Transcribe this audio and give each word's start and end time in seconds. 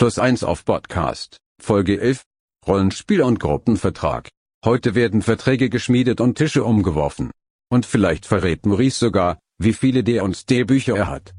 Plus 0.00 0.18
1 0.18 0.44
auf 0.44 0.64
Podcast, 0.64 1.36
Folge 1.60 2.00
11, 2.00 2.22
Rollenspiel 2.66 3.20
und 3.20 3.38
Gruppenvertrag. 3.38 4.30
Heute 4.64 4.94
werden 4.94 5.20
Verträge 5.20 5.68
geschmiedet 5.68 6.22
und 6.22 6.38
Tische 6.38 6.64
umgeworfen. 6.64 7.30
Und 7.70 7.84
vielleicht 7.84 8.24
verrät 8.24 8.64
Maurice 8.64 8.98
sogar, 8.98 9.38
wie 9.58 9.74
viele 9.74 10.02
D 10.02 10.20
und 10.20 10.48
D 10.48 10.64
Bücher 10.64 10.96
er 10.96 11.08
hat. 11.08 11.34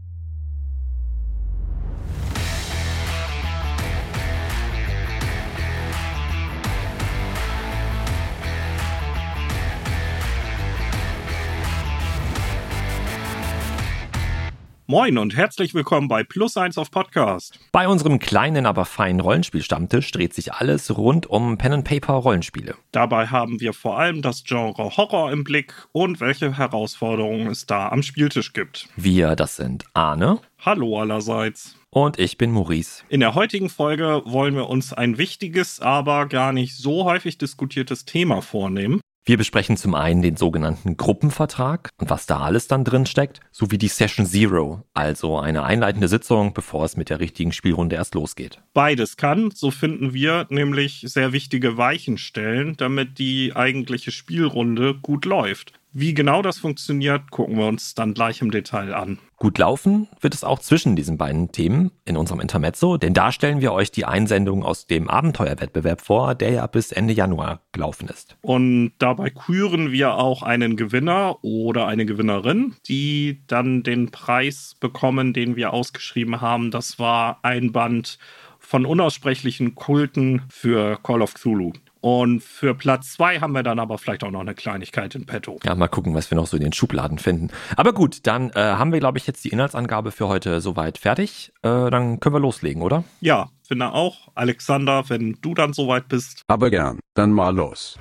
Moin 14.91 15.17
und 15.17 15.37
herzlich 15.37 15.73
willkommen 15.73 16.09
bei 16.09 16.21
Plus 16.21 16.57
1 16.57 16.77
auf 16.77 16.91
Podcast. 16.91 17.57
Bei 17.71 17.87
unserem 17.87 18.19
kleinen, 18.19 18.65
aber 18.65 18.83
feinen 18.83 19.21
Rollenspielstammtisch 19.21 20.11
dreht 20.11 20.33
sich 20.33 20.51
alles 20.51 20.97
rund 20.97 21.27
um 21.27 21.57
Pen-and-Paper-Rollenspiele. 21.57 22.75
Dabei 22.91 23.27
haben 23.27 23.61
wir 23.61 23.71
vor 23.71 23.97
allem 23.97 24.21
das 24.21 24.43
Genre 24.43 24.97
Horror 24.97 25.31
im 25.31 25.45
Blick 25.45 25.73
und 25.93 26.19
welche 26.19 26.57
Herausforderungen 26.57 27.47
es 27.47 27.65
da 27.65 27.87
am 27.87 28.03
Spieltisch 28.03 28.51
gibt. 28.51 28.89
Wir, 28.97 29.37
das 29.37 29.55
sind 29.55 29.85
Arne. 29.93 30.39
Hallo 30.59 30.99
allerseits. 30.99 31.77
Und 31.89 32.19
ich 32.19 32.37
bin 32.37 32.51
Maurice. 32.51 33.05
In 33.07 33.21
der 33.21 33.33
heutigen 33.33 33.69
Folge 33.69 34.21
wollen 34.25 34.55
wir 34.55 34.67
uns 34.67 34.91
ein 34.91 35.17
wichtiges, 35.17 35.79
aber 35.79 36.25
gar 36.25 36.51
nicht 36.51 36.75
so 36.75 37.05
häufig 37.05 37.37
diskutiertes 37.37 38.03
Thema 38.03 38.41
vornehmen. 38.41 38.99
Wir 39.23 39.37
besprechen 39.37 39.77
zum 39.77 39.93
einen 39.93 40.23
den 40.23 40.35
sogenannten 40.35 40.97
Gruppenvertrag 40.97 41.91
und 41.99 42.09
was 42.09 42.25
da 42.25 42.39
alles 42.39 42.67
dann 42.67 42.83
drin 42.83 43.05
steckt, 43.05 43.39
sowie 43.51 43.77
die 43.77 43.87
Session 43.87 44.25
Zero, 44.25 44.83
also 44.95 45.37
eine 45.37 45.61
einleitende 45.61 46.07
Sitzung, 46.07 46.53
bevor 46.53 46.85
es 46.85 46.97
mit 46.97 47.11
der 47.11 47.19
richtigen 47.19 47.51
Spielrunde 47.51 47.97
erst 47.97 48.15
losgeht. 48.15 48.63
Beides 48.73 49.17
kann, 49.17 49.51
so 49.51 49.69
finden 49.69 50.13
wir, 50.13 50.47
nämlich 50.49 51.03
sehr 51.05 51.33
wichtige 51.33 51.77
Weichen 51.77 52.17
stellen, 52.17 52.75
damit 52.77 53.19
die 53.19 53.55
eigentliche 53.55 54.11
Spielrunde 54.11 54.95
gut 54.95 55.25
läuft. 55.25 55.73
Wie 55.93 56.13
genau 56.13 56.41
das 56.41 56.57
funktioniert, 56.57 57.31
gucken 57.31 57.57
wir 57.57 57.65
uns 57.65 57.95
dann 57.95 58.13
gleich 58.13 58.41
im 58.41 58.49
Detail 58.49 58.93
an. 58.93 59.19
Gut 59.35 59.57
laufen 59.57 60.07
wird 60.21 60.33
es 60.33 60.45
auch 60.45 60.59
zwischen 60.59 60.95
diesen 60.95 61.17
beiden 61.17 61.51
Themen 61.51 61.91
in 62.05 62.15
unserem 62.15 62.39
Intermezzo, 62.39 62.95
denn 62.95 63.13
da 63.13 63.33
stellen 63.33 63.59
wir 63.59 63.73
euch 63.73 63.91
die 63.91 64.05
Einsendung 64.05 64.63
aus 64.63 64.87
dem 64.87 65.09
Abenteuerwettbewerb 65.09 65.99
vor, 65.99 66.33
der 66.33 66.51
ja 66.51 66.67
bis 66.67 66.93
Ende 66.93 67.13
Januar 67.13 67.61
gelaufen 67.73 68.07
ist. 68.07 68.37
Und 68.41 68.93
dabei 68.99 69.31
küren 69.31 69.91
wir 69.91 70.13
auch 70.13 70.43
einen 70.43 70.77
Gewinner 70.77 71.43
oder 71.43 71.87
eine 71.87 72.05
Gewinnerin, 72.05 72.75
die 72.87 73.41
dann 73.47 73.83
den 73.83 74.11
Preis 74.11 74.77
bekommen, 74.79 75.33
den 75.33 75.57
wir 75.57 75.73
ausgeschrieben 75.73 76.39
haben. 76.39 76.71
Das 76.71 76.99
war 76.99 77.39
ein 77.41 77.73
Band 77.73 78.17
von 78.59 78.85
unaussprechlichen 78.85 79.75
Kulten 79.75 80.43
für 80.49 80.97
Call 81.03 81.21
of 81.21 81.33
Cthulhu. 81.33 81.73
Und 82.01 82.41
für 82.41 82.73
Platz 82.73 83.13
zwei 83.13 83.39
haben 83.39 83.53
wir 83.53 83.61
dann 83.61 83.77
aber 83.79 83.99
vielleicht 83.99 84.23
auch 84.23 84.31
noch 84.31 84.41
eine 84.41 84.55
Kleinigkeit 84.55 85.13
in 85.13 85.27
petto. 85.27 85.59
Ja, 85.63 85.75
mal 85.75 85.87
gucken, 85.87 86.15
was 86.15 86.31
wir 86.31 86.35
noch 86.35 86.47
so 86.47 86.57
in 86.57 86.63
den 86.63 86.73
Schubladen 86.73 87.19
finden. 87.19 87.49
Aber 87.77 87.93
gut, 87.93 88.25
dann 88.25 88.49
äh, 88.49 88.59
haben 88.59 88.91
wir, 88.91 88.99
glaube 88.99 89.19
ich, 89.19 89.27
jetzt 89.27 89.43
die 89.43 89.49
Inhaltsangabe 89.49 90.11
für 90.11 90.27
heute 90.27 90.61
soweit 90.61 90.97
fertig. 90.97 91.53
Äh, 91.61 91.91
dann 91.91 92.19
können 92.19 92.35
wir 92.35 92.39
loslegen, 92.39 92.81
oder? 92.81 93.03
Ja, 93.19 93.49
finde 93.61 93.93
auch. 93.93 94.29
Alexander, 94.33 95.09
wenn 95.09 95.37
du 95.41 95.53
dann 95.53 95.73
soweit 95.73 96.07
bist. 96.07 96.41
Aber 96.47 96.71
gern, 96.71 96.99
dann 97.13 97.31
mal 97.31 97.55
los. 97.55 97.99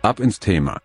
Ab 0.00 0.20
ins 0.20 0.40
Thema. 0.40 0.78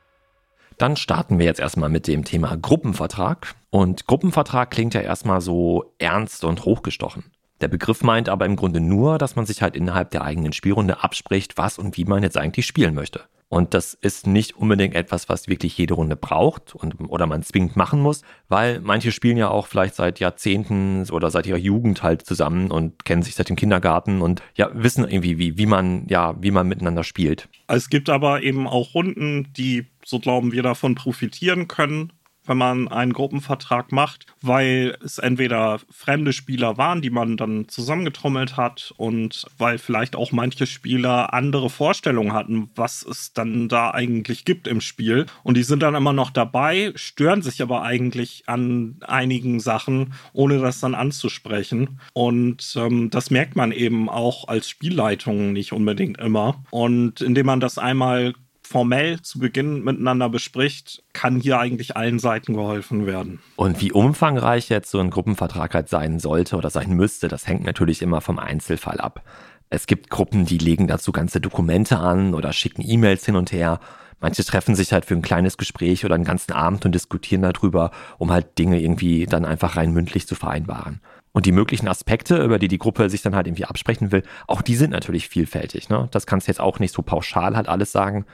Dann 0.77 0.97
starten 0.97 1.39
wir 1.39 1.45
jetzt 1.45 1.61
erstmal 1.61 1.89
mit 1.89 2.07
dem 2.07 2.25
Thema 2.25 2.57
Gruppenvertrag. 2.57 3.55
Und 3.69 4.05
Gruppenvertrag 4.05 4.69
klingt 4.69 4.93
ja 4.95 5.01
erstmal 5.01 5.39
so 5.39 5.93
ernst 5.97 6.43
und 6.43 6.65
hochgestochen. 6.65 7.23
Der 7.61 7.67
Begriff 7.67 8.03
meint 8.03 8.29
aber 8.29 8.45
im 8.45 8.55
Grunde 8.55 8.79
nur, 8.79 9.17
dass 9.17 9.35
man 9.35 9.45
sich 9.45 9.61
halt 9.61 9.75
innerhalb 9.75 10.11
der 10.11 10.23
eigenen 10.23 10.53
Spielrunde 10.53 11.03
abspricht, 11.03 11.57
was 11.57 11.77
und 11.77 11.97
wie 11.97 12.05
man 12.05 12.23
jetzt 12.23 12.37
eigentlich 12.37 12.65
spielen 12.65 12.93
möchte. 12.93 13.21
Und 13.53 13.75
das 13.75 13.93
ist 13.93 14.25
nicht 14.25 14.57
unbedingt 14.57 14.95
etwas, 14.95 15.29
was 15.29 15.47
wirklich 15.47 15.77
jede 15.77 15.93
Runde 15.93 16.15
braucht 16.15 16.73
und, 16.73 16.95
oder 17.07 17.27
man 17.27 17.43
zwingend 17.43 17.75
machen 17.75 18.01
muss, 18.01 18.23
weil 18.49 18.81
manche 18.81 19.11
spielen 19.11 19.37
ja 19.37 19.49
auch 19.49 19.67
vielleicht 19.67 19.93
seit 19.93 20.19
Jahrzehnten 20.19 21.07
oder 21.11 21.29
seit 21.29 21.45
ihrer 21.45 21.59
Jugend 21.59 22.01
halt 22.01 22.25
zusammen 22.25 22.71
und 22.71 23.05
kennen 23.05 23.21
sich 23.21 23.35
seit 23.35 23.49
dem 23.49 23.55
Kindergarten 23.55 24.21
und 24.23 24.41
ja, 24.55 24.71
wissen 24.73 25.07
irgendwie, 25.07 25.37
wie, 25.37 25.55
wie 25.55 25.67
man, 25.67 26.07
ja, 26.07 26.33
wie 26.41 26.49
man 26.49 26.67
miteinander 26.67 27.03
spielt. 27.03 27.47
Es 27.67 27.91
gibt 27.91 28.09
aber 28.09 28.41
eben 28.41 28.67
auch 28.67 28.95
Runden, 28.95 29.53
die, 29.55 29.85
so 30.03 30.19
glauben 30.19 30.51
wir, 30.51 30.63
davon 30.63 30.95
profitieren 30.95 31.67
können, 31.67 32.11
wenn 32.45 32.57
man 32.57 32.87
einen 32.87 33.13
Gruppenvertrag 33.13 33.91
macht, 33.91 34.25
weil 34.41 34.97
es 35.03 35.17
entweder 35.17 35.79
fremde 35.89 36.33
Spieler 36.33 36.77
waren, 36.77 37.01
die 37.01 37.09
man 37.09 37.37
dann 37.37 37.67
zusammengetrommelt 37.67 38.57
hat 38.57 38.93
und 38.97 39.45
weil 39.57 39.77
vielleicht 39.77 40.15
auch 40.15 40.31
manche 40.31 40.67
Spieler 40.67 41.33
andere 41.33 41.69
Vorstellungen 41.69 42.33
hatten, 42.33 42.69
was 42.75 43.03
es 43.03 43.33
dann 43.33 43.69
da 43.69 43.91
eigentlich 43.91 44.45
gibt 44.45 44.67
im 44.67 44.81
Spiel. 44.81 45.25
Und 45.43 45.57
die 45.57 45.63
sind 45.63 45.81
dann 45.81 45.95
immer 45.95 46.13
noch 46.13 46.31
dabei, 46.31 46.91
stören 46.95 47.41
sich 47.41 47.61
aber 47.61 47.83
eigentlich 47.83 48.43
an 48.47 48.97
einigen 49.01 49.59
Sachen, 49.59 50.13
ohne 50.33 50.59
das 50.59 50.79
dann 50.79 50.95
anzusprechen. 50.95 51.99
Und 52.13 52.75
ähm, 52.77 53.09
das 53.09 53.31
merkt 53.31 53.55
man 53.55 53.71
eben 53.71 54.09
auch 54.09 54.47
als 54.47 54.69
Spielleitung 54.69 55.53
nicht 55.53 55.73
unbedingt 55.73 56.19
immer. 56.19 56.63
Und 56.69 57.21
indem 57.21 57.45
man 57.45 57.59
das 57.59 57.77
einmal 57.77 58.33
formell 58.73 59.21
zu 59.21 59.37
Beginn 59.37 59.83
miteinander 59.83 60.29
bespricht, 60.29 61.03
kann 61.13 61.39
hier 61.39 61.59
eigentlich 61.59 61.95
allen 61.95 62.17
Seiten 62.17 62.55
geholfen 62.55 63.05
werden. 63.05 63.39
Und 63.55 63.79
wie 63.81 63.91
umfangreich 63.91 64.67
jetzt 64.69 64.89
so 64.89 64.99
ein 64.99 65.11
Gruppenvertrag 65.11 65.75
halt 65.75 65.89
sein 65.89 66.17
sollte 66.19 66.55
oder 66.55 66.71
sein 66.71 66.93
müsste, 66.93 67.27
das 67.27 67.45
hängt 67.45 67.65
natürlich 67.65 68.01
immer 68.01 68.19
vom 68.19 68.39
Einzelfall 68.39 68.99
ab. 68.99 69.23
Es 69.69 69.85
gibt 69.85 70.09
Gruppen, 70.09 70.45
die 70.45 70.57
legen 70.57 70.87
dazu 70.87 71.11
ganze 71.11 71.39
Dokumente 71.39 71.99
an 71.99 72.33
oder 72.33 72.51
schicken 72.51 72.81
E-Mails 72.83 73.27
hin 73.27 73.35
und 73.35 73.51
her. 73.51 73.79
Manche 74.19 74.43
treffen 74.43 74.73
sich 74.73 74.91
halt 74.91 75.05
für 75.05 75.13
ein 75.13 75.21
kleines 75.21 75.57
Gespräch 75.57 76.03
oder 76.03 76.15
einen 76.15 76.23
ganzen 76.23 76.53
Abend 76.53 76.83
und 76.83 76.95
diskutieren 76.95 77.43
darüber, 77.43 77.91
um 78.17 78.31
halt 78.31 78.57
Dinge 78.57 78.81
irgendwie 78.81 79.27
dann 79.27 79.45
einfach 79.45 79.77
rein 79.77 79.91
mündlich 79.91 80.25
zu 80.25 80.33
vereinbaren. 80.33 80.99
Und 81.31 81.45
die 81.45 81.51
möglichen 81.51 81.87
Aspekte, 81.87 82.43
über 82.43 82.57
die 82.57 82.69
die 82.69 82.79
Gruppe 82.79 83.11
sich 83.11 83.21
dann 83.21 83.35
halt 83.35 83.45
irgendwie 83.45 83.65
absprechen 83.65 84.11
will, 84.11 84.23
auch 84.47 84.63
die 84.63 84.75
sind 84.75 84.89
natürlich 84.89 85.29
vielfältig. 85.29 85.89
Ne? 85.89 86.07
Das 86.09 86.25
kannst 86.25 86.47
du 86.47 86.51
jetzt 86.51 86.59
auch 86.59 86.79
nicht 86.79 86.93
so 86.93 87.03
pauschal 87.03 87.55
halt 87.55 87.69
alles 87.69 87.91
sagen 87.91 88.25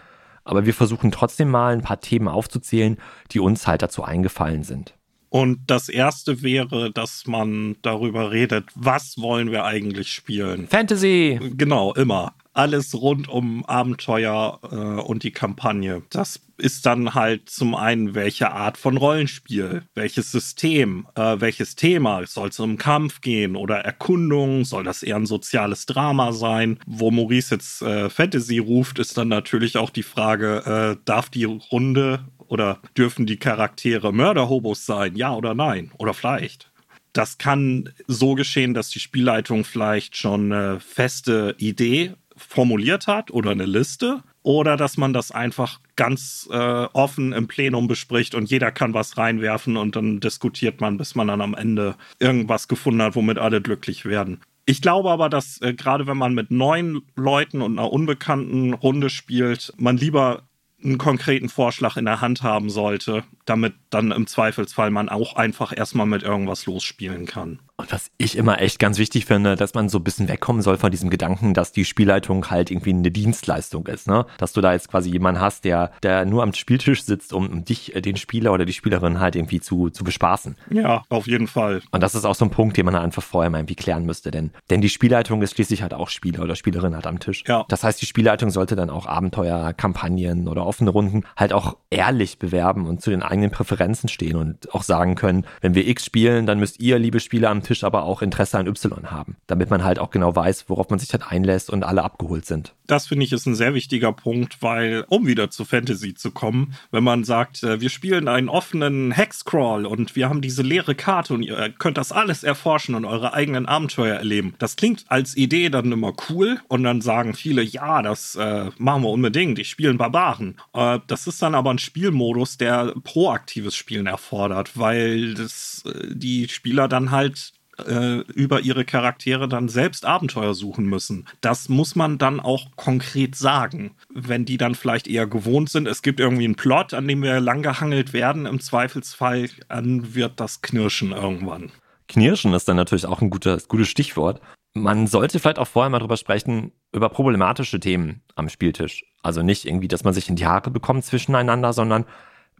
aber 0.49 0.65
wir 0.65 0.73
versuchen 0.73 1.11
trotzdem 1.11 1.49
mal 1.49 1.73
ein 1.73 1.83
paar 1.83 1.99
Themen 1.99 2.27
aufzuzählen, 2.27 2.97
die 3.31 3.39
uns 3.39 3.67
halt 3.67 3.83
dazu 3.83 4.03
eingefallen 4.03 4.63
sind. 4.63 4.95
Und 5.29 5.59
das 5.67 5.89
erste 5.89 6.41
wäre, 6.41 6.91
dass 6.91 7.27
man 7.27 7.75
darüber 7.83 8.31
redet, 8.31 8.65
was 8.73 9.19
wollen 9.19 9.51
wir 9.51 9.63
eigentlich 9.63 10.11
spielen? 10.11 10.67
Fantasy! 10.67 11.39
Genau, 11.55 11.93
immer 11.93 12.33
alles 12.59 12.93
rund 12.93 13.29
um 13.29 13.65
Abenteuer 13.65 14.59
äh, 14.69 14.75
und 14.75 15.23
die 15.23 15.31
Kampagne. 15.31 16.01
Das 16.09 16.41
ist 16.57 16.85
dann 16.85 17.13
halt 17.13 17.49
zum 17.49 17.73
einen, 17.73 18.15
welche 18.15 18.51
Art 18.51 18.77
von 18.77 18.97
Rollenspiel, 18.97 19.83
welches 19.95 20.33
System, 20.33 21.07
äh, 21.15 21.37
welches 21.39 21.77
Thema. 21.77 22.27
Soll 22.27 22.49
es 22.49 22.59
um 22.59 22.77
Kampf 22.77 23.21
gehen 23.21 23.55
oder 23.55 23.77
Erkundung? 23.77 24.65
Soll 24.65 24.83
das 24.83 25.03
eher 25.03 25.15
ein 25.15 25.25
soziales 25.25 25.85
Drama 25.85 26.33
sein? 26.33 26.79
Wo 26.85 27.11
Maurice 27.11 27.55
jetzt 27.55 27.81
äh, 27.81 28.09
Fantasy 28.09 28.57
ruft, 28.57 28.99
ist 28.99 29.17
dann 29.17 29.29
natürlich 29.29 29.77
auch 29.77 29.89
die 29.89 30.03
Frage, 30.03 30.97
äh, 30.99 31.01
darf 31.05 31.29
die 31.29 31.45
Runde 31.45 32.25
oder 32.39 32.79
dürfen 32.97 33.25
die 33.25 33.37
Charaktere 33.37 34.11
Mörderhobos 34.11 34.85
sein? 34.85 35.15
Ja 35.15 35.33
oder 35.33 35.53
nein? 35.53 35.91
Oder 35.97 36.13
vielleicht? 36.13 36.69
Das 37.13 37.37
kann 37.37 37.89
so 38.07 38.35
geschehen, 38.35 38.73
dass 38.73 38.89
die 38.89 38.99
Spielleitung 38.99 39.63
vielleicht 39.63 40.17
schon 40.17 40.51
eine 40.51 40.81
feste 40.81 41.55
Idee 41.57 42.15
formuliert 42.39 43.07
hat 43.07 43.31
oder 43.31 43.51
eine 43.51 43.65
Liste 43.65 44.23
oder 44.41 44.77
dass 44.77 44.97
man 44.97 45.13
das 45.13 45.31
einfach 45.31 45.79
ganz 45.95 46.47
äh, 46.51 46.57
offen 46.57 47.33
im 47.33 47.47
Plenum 47.47 47.87
bespricht 47.87 48.35
und 48.35 48.49
jeder 48.49 48.71
kann 48.71 48.93
was 48.93 49.17
reinwerfen 49.17 49.77
und 49.77 49.95
dann 49.95 50.19
diskutiert 50.19 50.81
man, 50.81 50.97
bis 50.97 51.15
man 51.15 51.27
dann 51.27 51.41
am 51.41 51.53
Ende 51.53 51.95
irgendwas 52.19 52.67
gefunden 52.67 53.01
hat, 53.01 53.15
womit 53.15 53.37
alle 53.37 53.61
glücklich 53.61 54.05
werden. 54.05 54.41
Ich 54.65 54.81
glaube 54.81 55.09
aber, 55.11 55.29
dass 55.29 55.61
äh, 55.61 55.73
gerade 55.73 56.07
wenn 56.07 56.17
man 56.17 56.33
mit 56.33 56.51
neuen 56.51 57.01
Leuten 57.15 57.61
und 57.61 57.77
einer 57.77 57.91
unbekannten 57.91 58.73
Runde 58.73 59.09
spielt, 59.09 59.73
man 59.77 59.97
lieber 59.97 60.43
einen 60.83 60.97
konkreten 60.97 61.49
Vorschlag 61.49 61.97
in 61.97 62.05
der 62.05 62.21
Hand 62.21 62.43
haben 62.43 62.69
sollte, 62.69 63.23
damit 63.49 63.73
dann 63.89 64.11
im 64.11 64.27
Zweifelsfall 64.27 64.91
man 64.91 65.09
auch 65.09 65.35
einfach 65.35 65.75
erstmal 65.75 66.05
mit 66.05 66.23
irgendwas 66.23 66.65
losspielen 66.65 67.25
kann. 67.25 67.59
Und 67.77 67.91
was 67.93 68.11
ich 68.17 68.37
immer 68.37 68.61
echt 68.61 68.77
ganz 68.77 68.97
wichtig 68.97 69.25
finde, 69.25 69.55
dass 69.55 69.73
man 69.73 69.87
so 69.87 69.99
ein 69.99 70.03
bisschen 70.03 70.27
wegkommen 70.27 70.61
soll 70.61 70.77
von 70.77 70.91
diesem 70.91 71.09
Gedanken, 71.09 71.53
dass 71.53 71.71
die 71.71 71.85
Spielleitung 71.85 72.49
halt 72.49 72.71
irgendwie 72.71 72.89
eine 72.89 73.09
Dienstleistung 73.09 73.87
ist, 73.87 74.05
ne? 74.05 74.25
Dass 74.37 74.51
du 74.51 74.59
da 74.59 74.73
jetzt 74.73 74.89
quasi 74.89 75.09
jemanden 75.09 75.39
hast, 75.39 75.63
der, 75.63 75.91
der 76.03 76.25
nur 76.25 76.43
am 76.43 76.53
Spieltisch 76.53 77.03
sitzt, 77.03 77.31
um 77.31 77.63
dich, 77.63 77.95
äh, 77.95 78.01
den 78.01 78.17
Spieler 78.17 78.51
oder 78.51 78.65
die 78.65 78.73
Spielerin 78.73 79.21
halt 79.21 79.37
irgendwie 79.37 79.61
zu, 79.61 79.89
zu 79.89 80.03
bespaßen. 80.03 80.57
Ja, 80.71 81.03
auf 81.07 81.25
jeden 81.25 81.47
Fall. 81.47 81.81
Und 81.91 82.03
das 82.03 82.15
ist 82.15 82.25
auch 82.25 82.35
so 82.35 82.43
ein 82.43 82.51
Punkt, 82.51 82.75
den 82.75 82.85
man 82.85 82.95
einfach 82.95 83.23
vorher 83.23 83.49
mal 83.49 83.59
irgendwie 83.59 83.75
klären 83.75 84.05
müsste, 84.05 84.29
denn, 84.29 84.51
denn 84.69 84.81
die 84.81 84.89
Spielleitung 84.89 85.41
ist 85.41 85.55
schließlich 85.55 85.81
halt 85.81 85.93
auch 85.93 86.09
Spieler 86.09 86.43
oder 86.43 86.57
Spielerin 86.57 86.95
halt 86.95 87.07
am 87.07 87.19
Tisch. 87.21 87.45
Ja. 87.47 87.65
Das 87.69 87.85
heißt, 87.85 88.01
die 88.01 88.05
Spielleitung 88.05 88.49
sollte 88.49 88.75
dann 88.75 88.89
auch 88.89 89.05
Abenteuer, 89.05 89.71
Kampagnen 89.71 90.49
oder 90.49 90.65
offene 90.65 90.89
Runden 90.89 91.23
halt 91.37 91.53
auch 91.53 91.77
ehrlich 91.89 92.39
bewerben 92.39 92.87
und 92.87 93.01
zu 93.01 93.09
den 93.09 93.23
eigenen 93.23 93.38
eigenen 93.39 93.51
Präferenzen 93.51 94.09
stehen 94.09 94.35
und 94.35 94.73
auch 94.73 94.83
sagen 94.83 95.15
können, 95.15 95.45
wenn 95.61 95.75
wir 95.75 95.87
X 95.87 96.05
spielen, 96.05 96.45
dann 96.45 96.59
müsst 96.59 96.79
ihr, 96.79 96.99
liebe 96.99 97.19
Spieler 97.19 97.49
am 97.49 97.63
Tisch, 97.63 97.83
aber 97.83 98.03
auch 98.03 98.21
Interesse 98.21 98.57
an 98.57 98.67
Y 98.67 99.11
haben, 99.11 99.37
damit 99.47 99.69
man 99.69 99.83
halt 99.83 99.99
auch 99.99 100.11
genau 100.11 100.35
weiß, 100.35 100.65
worauf 100.67 100.89
man 100.89 100.99
sich 100.99 101.11
halt 101.11 101.23
einlässt 101.29 101.69
und 101.69 101.83
alle 101.83 102.03
abgeholt 102.03 102.45
sind. 102.45 102.73
Das 102.87 103.07
finde 103.07 103.25
ich 103.25 103.31
ist 103.31 103.45
ein 103.45 103.55
sehr 103.55 103.73
wichtiger 103.73 104.11
Punkt, 104.11 104.61
weil, 104.61 105.05
um 105.09 105.27
wieder 105.27 105.49
zu 105.51 105.63
Fantasy 105.63 106.15
zu 106.15 106.31
kommen, 106.31 106.73
wenn 106.91 107.03
man 107.03 107.23
sagt, 107.23 107.63
äh, 107.63 107.79
wir 107.81 107.89
spielen 107.89 108.27
einen 108.27 108.49
offenen 108.49 109.11
Hexcrawl 109.11 109.85
und 109.85 110.15
wir 110.15 110.27
haben 110.27 110.41
diese 110.41 110.63
leere 110.63 110.95
Karte 110.95 111.33
und 111.33 111.43
ihr 111.43 111.69
könnt 111.77 111.97
das 111.97 112.11
alles 112.11 112.43
erforschen 112.43 112.95
und 112.95 113.05
eure 113.05 113.33
eigenen 113.33 113.65
Abenteuer 113.67 114.15
erleben. 114.15 114.55
Das 114.57 114.75
klingt 114.75 115.05
als 115.07 115.37
Idee 115.37 115.69
dann 115.69 115.91
immer 115.91 116.13
cool 116.29 116.59
und 116.67 116.83
dann 116.83 117.01
sagen 117.01 117.33
viele, 117.33 117.61
ja, 117.61 118.01
das 118.01 118.35
äh, 118.35 118.71
machen 118.77 119.03
wir 119.03 119.09
unbedingt, 119.09 119.59
ich 119.59 119.69
spiele 119.69 119.89
einen 119.89 119.97
Barbaren. 119.97 120.57
Äh, 120.73 120.99
das 121.07 121.27
ist 121.27 121.41
dann 121.41 121.55
aber 121.55 121.71
ein 121.71 121.79
Spielmodus, 121.79 122.57
der 122.57 122.93
proaktives 123.29 123.75
Spielen 123.75 124.07
erfordert, 124.07 124.77
weil 124.77 125.35
das, 125.35 125.83
äh, 125.85 126.15
die 126.15 126.47
Spieler 126.49 126.87
dann 126.87 127.11
halt 127.11 127.53
äh, 127.87 128.21
über 128.33 128.61
ihre 128.61 128.85
Charaktere 128.85 129.47
dann 129.47 129.69
selbst 129.69 130.03
Abenteuer 130.03 130.55
suchen 130.55 130.85
müssen. 130.85 131.27
Das 131.41 131.69
muss 131.69 131.95
man 131.95 132.17
dann 132.17 132.39
auch 132.39 132.75
konkret 132.75 133.35
sagen. 133.35 133.91
Wenn 134.11 134.45
die 134.45 134.57
dann 134.57 134.73
vielleicht 134.73 135.07
eher 135.07 135.27
gewohnt 135.27 135.69
sind, 135.69 135.87
es 135.87 136.01
gibt 136.01 136.19
irgendwie 136.19 136.45
einen 136.45 136.55
Plot, 136.55 136.95
an 136.95 137.07
dem 137.07 137.21
wir 137.21 137.39
langgehangelt 137.39 138.13
werden, 138.13 138.47
im 138.47 138.59
Zweifelsfall, 138.59 139.49
dann 139.69 140.15
wird 140.15 140.39
das 140.39 140.61
knirschen 140.61 141.11
irgendwann. 141.11 141.71
Knirschen 142.07 142.53
ist 142.53 142.67
dann 142.67 142.77
natürlich 142.77 143.05
auch 143.05 143.21
ein 143.21 143.29
gutes, 143.29 143.67
gutes 143.67 143.87
Stichwort. 143.87 144.41
Man 144.73 145.05
sollte 145.05 145.39
vielleicht 145.39 145.59
auch 145.59 145.67
vorher 145.67 145.91
mal 145.91 145.99
drüber 145.99 146.17
sprechen, 146.17 146.71
über 146.91 147.09
problematische 147.09 147.79
Themen 147.79 148.23
am 148.35 148.49
Spieltisch. 148.49 149.03
Also 149.21 149.43
nicht 149.43 149.65
irgendwie, 149.65 149.87
dass 149.87 150.03
man 150.03 150.13
sich 150.13 150.29
in 150.29 150.35
die 150.35 150.47
Haare 150.47 150.71
bekommt 150.71 151.05
zwischeneinander, 151.05 151.73
sondern 151.73 152.05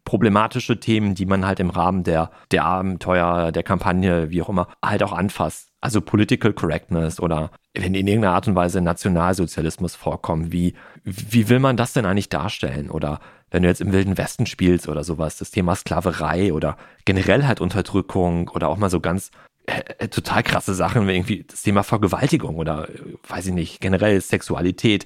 problematische 0.10 0.80
Themen, 0.80 1.14
die 1.14 1.28
man 1.28 1.46
halt 1.46 1.60
im 1.60 1.70
Rahmen 1.70 2.04
der, 2.04 2.32
der 2.50 2.66
Abenteuer, 2.66 3.52
der 3.52 3.62
Kampagne, 3.62 4.32
wie 4.32 4.42
auch 4.42 4.50
immer, 4.50 4.68
halt 4.84 5.04
auch 5.04 5.14
anfasst. 5.14 5.70
Also 5.82 6.02
Political 6.02 6.52
Correctness 6.54 7.20
oder 7.20 7.52
wenn 7.76 7.94
in 7.94 8.08
irgendeiner 8.08 8.34
Art 8.34 8.48
und 8.48 8.56
Weise 8.56 8.82
Nationalsozialismus 8.82 9.96
vorkommt, 9.96 10.52
wie, 10.52 10.74
wie 11.04 11.48
will 11.48 11.60
man 11.60 11.78
das 11.78 11.94
denn 11.94 12.08
eigentlich 12.08 12.28
darstellen? 12.28 12.90
Oder 12.90 13.20
wenn 13.52 13.62
du 13.62 13.70
jetzt 13.70 13.82
im 13.82 13.92
Wilden 13.92 14.18
Westen 14.18 14.48
spielst 14.48 14.90
oder 14.90 15.04
sowas, 15.04 15.38
das 15.38 15.52
Thema 15.52 15.76
Sklaverei 15.76 16.54
oder 16.54 16.76
generell 17.06 17.46
halt 17.46 17.62
Unterdrückung 17.62 18.50
oder 18.50 18.68
auch 18.68 18.78
mal 18.78 18.90
so 18.90 19.02
ganz 19.02 19.30
äh, 19.68 19.84
äh 20.00 20.08
total 20.08 20.42
krasse 20.42 20.74
Sachen, 20.74 21.08
wie 21.08 21.14
irgendwie 21.14 21.44
das 21.48 21.62
Thema 21.62 21.84
Vergewaltigung 21.84 22.56
oder 22.56 22.90
äh, 22.90 23.00
weiß 23.28 23.46
ich 23.46 23.54
nicht, 23.54 23.80
generell 23.80 24.20
Sexualität. 24.22 25.06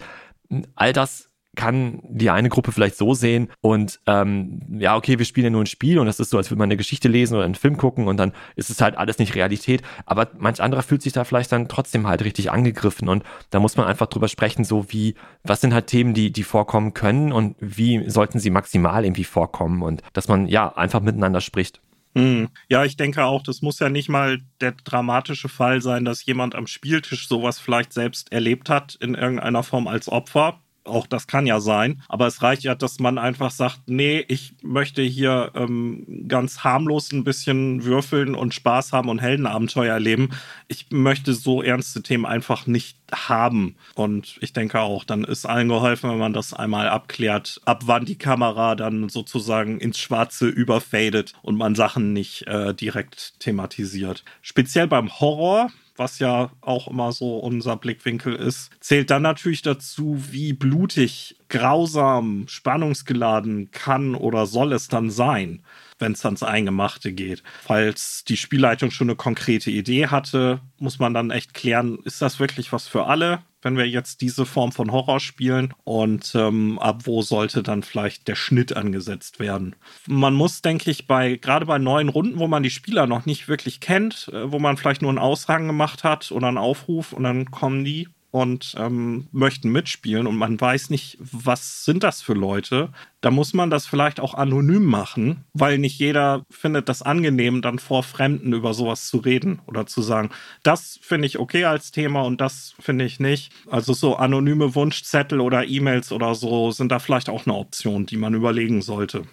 All 0.76 0.94
das 0.94 1.33
kann 1.56 2.00
die 2.04 2.30
eine 2.30 2.50
Gruppe 2.50 2.72
vielleicht 2.72 2.98
so 2.98 3.14
sehen 3.14 3.50
und 3.62 4.00
ähm, 4.08 4.60
ja, 4.80 4.96
okay, 4.96 5.20
wir 5.20 5.26
spielen 5.26 5.46
ja 5.46 5.50
nur 5.52 5.62
ein 5.62 5.68
Spiel 5.68 6.00
und 6.00 6.08
das 6.08 6.20
ist 6.20 6.30
so, 6.30 6.38
als 6.38 6.50
würde 6.50 6.60
man 6.60 6.68
eine 6.68 6.78
Geschichte 6.78 7.08
lesen 7.08 7.36
oder 7.36 7.46
einen 7.46 7.56
Film 7.56 7.78
gucken 7.78 8.08
und 8.08 8.18
dann 8.18 8.34
ist 8.56 8.70
es 8.70 8.82
halt 8.82 8.98
alles 8.98 9.20
nicht 9.20 9.36
Realität. 9.36 9.84
Aber 10.06 10.30
manch 10.38 10.62
anderer 10.62 10.84
fühlt 10.84 11.02
sich 11.02 11.14
da 11.14 11.24
vielleicht 11.24 11.52
dann 11.52 11.68
trotzdem 11.68 12.08
halt 12.08 12.24
richtig 12.24 12.52
angegriffen 12.52 13.08
und 13.08 13.24
da 13.52 13.60
muss 13.60 13.78
man 13.78 13.86
einfach 13.86 14.08
drüber 14.08 14.28
sprechen, 14.28 14.64
so 14.64 14.86
wie, 14.90 15.16
was 15.44 15.62
sind 15.62 15.74
halt 15.74 15.88
Themen, 15.88 16.14
die, 16.14 16.32
die 16.32 16.44
vorkommen 16.44 16.94
können 16.94 17.32
und 17.32 17.56
wie 17.60 18.10
sollten 18.10 18.40
sie 18.40 18.50
maximal 18.50 19.06
irgendwie 19.06 19.24
vorkommen 19.24 19.84
und 19.84 20.02
dass 20.14 20.28
man 20.28 20.48
ja 20.48 20.76
einfach 20.76 21.02
miteinander 21.02 21.42
spricht. 21.42 21.82
Hm. 22.16 22.50
Ja, 22.70 22.86
ich 22.86 22.96
denke 22.96 23.26
auch, 23.26 23.42
das 23.42 23.62
muss 23.62 23.80
ja 23.80 23.90
nicht 23.90 24.08
mal 24.08 24.40
der 24.62 24.74
dramatische 24.84 25.50
Fall 25.50 25.82
sein, 25.82 26.06
dass 26.06 26.26
jemand 26.26 26.54
am 26.54 26.68
Spieltisch 26.68 27.28
sowas 27.28 27.60
vielleicht 27.60 27.92
selbst 27.92 28.32
erlebt 28.32 28.70
hat 28.70 28.96
in 28.96 29.16
irgendeiner 29.16 29.64
Form 29.64 29.88
als 29.88 30.10
Opfer 30.10 30.60
auch 30.86 31.08
das 31.08 31.28
kann 31.28 31.46
ja 31.46 31.60
sein, 31.60 32.02
aber 32.08 32.28
es 32.28 32.42
reicht 32.42 32.64
ja, 32.64 32.76
dass 32.76 33.00
man 33.00 33.18
einfach 33.18 33.52
sagt, 33.52 33.82
nee, 33.88 34.24
ich 34.28 34.56
möchte 34.62 35.02
hier 35.02 35.52
ähm, 35.56 36.26
ganz 36.28 36.64
harmlos 36.64 37.12
ein 37.12 37.24
bisschen 37.24 37.84
würfeln 37.84 38.36
und 38.36 38.54
Spaß 38.54 38.92
haben 38.92 39.10
und 39.10 39.22
Heldenabenteuer 39.22 39.94
erleben. 39.94 40.30
Ich 40.68 40.88
möchte 40.92 41.34
so 41.34 41.62
ernste 41.62 42.04
Themen 42.04 42.26
einfach 42.26 42.68
nicht 42.68 42.98
haben. 43.14 43.76
Und 43.96 44.38
ich 44.42 44.54
denke 44.54 44.82
auch, 44.82 45.04
dann 45.04 45.24
ist 45.24 45.46
allen 45.46 45.70
geholfen, 45.70 46.10
wenn 46.10 46.18
man 46.18 46.34
das 46.34 46.54
einmal 46.54 46.90
abklärt, 46.90 47.62
ab 47.66 47.84
wann 47.86 48.06
die 48.06 48.18
Kamera 48.18 48.76
dann 48.76 49.10
sozusagen 49.10 49.80
ins 49.80 50.00
Schwarze 50.00 50.48
überfadet 50.48 51.34
und 51.42 51.56
man 51.56 51.76
Sachen 51.76 52.14
nicht 52.14 52.48
äh, 52.48 52.74
direkt 52.74 53.40
thematisiert. 53.40 54.24
Speziell 54.42 54.88
beim 54.88 55.20
Horror 55.20 55.70
was 55.96 56.20
ja 56.20 56.52
auch 56.62 56.88
immer 56.88 57.12
so 57.12 57.38
unser 57.38 57.76
Blickwinkel 57.76 58.36
ist, 58.36 58.72
zählt 58.80 59.10
dann 59.10 59.22
natürlich 59.22 59.62
dazu, 59.62 60.18
wie 60.32 60.54
blutig, 60.54 61.36
grausam, 61.50 62.46
spannungsgeladen 62.48 63.72
kann 63.72 64.16
oder 64.16 64.46
soll 64.46 64.74
es 64.74 64.88
dann 64.88 65.10
sein, 65.10 65.64
wenn 66.04 66.12
es 66.12 66.24
ans 66.24 66.44
Eingemachte 66.44 67.14
geht. 67.14 67.42
Falls 67.64 68.24
die 68.26 68.38
Spielleitung 68.38 68.92
schon 68.92 69.10
eine 69.10 69.16
konkrete 69.16 69.72
Idee 69.72 70.08
hatte, 70.08 70.62
muss 70.78 71.00
man 71.00 71.16
dann 71.16 71.32
echt 71.32 71.56
klären, 71.56 71.98
ist 72.04 72.22
das 72.22 72.40
wirklich 72.40 72.72
was 72.72 72.88
für 72.88 73.06
alle? 73.06 73.42
wenn 73.64 73.78
wir 73.78 73.88
jetzt 73.88 74.22
diese 74.22 74.46
Form 74.46 74.72
von 74.72 74.92
Horror 74.92 75.20
spielen 75.20 75.74
und 75.84 76.34
ähm, 76.36 76.80
ab 76.80 77.04
wo 77.06 77.22
sollte 77.22 77.64
dann 77.64 77.84
vielleicht 77.84 78.28
der 78.28 78.36
Schnitt 78.36 78.76
angesetzt 78.76 79.40
werden. 79.40 79.76
Man 80.06 80.34
muss, 80.34 80.62
denke 80.62 80.92
ich, 80.92 81.08
bei 81.08 81.38
gerade 81.38 81.66
bei 81.66 81.80
neuen 81.80 82.10
Runden, 82.10 82.40
wo 82.40 82.48
man 82.48 82.64
die 82.64 82.70
Spieler 82.70 83.08
noch 83.08 83.26
nicht 83.26 83.48
wirklich 83.48 83.80
kennt, 83.80 84.30
äh, 84.34 84.52
wo 84.52 84.60
man 84.60 84.78
vielleicht 84.78 85.02
nur 85.02 85.12
einen 85.12 85.20
Aushang 85.20 85.68
gemacht 85.68 86.04
hat 86.04 86.32
oder 86.32 86.48
einen 86.48 86.58
Aufruf 86.58 87.14
und 87.14 87.24
dann 87.24 87.52
kommen 87.52 87.84
die 87.86 88.10
und 88.34 88.74
ähm, 88.80 89.28
möchten 89.32 89.72
mitspielen 89.72 90.26
und 90.26 90.36
man 90.36 90.60
weiß 90.60 90.90
nicht, 90.90 91.20
was 91.20 91.86
sind 91.86 92.02
das 92.02 92.24
für 92.24 92.34
Leute, 92.34 92.90
da 93.22 93.30
muss 93.30 93.54
man 93.54 93.70
das 93.70 93.86
vielleicht 93.86 94.20
auch 94.20 94.34
anonym 94.34 94.86
machen, 94.86 95.46
weil 95.54 95.78
nicht 95.78 96.00
jeder 96.00 96.44
findet 96.50 96.90
das 96.90 97.04
angenehm, 97.04 97.62
dann 97.62 97.78
vor 97.78 98.02
Fremden 98.02 98.54
über 98.54 98.74
sowas 98.74 99.08
zu 99.08 99.18
reden 99.18 99.62
oder 99.68 99.86
zu 99.86 100.02
sagen, 100.02 100.32
das 100.64 101.00
finde 101.04 101.28
ich 101.28 101.38
okay 101.38 101.66
als 101.66 101.92
Thema 101.92 102.24
und 102.24 102.42
das 102.42 102.74
finde 102.80 103.06
ich 103.06 103.20
nicht. 103.20 103.52
Also 103.70 103.94
so 103.94 104.16
anonyme 104.16 104.74
Wunschzettel 104.74 105.40
oder 105.40 105.68
E-Mails 105.68 106.12
oder 106.12 106.34
so 106.34 106.72
sind 106.72 106.92
da 106.92 106.98
vielleicht 106.98 107.30
auch 107.30 107.46
eine 107.46 107.56
Option, 107.56 108.08
die 108.08 108.18
man 108.18 108.34
überlegen 108.34 108.82
sollte. 108.82 109.26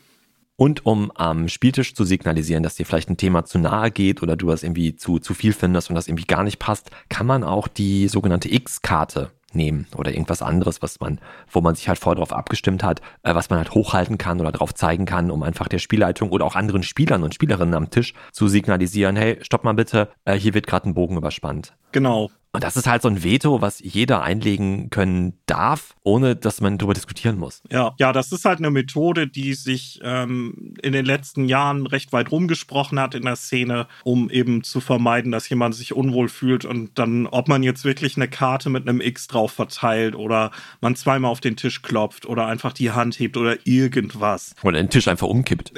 Und 0.61 0.85
um 0.85 1.11
am 1.15 1.49
Spieltisch 1.49 1.95
zu 1.95 2.05
signalisieren, 2.05 2.63
dass 2.63 2.75
dir 2.75 2.85
vielleicht 2.85 3.09
ein 3.09 3.17
Thema 3.17 3.47
zu 3.47 3.59
nahe 3.59 3.91
geht 3.91 4.23
oder 4.23 4.37
du 4.37 4.49
das 4.49 4.63
irgendwie 4.63 4.95
zu, 4.95 5.19
zu 5.19 5.33
viel 5.33 5.55
findest 5.55 5.89
und 5.89 5.95
das 5.95 6.07
irgendwie 6.07 6.27
gar 6.27 6.45
nicht 6.45 6.59
passt, 6.59 6.91
kann 7.09 7.27
man 7.27 7.45
auch 7.45 7.67
die 7.67 8.09
sogenannte 8.09 8.53
X-Karte 8.53 9.31
nehmen 9.55 9.87
oder 9.97 10.13
irgendwas 10.13 10.43
anderes, 10.43 10.83
was 10.83 11.01
man, 11.01 11.19
wo 11.51 11.63
man 11.63 11.77
sich 11.77 11.89
halt 11.89 11.99
vorher 11.99 12.19
drauf 12.19 12.35
abgestimmt 12.35 12.83
hat, 12.83 13.01
äh, 13.23 13.35
was 13.35 13.49
man 13.49 13.59
halt 13.59 13.73
hochhalten 13.73 14.19
kann 14.19 14.39
oder 14.39 14.53
drauf 14.53 14.75
zeigen 14.75 15.07
kann, 15.07 15.31
um 15.31 15.43
einfach 15.43 15.67
der 15.67 15.79
Spielleitung 15.79 16.29
oder 16.29 16.45
auch 16.45 16.57
anderen 16.57 16.83
Spielern 16.83 17.23
und 17.23 17.33
Spielerinnen 17.33 17.75
am 17.75 17.89
Tisch 17.89 18.13
zu 18.31 18.47
signalisieren, 18.47 19.17
hey, 19.17 19.39
stopp 19.41 19.65
mal 19.65 19.73
bitte, 19.73 20.11
äh, 20.27 20.35
hier 20.35 20.53
wird 20.53 20.67
gerade 20.67 20.91
ein 20.91 20.95
Bogen 20.95 21.17
überspannt. 21.17 21.73
Genau. 21.93 22.29
Und 22.53 22.65
das 22.65 22.77
ist 22.77 22.89
halt 22.89 23.03
so 23.03 23.09
ein 23.09 23.23
Veto, 23.23 23.61
was 23.61 23.79
jeder 23.79 24.23
einlegen 24.23 24.91
können 24.91 25.39
darf, 25.47 25.95
ohne 26.03 26.35
dass 26.35 26.61
man 26.61 26.79
darüber 26.79 26.95
diskutieren 26.95 27.39
muss. 27.39 27.63
Ja, 27.71 27.95
ja, 27.99 28.13
das 28.13 28.33
ist 28.33 28.45
halt 28.45 28.59
eine 28.59 28.71
Methode, 28.71 29.29
die 29.29 29.55
sich 29.55 30.01
ähm, 30.03 30.75
in 30.83 30.93
den 30.93 31.05
letzten 31.05 31.45
Jahren 31.45 31.87
recht 31.87 32.13
weit 32.13 32.33
rumgesprochen 32.33 32.99
hat 32.99 33.15
in 33.15 33.23
der 33.23 33.37
Szene, 33.37 33.87
um 34.03 34.31
eben 34.31 34.65
zu 34.65 34.81
vermeiden, 34.81 35.31
dass 35.31 35.49
jemand 35.49 35.77
sich 35.77 35.95
unwohl 35.95 36.29
fühlt 36.29 36.65
und 36.65 36.99
dann, 36.99 37.29
ob 37.29 37.47
man 37.47 37.63
jetzt 37.63 37.85
wirklich 37.85 38.17
eine 38.17 38.27
Karte 38.27 38.69
mit 38.69 38.89
einem 38.89 39.01
X 39.01 39.29
drauf 39.29 39.53
verteilt 39.53 40.17
oder 40.17 40.51
man 40.81 40.97
zweimal 40.97 41.31
auf 41.31 41.41
den 41.41 41.57
Tisch 41.57 41.83
klopft 41.83 42.27
oder 42.27 42.47
einfach 42.47 42.73
die 42.73 42.91
Hand 42.91 43.17
hebt 43.21 43.37
oder 43.37 43.65
irgendwas. 43.65 44.57
Oder 44.65 44.79
den 44.79 44.91
Tisch 44.91 45.07
einfach 45.07 45.29
umkippt. 45.29 45.73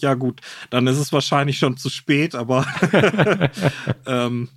Ja, 0.00 0.14
gut, 0.14 0.40
dann 0.70 0.88
ist 0.88 0.98
es 0.98 1.12
wahrscheinlich 1.12 1.58
schon 1.58 1.76
zu 1.76 1.88
spät, 1.88 2.34
aber 2.34 2.66
ähm, 4.06 4.48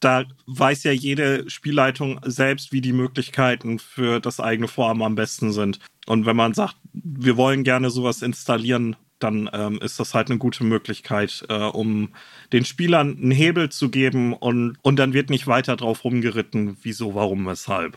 da 0.00 0.24
weiß 0.46 0.84
ja 0.84 0.92
jede 0.92 1.48
Spielleitung 1.48 2.20
selbst, 2.24 2.72
wie 2.72 2.80
die 2.80 2.92
Möglichkeiten 2.92 3.78
für 3.78 4.20
das 4.20 4.40
eigene 4.40 4.68
Vorhaben 4.68 5.02
am 5.02 5.14
besten 5.14 5.52
sind. 5.52 5.78
Und 6.06 6.26
wenn 6.26 6.36
man 6.36 6.54
sagt, 6.54 6.76
wir 6.92 7.36
wollen 7.36 7.64
gerne 7.64 7.90
sowas 7.90 8.22
installieren, 8.22 8.96
dann 9.18 9.48
ähm, 9.52 9.78
ist 9.80 9.98
das 9.98 10.12
halt 10.12 10.28
eine 10.28 10.38
gute 10.38 10.64
Möglichkeit, 10.64 11.44
äh, 11.48 11.54
um 11.54 12.10
den 12.52 12.64
Spielern 12.64 13.16
einen 13.16 13.30
Hebel 13.30 13.70
zu 13.70 13.88
geben 13.88 14.34
und, 14.34 14.76
und 14.82 14.96
dann 14.96 15.14
wird 15.14 15.30
nicht 15.30 15.46
weiter 15.46 15.76
drauf 15.76 16.04
rumgeritten, 16.04 16.76
wieso, 16.82 17.14
warum, 17.14 17.46
weshalb. 17.46 17.96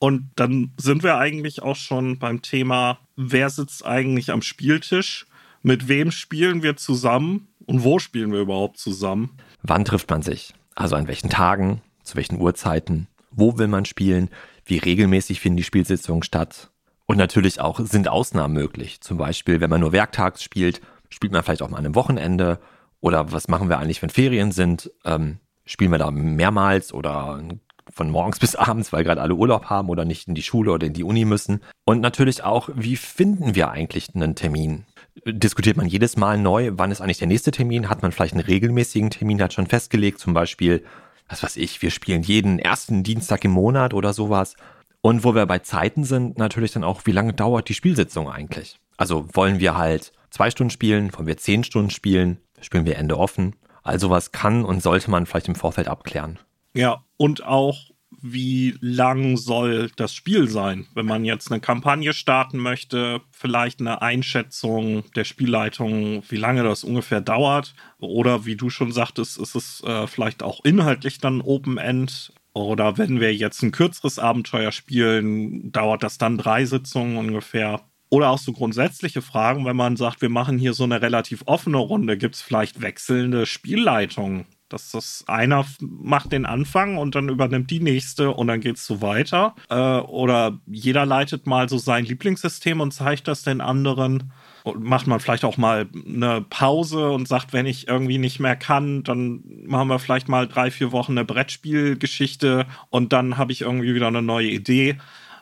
Und 0.00 0.30
dann 0.36 0.72
sind 0.76 1.02
wir 1.02 1.18
eigentlich 1.18 1.62
auch 1.62 1.76
schon 1.76 2.18
beim 2.18 2.42
Thema, 2.42 2.98
wer 3.16 3.50
sitzt 3.50 3.84
eigentlich 3.84 4.30
am 4.30 4.42
Spieltisch? 4.42 5.26
Mit 5.62 5.88
wem 5.88 6.10
spielen 6.10 6.62
wir 6.62 6.76
zusammen? 6.76 7.48
Und 7.66 7.84
wo 7.84 7.98
spielen 7.98 8.32
wir 8.32 8.40
überhaupt 8.40 8.78
zusammen? 8.78 9.30
Wann 9.62 9.84
trifft 9.84 10.08
man 10.08 10.22
sich? 10.22 10.54
Also 10.78 10.94
an 10.94 11.08
welchen 11.08 11.28
Tagen, 11.28 11.82
zu 12.04 12.14
welchen 12.14 12.40
Uhrzeiten, 12.40 13.08
wo 13.32 13.58
will 13.58 13.66
man 13.66 13.84
spielen, 13.84 14.30
wie 14.64 14.78
regelmäßig 14.78 15.40
finden 15.40 15.56
die 15.56 15.64
Spielsitzungen 15.64 16.22
statt. 16.22 16.70
Und 17.06 17.16
natürlich 17.16 17.60
auch 17.60 17.80
sind 17.80 18.06
Ausnahmen 18.06 18.54
möglich. 18.54 19.00
Zum 19.00 19.18
Beispiel, 19.18 19.60
wenn 19.60 19.70
man 19.70 19.80
nur 19.80 19.90
werktags 19.90 20.40
spielt, 20.40 20.80
spielt 21.08 21.32
man 21.32 21.42
vielleicht 21.42 21.62
auch 21.62 21.68
mal 21.68 21.78
an 21.78 21.84
einem 21.84 21.96
Wochenende. 21.96 22.60
Oder 23.00 23.32
was 23.32 23.48
machen 23.48 23.68
wir 23.68 23.78
eigentlich, 23.78 24.02
wenn 24.02 24.10
Ferien 24.10 24.52
sind? 24.52 24.92
Ähm, 25.04 25.38
spielen 25.64 25.90
wir 25.90 25.98
da 25.98 26.12
mehrmals 26.12 26.92
oder 26.92 27.42
von 27.90 28.10
morgens 28.10 28.38
bis 28.38 28.54
abends, 28.54 28.92
weil 28.92 29.02
gerade 29.02 29.20
alle 29.20 29.34
Urlaub 29.34 29.64
haben 29.64 29.88
oder 29.88 30.04
nicht 30.04 30.28
in 30.28 30.36
die 30.36 30.42
Schule 30.42 30.70
oder 30.70 30.86
in 30.86 30.92
die 30.92 31.02
Uni 31.02 31.24
müssen. 31.24 31.60
Und 31.84 32.00
natürlich 32.00 32.44
auch, 32.44 32.68
wie 32.72 32.94
finden 32.94 33.56
wir 33.56 33.72
eigentlich 33.72 34.14
einen 34.14 34.36
Termin? 34.36 34.84
Diskutiert 35.24 35.76
man 35.76 35.86
jedes 35.86 36.16
Mal 36.16 36.38
neu, 36.38 36.70
wann 36.74 36.90
ist 36.90 37.00
eigentlich 37.00 37.18
der 37.18 37.28
nächste 37.28 37.50
Termin? 37.50 37.88
Hat 37.88 38.02
man 38.02 38.12
vielleicht 38.12 38.34
einen 38.34 38.44
regelmäßigen 38.44 39.10
Termin, 39.10 39.42
hat 39.42 39.52
schon 39.52 39.66
festgelegt, 39.66 40.18
zum 40.18 40.34
Beispiel, 40.34 40.84
was 41.28 41.42
weiß 41.42 41.56
ich, 41.56 41.82
wir 41.82 41.90
spielen 41.90 42.22
jeden 42.22 42.58
ersten 42.58 43.02
Dienstag 43.02 43.44
im 43.44 43.52
Monat 43.52 43.94
oder 43.94 44.12
sowas. 44.12 44.56
Und 45.00 45.24
wo 45.24 45.34
wir 45.34 45.46
bei 45.46 45.60
Zeiten 45.60 46.04
sind, 46.04 46.38
natürlich 46.38 46.72
dann 46.72 46.84
auch, 46.84 47.06
wie 47.06 47.12
lange 47.12 47.32
dauert 47.32 47.68
die 47.68 47.74
Spielsitzung 47.74 48.28
eigentlich? 48.28 48.78
Also 48.96 49.26
wollen 49.32 49.60
wir 49.60 49.76
halt 49.76 50.12
zwei 50.30 50.50
Stunden 50.50 50.70
spielen, 50.70 51.12
wollen 51.14 51.26
wir 51.26 51.36
zehn 51.36 51.64
Stunden 51.64 51.90
spielen, 51.90 52.38
spielen 52.60 52.84
wir 52.84 52.96
Ende 52.96 53.16
offen? 53.16 53.54
Also 53.82 54.10
was 54.10 54.32
kann 54.32 54.64
und 54.64 54.82
sollte 54.82 55.10
man 55.10 55.26
vielleicht 55.26 55.48
im 55.48 55.54
Vorfeld 55.54 55.88
abklären. 55.88 56.38
Ja, 56.74 57.04
und 57.16 57.44
auch 57.44 57.90
wie 58.20 58.74
lang 58.80 59.36
soll 59.36 59.90
das 59.96 60.14
Spiel 60.14 60.48
sein? 60.48 60.86
Wenn 60.94 61.06
man 61.06 61.24
jetzt 61.24 61.50
eine 61.50 61.60
Kampagne 61.60 62.12
starten 62.12 62.58
möchte, 62.58 63.20
vielleicht 63.30 63.80
eine 63.80 64.02
Einschätzung 64.02 65.04
der 65.14 65.24
Spielleitung, 65.24 66.22
wie 66.28 66.36
lange 66.36 66.62
das 66.62 66.84
ungefähr 66.84 67.20
dauert. 67.20 67.74
Oder 67.98 68.46
wie 68.46 68.56
du 68.56 68.70
schon 68.70 68.92
sagtest, 68.92 69.38
ist 69.38 69.54
es 69.54 69.82
äh, 69.84 70.06
vielleicht 70.06 70.42
auch 70.42 70.64
inhaltlich 70.64 71.18
dann 71.18 71.40
Open-End. 71.40 72.32
Oder 72.54 72.98
wenn 72.98 73.20
wir 73.20 73.34
jetzt 73.34 73.62
ein 73.62 73.72
kürzeres 73.72 74.18
Abenteuer 74.18 74.72
spielen, 74.72 75.70
dauert 75.70 76.02
das 76.02 76.18
dann 76.18 76.38
drei 76.38 76.64
Sitzungen 76.64 77.16
ungefähr. 77.16 77.82
Oder 78.10 78.30
auch 78.30 78.38
so 78.38 78.52
grundsätzliche 78.52 79.20
Fragen, 79.20 79.66
wenn 79.66 79.76
man 79.76 79.96
sagt, 79.96 80.22
wir 80.22 80.30
machen 80.30 80.58
hier 80.58 80.72
so 80.72 80.84
eine 80.84 81.02
relativ 81.02 81.42
offene 81.44 81.76
Runde, 81.76 82.16
gibt 82.16 82.36
es 82.36 82.42
vielleicht 82.42 82.80
wechselnde 82.80 83.44
Spielleitungen? 83.44 84.46
Dass 84.68 84.90
das 84.90 85.24
einer 85.26 85.64
macht 85.80 86.32
den 86.32 86.44
Anfang 86.44 86.98
und 86.98 87.14
dann 87.14 87.28
übernimmt 87.28 87.70
die 87.70 87.80
nächste 87.80 88.32
und 88.32 88.48
dann 88.48 88.60
geht 88.60 88.76
es 88.76 88.86
so 88.86 89.00
weiter. 89.00 89.54
Äh, 89.70 90.00
oder 90.00 90.58
jeder 90.66 91.06
leitet 91.06 91.46
mal 91.46 91.68
so 91.68 91.78
sein 91.78 92.04
Lieblingssystem 92.04 92.80
und 92.80 92.92
zeigt 92.92 93.28
das 93.28 93.42
den 93.42 93.60
anderen. 93.60 94.32
Und 94.64 94.82
macht 94.82 95.06
man 95.06 95.20
vielleicht 95.20 95.44
auch 95.44 95.56
mal 95.56 95.88
eine 96.06 96.42
Pause 96.42 97.10
und 97.10 97.26
sagt, 97.26 97.52
wenn 97.52 97.66
ich 97.66 97.88
irgendwie 97.88 98.18
nicht 98.18 98.40
mehr 98.40 98.56
kann, 98.56 99.02
dann 99.04 99.42
machen 99.66 99.88
wir 99.88 99.98
vielleicht 99.98 100.28
mal 100.28 100.46
drei, 100.46 100.70
vier 100.70 100.92
Wochen 100.92 101.12
eine 101.12 101.24
Brettspielgeschichte 101.24 102.66
und 102.90 103.12
dann 103.12 103.38
habe 103.38 103.52
ich 103.52 103.62
irgendwie 103.62 103.94
wieder 103.94 104.08
eine 104.08 104.22
neue 104.22 104.48
Idee. 104.48 104.98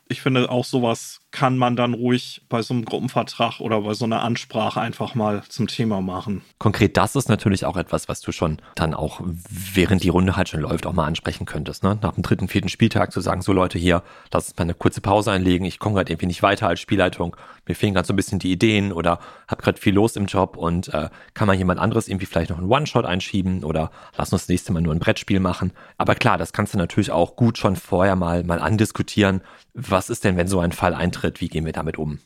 Ich 0.09 0.21
finde 0.21 0.51
auch 0.51 0.65
sowas 0.65 1.21
kann 1.37 1.59
man 1.59 1.77
dann 1.77 1.93
ruhig 1.93 2.41
bei 2.49 2.63
so 2.63 2.73
einem 2.73 2.87
Gruppenvertrag 2.87 3.61
oder 3.61 3.83
bei 3.83 3.93
so 3.93 4.07
einer 4.07 4.23
Ansprache 4.23 4.81
einfach 4.81 5.15
mal 5.15 5.43
zum 5.51 5.67
Thema 5.67 6.01
machen. 6.01 6.41
Konkret 6.59 6.97
das 6.97 7.15
ist 7.15 7.29
natürlich 7.29 7.67
auch 7.67 7.77
etwas, 7.77 8.09
was 8.09 8.23
du 8.23 8.33
schon 8.33 8.57
dann 8.75 8.95
auch, 8.95 9.21
während 9.51 10.03
die 10.03 10.09
Runde 10.09 10.35
halt 10.35 10.49
schon 10.49 10.63
läuft, 10.63 10.87
auch 10.87 10.95
mal 10.95 11.05
ansprechen 11.05 11.45
könntest. 11.45 11.85
Ne? 11.85 11.99
Nach 12.01 12.15
dem 12.15 12.23
dritten, 12.23 12.49
vierten 12.49 12.71
Spieltag 12.71 13.13
zu 13.13 13.21
sagen, 13.21 13.43
so 13.43 13.53
Leute 13.53 13.79
hier, 13.79 14.03
lass 14.33 14.49
uns 14.49 14.57
mal 14.57 14.63
eine 14.63 14.73
kurze 14.73 15.03
Pause 15.03 15.31
einlegen, 15.31 15.67
ich 15.67 15.79
komme 15.79 15.97
gerade 15.97 16.11
irgendwie 16.11 16.27
nicht 16.27 16.43
weiter 16.43 16.69
als 16.69 16.81
Spielleitung, 16.81 17.37
mir 17.67 17.75
fehlen 17.75 17.95
gerade 17.95 18.07
so 18.07 18.13
ein 18.13 18.17
bisschen 18.17 18.39
die 18.39 18.53
Ideen 18.53 18.93
oder 18.93 19.19
habe 19.49 19.63
gerade 19.63 19.81
viel 19.81 19.95
los 19.95 20.17
im 20.17 20.27
Job 20.27 20.57
und 20.57 20.93
äh, 20.95 21.09
kann 21.35 21.47
man 21.47 21.59
jemand 21.59 21.81
anderes 21.81 22.09
irgendwie 22.09 22.27
vielleicht 22.27 22.51
noch 22.51 22.59
einen 22.59 22.71
One-Shot 22.71 23.05
einschieben 23.05 23.65
oder 23.65 23.91
lass 24.17 24.33
uns 24.33 24.43
das 24.43 24.49
nächste 24.49 24.73
Mal 24.73 24.83
nur 24.83 24.95
ein 24.95 25.01
Brettspiel 25.01 25.41
machen. 25.41 25.73
Aber 25.99 26.15
klar, 26.15 26.39
das 26.39 26.53
kannst 26.53 26.75
du 26.75 26.79
natürlich 26.79 27.11
auch 27.11 27.37
gut 27.37 27.59
schon 27.59 27.77
vorher 27.77 28.17
mal, 28.17 28.45
mal 28.45 28.61
andiskutieren. 28.61 29.43
Was 29.75 30.11
ist 30.11 30.25
denn, 30.25 30.37
wenn 30.37 30.49
so 30.49 30.61
ein 30.61 30.73
Fall 30.73 30.95
eintritt? 30.95 31.41
Wie 31.41 31.49
gehen 31.49 31.65
wir 31.65 31.73
damit 31.73 31.99
um? 31.99 32.21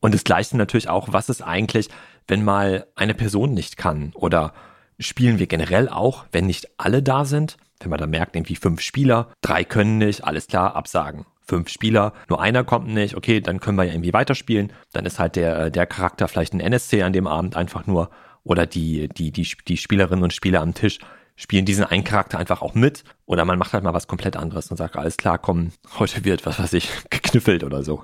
Und 0.00 0.14
das 0.14 0.24
Gleiche 0.24 0.56
natürlich 0.56 0.88
auch, 0.88 1.08
was 1.12 1.28
ist 1.28 1.42
eigentlich, 1.42 1.88
wenn 2.28 2.44
mal 2.44 2.86
eine 2.94 3.14
Person 3.14 3.54
nicht 3.54 3.76
kann? 3.76 4.12
Oder 4.14 4.52
spielen 4.98 5.38
wir 5.38 5.46
generell 5.46 5.88
auch, 5.88 6.26
wenn 6.32 6.46
nicht 6.46 6.68
alle 6.78 7.02
da 7.02 7.24
sind? 7.24 7.56
Wenn 7.80 7.90
man 7.90 7.98
da 7.98 8.06
merkt, 8.06 8.36
irgendwie 8.36 8.56
fünf 8.56 8.80
Spieler, 8.80 9.32
drei 9.42 9.64
können 9.64 9.98
nicht, 9.98 10.24
alles 10.24 10.46
klar, 10.46 10.76
absagen. 10.76 11.26
Fünf 11.46 11.68
Spieler, 11.68 12.12
nur 12.28 12.40
einer 12.40 12.64
kommt 12.64 12.88
nicht, 12.88 13.16
okay, 13.16 13.40
dann 13.40 13.60
können 13.60 13.78
wir 13.78 13.84
ja 13.84 13.92
irgendwie 13.92 14.12
weiterspielen. 14.12 14.72
Dann 14.92 15.06
ist 15.06 15.18
halt 15.18 15.36
der, 15.36 15.70
der 15.70 15.86
Charakter 15.86 16.26
vielleicht 16.28 16.54
ein 16.54 16.60
NSC 16.60 17.02
an 17.02 17.12
dem 17.12 17.26
Abend 17.26 17.56
einfach 17.56 17.86
nur 17.86 18.10
oder 18.42 18.66
die, 18.66 19.08
die, 19.08 19.32
die, 19.32 19.46
die 19.66 19.76
Spielerinnen 19.76 20.24
und 20.24 20.32
Spieler 20.32 20.60
am 20.60 20.74
Tisch 20.74 20.98
spielen 21.36 21.66
diesen 21.66 21.84
einen 21.84 22.04
Charakter 22.04 22.38
einfach 22.38 22.62
auch 22.62 22.74
mit 22.74 23.04
oder 23.26 23.44
man 23.44 23.58
macht 23.58 23.74
halt 23.74 23.84
mal 23.84 23.92
was 23.92 24.08
komplett 24.08 24.36
anderes 24.36 24.70
und 24.70 24.78
sagt, 24.78 24.96
alles 24.96 25.18
klar, 25.18 25.38
komm, 25.38 25.72
heute 25.98 26.24
wird, 26.24 26.46
was 26.46 26.58
weiß 26.58 26.72
ich, 26.72 26.88
geknüffelt 27.10 27.62
oder 27.62 27.82
so. 27.82 28.02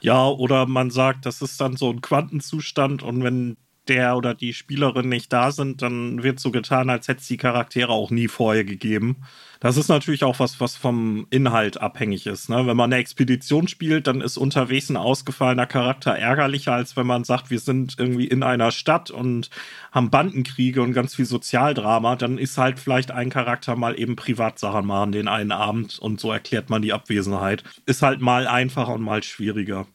ja, 0.00 0.26
oder 0.26 0.66
man 0.66 0.90
sagt, 0.90 1.26
das 1.26 1.42
ist 1.42 1.60
dann 1.60 1.76
so 1.76 1.90
ein 1.90 2.00
Quantenzustand 2.00 3.02
und 3.02 3.22
wenn 3.24 3.56
der 3.90 4.16
oder 4.16 4.34
die 4.34 4.54
Spielerin 4.54 5.08
nicht 5.08 5.32
da 5.32 5.50
sind, 5.50 5.82
dann 5.82 6.22
wird 6.22 6.38
so 6.40 6.50
getan, 6.50 6.88
als 6.88 7.08
hätte 7.08 7.20
es 7.20 7.26
die 7.26 7.36
Charaktere 7.36 7.90
auch 7.90 8.10
nie 8.10 8.28
vorher 8.28 8.64
gegeben. 8.64 9.16
Das 9.58 9.76
ist 9.76 9.88
natürlich 9.88 10.24
auch 10.24 10.38
was, 10.38 10.58
was 10.60 10.76
vom 10.76 11.26
Inhalt 11.28 11.80
abhängig 11.80 12.26
ist. 12.26 12.48
Ne? 12.48 12.66
Wenn 12.66 12.76
man 12.76 12.90
eine 12.90 13.00
Expedition 13.00 13.68
spielt, 13.68 14.06
dann 14.06 14.22
ist 14.22 14.38
unterwegs 14.38 14.88
ein 14.88 14.96
ausgefallener 14.96 15.66
Charakter 15.66 16.12
ärgerlicher, 16.12 16.72
als 16.72 16.96
wenn 16.96 17.06
man 17.06 17.24
sagt, 17.24 17.50
wir 17.50 17.58
sind 17.58 17.96
irgendwie 17.98 18.26
in 18.26 18.42
einer 18.42 18.70
Stadt 18.70 19.10
und 19.10 19.50
haben 19.92 20.08
Bandenkriege 20.08 20.80
und 20.80 20.94
ganz 20.94 21.14
viel 21.14 21.26
Sozialdrama. 21.26 22.16
Dann 22.16 22.38
ist 22.38 22.56
halt 22.56 22.78
vielleicht 22.78 23.10
ein 23.10 23.28
Charakter 23.28 23.76
mal 23.76 23.98
eben 23.98 24.16
Privatsachen 24.16 24.86
machen 24.86 25.12
den 25.12 25.28
einen 25.28 25.52
Abend 25.52 25.98
und 25.98 26.20
so 26.20 26.32
erklärt 26.32 26.70
man 26.70 26.80
die 26.80 26.92
Abwesenheit. 26.92 27.64
Ist 27.84 28.02
halt 28.02 28.20
mal 28.20 28.46
einfacher 28.46 28.94
und 28.94 29.02
mal 29.02 29.22
schwieriger. 29.22 29.86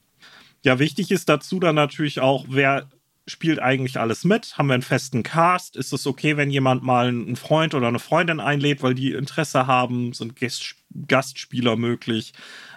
Ja, 0.65 0.79
wichtig 0.79 1.11
ist 1.11 1.29
dazu 1.29 1.59
dann 1.59 1.75
natürlich 1.75 2.19
auch, 2.19 2.45
wer 2.49 2.89
spielt 3.27 3.59
eigentlich 3.59 3.99
alles 3.99 4.23
mit? 4.23 4.57
Haben 4.57 4.67
wir 4.67 4.75
einen 4.75 4.83
festen 4.83 5.23
Cast? 5.23 5.75
Ist 5.75 5.93
es 5.93 6.05
okay, 6.05 6.37
wenn 6.37 6.51
jemand 6.51 6.83
mal 6.83 7.07
einen 7.07 7.35
Freund 7.35 7.73
oder 7.73 7.87
eine 7.87 7.99
Freundin 7.99 8.39
einlädt, 8.39 8.83
weil 8.83 8.93
die 8.93 9.13
Interesse 9.13 9.67
haben? 9.67 10.13
Sind 10.13 10.35
Gast 10.35 10.75
Gastspieler 11.07 11.75
möglich? 11.75 12.33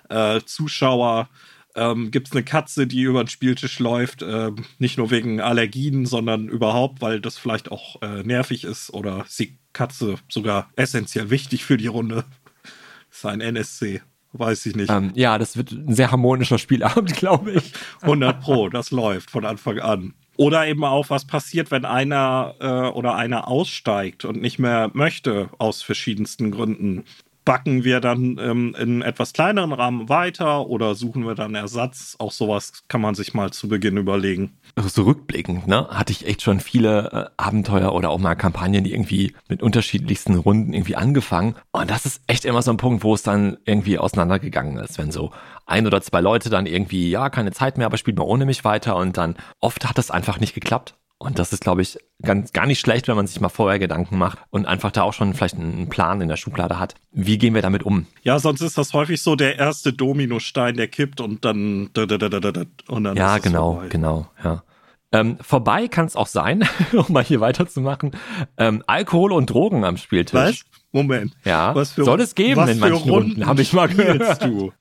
Äh, 0.09 0.40
Zuschauer? 0.45 1.28
Ähm, 1.75 2.11
Gibt 2.11 2.28
es 2.28 2.33
eine 2.33 2.43
Katze, 2.43 2.87
die 2.87 3.02
über 3.02 3.23
den 3.23 3.28
Spieltisch 3.28 3.78
läuft? 3.78 4.23
Äh, 4.23 4.52
nicht 4.78 4.99
nur 4.99 5.11
wegen 5.11 5.40
Allergien, 5.40 6.07
sondern 6.07 6.49
überhaupt, 6.49 7.00
weil 7.00 7.21
das 7.21 7.38
vielleicht 7.38 7.71
auch 7.71 8.00
äh, 8.02 8.23
nervig 8.23 8.64
ist 8.64 8.93
oder 8.93 9.25
ist 9.26 9.38
die 9.38 9.59
Katze 9.73 10.17
sogar 10.28 10.71
essentiell 10.76 11.31
wichtig 11.31 11.64
für 11.64 11.76
die 11.76 11.87
Runde? 11.87 12.25
ist 13.11 13.26
ein 13.26 13.40
NSC. 13.40 14.02
Weiß 14.33 14.67
ich 14.67 14.76
nicht. 14.76 14.90
Ähm, 14.90 15.12
ja, 15.14 15.38
das 15.38 15.57
wird 15.57 15.73
ein 15.73 15.95
sehr 15.95 16.11
harmonischer 16.11 16.59
Spielabend, 16.59 17.14
glaube 17.17 17.52
ich. 17.52 17.73
100 18.02 18.40
Pro, 18.40 18.69
das 18.69 18.90
läuft 18.90 19.31
von 19.31 19.45
Anfang 19.45 19.78
an. 19.78 20.14
Oder 20.38 20.68
eben 20.68 20.85
auch, 20.85 21.11
was 21.11 21.26
passiert, 21.26 21.73
wenn 21.73 21.85
einer 21.85 22.54
äh, 22.61 22.97
oder 22.97 23.16
einer 23.16 23.49
aussteigt 23.49 24.25
und 24.25 24.40
nicht 24.40 24.61
mehr 24.61 24.88
möchte, 24.95 25.50
aus 25.59 25.83
verschiedensten 25.83 26.52
Gründen. 26.52 27.04
Backen 27.49 27.83
wir 27.83 28.00
dann 28.00 28.37
ähm, 28.38 28.76
in 28.78 29.00
etwas 29.00 29.33
kleineren 29.33 29.73
Rahmen 29.73 30.11
weiter 30.11 30.67
oder 30.67 30.95
suchen 30.95 31.25
wir 31.25 31.35
dann 31.35 31.55
Ersatz? 31.55 32.14
Auch 32.19 32.31
sowas 32.31 32.85
kann 32.88 33.00
man 33.00 33.14
sich 33.14 33.33
mal 33.33 33.50
zu 33.55 33.69
Beginn 33.69 33.97
überlegen. 33.97 34.59
Also 34.76 34.90
so 34.90 35.05
rückblickend, 35.05 35.67
ne, 35.67 35.88
hatte 35.88 36.12
ich 36.12 36.26
echt 36.26 36.43
schon 36.43 36.61
viele 36.61 37.11
äh, 37.11 37.31
Abenteuer 37.38 37.95
oder 37.95 38.11
auch 38.11 38.19
mal 38.19 38.35
Kampagnen, 38.35 38.85
die 38.85 38.93
irgendwie 38.93 39.33
mit 39.49 39.62
unterschiedlichsten 39.62 40.35
Runden 40.35 40.75
irgendwie 40.75 40.97
angefangen. 40.97 41.55
Und 41.73 41.90
das 41.90 42.05
ist 42.05 42.21
echt 42.26 42.45
immer 42.45 42.61
so 42.61 42.71
ein 42.71 42.76
Punkt, 42.76 43.02
wo 43.02 43.14
es 43.14 43.23
dann 43.23 43.57
irgendwie 43.64 43.97
auseinandergegangen 43.97 44.76
ist, 44.76 44.99
wenn 44.99 45.11
so 45.11 45.31
ein 45.64 45.87
oder 45.87 46.02
zwei 46.02 46.21
Leute 46.21 46.50
dann 46.50 46.67
irgendwie, 46.67 47.09
ja, 47.09 47.31
keine 47.31 47.52
Zeit 47.52 47.78
mehr, 47.78 47.87
aber 47.87 47.97
spielt 47.97 48.19
mal 48.19 48.25
ohne 48.25 48.45
mich 48.45 48.67
weiter 48.67 48.95
und 48.97 49.17
dann 49.17 49.37
oft 49.59 49.88
hat 49.88 49.99
es 49.99 50.11
einfach 50.11 50.38
nicht 50.38 50.52
geklappt. 50.52 50.99
Und 51.21 51.41
das 51.41 51.53
ist, 51.53 51.63
glaube 51.63 51.83
ich, 51.83 51.99
ganz, 52.23 52.53
gar 52.53 52.67
nicht 52.67 52.79
schlecht, 52.79 53.09
wenn 53.09 53.17
man 53.17 53.27
sich 53.27 53.41
mal 53.41 53.49
vorher 53.49 53.81
Gedanken 53.81 54.19
macht 54.19 54.39
und 54.51 54.67
einfach 54.67 54.93
da 54.93 55.03
auch 55.03 55.13
schon 55.13 55.35
vielleicht 55.35 55.57
einen 55.57 55.89
Plan 55.89 56.21
in 56.21 56.29
der 56.29 56.37
Schublade 56.37 56.79
hat. 56.79 56.95
Wie 57.11 57.39
gehen 57.39 57.55
wir 57.55 57.63
damit 57.63 57.83
um? 57.83 58.07
Ja, 58.23 58.39
sonst 58.39 58.61
ist 58.61 58.79
das 58.79 58.93
häufig 58.93 59.21
so 59.21 59.35
der 59.35 59.59
erste 59.59 59.93
Dominostein, 59.93 60.77
der 60.77 60.87
kippt 60.87 61.21
und 61.21 61.45
dann, 61.45 61.89
und 61.89 63.05
dann 63.05 63.17
ja, 63.17 63.39
genau, 63.39 63.75
vorbei. 63.75 63.89
genau, 63.89 64.31
ja. 64.45 64.63
Ähm, 65.11 65.39
vorbei 65.41 65.89
kann 65.89 66.07
es 66.07 66.15
auch 66.15 66.27
sein, 66.29 66.69
um 66.93 67.07
mal 67.09 67.25
hier 67.25 67.41
weiterzumachen, 67.41 68.13
ähm, 68.57 68.85
Alkohol 68.87 69.33
und 69.33 69.51
Drogen 69.51 69.85
am 69.85 69.97
Spieltisch. 69.97 70.35
Was? 70.35 70.65
Moment. 70.93 71.37
Ja, 71.45 71.75
was 71.75 71.93
für, 71.93 72.05
soll 72.05 72.21
es 72.21 72.35
geben 72.35 72.69
in 72.69 72.79
manchen 72.79 72.97
Runden, 72.97 73.11
Runden 73.11 73.47
habe 73.47 73.63
ich 73.63 73.73
mal 73.73 73.89
gehört. 73.89 74.45
Du? 74.45 74.73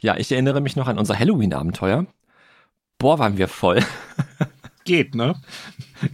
Ja, 0.00 0.16
ich 0.16 0.30
erinnere 0.30 0.60
mich 0.60 0.76
noch 0.76 0.88
an 0.88 0.98
unser 0.98 1.18
Halloween-Abenteuer. 1.18 2.06
Boah, 2.98 3.18
waren 3.18 3.38
wir 3.38 3.48
voll. 3.48 3.80
Geht, 4.86 5.14
ne? 5.14 5.34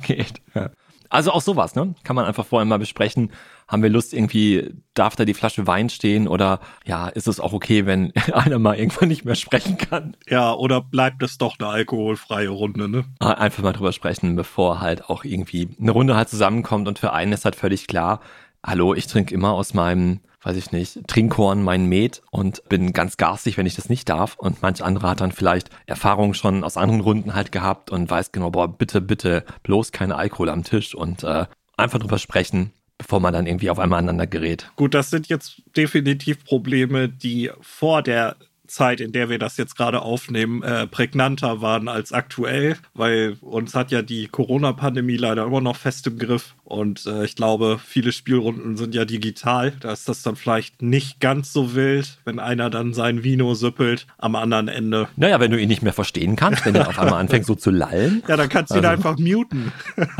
Geht, 0.07 0.41
ja. 0.55 0.71
Also 1.12 1.31
auch 1.31 1.43
sowas, 1.43 1.75
ne? 1.75 1.95
Kann 2.05 2.17
man 2.17 2.25
einfach 2.25 2.47
vorher 2.47 2.64
mal 2.64 2.79
besprechen. 2.79 3.33
Haben 3.69 3.83
wir 3.83 3.91
Lust 3.91 4.14
irgendwie, 4.14 4.71
darf 4.95 5.14
da 5.14 5.26
die 5.26 5.35
Flasche 5.35 5.67
Wein 5.67 5.91
stehen 5.91 6.26
oder 6.26 6.59
ja, 6.87 7.09
ist 7.09 7.29
es 7.29 7.38
auch 7.38 7.52
okay, 7.52 7.85
wenn 7.85 8.14
einer 8.33 8.59
mal 8.59 8.79
irgendwann 8.79 9.09
nicht 9.09 9.26
mehr 9.26 9.35
sprechen 9.35 9.76
kann? 9.76 10.17
Ja, 10.26 10.55
oder 10.55 10.81
bleibt 10.81 11.23
es 11.23 11.37
doch 11.37 11.59
eine 11.59 11.69
alkoholfreie 11.69 12.49
Runde, 12.49 12.88
ne? 12.88 13.05
Einfach 13.19 13.62
mal 13.62 13.75
drüber 13.75 13.93
sprechen, 13.93 14.37
bevor 14.37 14.81
halt 14.81 15.11
auch 15.11 15.25
irgendwie 15.25 15.69
eine 15.79 15.91
Runde 15.91 16.17
halt 16.17 16.31
zusammenkommt 16.31 16.88
und 16.88 16.99
für 16.99 17.12
einen 17.12 17.35
ist 17.35 17.45
halt 17.45 17.57
völlig 17.57 17.87
klar, 17.87 18.21
hallo, 18.64 18.95
ich 18.95 19.07
trinke 19.07 19.35
immer 19.35 19.52
aus 19.52 19.75
meinem 19.75 20.21
weiß 20.43 20.57
ich 20.57 20.73
nicht, 20.73 21.07
Trinkhorn 21.07 21.63
mein 21.63 21.87
Met 21.87 22.23
und 22.31 22.69
bin 22.69 22.93
ganz 22.93 23.17
garstig, 23.17 23.57
wenn 23.57 23.67
ich 23.67 23.77
das 23.77 23.89
nicht 23.89 24.09
darf. 24.09 24.37
Und 24.37 24.63
manch 24.63 24.83
andere 24.83 25.09
hat 25.09 25.21
dann 25.21 25.33
vielleicht 25.33 25.71
Erfahrungen 25.87 26.35
schon 26.35 26.65
aus 26.65 26.77
anderen 26.77 27.01
Runden 27.01 27.35
halt 27.35 27.53
gehabt 27.53 27.91
und 27.91 28.11
weiß 28.11 28.33
genau, 28.33 28.51
boah, 28.51 28.69
bitte, 28.69 29.01
bitte, 29.01 29.45
bloß 29.63 29.93
keine 29.93 30.17
Alkohol 30.17 30.49
am 30.49 30.65
Tisch 30.65 30.95
und 30.95 31.23
äh, 31.23 31.47
einfach 31.77 31.99
drüber 31.99 32.19
sprechen, 32.19 32.73
bevor 32.99 33.21
man 33.21 33.33
dann 33.33 33.47
irgendwie 33.47 33.71
auf 33.71 33.79
einmal 33.79 33.99
aneinander 33.99 34.27
gerät. 34.27 34.71
Gut, 34.77 34.95
das 34.95 35.11
sind 35.11 35.29
jetzt 35.29 35.63
definitiv 35.77 36.45
Probleme, 36.45 37.09
die 37.09 37.51
vor 37.61 38.03
der 38.03 38.37
Zeit, 38.73 39.00
in 39.00 39.12
der 39.12 39.29
wir 39.29 39.38
das 39.38 39.57
jetzt 39.57 39.76
gerade 39.76 40.02
aufnehmen, 40.02 40.62
äh, 40.62 40.87
prägnanter 40.87 41.61
waren 41.61 41.88
als 41.88 42.12
aktuell, 42.12 42.76
weil 42.95 43.37
uns 43.41 43.75
hat 43.75 43.91
ja 43.91 44.02
die 44.02 44.29
Corona-Pandemie 44.29 45.17
leider 45.17 45.45
immer 45.45 45.61
noch 45.61 45.76
fest 45.76 46.07
im 46.07 46.19
Griff. 46.19 46.55
Und 46.64 47.07
äh, 47.07 47.25
ich 47.25 47.37
glaube, 47.37 47.79
viele 47.85 48.12
Spielrunden 48.12 48.76
sind 48.76 48.95
ja 48.95 49.05
digital. 49.05 49.73
Da 49.81 49.93
ist 49.93 50.09
das 50.09 50.23
dann 50.23 50.37
vielleicht 50.37 50.83
nicht 50.83 51.21
ganz 51.21 51.52
so 51.52 51.75
wild, 51.75 52.19
wenn 52.25 52.38
einer 52.38 52.71
dann 52.71 52.95
sein 52.95 53.23
Vino 53.23 53.55
süppelt 53.55 54.07
am 54.19 54.35
anderen 54.35 54.69
Ende. 54.69 55.09
Naja, 55.17 55.38
wenn 55.38 55.50
du 55.50 55.61
ihn 55.61 55.69
nicht 55.69 55.83
mehr 55.83 55.93
verstehen 55.93 56.37
kannst, 56.37 56.64
wenn 56.64 56.75
er 56.75 56.88
auf 56.88 56.99
einmal 56.99 57.21
anfängt 57.21 57.47
so 57.47 57.55
zu 57.55 57.71
lallen. 57.71 58.23
Ja, 58.26 58.37
dann 58.37 58.49
kannst 58.49 58.71
du 58.71 58.76
also. 58.76 58.87
ihn 58.87 58.91
einfach 58.91 59.19
muten. 59.19 59.73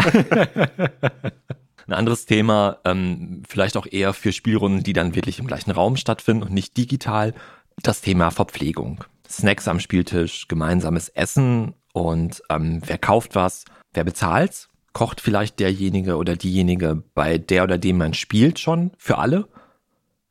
Ein 1.87 1.94
anderes 1.94 2.26
Thema, 2.26 2.78
ähm, 2.85 3.42
vielleicht 3.49 3.76
auch 3.76 3.87
eher 3.90 4.12
für 4.12 4.32
Spielrunden, 4.32 4.82
die 4.82 4.92
dann 4.92 5.14
wirklich 5.14 5.38
im 5.40 5.47
gleichen 5.47 5.71
Raum 5.73 5.97
stattfinden 5.97 6.44
und 6.44 6.52
nicht 6.52 6.76
digital, 6.76 7.35
das 7.82 8.00
Thema 8.00 8.30
Verpflegung. 8.30 9.04
Snacks 9.28 9.68
am 9.68 9.80
Spieltisch, 9.80 10.48
gemeinsames 10.48 11.08
Essen 11.08 11.74
und 11.92 12.42
ähm, 12.48 12.80
wer 12.84 12.98
kauft 12.98 13.34
was, 13.34 13.64
wer 13.92 14.04
bezahlt's? 14.04 14.68
Kocht 14.92 15.20
vielleicht 15.20 15.58
derjenige 15.58 16.16
oder 16.16 16.36
diejenige, 16.36 17.02
bei 17.14 17.38
der 17.38 17.64
oder 17.64 17.78
dem 17.78 17.98
man 17.98 18.14
spielt 18.14 18.58
schon 18.58 18.92
für 18.98 19.18
alle? 19.18 19.48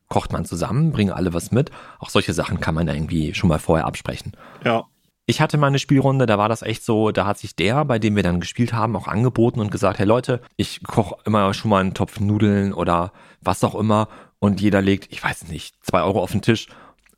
Kocht 0.08 0.32
man 0.32 0.46
zusammen, 0.46 0.92
bringen 0.92 1.12
alle 1.12 1.34
was 1.34 1.52
mit? 1.52 1.72
Auch 2.00 2.10
solche 2.10 2.34
Sachen 2.34 2.60
kann 2.60 2.76
man 2.76 2.88
irgendwie 2.88 3.34
schon 3.34 3.48
mal 3.48 3.60
vorher 3.60 3.88
absprechen. 3.88 4.34
Ja. 4.64 4.86
Ich 5.26 5.40
hatte 5.40 5.58
meine 5.58 5.80
Spielrunde, 5.80 6.26
da 6.26 6.38
war 6.38 6.50
das 6.50 6.62
echt 6.62 6.84
so, 6.84 7.12
da 7.12 7.26
hat 7.26 7.38
sich 7.38 7.56
der, 7.56 7.86
bei 7.86 7.98
dem 7.98 8.16
wir 8.16 8.24
dann 8.24 8.40
gespielt 8.40 8.74
haben, 8.74 8.96
auch 8.96 9.08
angeboten 9.08 9.60
und 9.60 9.72
gesagt, 9.72 10.00
hey 10.00 10.06
Leute, 10.06 10.42
ich 10.58 10.84
koche 10.84 11.16
immer 11.26 11.54
schon 11.54 11.70
mal 11.70 11.80
einen 11.80 11.94
Topf 11.94 12.20
Nudeln 12.20 12.74
oder 12.74 13.14
was 13.42 13.64
auch 13.64 13.76
immer 13.76 14.10
und 14.40 14.60
jeder 14.60 14.82
legt, 14.82 15.12
ich 15.12 15.24
weiß 15.24 15.48
nicht, 15.48 15.76
zwei 15.84 16.02
Euro 16.02 16.22
auf 16.22 16.32
den 16.32 16.42
Tisch 16.42 16.68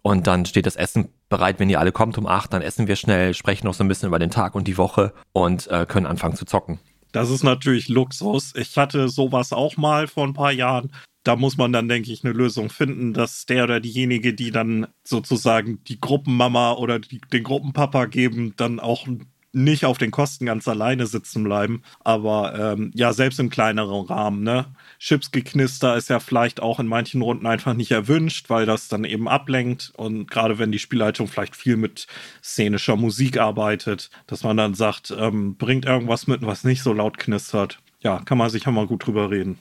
und 0.04 0.28
dann 0.28 0.46
steht 0.46 0.68
das 0.68 0.76
Essen 0.76 1.10
bereit, 1.30 1.60
wenn 1.60 1.70
ihr 1.70 1.80
alle 1.80 1.92
kommt 1.92 2.20
um 2.20 2.28
acht, 2.28 2.54
dann 2.54 2.62
essen 2.62 2.88
wir 2.88 2.96
schnell, 2.96 3.34
sprechen 3.34 3.66
noch 3.66 3.74
so 3.74 3.84
ein 3.84 3.88
bisschen 3.88 4.08
über 4.08 4.20
den 4.20 4.30
Tag 4.30 4.54
und 4.54 4.68
die 4.68 4.78
Woche 4.78 5.14
und 5.32 5.68
äh, 5.68 5.88
können 5.88 6.06
anfangen 6.06 6.36
zu 6.36 6.46
zocken. 6.46 6.80
Das 7.12 7.32
ist 7.32 7.44
natürlich 7.44 7.90
Luxus. 7.90 8.54
Ich 8.56 8.78
hatte 8.78 9.10
sowas 9.10 9.52
auch 9.52 9.78
mal 9.78 10.08
vor 10.08 10.26
ein 10.26 10.34
paar 10.34 10.52
Jahren 10.52 10.92
da 11.24 11.38
muss 11.38 11.58
man 11.58 11.72
dann, 11.72 11.88
denke 11.88 12.12
ich, 12.12 12.24
eine 12.24 12.34
Lösung 12.34 12.70
finden, 12.70 13.14
dass 13.14 13.46
der 13.46 13.64
oder 13.64 13.80
diejenige, 13.80 14.34
die 14.34 14.52
dann 14.52 14.88
sozusagen 15.04 15.84
die 15.86 16.00
Gruppenmama 16.00 16.74
oder 16.74 17.00
die, 17.00 17.22
den 17.22 17.44
Gruppenpapa 17.44 18.06
geben, 18.06 18.54
dann 18.58 18.80
auch 18.80 19.08
nicht 19.54 19.86
auf 19.86 20.00
den 20.00 20.12
Kosten 20.12 20.46
ganz 20.46 20.68
alleine 20.68 21.06
sitzen 21.06 21.44
bleiben. 21.44 21.84
Aber 22.04 22.74
ähm, 22.74 22.92
ja, 22.96 23.14
selbst 23.14 23.40
im 23.40 23.50
kleineren 23.50 24.06
Rahmen, 24.06 24.44
ne? 24.44 24.66
Chipsgeknister 25.00 25.96
ist 25.96 26.10
ja 26.10 26.20
vielleicht 26.20 26.62
auch 26.62 26.80
in 26.80 26.88
manchen 26.88 27.22
Runden 27.22 27.46
einfach 27.46 27.74
nicht 27.74 27.92
erwünscht, 27.92 28.50
weil 28.50 28.66
das 28.66 28.88
dann 28.88 29.04
eben 29.06 29.28
ablenkt. 29.28 29.94
Und 29.96 30.30
gerade 30.30 30.58
wenn 30.58 30.72
die 30.72 30.80
Spielleitung 30.80 31.28
vielleicht 31.28 31.56
viel 31.56 31.78
mit 31.78 32.08
szenischer 32.44 32.96
Musik 32.96 33.38
arbeitet, 33.38 34.10
dass 34.28 34.44
man 34.44 34.58
dann 34.58 34.74
sagt, 34.74 35.14
ähm, 35.18 35.56
bringt 35.56 35.86
irgendwas 35.86 36.28
mit, 36.28 36.42
was 36.42 36.64
nicht 36.64 36.82
so 36.82 36.92
laut 36.92 37.18
knistert. 37.18 37.80
Ja, 38.02 38.20
kann 38.26 38.38
man 38.38 38.50
sicher 38.50 38.72
mal 38.72 38.88
gut 38.88 39.06
drüber 39.06 39.30
reden. 39.30 39.60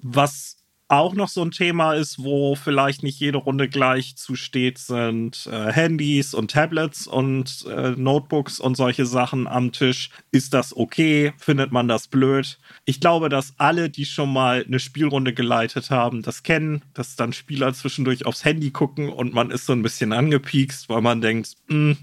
Was 0.00 0.61
auch 0.92 1.14
noch 1.14 1.28
so 1.28 1.42
ein 1.42 1.52
Thema 1.52 1.94
ist, 1.94 2.22
wo 2.22 2.54
vielleicht 2.54 3.02
nicht 3.02 3.18
jede 3.18 3.38
Runde 3.38 3.66
gleich 3.66 4.14
zusteht, 4.16 4.76
sind 4.76 5.48
äh, 5.50 5.72
Handys 5.72 6.34
und 6.34 6.50
Tablets 6.50 7.06
und 7.06 7.64
äh, 7.66 7.92
Notebooks 7.92 8.60
und 8.60 8.76
solche 8.76 9.06
Sachen 9.06 9.46
am 9.46 9.72
Tisch. 9.72 10.10
Ist 10.32 10.52
das 10.52 10.76
okay? 10.76 11.32
Findet 11.38 11.72
man 11.72 11.88
das 11.88 12.08
blöd? 12.08 12.58
Ich 12.84 13.00
glaube, 13.00 13.30
dass 13.30 13.54
alle, 13.56 13.88
die 13.88 14.04
schon 14.04 14.30
mal 14.30 14.66
eine 14.66 14.78
Spielrunde 14.78 15.32
geleitet 15.32 15.90
haben, 15.90 16.20
das 16.20 16.42
kennen, 16.42 16.82
dass 16.92 17.16
dann 17.16 17.32
Spieler 17.32 17.72
zwischendurch 17.72 18.26
aufs 18.26 18.44
Handy 18.44 18.70
gucken 18.70 19.08
und 19.08 19.32
man 19.32 19.50
ist 19.50 19.64
so 19.64 19.72
ein 19.72 19.82
bisschen 19.82 20.12
angepiekst, 20.12 20.90
weil 20.90 21.00
man 21.00 21.22
denkt, 21.22 21.54
hm, 21.68 21.96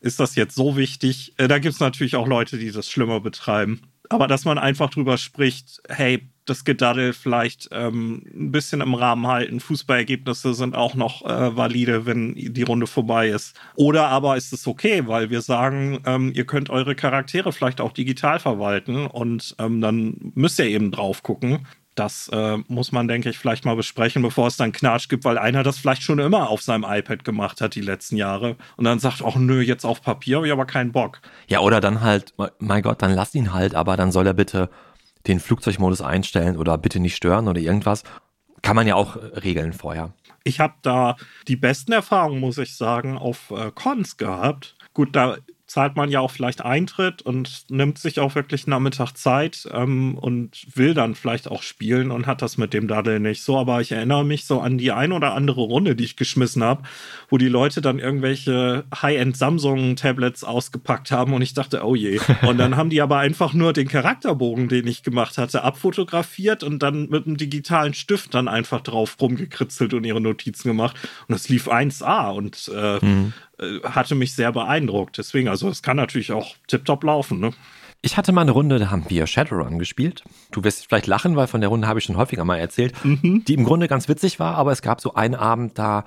ist 0.00 0.20
das 0.20 0.36
jetzt 0.36 0.54
so 0.54 0.78
wichtig? 0.78 1.34
Äh, 1.36 1.48
da 1.48 1.58
gibt 1.58 1.74
es 1.74 1.80
natürlich 1.80 2.16
auch 2.16 2.26
Leute, 2.26 2.56
die 2.56 2.72
das 2.72 2.88
schlimmer 2.88 3.20
betreiben. 3.20 3.82
Aber 4.08 4.26
dass 4.26 4.46
man 4.46 4.56
einfach 4.56 4.88
drüber 4.88 5.18
spricht, 5.18 5.82
hey, 5.88 6.31
das 6.44 6.64
Gedaddel 6.64 7.12
vielleicht 7.12 7.68
ähm, 7.72 8.24
ein 8.34 8.50
bisschen 8.50 8.80
im 8.80 8.94
Rahmen 8.94 9.26
halten. 9.26 9.60
Fußballergebnisse 9.60 10.54
sind 10.54 10.74
auch 10.74 10.94
noch 10.94 11.24
äh, 11.24 11.56
valide, 11.56 12.06
wenn 12.06 12.34
die 12.34 12.62
Runde 12.62 12.86
vorbei 12.86 13.28
ist. 13.28 13.58
Oder 13.76 14.08
aber 14.08 14.36
ist 14.36 14.52
es 14.52 14.66
okay, 14.66 15.06
weil 15.06 15.30
wir 15.30 15.40
sagen, 15.40 16.00
ähm, 16.04 16.32
ihr 16.34 16.44
könnt 16.44 16.70
eure 16.70 16.94
Charaktere 16.94 17.52
vielleicht 17.52 17.80
auch 17.80 17.92
digital 17.92 18.40
verwalten 18.40 19.06
und 19.06 19.54
ähm, 19.58 19.80
dann 19.80 20.32
müsst 20.34 20.58
ihr 20.58 20.66
eben 20.66 20.90
drauf 20.90 21.22
gucken. 21.22 21.66
Das 21.94 22.28
äh, 22.32 22.56
muss 22.68 22.90
man, 22.90 23.06
denke 23.06 23.28
ich, 23.28 23.38
vielleicht 23.38 23.66
mal 23.66 23.76
besprechen, 23.76 24.22
bevor 24.22 24.46
es 24.46 24.56
dann 24.56 24.72
Knatsch 24.72 25.08
gibt, 25.10 25.24
weil 25.24 25.36
einer 25.36 25.62
das 25.62 25.78
vielleicht 25.78 26.02
schon 26.02 26.18
immer 26.18 26.48
auf 26.48 26.62
seinem 26.62 26.86
iPad 26.88 27.22
gemacht 27.22 27.60
hat 27.60 27.74
die 27.74 27.82
letzten 27.82 28.16
Jahre 28.16 28.56
und 28.76 28.84
dann 28.84 28.98
sagt, 28.98 29.22
ach 29.22 29.36
nö, 29.36 29.60
jetzt 29.60 29.84
auf 29.84 30.00
Papier 30.00 30.36
habe 30.36 30.46
ich 30.46 30.52
aber 30.52 30.64
keinen 30.64 30.92
Bock. 30.92 31.20
Ja, 31.48 31.60
oder 31.60 31.80
dann 31.80 32.00
halt, 32.00 32.32
mein 32.58 32.82
Gott, 32.82 33.02
dann 33.02 33.12
lass 33.12 33.34
ihn 33.34 33.52
halt, 33.52 33.74
aber 33.74 33.98
dann 33.98 34.10
soll 34.10 34.26
er 34.26 34.32
bitte 34.32 34.70
den 35.26 35.40
Flugzeugmodus 35.40 36.00
einstellen 36.00 36.56
oder 36.56 36.78
bitte 36.78 37.00
nicht 37.00 37.16
stören 37.16 37.48
oder 37.48 37.60
irgendwas. 37.60 38.02
Kann 38.62 38.76
man 38.76 38.86
ja 38.86 38.94
auch 38.94 39.16
regeln 39.16 39.72
vorher. 39.72 40.12
Ich 40.44 40.60
habe 40.60 40.74
da 40.82 41.16
die 41.48 41.56
besten 41.56 41.92
Erfahrungen, 41.92 42.40
muss 42.40 42.58
ich 42.58 42.76
sagen, 42.76 43.16
auf 43.16 43.50
äh, 43.50 43.70
Cons 43.74 44.16
gehabt. 44.16 44.76
Gut, 44.94 45.14
da 45.14 45.38
zahlt 45.72 45.96
man 45.96 46.10
ja 46.10 46.20
auch 46.20 46.30
vielleicht 46.30 46.62
Eintritt 46.62 47.22
und 47.22 47.64
nimmt 47.70 47.96
sich 47.96 48.20
auch 48.20 48.34
wirklich 48.34 48.66
Nachmittag 48.66 49.14
Zeit 49.14 49.66
ähm, 49.72 50.18
und 50.18 50.66
will 50.74 50.92
dann 50.92 51.14
vielleicht 51.14 51.50
auch 51.50 51.62
spielen 51.62 52.10
und 52.10 52.26
hat 52.26 52.42
das 52.42 52.58
mit 52.58 52.74
dem 52.74 52.88
Daddel 52.88 53.20
nicht 53.20 53.42
so. 53.42 53.56
Aber 53.56 53.80
ich 53.80 53.90
erinnere 53.90 54.22
mich 54.22 54.44
so 54.44 54.60
an 54.60 54.76
die 54.76 54.92
ein 54.92 55.12
oder 55.12 55.32
andere 55.32 55.62
Runde, 55.62 55.96
die 55.96 56.04
ich 56.04 56.16
geschmissen 56.16 56.62
habe, 56.62 56.82
wo 57.30 57.38
die 57.38 57.48
Leute 57.48 57.80
dann 57.80 58.00
irgendwelche 58.00 58.84
High-End 58.94 59.34
Samsung-Tablets 59.34 60.44
ausgepackt 60.44 61.10
haben 61.10 61.32
und 61.32 61.40
ich 61.40 61.54
dachte, 61.54 61.86
oh 61.86 61.94
je. 61.94 62.20
Und 62.42 62.58
dann 62.58 62.76
haben 62.76 62.90
die 62.90 63.00
aber 63.00 63.18
einfach 63.18 63.54
nur 63.54 63.72
den 63.72 63.88
Charakterbogen, 63.88 64.68
den 64.68 64.86
ich 64.86 65.02
gemacht 65.02 65.38
hatte, 65.38 65.62
abfotografiert 65.62 66.62
und 66.64 66.82
dann 66.82 67.08
mit 67.08 67.26
einem 67.26 67.38
digitalen 67.38 67.94
Stift 67.94 68.34
dann 68.34 68.46
einfach 68.46 68.82
drauf 68.82 69.16
rumgekritzelt 69.20 69.94
und 69.94 70.04
ihre 70.04 70.20
Notizen 70.20 70.68
gemacht. 70.68 70.96
Und 71.28 71.32
das 71.32 71.48
lief 71.48 71.68
1A 71.68 72.34
und 72.34 72.70
äh, 72.74 73.02
mhm. 73.02 73.32
Äh, 73.62 73.80
hatte 73.84 74.14
mich 74.14 74.34
sehr 74.34 74.52
beeindruckt. 74.52 75.18
Deswegen, 75.18 75.48
also 75.48 75.68
es 75.68 75.82
kann 75.82 75.96
natürlich 75.96 76.32
auch 76.32 76.56
tiptop 76.66 77.04
laufen, 77.04 77.40
ne? 77.40 77.52
Ich 78.04 78.16
hatte 78.16 78.32
mal 78.32 78.40
eine 78.40 78.50
Runde, 78.50 78.80
da 78.80 78.90
haben 78.90 79.04
wir 79.08 79.28
Shadowrun 79.28 79.78
gespielt. 79.78 80.24
Du 80.50 80.64
wirst 80.64 80.88
vielleicht 80.88 81.06
lachen, 81.06 81.36
weil 81.36 81.46
von 81.46 81.60
der 81.60 81.70
Runde 81.70 81.86
habe 81.86 82.00
ich 82.00 82.04
schon 82.04 82.16
häufiger 82.16 82.44
mal 82.44 82.56
erzählt, 82.58 82.92
mhm. 83.04 83.44
die 83.46 83.54
im 83.54 83.62
Grunde 83.62 83.86
ganz 83.86 84.08
witzig 84.08 84.40
war, 84.40 84.56
aber 84.56 84.72
es 84.72 84.82
gab 84.82 85.00
so 85.00 85.14
einen 85.14 85.36
Abend, 85.36 85.78
da, 85.78 86.04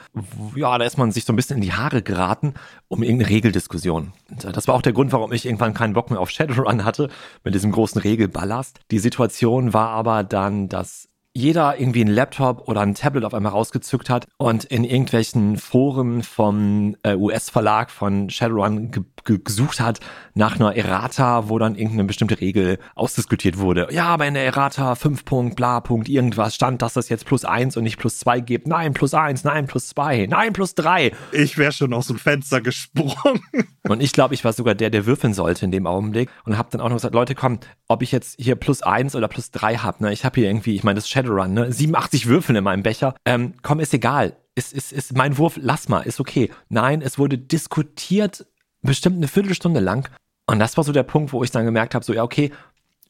ja, 0.57 0.77
da 0.77 0.83
ist 0.83 0.97
man 0.97 1.13
sich 1.13 1.23
so 1.23 1.31
ein 1.31 1.37
bisschen 1.37 1.55
in 1.55 1.61
die 1.61 1.71
Haare 1.71 2.01
geraten 2.01 2.55
um 2.89 3.01
irgendeine 3.01 3.29
Regeldiskussion. 3.29 4.11
Und 4.29 4.43
das 4.43 4.67
war 4.67 4.75
auch 4.75 4.81
der 4.81 4.91
Grund, 4.91 5.13
warum 5.13 5.31
ich 5.31 5.45
irgendwann 5.45 5.73
keinen 5.73 5.93
Bock 5.93 6.11
mehr 6.11 6.19
auf 6.19 6.29
Shadowrun 6.29 6.83
hatte, 6.83 7.09
mit 7.45 7.55
diesem 7.55 7.71
großen 7.71 8.01
Regelballast. 8.01 8.81
Die 8.91 8.99
Situation 8.99 9.73
war 9.73 9.91
aber 9.91 10.25
dann, 10.25 10.67
dass 10.67 11.07
jeder 11.35 11.77
irgendwie 11.77 12.01
einen 12.01 12.15
Laptop 12.15 12.67
oder 12.69 12.81
ein 12.81 12.95
Tablet 12.95 13.25
auf 13.25 13.33
einmal 13.33 13.51
rausgezückt 13.51 14.09
hat 14.09 14.25
und 14.37 14.63
in 14.63 14.85
irgendwelchen 14.85 15.57
Foren 15.57 16.23
vom 16.23 16.95
äh, 17.03 17.15
US-Verlag 17.15 17.91
von 17.91 18.29
Shadowrun 18.29 18.91
gesucht 19.25 19.79
hat 19.79 19.99
nach 20.33 20.55
einer 20.55 20.75
Errata, 20.75 21.49
wo 21.49 21.59
dann 21.59 21.75
irgendeine 21.75 22.05
bestimmte 22.05 22.39
Regel 22.39 22.77
ausdiskutiert 22.95 23.57
wurde. 23.57 23.87
Ja, 23.91 24.05
aber 24.05 24.27
in 24.27 24.33
der 24.33 24.45
Errata 24.45 24.95
5 24.95 25.25
Punkt, 25.25 25.55
bla 25.55 25.81
Punkt, 25.81 26.07
irgendwas 26.07 26.55
stand, 26.55 26.81
dass 26.81 26.93
das 26.93 27.09
jetzt 27.09 27.25
plus 27.25 27.45
1 27.45 27.77
und 27.77 27.83
nicht 27.83 27.97
plus 27.97 28.19
2 28.19 28.39
gibt. 28.39 28.67
Nein, 28.67 28.93
plus 28.93 29.13
1, 29.13 29.43
nein, 29.43 29.67
plus 29.67 29.87
2, 29.89 30.27
nein, 30.29 30.53
plus 30.53 30.75
3. 30.75 31.11
Ich 31.31 31.57
wäre 31.57 31.71
schon 31.71 31.93
aus 31.93 32.07
dem 32.07 32.17
Fenster 32.17 32.61
gesprungen. 32.61 33.41
Und 33.87 34.01
ich 34.01 34.13
glaube, 34.13 34.33
ich 34.33 34.43
war 34.43 34.51
sogar 34.51 34.73
der, 34.73 34.89
der 34.89 35.05
würfeln 35.05 35.35
sollte 35.35 35.63
in 35.63 35.69
dem 35.69 35.85
Augenblick 35.85 36.27
und 36.45 36.57
habe 36.57 36.69
dann 36.71 36.81
auch 36.81 36.89
noch 36.89 36.95
gesagt, 36.95 37.13
Leute, 37.13 37.35
komm, 37.35 37.59
ob 37.87 38.01
ich 38.01 38.11
jetzt 38.11 38.35
hier 38.39 38.55
plus 38.55 38.81
1 38.81 39.15
oder 39.15 39.27
plus 39.27 39.51
3 39.51 39.77
habe, 39.77 40.03
ne? 40.03 40.11
Ich 40.11 40.25
habe 40.25 40.39
hier 40.39 40.49
irgendwie, 40.49 40.73
ich 40.73 40.83
meine, 40.83 40.95
das 40.95 41.07
Shadow 41.07 41.35
Shadowrun, 41.35 41.53
ne? 41.53 41.71
87 41.71 42.25
Würfel 42.27 42.55
in 42.55 42.63
meinem 42.63 42.81
Becher. 42.81 43.15
Ähm, 43.25 43.53
komm, 43.61 43.79
ist 43.79 43.93
egal. 43.93 44.37
Ist, 44.55 44.73
ist, 44.73 44.93
ist 44.93 45.15
mein 45.15 45.37
Wurf, 45.37 45.59
lass 45.61 45.89
mal, 45.89 46.01
ist 46.01 46.19
okay. 46.19 46.49
Nein, 46.69 47.01
es 47.01 47.19
wurde 47.19 47.37
diskutiert, 47.37 48.45
bestimmt 48.85 49.17
eine 49.17 49.27
Viertelstunde 49.27 49.79
lang. 49.79 50.09
Und 50.47 50.59
das 50.59 50.77
war 50.77 50.83
so 50.83 50.91
der 50.91 51.03
Punkt, 51.03 51.33
wo 51.33 51.43
ich 51.43 51.51
dann 51.51 51.65
gemerkt 51.65 51.95
habe, 51.95 52.05
so, 52.05 52.13
ja, 52.13 52.23
okay, 52.23 52.51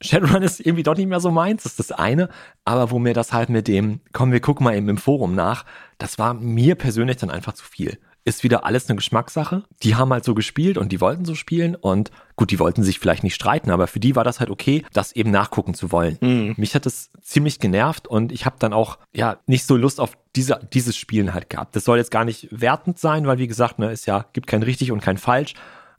Shadowrun 0.02 0.44
ist 0.44 0.60
irgendwie 0.60 0.84
doch 0.84 0.96
nicht 0.96 1.08
mehr 1.08 1.20
so 1.20 1.32
meins, 1.32 1.64
das 1.64 1.74
ist 1.74 1.80
das 1.80 1.92
eine. 1.92 2.30
Aber 2.64 2.92
wo 2.92 3.00
mir 3.00 3.14
das 3.14 3.34
halt 3.34 3.50
mit 3.50 3.68
dem, 3.68 4.02
komm, 4.14 4.32
wir 4.32 4.42
gucken 4.42 4.64
mal 4.64 4.76
eben 4.76 4.90
im 4.90 4.98
Forum 4.98 5.36
nach, 5.36 5.66
das 5.98 6.20
war 6.20 6.34
mir 6.34 6.76
persönlich 6.76 7.18
dann 7.18 7.30
einfach 7.30 7.54
zu 7.54 7.64
viel 7.64 7.98
ist 8.26 8.44
wieder 8.44 8.66
alles 8.66 8.90
eine 8.90 8.98
Geschmackssache. 8.98 9.64
Die 9.84 9.96
haben 9.96 10.12
halt 10.12 10.26
so 10.26 10.34
gespielt 10.34 10.80
und 10.80 10.92
die 10.92 11.00
wollten 11.00 11.26
so 11.26 11.36
spielen 11.36 11.76
und 11.76 12.10
gut, 12.36 12.50
die 12.50 12.58
wollten 12.58 12.82
sich 12.82 13.00
vielleicht 13.00 13.24
nicht 13.24 13.36
streiten, 13.36 13.70
aber 13.70 13.86
für 13.86 14.00
die 14.00 14.16
war 14.16 14.24
das 14.24 14.40
halt 14.40 14.50
okay, 14.50 14.84
das 14.94 15.12
eben 15.12 15.30
nachgucken 15.30 15.76
zu 15.76 15.92
wollen. 15.92 16.18
Mhm. 16.22 16.56
Mich 16.58 16.74
hat 16.74 16.88
das 16.88 17.12
ziemlich 17.22 17.60
genervt 17.60 18.08
und 18.08 18.32
ich 18.32 18.48
habe 18.48 18.56
dann 18.58 18.74
auch 18.74 18.98
ja 19.14 19.38
nicht 19.46 19.66
so 19.66 19.78
Lust 19.78 20.00
auf 20.00 20.18
diese, 20.36 20.60
dieses 20.74 20.98
Spielen 20.98 21.36
halt 21.36 21.52
gehabt. 21.52 21.76
Das 21.76 21.86
soll 21.86 22.00
jetzt 22.00 22.10
gar 22.10 22.26
nicht 22.26 22.48
wertend 22.50 22.98
sein, 22.98 23.28
weil 23.28 23.38
wie 23.38 23.48
gesagt, 23.48 23.78
ne, 23.78 23.92
ist 23.92 24.08
ja 24.08 24.26
gibt 24.34 24.48
kein 24.48 24.64
richtig 24.64 24.92
und 24.92 25.02
kein 25.02 25.20
falsch, 25.20 25.54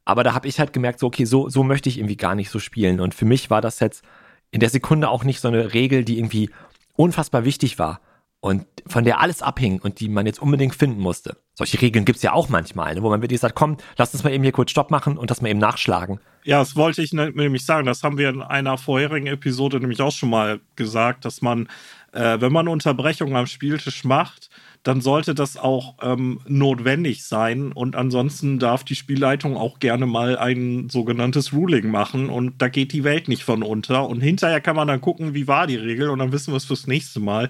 aber 0.04 0.24
da 0.24 0.34
habe 0.34 0.48
ich 0.48 0.58
halt 0.58 0.72
gemerkt, 0.72 0.98
so 0.98 1.06
okay, 1.06 1.26
so 1.26 1.48
so 1.48 1.62
möchte 1.62 1.88
ich 1.88 1.96
irgendwie 1.96 2.16
gar 2.16 2.34
nicht 2.34 2.50
so 2.50 2.58
spielen 2.58 3.00
und 3.00 3.14
für 3.14 3.24
mich 3.24 3.50
war 3.50 3.60
das 3.60 3.78
jetzt 3.78 4.04
in 4.50 4.58
der 4.58 4.70
Sekunde 4.70 5.10
auch 5.10 5.22
nicht 5.22 5.40
so 5.40 5.46
eine 5.46 5.74
Regel, 5.74 6.04
die 6.04 6.18
irgendwie 6.18 6.50
unfassbar 6.96 7.44
wichtig 7.44 7.78
war 7.78 8.00
und 8.46 8.64
von 8.86 9.02
der 9.02 9.20
alles 9.20 9.42
abhing 9.42 9.80
und 9.80 9.98
die 9.98 10.08
man 10.08 10.24
jetzt 10.24 10.40
unbedingt 10.40 10.76
finden 10.76 11.00
musste. 11.00 11.36
Solche 11.54 11.82
Regeln 11.82 12.04
gibt's 12.04 12.22
ja 12.22 12.32
auch 12.32 12.48
manchmal, 12.48 12.94
ne, 12.94 13.02
wo 13.02 13.10
man 13.10 13.20
wirklich 13.20 13.40
sagt, 13.40 13.56
komm, 13.56 13.76
lass 13.96 14.14
uns 14.14 14.22
mal 14.22 14.32
eben 14.32 14.44
hier 14.44 14.52
kurz 14.52 14.70
Stopp 14.70 14.92
machen 14.92 15.18
und 15.18 15.32
das 15.32 15.42
mal 15.42 15.48
eben 15.48 15.58
nachschlagen. 15.58 16.20
Ja, 16.44 16.60
das 16.60 16.76
wollte 16.76 17.02
ich 17.02 17.12
ne, 17.12 17.32
nämlich 17.32 17.66
sagen. 17.66 17.86
Das 17.86 18.04
haben 18.04 18.18
wir 18.18 18.28
in 18.28 18.42
einer 18.42 18.78
vorherigen 18.78 19.26
Episode 19.26 19.80
nämlich 19.80 20.00
auch 20.00 20.12
schon 20.12 20.30
mal 20.30 20.60
gesagt, 20.76 21.24
dass 21.24 21.42
man, 21.42 21.68
äh, 22.12 22.40
wenn 22.40 22.52
man 22.52 22.68
Unterbrechungen 22.68 23.34
am 23.34 23.48
Spieltisch 23.48 24.04
macht, 24.04 24.48
dann 24.84 25.00
sollte 25.00 25.34
das 25.34 25.56
auch 25.56 25.96
ähm, 26.00 26.38
notwendig 26.46 27.24
sein. 27.24 27.72
Und 27.72 27.96
ansonsten 27.96 28.60
darf 28.60 28.84
die 28.84 28.94
Spielleitung 28.94 29.56
auch 29.56 29.80
gerne 29.80 30.06
mal 30.06 30.38
ein 30.38 30.88
sogenanntes 30.88 31.52
Ruling 31.52 31.90
machen. 31.90 32.30
Und 32.30 32.62
da 32.62 32.68
geht 32.68 32.92
die 32.92 33.02
Welt 33.02 33.26
nicht 33.26 33.42
von 33.42 33.64
unter. 33.64 34.08
Und 34.08 34.20
hinterher 34.20 34.60
kann 34.60 34.76
man 34.76 34.86
dann 34.86 35.00
gucken, 35.00 35.34
wie 35.34 35.48
war 35.48 35.66
die 35.66 35.74
Regel. 35.74 36.10
Und 36.10 36.20
dann 36.20 36.30
wissen 36.30 36.52
wir 36.52 36.58
es 36.58 36.64
fürs 36.64 36.86
nächste 36.86 37.18
Mal 37.18 37.48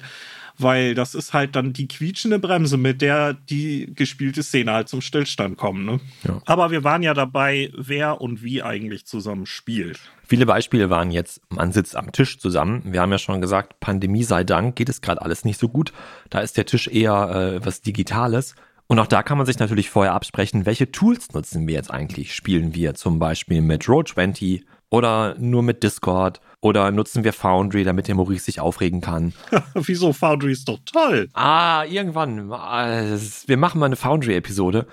weil 0.59 0.95
das 0.95 1.15
ist 1.15 1.33
halt 1.33 1.57
dann 1.57 1.73
die 1.73 1.89
quietschende 1.89 2.39
Bremse, 2.39 2.77
mit 2.77 3.03
der 3.03 3.35
die 3.35 3.93
gespielte 3.95 4.43
Szene 4.43 4.73
halt 4.73 4.89
zum 4.89 5.01
Stillstand 5.01 5.57
kommt. 5.57 5.85
Ne? 5.85 6.01
Ja. 6.25 6.41
Aber 6.47 6.71
wir 6.71 6.85
waren 6.85 7.03
ja 7.03 7.15
dabei, 7.15 7.71
wer 7.77 8.21
und 8.21 8.43
wie 8.43 8.63
eigentlich 8.63 9.07
zusammen 9.07 9.47
spielt. 9.47 9.99
Viele 10.27 10.47
Beispiele 10.47 10.91
waren 10.91 11.11
jetzt, 11.11 11.41
man 11.51 11.73
sitzt 11.73 11.97
am 11.97 12.13
Tisch 12.13 12.39
zusammen. 12.39 12.83
Wir 12.87 13.01
haben 13.01 13.13
ja 13.13 13.19
schon 13.19 13.41
gesagt, 13.41 13.79
Pandemie 13.81 14.25
sei 14.25 14.43
Dank 14.45 14.77
geht 14.77 14.89
es 14.89 15.01
gerade 15.01 15.23
alles 15.23 15.45
nicht 15.45 15.61
so 15.61 15.69
gut. 15.69 15.93
Da 16.31 16.41
ist 16.41 16.57
der 16.57 16.67
Tisch 16.67 16.89
eher 16.89 17.61
äh, 17.63 17.65
was 17.65 17.81
Digitales. 17.81 18.55
Und 18.89 18.99
auch 18.99 19.07
da 19.07 19.23
kann 19.23 19.37
man 19.37 19.47
sich 19.47 19.59
natürlich 19.59 19.91
vorher 19.91 20.15
absprechen, 20.15 20.67
welche 20.67 20.91
Tools 20.93 21.33
nutzen 21.33 21.67
wir 21.67 21.75
jetzt 21.75 21.91
eigentlich? 21.91 22.35
Spielen 22.35 22.75
wir 22.75 22.95
zum 22.95 23.19
Beispiel 23.19 23.61
mit 23.61 23.85
Roll20 23.85 24.63
oder 24.91 25.35
nur 25.39 25.63
mit 25.63 25.83
Discord 25.83 26.41
oder 26.61 26.91
nutzen 26.91 27.25
wir 27.25 27.33
Foundry, 27.33 27.85
damit 27.85 28.09
der 28.09 28.15
Maurice 28.15 28.45
sich 28.45 28.61
aufregen 28.61 29.01
kann? 29.01 29.33
Wieso? 29.75 30.13
Foundry 30.13 30.53
ist 30.53 30.69
doch 30.69 30.79
toll. 30.85 31.29
Ah, 31.33 31.85
irgendwann. 31.85 32.51
Äh, 32.51 33.19
wir 33.47 33.57
machen 33.57 33.79
mal 33.79 33.87
eine 33.87 33.97
Foundry-Episode 33.97 34.87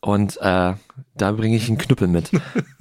und 0.00 0.36
äh, 0.38 0.74
da 1.14 1.32
bringe 1.32 1.56
ich 1.56 1.68
einen 1.68 1.78
Knüppel 1.78 2.08
mit. 2.08 2.30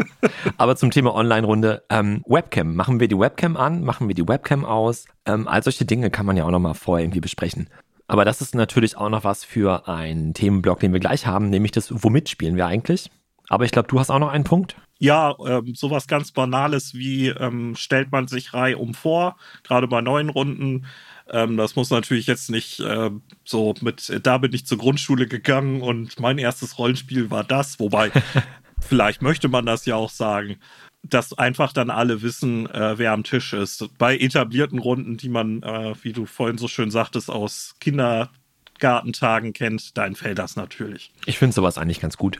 Aber 0.58 0.76
zum 0.76 0.92
Thema 0.92 1.16
Online-Runde, 1.16 1.84
ähm, 1.90 2.24
Webcam. 2.28 2.76
Machen 2.76 3.00
wir 3.00 3.08
die 3.08 3.18
Webcam 3.18 3.56
an? 3.56 3.84
Machen 3.84 4.08
wir 4.08 4.16
die 4.16 4.28
Webcam 4.28 4.66
aus? 4.66 5.06
Ähm, 5.26 5.48
all 5.48 5.64
solche 5.64 5.86
Dinge 5.86 6.10
kann 6.10 6.26
man 6.26 6.36
ja 6.36 6.44
auch 6.44 6.52
nochmal 6.52 6.74
vorher 6.74 7.06
irgendwie 7.06 7.22
besprechen. 7.22 7.70
Aber 8.08 8.26
das 8.26 8.42
ist 8.42 8.56
natürlich 8.56 8.98
auch 8.98 9.10
noch 9.10 9.24
was 9.24 9.46
für 9.46 9.88
einen 9.88 10.34
Themenblock, 10.34 10.82
den 10.82 10.92
wir 10.92 11.00
gleich 11.00 11.26
haben, 11.26 11.50
nämlich 11.50 11.72
das, 11.72 12.04
womit 12.04 12.30
spielen 12.30 12.58
wir 12.58 12.68
eigentlich? 12.68 13.10
Aber 13.50 13.66
ich 13.66 13.72
glaube, 13.72 13.88
du 13.88 14.00
hast 14.00 14.10
auch 14.10 14.20
noch 14.20 14.32
einen 14.32 14.44
Punkt. 14.44 14.76
Ja, 15.04 15.36
ähm, 15.46 15.76
sowas 15.76 16.08
ganz 16.08 16.32
Banales 16.32 16.94
wie 16.94 17.28
ähm, 17.28 17.76
stellt 17.76 18.14
man 18.14 18.30
sich 18.30 18.54
Reihe 18.54 18.78
um 18.78 18.94
vor, 18.94 19.36
gerade 19.64 19.86
bei 19.86 20.00
neuen 20.00 20.30
Runden. 20.30 20.86
Ähm, 21.30 21.58
das 21.58 21.76
muss 21.76 21.90
natürlich 21.90 22.26
jetzt 22.26 22.50
nicht 22.50 22.80
äh, 22.80 23.10
so 23.44 23.74
mit, 23.82 24.18
da 24.26 24.38
bin 24.38 24.54
ich 24.54 24.66
zur 24.66 24.78
Grundschule 24.78 25.28
gegangen 25.28 25.82
und 25.82 26.22
mein 26.22 26.38
erstes 26.38 26.78
Rollenspiel 26.78 27.30
war 27.30 27.44
das, 27.44 27.82
wobei 27.82 28.12
vielleicht 28.80 29.22
möchte 29.22 29.50
man 29.50 29.66
das 29.66 29.86
ja 29.86 29.98
auch 29.98 30.10
sagen, 30.10 30.56
dass 31.04 31.38
einfach 31.38 31.74
dann 31.74 31.90
alle 31.90 32.22
wissen, 32.22 32.70
äh, 32.70 32.98
wer 32.98 33.12
am 33.12 33.26
Tisch 33.26 33.52
ist. 33.52 33.90
Bei 33.98 34.18
etablierten 34.18 34.80
Runden, 34.80 35.18
die 35.18 35.28
man, 35.28 35.64
äh, 35.64 35.96
wie 36.02 36.14
du 36.14 36.26
vorhin 36.26 36.58
so 36.58 36.70
schön 36.70 36.92
sagtest, 36.92 37.30
aus 37.30 37.76
Kindergartentagen 37.82 39.52
kennt, 39.52 39.98
da 39.98 40.06
entfällt 40.06 40.40
das 40.40 40.56
natürlich. 40.56 41.12
Ich 41.26 41.40
finde 41.40 41.54
sowas 41.54 41.78
eigentlich 41.78 42.00
ganz 42.00 42.16
gut 42.16 42.40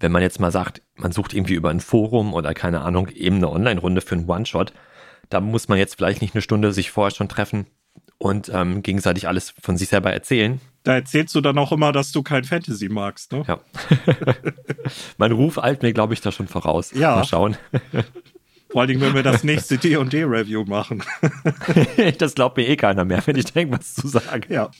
wenn 0.00 0.12
man 0.12 0.22
jetzt 0.22 0.40
mal 0.40 0.52
sagt, 0.52 0.82
man 0.94 1.12
sucht 1.12 1.34
irgendwie 1.34 1.54
über 1.54 1.70
ein 1.70 1.80
Forum 1.80 2.34
oder 2.34 2.54
keine 2.54 2.82
Ahnung, 2.82 3.08
eben 3.08 3.36
eine 3.36 3.50
Online-Runde 3.50 4.00
für 4.00 4.14
einen 4.14 4.28
One-Shot, 4.28 4.72
da 5.28 5.40
muss 5.40 5.68
man 5.68 5.78
jetzt 5.78 5.96
vielleicht 5.96 6.22
nicht 6.22 6.34
eine 6.34 6.42
Stunde 6.42 6.72
sich 6.72 6.90
vorher 6.90 7.14
schon 7.14 7.28
treffen 7.28 7.66
und 8.18 8.50
ähm, 8.52 8.82
gegenseitig 8.82 9.28
alles 9.28 9.54
von 9.60 9.76
sich 9.76 9.88
selber 9.88 10.12
erzählen. 10.12 10.60
Da 10.82 10.94
erzählst 10.94 11.34
du 11.34 11.40
dann 11.40 11.58
auch 11.58 11.72
immer, 11.72 11.92
dass 11.92 12.12
du 12.12 12.22
kein 12.22 12.44
Fantasy 12.44 12.88
magst, 12.88 13.32
ne? 13.32 13.44
Ja. 13.46 13.60
mein 15.18 15.32
Ruf 15.32 15.62
eilt 15.62 15.82
mir, 15.82 15.92
glaube 15.92 16.14
ich, 16.14 16.20
da 16.20 16.32
schon 16.32 16.48
voraus. 16.48 16.92
Ja. 16.92 17.16
Mal 17.16 17.24
schauen. 17.24 17.56
Vor 18.70 18.82
allen 18.82 18.88
Dingen, 18.88 19.00
wenn 19.00 19.14
wir 19.14 19.22
das 19.22 19.44
nächste 19.44 19.78
D&D-Review 19.78 20.64
machen. 20.64 21.02
das 22.18 22.34
glaubt 22.34 22.58
mir 22.58 22.68
eh 22.68 22.76
keiner 22.76 23.04
mehr, 23.06 23.22
wenn 23.26 23.36
ich 23.36 23.46
denke, 23.46 23.78
was 23.78 23.94
zu 23.94 24.08
sagen. 24.08 24.52
Ja. 24.52 24.70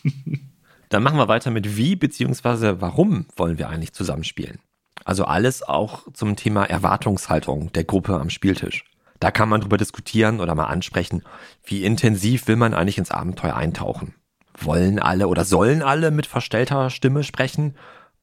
Dann 0.90 1.02
machen 1.02 1.18
wir 1.18 1.28
weiter 1.28 1.50
mit 1.50 1.76
wie 1.76 1.96
beziehungsweise 1.96 2.82
warum 2.82 3.26
wollen 3.36 3.56
wir 3.56 3.70
eigentlich 3.70 3.94
zusammenspielen. 3.94 4.58
Also 5.04 5.24
alles 5.24 5.62
auch 5.62 6.12
zum 6.12 6.36
Thema 6.36 6.64
Erwartungshaltung 6.64 7.72
der 7.72 7.84
Gruppe 7.84 8.18
am 8.18 8.30
Spieltisch. 8.30 8.84
Da 9.20 9.30
kann 9.30 9.48
man 9.48 9.60
drüber 9.60 9.76
diskutieren 9.76 10.40
oder 10.40 10.54
mal 10.54 10.66
ansprechen, 10.66 11.22
wie 11.64 11.84
intensiv 11.84 12.46
will 12.46 12.56
man 12.56 12.74
eigentlich 12.74 12.98
ins 12.98 13.10
Abenteuer 13.10 13.56
eintauchen. 13.56 14.14
Wollen 14.60 14.98
alle 14.98 15.28
oder 15.28 15.44
sollen 15.44 15.82
alle 15.82 16.10
mit 16.10 16.26
verstellter 16.26 16.90
Stimme 16.90 17.24
sprechen 17.24 17.74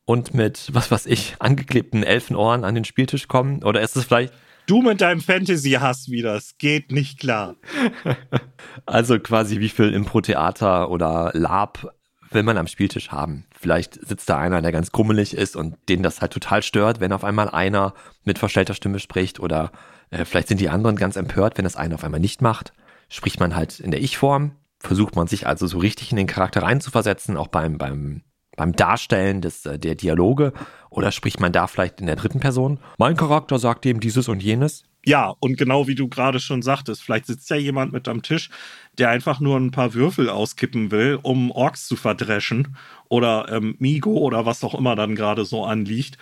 und 0.05 0.33
mit, 0.33 0.69
was 0.73 0.91
weiß 0.91 1.05
ich, 1.07 1.35
angeklebten 1.39 2.03
Elfenohren 2.03 2.63
an 2.63 2.75
den 2.75 2.85
Spieltisch 2.85 3.27
kommen? 3.27 3.63
Oder 3.63 3.81
ist 3.81 3.95
es 3.95 4.05
vielleicht 4.05 4.33
Du 4.67 4.81
mit 4.81 4.99
deinem 4.99 5.21
Fantasy-Hass 5.21 6.09
wieder, 6.09 6.35
es 6.35 6.57
geht 6.57 6.91
nicht 6.91 7.19
klar. 7.19 7.55
also 8.87 9.19
quasi 9.19 9.59
wie 9.59 9.69
viel 9.69 9.93
Impro-Theater 9.93 10.89
oder 10.89 11.29
Lab 11.33 11.93
will 12.35 12.43
man 12.43 12.57
am 12.57 12.67
Spieltisch 12.67 13.11
haben. 13.11 13.45
Vielleicht 13.59 14.05
sitzt 14.07 14.29
da 14.29 14.37
einer, 14.37 14.61
der 14.61 14.71
ganz 14.71 14.91
grummelig 14.91 15.35
ist 15.35 15.55
und 15.55 15.75
den 15.89 16.03
das 16.03 16.21
halt 16.21 16.31
total 16.31 16.61
stört, 16.61 16.99
wenn 16.99 17.11
auf 17.11 17.23
einmal 17.23 17.49
einer 17.49 17.95
mit 18.23 18.37
verstellter 18.37 18.75
Stimme 18.75 18.99
spricht 18.99 19.39
oder 19.39 19.71
äh, 20.11 20.25
vielleicht 20.25 20.49
sind 20.49 20.61
die 20.61 20.69
anderen 20.69 20.95
ganz 20.95 21.15
empört, 21.15 21.57
wenn 21.57 21.65
das 21.65 21.75
einer 21.75 21.95
auf 21.95 22.03
einmal 22.03 22.19
nicht 22.19 22.41
macht. 22.41 22.73
Spricht 23.09 23.39
man 23.39 23.55
halt 23.55 23.79
in 23.79 23.91
der 23.91 24.01
Ich-Form, 24.01 24.51
versucht 24.79 25.15
man 25.15 25.27
sich 25.27 25.47
also 25.47 25.65
so 25.65 25.79
richtig 25.79 26.11
in 26.11 26.17
den 26.17 26.27
Charakter 26.27 26.61
reinzuversetzen, 26.61 27.37
auch 27.37 27.47
beim, 27.47 27.77
beim, 27.77 28.21
beim 28.55 28.73
Darstellen 28.73 29.41
des, 29.41 29.65
äh, 29.65 29.77
der 29.79 29.95
Dialoge 29.95 30.53
oder 30.89 31.11
spricht 31.11 31.39
man 31.39 31.51
da 31.51 31.67
vielleicht 31.67 31.99
in 31.99 32.07
der 32.07 32.15
dritten 32.15 32.39
Person? 32.39 32.79
Mein 32.97 33.17
Charakter 33.17 33.59
sagt 33.59 33.85
eben 33.85 33.99
dieses 33.99 34.27
und 34.27 34.41
jenes. 34.41 34.83
Ja, 35.07 35.35
und 35.39 35.57
genau 35.57 35.87
wie 35.87 35.93
du 35.93 36.07
gerade 36.07 36.39
schon 36.39 36.63
sagtest, 36.63 37.03
vielleicht 37.03 37.27
sitzt 37.27 37.49
ja 37.51 37.57
jemand 37.57 37.93
mit 37.93 38.07
am 38.07 38.23
Tisch, 38.23 38.49
der 38.97 39.09
einfach 39.09 39.39
nur 39.39 39.57
ein 39.57 39.69
paar 39.69 39.93
Würfel 39.93 40.29
auskippen 40.29 40.89
will, 40.89 41.19
um 41.21 41.51
Orks 41.51 41.87
zu 41.87 41.95
verdreschen 41.95 42.75
oder 43.07 43.45
ähm, 43.51 43.75
Migo 43.77 44.17
oder 44.17 44.47
was 44.47 44.63
auch 44.63 44.73
immer 44.73 44.95
dann 44.95 45.15
gerade 45.15 45.45
so 45.45 45.63
anliegt. 45.63 46.17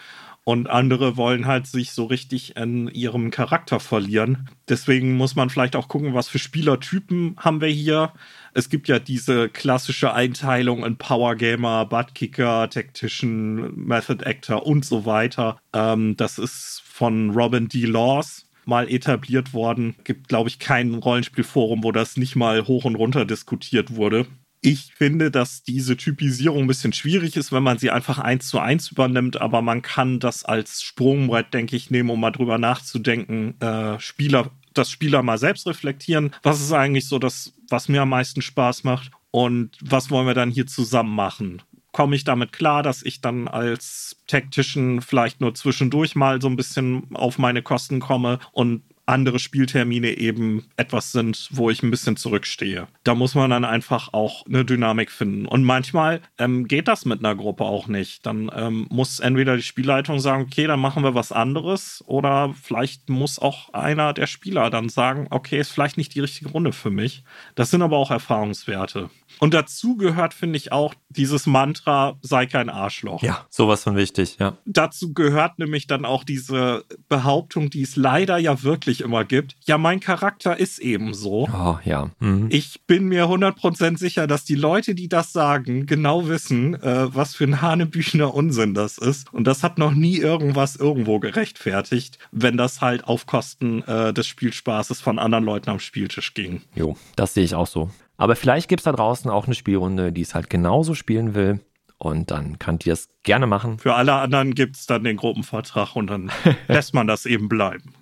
Und 0.45 0.69
andere 0.69 1.15
wollen 1.15 1.47
halt 1.47 1.67
sich 1.67 1.91
so 1.91 2.03
richtig 2.03 2.57
in 2.57 2.89
ihrem 2.89 3.31
Charakter 3.31 3.79
verlieren. 3.79 4.49
Deswegen 4.67 5.15
muss 5.15 5.37
man 5.37 5.49
vielleicht 5.49 5.77
auch 5.77 5.87
gucken, 5.87 6.13
was 6.13 6.27
für 6.27 6.39
Spielertypen 6.39 7.37
haben 7.37 7.61
wir 7.61 7.69
hier. 7.69 8.11
Es 8.53 8.69
gibt 8.69 8.87
ja 8.87 8.99
diese 8.99 9.49
klassische 9.49 10.13
Einteilung 10.13 10.85
in 10.85 10.97
Power 10.97 11.35
Gamer, 11.35 11.85
Buttkicker, 11.85 12.69
Tactician, 12.69 13.73
Method 13.75 14.23
Actor 14.25 14.65
und 14.65 14.85
so 14.85 15.05
weiter. 15.05 15.57
Ähm, 15.73 16.15
das 16.17 16.37
ist 16.37 16.83
von 16.85 17.31
Robin 17.31 17.67
D. 17.67 17.85
Laws 17.85 18.47
mal 18.65 18.89
etabliert 18.89 19.53
worden. 19.53 19.95
Gibt, 20.03 20.27
glaube 20.27 20.49
ich, 20.49 20.59
kein 20.59 20.93
Rollenspielforum, 20.93 21.83
wo 21.83 21.91
das 21.91 22.15
nicht 22.15 22.35
mal 22.35 22.67
hoch 22.67 22.85
und 22.85 22.95
runter 22.95 23.25
diskutiert 23.25 23.95
wurde. 23.95 24.27
Ich 24.61 24.93
finde, 24.95 25.29
dass 25.29 25.63
diese 25.63 25.97
Typisierung 25.97 26.63
ein 26.63 26.67
bisschen 26.67 26.93
schwierig 26.93 27.35
ist, 27.35 27.51
wenn 27.51 27.63
man 27.63 27.79
sie 27.79 27.91
einfach 27.91 28.17
eins 28.19 28.47
zu 28.47 28.59
eins 28.59 28.91
übernimmt, 28.91 29.41
aber 29.41 29.61
man 29.61 29.81
kann 29.81 30.21
das 30.21 30.45
als 30.45 30.81
Sprungbrett, 30.81 31.53
denke 31.53 31.75
ich, 31.75 31.91
nehmen, 31.91 32.09
um 32.09 32.21
mal 32.21 32.31
drüber 32.31 32.57
nachzudenken, 32.57 33.59
äh, 33.59 33.99
Spieler, 33.99 34.51
das 34.73 34.91
Spieler 34.91 35.23
mal 35.23 35.37
selbst 35.37 35.67
reflektieren. 35.67 36.33
Was 36.43 36.61
ist 36.61 36.73
eigentlich 36.73 37.07
so 37.07 37.19
das, 37.19 37.53
was 37.69 37.89
mir 37.89 38.01
am 38.01 38.09
meisten 38.09 38.41
Spaß 38.41 38.83
macht? 38.83 39.11
Und 39.31 39.77
was 39.81 40.11
wollen 40.11 40.27
wir 40.27 40.35
dann 40.35 40.51
hier 40.51 40.67
zusammen 40.67 41.15
machen? 41.15 41.61
komme 41.93 42.15
ich 42.15 42.25
damit 42.25 42.51
klar, 42.51 42.83
dass 42.83 43.03
ich 43.03 43.21
dann 43.21 43.47
als 43.47 44.17
Tactician 44.27 44.99
vielleicht 44.99 45.39
nur 45.39 45.55
zwischendurch 45.55 46.15
mal 46.15 46.41
so 46.41 46.49
ein 46.49 46.57
bisschen 46.57 47.15
auf 47.15 47.37
meine 47.37 47.61
Kosten 47.61 47.99
komme 47.99 48.39
und 48.51 48.83
andere 49.05 49.39
Spieltermine 49.39 50.17
eben 50.17 50.65
etwas 50.77 51.11
sind, 51.11 51.49
wo 51.51 51.69
ich 51.69 51.83
ein 51.83 51.91
bisschen 51.91 52.15
zurückstehe. 52.15 52.87
Da 53.03 53.15
muss 53.15 53.35
man 53.35 53.49
dann 53.49 53.65
einfach 53.65 54.13
auch 54.13 54.45
eine 54.45 54.63
Dynamik 54.63 55.11
finden. 55.11 55.45
Und 55.45 55.63
manchmal 55.63 56.21
ähm, 56.37 56.67
geht 56.67 56.87
das 56.87 57.05
mit 57.05 57.19
einer 57.19 57.35
Gruppe 57.35 57.65
auch 57.65 57.87
nicht. 57.87 58.25
Dann 58.25 58.49
ähm, 58.55 58.87
muss 58.89 59.19
entweder 59.19 59.57
die 59.57 59.63
Spielleitung 59.63 60.19
sagen, 60.19 60.43
okay, 60.43 60.67
dann 60.67 60.79
machen 60.79 61.03
wir 61.03 61.15
was 61.15 61.31
anderes. 61.31 62.03
Oder 62.07 62.53
vielleicht 62.61 63.09
muss 63.09 63.39
auch 63.39 63.73
einer 63.73 64.13
der 64.13 64.27
Spieler 64.27 64.69
dann 64.69 64.89
sagen, 64.89 65.27
okay, 65.29 65.59
ist 65.59 65.71
vielleicht 65.71 65.97
nicht 65.97 66.15
die 66.15 66.21
richtige 66.21 66.49
Runde 66.49 66.71
für 66.71 66.91
mich. 66.91 67.23
Das 67.55 67.71
sind 67.71 67.81
aber 67.81 67.97
auch 67.97 68.11
Erfahrungswerte. 68.11 69.09
Und 69.39 69.53
dazu 69.53 69.97
gehört, 69.97 70.33
finde 70.33 70.57
ich, 70.57 70.71
auch 70.71 70.93
dieses 71.09 71.45
Mantra, 71.45 72.17
sei 72.21 72.45
kein 72.45 72.69
Arschloch. 72.69 73.21
Ja, 73.21 73.45
sowas 73.49 73.83
von 73.83 73.95
wichtig, 73.95 74.37
ja. 74.39 74.57
Dazu 74.65 75.13
gehört 75.13 75.59
nämlich 75.59 75.87
dann 75.87 76.05
auch 76.05 76.23
diese 76.23 76.85
Behauptung, 77.09 77.69
die 77.69 77.83
es 77.83 77.95
leider 77.95 78.37
ja 78.37 78.63
wirklich 78.63 79.01
immer 79.01 79.23
gibt. 79.25 79.55
Ja, 79.65 79.77
mein 79.77 79.99
Charakter 79.99 80.57
ist 80.57 80.79
eben 80.79 81.13
so. 81.13 81.47
Oh, 81.53 81.77
ja. 81.85 82.09
Mhm. 82.19 82.47
Ich 82.49 82.81
bin 82.87 83.05
mir 83.05 83.25
100% 83.25 83.97
sicher, 83.97 84.27
dass 84.27 84.45
die 84.45 84.55
Leute, 84.55 84.95
die 84.95 85.09
das 85.09 85.33
sagen, 85.33 85.85
genau 85.85 86.27
wissen, 86.27 86.75
äh, 86.75 87.13
was 87.13 87.35
für 87.35 87.45
ein 87.45 87.61
Hanebüchner 87.61 88.33
Unsinn 88.33 88.73
das 88.73 88.97
ist. 88.97 89.31
Und 89.33 89.45
das 89.45 89.63
hat 89.63 89.77
noch 89.77 89.93
nie 89.93 90.17
irgendwas 90.17 90.75
irgendwo 90.75 91.19
gerechtfertigt, 91.19 92.17
wenn 92.31 92.57
das 92.57 92.81
halt 92.81 93.05
auf 93.05 93.25
Kosten 93.25 93.83
äh, 93.83 94.13
des 94.13 94.27
Spielspaßes 94.27 95.01
von 95.01 95.19
anderen 95.19 95.43
Leuten 95.43 95.69
am 95.69 95.79
Spieltisch 95.79 96.33
ging. 96.33 96.61
Jo, 96.75 96.97
das 97.15 97.33
sehe 97.33 97.43
ich 97.43 97.55
auch 97.55 97.67
so. 97.67 97.89
Aber 98.17 98.35
vielleicht 98.35 98.69
gibt 98.69 98.81
es 98.81 98.85
da 98.85 98.91
draußen 98.91 99.29
auch 99.29 99.45
eine 99.45 99.55
Spielrunde, 99.55 100.11
die 100.11 100.21
es 100.21 100.35
halt 100.35 100.49
genauso 100.49 100.93
spielen 100.93 101.35
will. 101.35 101.59
Und 101.97 102.31
dann 102.31 102.59
könnt 102.59 102.85
ihr 102.85 102.93
es 102.93 103.07
gerne 103.23 103.47
machen. 103.47 103.79
Für 103.79 103.95
alle 103.95 104.13
anderen 104.13 104.55
gibt 104.55 104.75
es 104.75 104.85
dann 104.85 105.03
den 105.03 105.17
Gruppenvertrag 105.17 105.95
und 105.95 106.07
dann 106.07 106.31
lässt 106.67 106.93
man 106.93 107.07
das 107.07 107.25
eben 107.25 107.47
bleiben. 107.47 107.93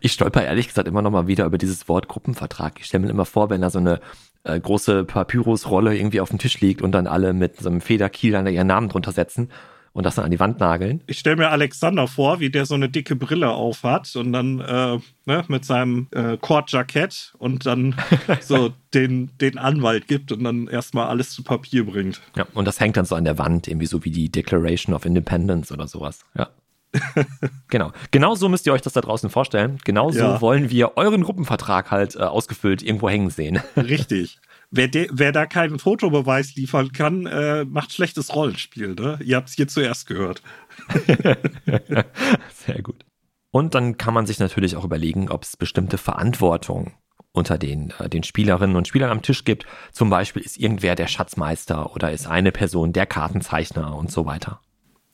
Ich 0.00 0.12
stolper 0.12 0.44
ehrlich 0.44 0.68
gesagt 0.68 0.86
immer 0.86 1.02
noch 1.02 1.10
mal 1.10 1.26
wieder 1.26 1.46
über 1.46 1.58
dieses 1.58 1.88
Wort 1.88 2.08
Gruppenvertrag. 2.08 2.78
Ich 2.78 2.86
stelle 2.86 3.04
mir 3.04 3.10
immer 3.10 3.24
vor, 3.24 3.50
wenn 3.50 3.62
da 3.62 3.70
so 3.70 3.78
eine 3.78 4.00
äh, 4.44 4.60
große 4.60 5.04
Papyrusrolle 5.04 5.96
irgendwie 5.96 6.20
auf 6.20 6.28
dem 6.28 6.38
Tisch 6.38 6.60
liegt 6.60 6.82
und 6.82 6.92
dann 6.92 7.06
alle 7.06 7.32
mit 7.32 7.56
so 7.56 7.68
einem 7.68 7.80
Federkiel 7.80 8.32
dann 8.32 8.46
ihren 8.46 8.66
Namen 8.66 8.88
drunter 8.88 9.12
setzen 9.12 9.50
und 9.92 10.04
das 10.04 10.16
dann 10.16 10.24
an 10.24 10.30
die 10.30 10.40
Wand 10.40 10.60
nageln. 10.60 11.02
Ich 11.06 11.18
stelle 11.18 11.36
mir 11.36 11.50
Alexander 11.50 12.06
vor, 12.06 12.40
wie 12.40 12.50
der 12.50 12.66
so 12.66 12.74
eine 12.74 12.88
dicke 12.88 13.16
Brille 13.16 13.50
aufhat 13.50 14.14
und 14.16 14.32
dann 14.32 14.60
äh, 14.60 14.98
ne, 15.26 15.44
mit 15.48 15.64
seinem 15.64 16.08
äh, 16.12 16.36
Kordjackett 16.36 17.34
und 17.38 17.66
dann 17.66 17.96
so 18.40 18.72
den, 18.94 19.30
den 19.40 19.58
Anwalt 19.58 20.08
gibt 20.08 20.32
und 20.32 20.44
dann 20.44 20.68
erstmal 20.68 21.08
alles 21.08 21.30
zu 21.30 21.42
Papier 21.42 21.84
bringt. 21.84 22.20
Ja, 22.36 22.46
und 22.54 22.64
das 22.64 22.80
hängt 22.80 22.96
dann 22.96 23.04
so 23.04 23.14
an 23.14 23.24
der 23.24 23.38
Wand, 23.38 23.68
irgendwie 23.68 23.86
so 23.86 24.04
wie 24.04 24.10
die 24.10 24.30
Declaration 24.30 24.94
of 24.94 25.04
Independence 25.04 25.72
oder 25.72 25.88
sowas. 25.88 26.20
Ja. 26.36 26.48
genau. 27.68 27.92
Genau 28.10 28.34
so 28.34 28.48
müsst 28.48 28.66
ihr 28.66 28.72
euch 28.72 28.82
das 28.82 28.94
da 28.94 29.00
draußen 29.00 29.30
vorstellen. 29.30 29.78
Genau 29.84 30.10
so 30.10 30.20
ja. 30.20 30.40
wollen 30.40 30.70
wir 30.70 30.96
euren 30.96 31.22
Gruppenvertrag 31.22 31.90
halt 31.90 32.16
äh, 32.16 32.20
ausgefüllt 32.20 32.82
irgendwo 32.82 33.08
hängen 33.08 33.30
sehen. 33.30 33.60
Richtig. 33.76 34.38
Wer, 34.70 34.88
de, 34.88 35.08
wer 35.10 35.32
da 35.32 35.46
keinen 35.46 35.78
Fotobeweis 35.78 36.54
liefern 36.54 36.92
kann, 36.92 37.26
äh, 37.26 37.64
macht 37.64 37.92
schlechtes 37.92 38.34
Rollenspiel. 38.34 38.94
Ne? 38.94 39.18
Ihr 39.24 39.36
habt 39.36 39.48
es 39.48 39.54
hier 39.54 39.68
zuerst 39.68 40.06
gehört. 40.06 40.42
Sehr 42.66 42.82
gut. 42.82 43.04
Und 43.50 43.74
dann 43.74 43.96
kann 43.96 44.12
man 44.12 44.26
sich 44.26 44.38
natürlich 44.38 44.76
auch 44.76 44.84
überlegen, 44.84 45.30
ob 45.30 45.44
es 45.44 45.56
bestimmte 45.56 45.96
Verantwortung 45.96 46.92
unter 47.32 47.56
den, 47.56 47.94
äh, 47.98 48.10
den 48.10 48.24
Spielerinnen 48.24 48.76
und 48.76 48.86
Spielern 48.86 49.10
am 49.10 49.22
Tisch 49.22 49.44
gibt. 49.44 49.66
Zum 49.92 50.10
Beispiel 50.10 50.42
ist 50.42 50.58
irgendwer 50.58 50.94
der 50.94 51.06
Schatzmeister 51.06 51.94
oder 51.94 52.12
ist 52.12 52.26
eine 52.26 52.52
Person 52.52 52.92
der 52.92 53.06
Kartenzeichner 53.06 53.96
und 53.96 54.10
so 54.10 54.26
weiter. 54.26 54.60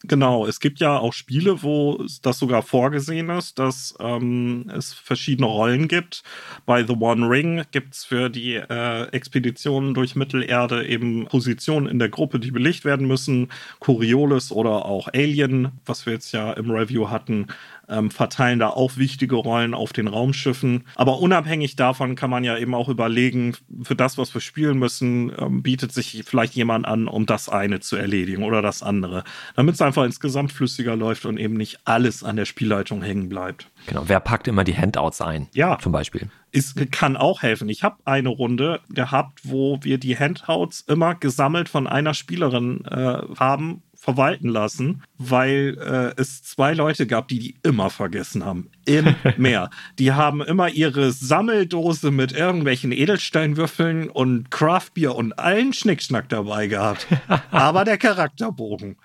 Genau, 0.07 0.47
es 0.47 0.61
gibt 0.61 0.81
ja 0.81 0.99
auch 0.99 1.15
Spiele, 1.15 1.63
wo 1.63 2.05
das 2.21 2.39
sogar 2.39 2.61
vorgesehen 2.61 3.31
ist, 3.31 3.59
dass 3.59 3.95
ähm, 4.01 4.71
es 4.77 4.93
verschiedene 4.93 5.47
Rollen 5.47 5.89
gibt. 5.89 6.23
Bei 6.67 6.85
The 6.85 6.93
One 6.93 7.27
Ring 7.27 7.63
gibt 7.71 7.95
es 7.95 8.05
für 8.05 8.29
die 8.29 8.57
äh, 8.57 9.05
Expeditionen 9.13 9.95
durch 9.95 10.15
Mittelerde 10.15 10.87
eben 10.87 11.25
Positionen 11.25 11.87
in 11.87 11.99
der 11.99 12.11
Gruppe, 12.11 12.39
die 12.39 12.51
belegt 12.51 12.85
werden 12.85 13.07
müssen. 13.07 13.49
Coriolis 13.81 14.53
oder 14.53 14.85
auch 14.85 15.09
Alien, 15.15 15.73
was 15.87 16.05
wir 16.05 16.13
jetzt 16.13 16.33
ja 16.33 16.53
im 16.53 16.71
Review 16.71 17.09
hatten, 17.09 17.47
ähm, 17.89 18.11
verteilen 18.11 18.59
da 18.59 18.69
auch 18.69 18.97
wichtige 18.97 19.37
Rollen 19.37 19.75
auf 19.75 19.93
den 19.93 20.09
Raumschiffen. 20.09 20.85
Aber 20.95 21.19
unabhängig 21.19 21.77
davon 21.77 22.15
kann 22.15 22.31
man 22.31 22.45
ja 22.45 22.57
eben 22.57 22.75
auch 22.75 22.89
überlegen, 22.89 23.57
für 23.83 23.97
das, 23.97 24.19
was 24.19 24.33
wir 24.35 24.41
spielen 24.41 24.79
müssen, 24.79 25.33
ähm, 25.39 25.63
bietet 25.63 25.93
sich 25.93 26.23
vielleicht 26.27 26.55
jemand 26.55 26.87
an, 26.87 27.09
um 27.09 27.27
das 27.27 27.49
eine 27.49 27.81
zu 27.81 27.97
erledigen 27.97 28.43
oder 28.43 28.63
das 28.63 28.83
andere. 28.83 29.25
Damit 29.57 29.75
es 29.75 29.83
einfach 29.83 30.05
insgesamt 30.05 30.53
flüssiger 30.53 30.97
läuft 30.97 31.27
und 31.27 31.39
eben 31.39 31.55
nicht 31.55 31.81
alles 31.85 32.23
an 32.23 32.37
der 32.37 32.45
Spielleitung 32.45 33.03
hängen 33.03 33.29
bleibt. 33.29 33.71
Genau, 33.87 34.05
wer 34.07 34.21
packt 34.21 34.49
immer 34.49 34.65
die 34.65 34.77
Handouts 34.77 35.21
ein? 35.21 35.49
Ja. 35.53 35.79
Zum 35.79 35.93
Beispiel. 35.93 36.29
Es 36.53 36.75
kann 36.93 37.17
auch 37.17 37.43
helfen. 37.43 37.69
Ich 37.69 37.83
habe 37.83 37.97
eine 38.05 38.29
Runde 38.29 38.81
gehabt, 38.89 39.41
wo 39.43 39.79
wir 39.83 39.99
die 39.99 40.17
Handouts 40.17 40.83
immer 40.83 41.15
gesammelt 41.17 41.69
von 41.69 41.87
einer 41.87 42.15
Spielerin 42.15 42.85
äh, 42.85 43.19
haben 43.39 43.83
verwalten 44.05 44.51
lassen, 44.51 45.03
weil 45.17 45.79
äh, 45.81 46.21
es 46.21 46.43
zwei 46.43 46.75
Leute 46.75 47.07
gab, 47.07 47.29
die 47.29 47.39
die 47.39 47.57
immer 47.63 47.89
vergessen 47.89 48.45
haben. 48.45 48.71
Im 48.85 49.15
Meer. 49.39 49.71
Die 49.99 50.13
haben 50.13 50.43
immer 50.43 50.69
ihre 50.69 51.11
Sammeldose 51.11 52.11
mit 52.11 52.33
irgendwelchen 52.33 52.93
Edelsteinwürfeln 52.93 54.11
und 54.11 54.51
Craftbier 54.51 55.15
und 55.15 55.39
allen 55.39 55.73
Schnickschnack 55.73 56.29
dabei 56.29 56.67
gehabt. 56.67 57.07
Aber 57.51 57.87
der 57.87 57.97
Charakterbogen, 57.97 58.97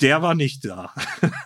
der 0.00 0.22
war 0.22 0.34
nicht 0.34 0.64
da. 0.64 0.94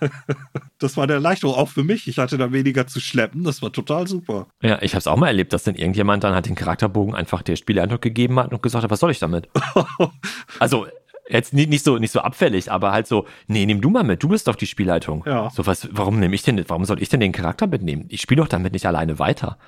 das 0.79 0.97
war 0.97 1.09
der 1.09 1.17
Erleichterung 1.17 1.57
auch 1.57 1.69
für 1.69 1.83
mich. 1.83 2.07
Ich 2.07 2.19
hatte 2.19 2.39
da 2.39 2.53
weniger 2.53 2.87
zu 2.87 3.01
schleppen. 3.01 3.43
Das 3.43 3.61
war 3.61 3.73
total 3.73 4.07
super. 4.07 4.47
Ja, 4.63 4.81
ich 4.83 4.93
habe 4.93 5.01
es 5.01 5.09
auch 5.09 5.17
mal 5.17 5.27
erlebt, 5.27 5.53
dass 5.53 5.65
dann 5.65 5.75
irgendjemand 5.75 6.23
dann 6.23 6.35
halt 6.35 6.47
den 6.47 6.55
Charakterbogen 6.55 7.17
einfach 7.17 7.43
der 7.43 7.57
Spieleindruck 7.57 8.03
gegeben 8.03 8.39
hat 8.39 8.53
und 8.53 8.63
gesagt 8.63 8.85
hat, 8.85 8.91
was 8.91 9.01
soll 9.01 9.11
ich 9.11 9.19
damit? 9.19 9.49
also 10.61 10.87
Jetzt 11.31 11.55
nicht, 11.55 11.71
nicht, 11.71 11.85
so, 11.85 11.99
nicht 11.99 12.13
so 12.13 12.21
abfällig, 12.21 12.71
aber 12.71 12.93
halt 12.93 13.07
so, 13.07 13.27
nee, 13.47 13.65
nimm 13.67 13.81
du 13.81 13.91
mal 13.91 14.05
mit, 14.05 14.23
du 14.23 14.29
bist 14.29 14.49
doch 14.49 14.57
die 14.57 14.67
Spielleitung. 14.67 15.25
Ja. 15.27 15.51
So 15.51 15.67
was, 15.67 15.89
warum 15.93 16.19
nehme 16.19 16.35
ich 16.35 16.43
denn, 16.43 16.63
warum 16.69 16.85
soll 16.85 17.01
ich 17.01 17.09
denn 17.09 17.21
den 17.21 17.33
Charakter 17.33 17.67
mitnehmen? 17.67 18.07
Ich 18.09 18.21
spiele 18.21 18.43
doch 18.43 18.49
damit 18.49 18.73
nicht 18.73 18.87
alleine 18.87 19.19
weiter 19.19 19.59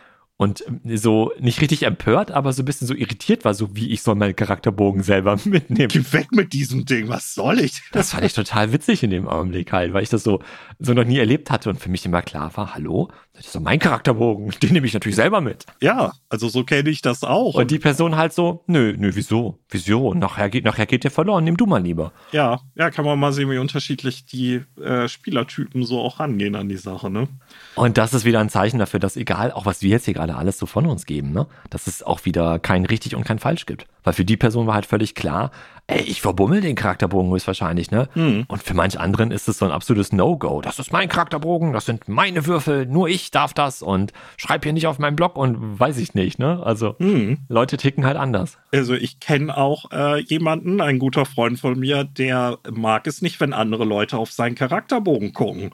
und 0.43 0.65
ähm, 0.67 0.97
so 0.97 1.33
nicht 1.39 1.61
richtig 1.61 1.85
empört, 1.85 2.31
aber 2.31 2.53
so 2.53 2.63
ein 2.63 2.65
bisschen 2.65 2.87
so 2.87 2.95
irritiert 2.95 3.45
war, 3.45 3.55
so 3.55 3.77
wie 3.77 3.91
ich 3.91 4.03
soll 4.03 4.17
meinen 4.17 4.37
Charakterbogen 4.37 5.03
selber 5.03 5.39
mitnehmen. 5.45 5.89
Geh 5.89 6.13
weg 6.13 6.33
mit 6.33 6.53
diesem 6.53 6.85
Ding, 6.85 7.09
was 7.09 7.35
soll 7.35 7.61
ich? 7.61 7.83
Das 7.93 8.11
fand 8.13 8.25
ich 8.25 8.33
total 8.33 8.73
witzig 8.73 9.03
in 9.03 9.11
dem 9.11 9.29
Augenblick 9.29 9.73
halt, 9.73 9.93
weil 9.93 10.03
ich 10.03 10.09
das 10.09 10.25
so, 10.25 10.41
so 10.79 10.95
noch 10.95 11.05
nie 11.05 11.19
erlebt 11.19 11.51
hatte 11.51 11.71
und 11.71 11.79
für 11.79 11.91
mich 11.91 12.05
immer 12.05 12.23
klar 12.23 12.51
war, 12.57 12.75
hallo, 12.75 13.09
das 13.35 13.47
ist 13.47 13.55
doch 13.55 13.61
mein 13.61 13.79
Charakterbogen, 13.79 14.51
den 14.63 14.73
nehme 14.73 14.87
ich 14.87 14.95
natürlich 14.95 15.17
selber 15.17 15.41
mit. 15.41 15.65
Ja, 15.81 16.13
also 16.29 16.49
so 16.49 16.65
kenne 16.65 16.91
ich 16.91 17.03
das 17.03 17.25
auch. 17.25 17.55
Und 17.55 17.71
die 17.71 17.79
Person 17.79 18.17
halt 18.17 18.33
so, 18.33 18.63
nö, 18.67 18.95
nö, 18.97 19.11
wieso? 19.15 19.59
Wieso? 19.71 20.15
Nachher 20.15 20.51
geht, 20.51 20.65
nachher 20.65 20.87
geht 20.87 21.05
der 21.05 21.11
verloren, 21.11 21.45
nimm 21.45 21.57
du 21.57 21.67
mal 21.67 21.83
lieber. 21.83 22.13
Ja, 22.33 22.61
ja, 22.75 22.91
kann 22.91 23.05
man 23.05 23.19
mal 23.19 23.33
sehen, 23.33 23.51
wie 23.51 23.59
unterschiedlich 23.59 24.27
die 24.27 24.63
äh, 24.81 25.09
Spielertypen 25.09 25.85
so 25.85 26.01
auch 26.01 26.21
rangehen 26.21 26.55
an 26.57 26.69
die 26.69 26.77
Sache, 26.77 27.11
ne? 27.11 27.29
Und 27.75 27.97
das 27.97 28.13
ist 28.13 28.25
wieder 28.25 28.41
ein 28.41 28.51
Zeichen 28.51 28.79
dafür, 28.79 29.01
dass 29.01 29.17
egal, 29.17 29.51
auch 29.51 29.67
was 29.67 29.83
wir 29.83 29.91
jetzt 29.91 30.05
hier 30.05 30.15
gerade 30.15 30.37
alles 30.37 30.59
so 30.59 30.67
von 30.67 30.87
uns 30.87 31.07
geben, 31.07 31.33
ne, 31.33 31.47
dass 31.71 31.87
es 31.87 32.03
auch 32.03 32.25
wieder 32.25 32.59
kein 32.59 32.85
richtig 32.85 33.17
und 33.17 33.25
kein 33.25 33.39
falsch 33.39 33.67
gibt. 33.67 33.87
Weil 34.05 34.13
für 34.13 34.25
die 34.25 34.37
Person 34.37 34.67
war 34.67 34.75
halt 34.75 34.87
völlig 34.87 35.15
klar, 35.15 35.51
ey, 35.87 36.03
ich 36.03 36.23
verbummel 36.23 36.61
den 36.61 36.75
Charakterbogen 36.75 37.31
höchstwahrscheinlich, 37.31 37.91
ne? 37.91 38.09
Mhm. 38.15 38.45
Und 38.49 38.63
für 38.63 38.75
manch 38.75 38.99
anderen 38.99 39.31
ist 39.31 39.49
es 39.49 39.59
so 39.59 39.65
ein 39.65 39.71
absolutes 39.71 40.13
No-Go. 40.13 40.61
Das 40.61 40.79
ist 40.79 40.93
mein 40.93 41.09
Charakterbogen, 41.09 41.73
das 41.73 41.87
sind 41.87 42.09
meine 42.09 42.47
Würfel, 42.47 42.87
nur 42.87 43.09
ich 43.09 43.31
darf 43.31 43.55
das 43.55 43.83
und 43.83 44.13
schreib 44.37 44.65
hier 44.65 44.73
nicht 44.73 44.87
auf 44.87 44.99
meinem 44.99 45.17
Blog 45.17 45.37
und 45.37 45.79
weiß 45.79 45.99
ich 45.99 46.15
nicht, 46.15 46.39
ne? 46.39 46.63
Also 46.65 46.97
mhm. 46.99 47.39
Leute 47.49 47.77
ticken 47.77 48.05
halt 48.05 48.17
anders. 48.17 48.59
Also 48.73 48.95
ich 48.95 49.21
kenne 49.21 49.57
auch 49.57 49.91
äh, 49.93 50.21
jemanden, 50.21 50.81
ein 50.81 50.99
guter 50.99 51.25
Freund 51.25 51.59
von 51.59 51.79
mir, 51.79 52.05
der 52.05 52.59
mag 52.71 53.07
es 53.07 53.23
nicht, 53.23 53.41
wenn 53.41 53.53
andere 53.53 53.85
Leute 53.85 54.17
auf 54.17 54.33
seinen 54.33 54.55
Charakterbogen 54.55 55.33
gucken. 55.33 55.73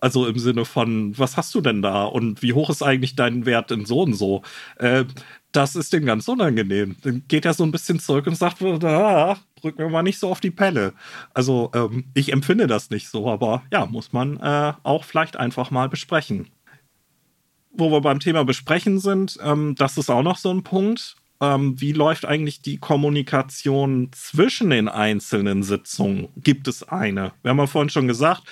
Also 0.00 0.26
im 0.26 0.38
Sinne 0.38 0.64
von, 0.64 1.16
was 1.18 1.36
hast 1.36 1.54
du 1.54 1.60
denn 1.60 1.82
da 1.82 2.04
und 2.04 2.42
wie 2.42 2.52
hoch 2.52 2.70
ist 2.70 2.82
eigentlich 2.82 3.16
dein 3.16 3.46
Wert 3.46 3.70
in 3.70 3.84
so 3.84 4.02
und 4.02 4.14
so? 4.14 4.42
Äh, 4.76 5.04
das 5.52 5.76
ist 5.76 5.92
dem 5.92 6.04
ganz 6.04 6.28
unangenehm. 6.28 6.96
Dann 7.02 7.22
geht 7.26 7.44
er 7.44 7.54
so 7.54 7.64
ein 7.64 7.72
bisschen 7.72 8.00
zurück 8.00 8.26
und 8.26 8.36
sagt, 8.36 8.62
ah, 8.62 9.38
drück 9.60 9.78
mir 9.78 9.88
mal 9.88 10.02
nicht 10.02 10.18
so 10.18 10.28
auf 10.28 10.40
die 10.40 10.50
Pelle. 10.50 10.92
Also 11.34 11.70
ähm, 11.74 12.04
ich 12.14 12.32
empfinde 12.32 12.66
das 12.66 12.90
nicht 12.90 13.08
so, 13.08 13.28
aber 13.28 13.62
ja, 13.72 13.86
muss 13.86 14.12
man 14.12 14.38
äh, 14.38 14.72
auch 14.82 15.04
vielleicht 15.04 15.36
einfach 15.36 15.70
mal 15.70 15.88
besprechen. 15.88 16.48
Wo 17.72 17.90
wir 17.90 18.00
beim 18.00 18.20
Thema 18.20 18.44
besprechen 18.44 18.98
sind, 18.98 19.38
ähm, 19.42 19.74
das 19.76 19.96
ist 19.98 20.10
auch 20.10 20.22
noch 20.22 20.36
so 20.38 20.50
ein 20.50 20.64
Punkt. 20.64 21.16
Ähm, 21.40 21.80
wie 21.80 21.92
läuft 21.92 22.24
eigentlich 22.24 22.62
die 22.62 22.78
Kommunikation 22.78 24.10
zwischen 24.12 24.70
den 24.70 24.88
einzelnen 24.88 25.62
Sitzungen? 25.62 26.28
Gibt 26.36 26.66
es 26.66 26.82
eine? 26.82 27.32
Wir 27.42 27.50
haben 27.50 27.58
ja 27.58 27.66
vorhin 27.66 27.90
schon 27.90 28.08
gesagt, 28.08 28.42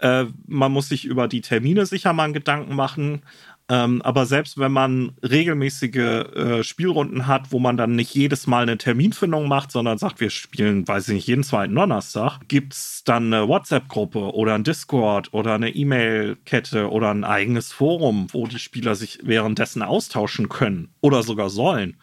äh, 0.00 0.26
man 0.46 0.72
muss 0.72 0.88
sich 0.88 1.04
über 1.04 1.28
die 1.28 1.40
Termine 1.40 1.86
sicher 1.86 2.12
mal 2.12 2.32
Gedanken 2.32 2.74
machen. 2.74 3.22
Ähm, 3.70 4.00
aber 4.00 4.24
selbst 4.24 4.56
wenn 4.56 4.72
man 4.72 5.12
regelmäßige 5.22 5.96
äh, 5.96 6.64
Spielrunden 6.64 7.26
hat, 7.26 7.52
wo 7.52 7.58
man 7.58 7.76
dann 7.76 7.96
nicht 7.96 8.14
jedes 8.14 8.46
Mal 8.46 8.62
eine 8.62 8.78
Terminfindung 8.78 9.46
macht, 9.46 9.70
sondern 9.72 9.98
sagt, 9.98 10.20
wir 10.20 10.30
spielen, 10.30 10.88
weiß 10.88 11.08
ich 11.08 11.14
nicht, 11.14 11.26
jeden 11.26 11.44
zweiten 11.44 11.74
Donnerstag, 11.74 12.40
gibt 12.48 12.72
es 12.72 13.02
dann 13.04 13.32
eine 13.32 13.46
WhatsApp-Gruppe 13.46 14.32
oder 14.32 14.54
ein 14.54 14.64
Discord 14.64 15.34
oder 15.34 15.54
eine 15.54 15.68
E-Mail-Kette 15.68 16.90
oder 16.90 17.10
ein 17.10 17.24
eigenes 17.24 17.70
Forum, 17.70 18.28
wo 18.32 18.46
die 18.46 18.58
Spieler 18.58 18.94
sich 18.94 19.18
währenddessen 19.22 19.82
austauschen 19.82 20.48
können 20.48 20.88
oder 21.02 21.22
sogar 21.22 21.50
sollen. 21.50 21.98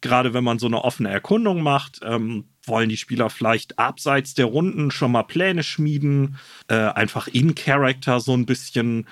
Gerade 0.00 0.32
wenn 0.32 0.44
man 0.44 0.58
so 0.58 0.66
eine 0.66 0.82
offene 0.82 1.10
Erkundung 1.10 1.62
macht, 1.62 2.00
ähm, 2.04 2.44
wollen 2.68 2.88
die 2.88 2.96
Spieler 2.96 3.30
vielleicht 3.30 3.78
abseits 3.78 4.34
der 4.34 4.46
Runden 4.46 4.90
schon 4.90 5.12
mal 5.12 5.22
Pläne 5.22 5.62
schmieden, 5.62 6.36
äh, 6.68 6.74
einfach 6.74 7.28
in 7.28 7.54
Character 7.54 8.20
so 8.20 8.34
ein 8.34 8.46
bisschen 8.46 9.06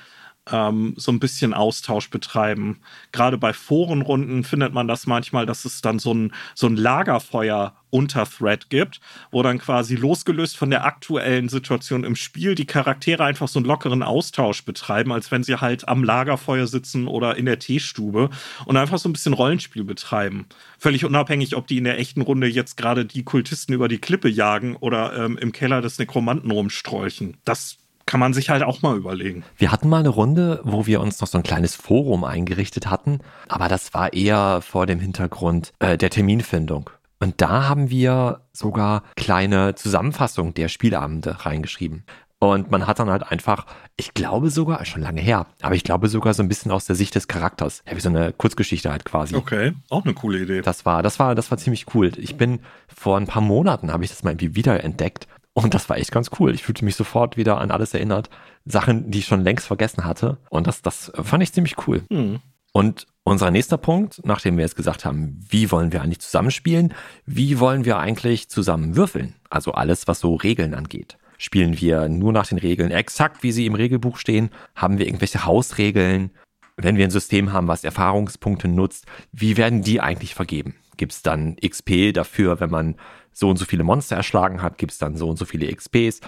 ähm, 0.51 0.95
so 0.97 1.11
ein 1.11 1.21
bisschen 1.21 1.55
Austausch 1.55 2.11
betreiben. 2.11 2.81
Gerade 3.13 3.39
bei 3.39 3.53
Forenrunden 3.53 4.45
findet 4.45 4.73
man 4.73 4.89
das 4.89 5.07
manchmal, 5.07 5.47
dass 5.47 5.65
es 5.65 5.81
dann 5.81 5.99
so 5.99 6.13
ein, 6.13 6.33
so 6.55 6.67
ein 6.67 6.77
Lagerfeuer 6.77 7.75
unter 7.95 8.27
Thread 8.29 8.71
gibt, 8.71 9.01
wo 9.31 9.43
dann 9.45 9.59
quasi 9.59 9.95
losgelöst 9.95 10.57
von 10.57 10.69
der 10.69 10.85
aktuellen 10.85 11.49
Situation 11.49 12.03
im 12.03 12.17
Spiel 12.17 12.57
die 12.57 12.67
Charaktere 12.67 13.25
einfach 13.25 13.47
so 13.47 13.61
einen 13.61 13.67
lockeren 13.67 14.03
Austausch 14.03 14.65
betreiben, 14.65 15.13
als 15.13 15.31
wenn 15.31 15.45
sie 15.45 15.61
halt 15.61 15.87
am 15.87 16.03
Lagerfeuer 16.03 16.67
sitzen 16.67 17.07
oder 17.07 17.37
in 17.37 17.47
der 17.47 17.61
Teestube 17.61 18.31
und 18.67 18.77
einfach 18.77 18.99
so 18.99 19.09
ein 19.09 19.13
bisschen 19.13 19.33
Rollenspiel 19.33 19.85
betreiben. 19.85 20.47
Völlig 20.77 21.05
unabhängig, 21.05 21.55
ob 21.55 21.69
die 21.69 21.79
in 21.79 21.85
der 21.85 21.99
echten 22.01 22.21
Runde 22.21 22.49
jetzt 22.49 22.77
gerade 22.77 23.05
die 23.05 23.23
Kultisten 23.23 23.73
über 23.73 23.87
die 23.87 23.99
Klippe 23.99 24.29
jagen 24.29 24.75
oder 24.75 25.17
ähm, 25.17 25.39
im 25.39 25.53
Keller 25.53 25.81
des 25.81 25.99
Nekromanten 25.99 26.51
rumstrolchen. 26.51 27.37
Das 27.45 27.79
kann 28.07 28.21
man 28.21 28.35
sich 28.35 28.51
halt 28.51 28.63
auch 28.63 28.83
mal 28.83 28.97
überlegen. 28.97 29.45
Wir 29.57 29.73
hatten 29.73 29.89
mal 29.89 30.01
eine 30.01 30.09
Runde, 30.09 30.61
wo 30.65 30.87
wir 30.87 31.01
uns 31.01 31.21
noch 31.21 31.29
so 31.29 31.39
ein 31.39 31.45
kleines 31.45 31.75
Forum 31.75 32.25
eingerichtet 32.25 32.89
hatten, 32.89 33.21
aber 33.49 33.69
das 33.69 33.95
war 33.95 34.13
eher 34.13 34.61
vor 34.61 34.87
dem 34.87 35.01
Hintergrund 35.01 35.73
äh, 35.79 35.97
der 35.97 36.11
Terminfindung. 36.11 36.91
Und 37.21 37.41
da 37.41 37.69
haben 37.69 37.91
wir 37.91 38.41
sogar 38.53 39.03
kleine 39.17 39.75
Zusammenfassungen 39.75 40.53
der 40.55 40.69
Spielabende 40.69 41.47
reingeschrieben. 41.47 42.05
Und 42.39 42.71
man 42.71 42.87
hat 42.87 42.99
dann 42.99 43.09
halt 43.09 43.31
einfach, 43.31 43.65
ich 43.97 44.13
glaube 44.13 44.51
sogar, 44.51 44.85
schon 44.85 45.01
lange 45.01 45.23
her, 45.23 45.47
aber 45.63 45.77
ich 45.77 45.85
glaube 45.85 46.09
sogar 46.09 46.35
so 46.35 46.43
ein 46.43 46.49
bisschen 46.49 46.71
aus 46.71 46.85
der 46.85 46.95
Sicht 46.95 47.15
des 47.15 47.27
Charakters. 47.27 47.83
Ja, 47.89 47.97
wie 47.97 48.01
so 48.01 48.11
eine 48.11 48.35
Kurzgeschichte 48.35 48.91
halt 48.91 49.07
quasi. 49.07 49.35
Okay, 49.35 49.73
auch 49.89 50.05
eine 50.05 50.13
coole 50.13 50.41
Idee. 50.41 50.61
Das 50.61 50.85
war, 50.85 51.03
das 51.03 51.19
war, 51.19 51.35
das 51.35 51.51
war 51.51 51.57
ziemlich 51.57 51.87
cool. 51.95 52.13
Ich 52.19 52.37
bin 52.37 52.61
vor 52.95 53.17
ein 53.17 53.27
paar 53.27 53.41
Monaten 53.41 53.91
habe 53.91 54.05
ich 54.05 54.11
das 54.11 54.23
mal 54.25 54.33
irgendwie 54.33 54.57
wieder 54.57 54.85
entdeckt 54.85 55.27
und 55.55 55.73
das 55.73 55.89
war 55.89 55.97
echt 55.97 56.11
ganz 56.11 56.31
cool. 56.39 56.53
Ich 56.53 56.65
fühlte 56.65 56.85
mich 56.85 56.97
sofort 56.97 57.37
wieder 57.37 57.59
an 57.59 57.71
alles 57.71 57.95
erinnert. 57.95 58.29
Sachen, 58.65 59.11
die 59.11 59.21
ich 59.21 59.27
schon 59.27 59.43
längst 59.43 59.67
vergessen 59.67 60.05
hatte. 60.05 60.39
Und 60.51 60.67
das, 60.67 60.83
das 60.83 61.13
fand 61.15 61.43
ich 61.43 61.53
ziemlich 61.53 61.77
cool. 61.87 62.03
Hm. 62.11 62.41
Und 62.73 63.07
unser 63.23 63.53
nächster 63.53 63.79
Punkt, 63.79 64.21
nachdem 64.25 64.57
wir 64.57 64.65
jetzt 64.65 64.75
gesagt 64.75 65.05
haben, 65.05 65.39
wie 65.49 65.71
wollen 65.71 65.93
wir 65.93 66.03
eigentlich 66.03 66.19
zusammenspielen, 66.19 66.93
wie 67.25 67.61
wollen 67.61 67.85
wir 67.85 67.99
eigentlich 67.99 68.49
zusammen 68.49 68.97
würfeln? 68.97 69.37
Also 69.49 69.73
alles, 69.73 70.09
was 70.09 70.19
so 70.19 70.35
Regeln 70.35 70.75
angeht. 70.75 71.17
Spielen 71.39 71.81
wir 71.81 72.09
nur 72.09 72.33
nach 72.33 72.49
den 72.49 72.59
Regeln 72.59 72.91
exakt, 72.91 73.45
wie 73.45 73.53
sie 73.53 73.67
im 73.67 73.77
Regelbuch 73.77 74.19
stehen? 74.19 74.51
Haben 74.75 74.99
wir 74.99 75.07
irgendwelche 75.07 75.45
Hausregeln? 75.45 76.33
Wenn 76.77 76.97
wir 76.97 77.05
ein 77.05 77.13
System 77.13 77.53
haben, 77.53 77.69
was 77.69 77.85
Erfahrungspunkte 77.85 78.67
nutzt, 78.67 79.07
wie 79.31 79.57
werden 79.57 79.83
die 79.83 80.01
eigentlich 80.01 80.35
vergeben? 80.35 80.75
Gibt 80.97 81.13
es 81.13 81.23
dann 81.23 81.57
XP 81.57 82.13
dafür, 82.13 82.59
wenn 82.59 82.71
man 82.71 82.97
so 83.35 83.51
und 83.51 83.59
so 83.59 83.67
viele 83.67 83.85
Monster 83.85 84.17
erschlagen 84.17 84.63
hat, 84.63 84.79
gibt 84.79 84.93
es 84.93 84.99
dann 84.99 85.17
so 85.17 85.29
und 85.29 85.37
so 85.37 85.45
viele 85.45 85.71
XPs. 85.75 86.21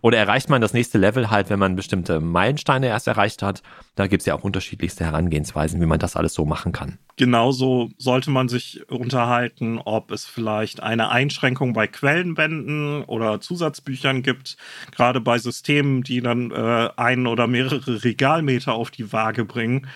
Oder 0.00 0.18
erreicht 0.18 0.48
man 0.50 0.60
das 0.60 0.72
nächste 0.72 0.98
Level 0.98 1.30
halt, 1.30 1.50
wenn 1.50 1.58
man 1.58 1.76
bestimmte 1.76 2.20
Meilensteine 2.20 2.88
erst 2.88 3.06
erreicht 3.06 3.42
hat? 3.42 3.62
Da 3.94 4.06
gibt 4.06 4.22
es 4.22 4.26
ja 4.26 4.34
auch 4.34 4.42
unterschiedlichste 4.42 5.04
Herangehensweisen, 5.04 5.80
wie 5.80 5.86
man 5.86 5.98
das 5.98 6.16
alles 6.16 6.34
so 6.34 6.44
machen 6.44 6.72
kann. 6.72 6.98
Genauso 7.16 7.90
sollte 7.96 8.30
man 8.30 8.48
sich 8.48 8.88
unterhalten, 8.90 9.78
ob 9.78 10.10
es 10.10 10.24
vielleicht 10.24 10.82
eine 10.82 11.10
Einschränkung 11.10 11.74
bei 11.74 11.86
Quellenbänden 11.86 13.04
oder 13.04 13.40
Zusatzbüchern 13.40 14.22
gibt. 14.22 14.56
Gerade 14.90 15.20
bei 15.20 15.38
Systemen, 15.38 16.02
die 16.02 16.20
dann 16.20 16.50
äh, 16.50 16.90
ein 16.96 17.26
oder 17.26 17.46
mehrere 17.46 18.02
Regalmeter 18.02 18.74
auf 18.74 18.90
die 18.90 19.12
Waage 19.12 19.44
bringen, 19.44 19.86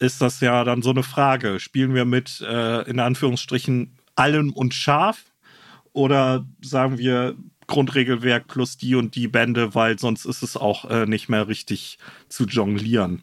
ist 0.00 0.20
das 0.20 0.40
ja 0.40 0.64
dann 0.64 0.82
so 0.82 0.90
eine 0.90 1.04
Frage. 1.04 1.60
Spielen 1.60 1.94
wir 1.94 2.04
mit, 2.04 2.40
äh, 2.40 2.82
in 2.82 2.98
Anführungsstrichen, 2.98 3.96
allem 4.16 4.52
und 4.52 4.74
scharf? 4.74 5.24
Oder 5.94 6.44
sagen 6.60 6.98
wir 6.98 7.36
Grundregelwerk 7.66 8.48
plus 8.48 8.76
die 8.76 8.94
und 8.94 9.14
die 9.14 9.28
Bände, 9.28 9.74
weil 9.74 9.98
sonst 9.98 10.26
ist 10.26 10.42
es 10.42 10.56
auch 10.56 10.84
äh, 10.90 11.06
nicht 11.06 11.30
mehr 11.30 11.48
richtig 11.48 11.98
zu 12.28 12.44
jonglieren. 12.44 13.22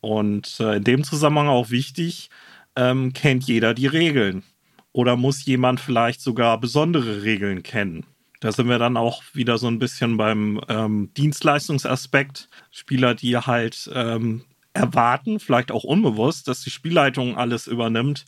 Und 0.00 0.60
äh, 0.60 0.76
in 0.76 0.84
dem 0.84 1.02
Zusammenhang 1.02 1.48
auch 1.48 1.70
wichtig, 1.70 2.30
ähm, 2.76 3.12
kennt 3.12 3.44
jeder 3.44 3.74
die 3.74 3.88
Regeln. 3.88 4.44
Oder 4.92 5.16
muss 5.16 5.44
jemand 5.44 5.80
vielleicht 5.80 6.20
sogar 6.20 6.60
besondere 6.60 7.22
Regeln 7.22 7.62
kennen? 7.62 8.06
Da 8.40 8.52
sind 8.52 8.68
wir 8.68 8.78
dann 8.78 8.96
auch 8.96 9.22
wieder 9.32 9.58
so 9.58 9.66
ein 9.66 9.78
bisschen 9.78 10.16
beim 10.16 10.60
ähm, 10.68 11.10
Dienstleistungsaspekt. 11.16 12.48
Spieler, 12.70 13.14
die 13.14 13.36
halt 13.36 13.90
ähm, 13.94 14.44
erwarten, 14.74 15.40
vielleicht 15.40 15.72
auch 15.72 15.84
unbewusst, 15.84 16.46
dass 16.46 16.60
die 16.60 16.70
Spielleitung 16.70 17.36
alles 17.36 17.66
übernimmt, 17.66 18.26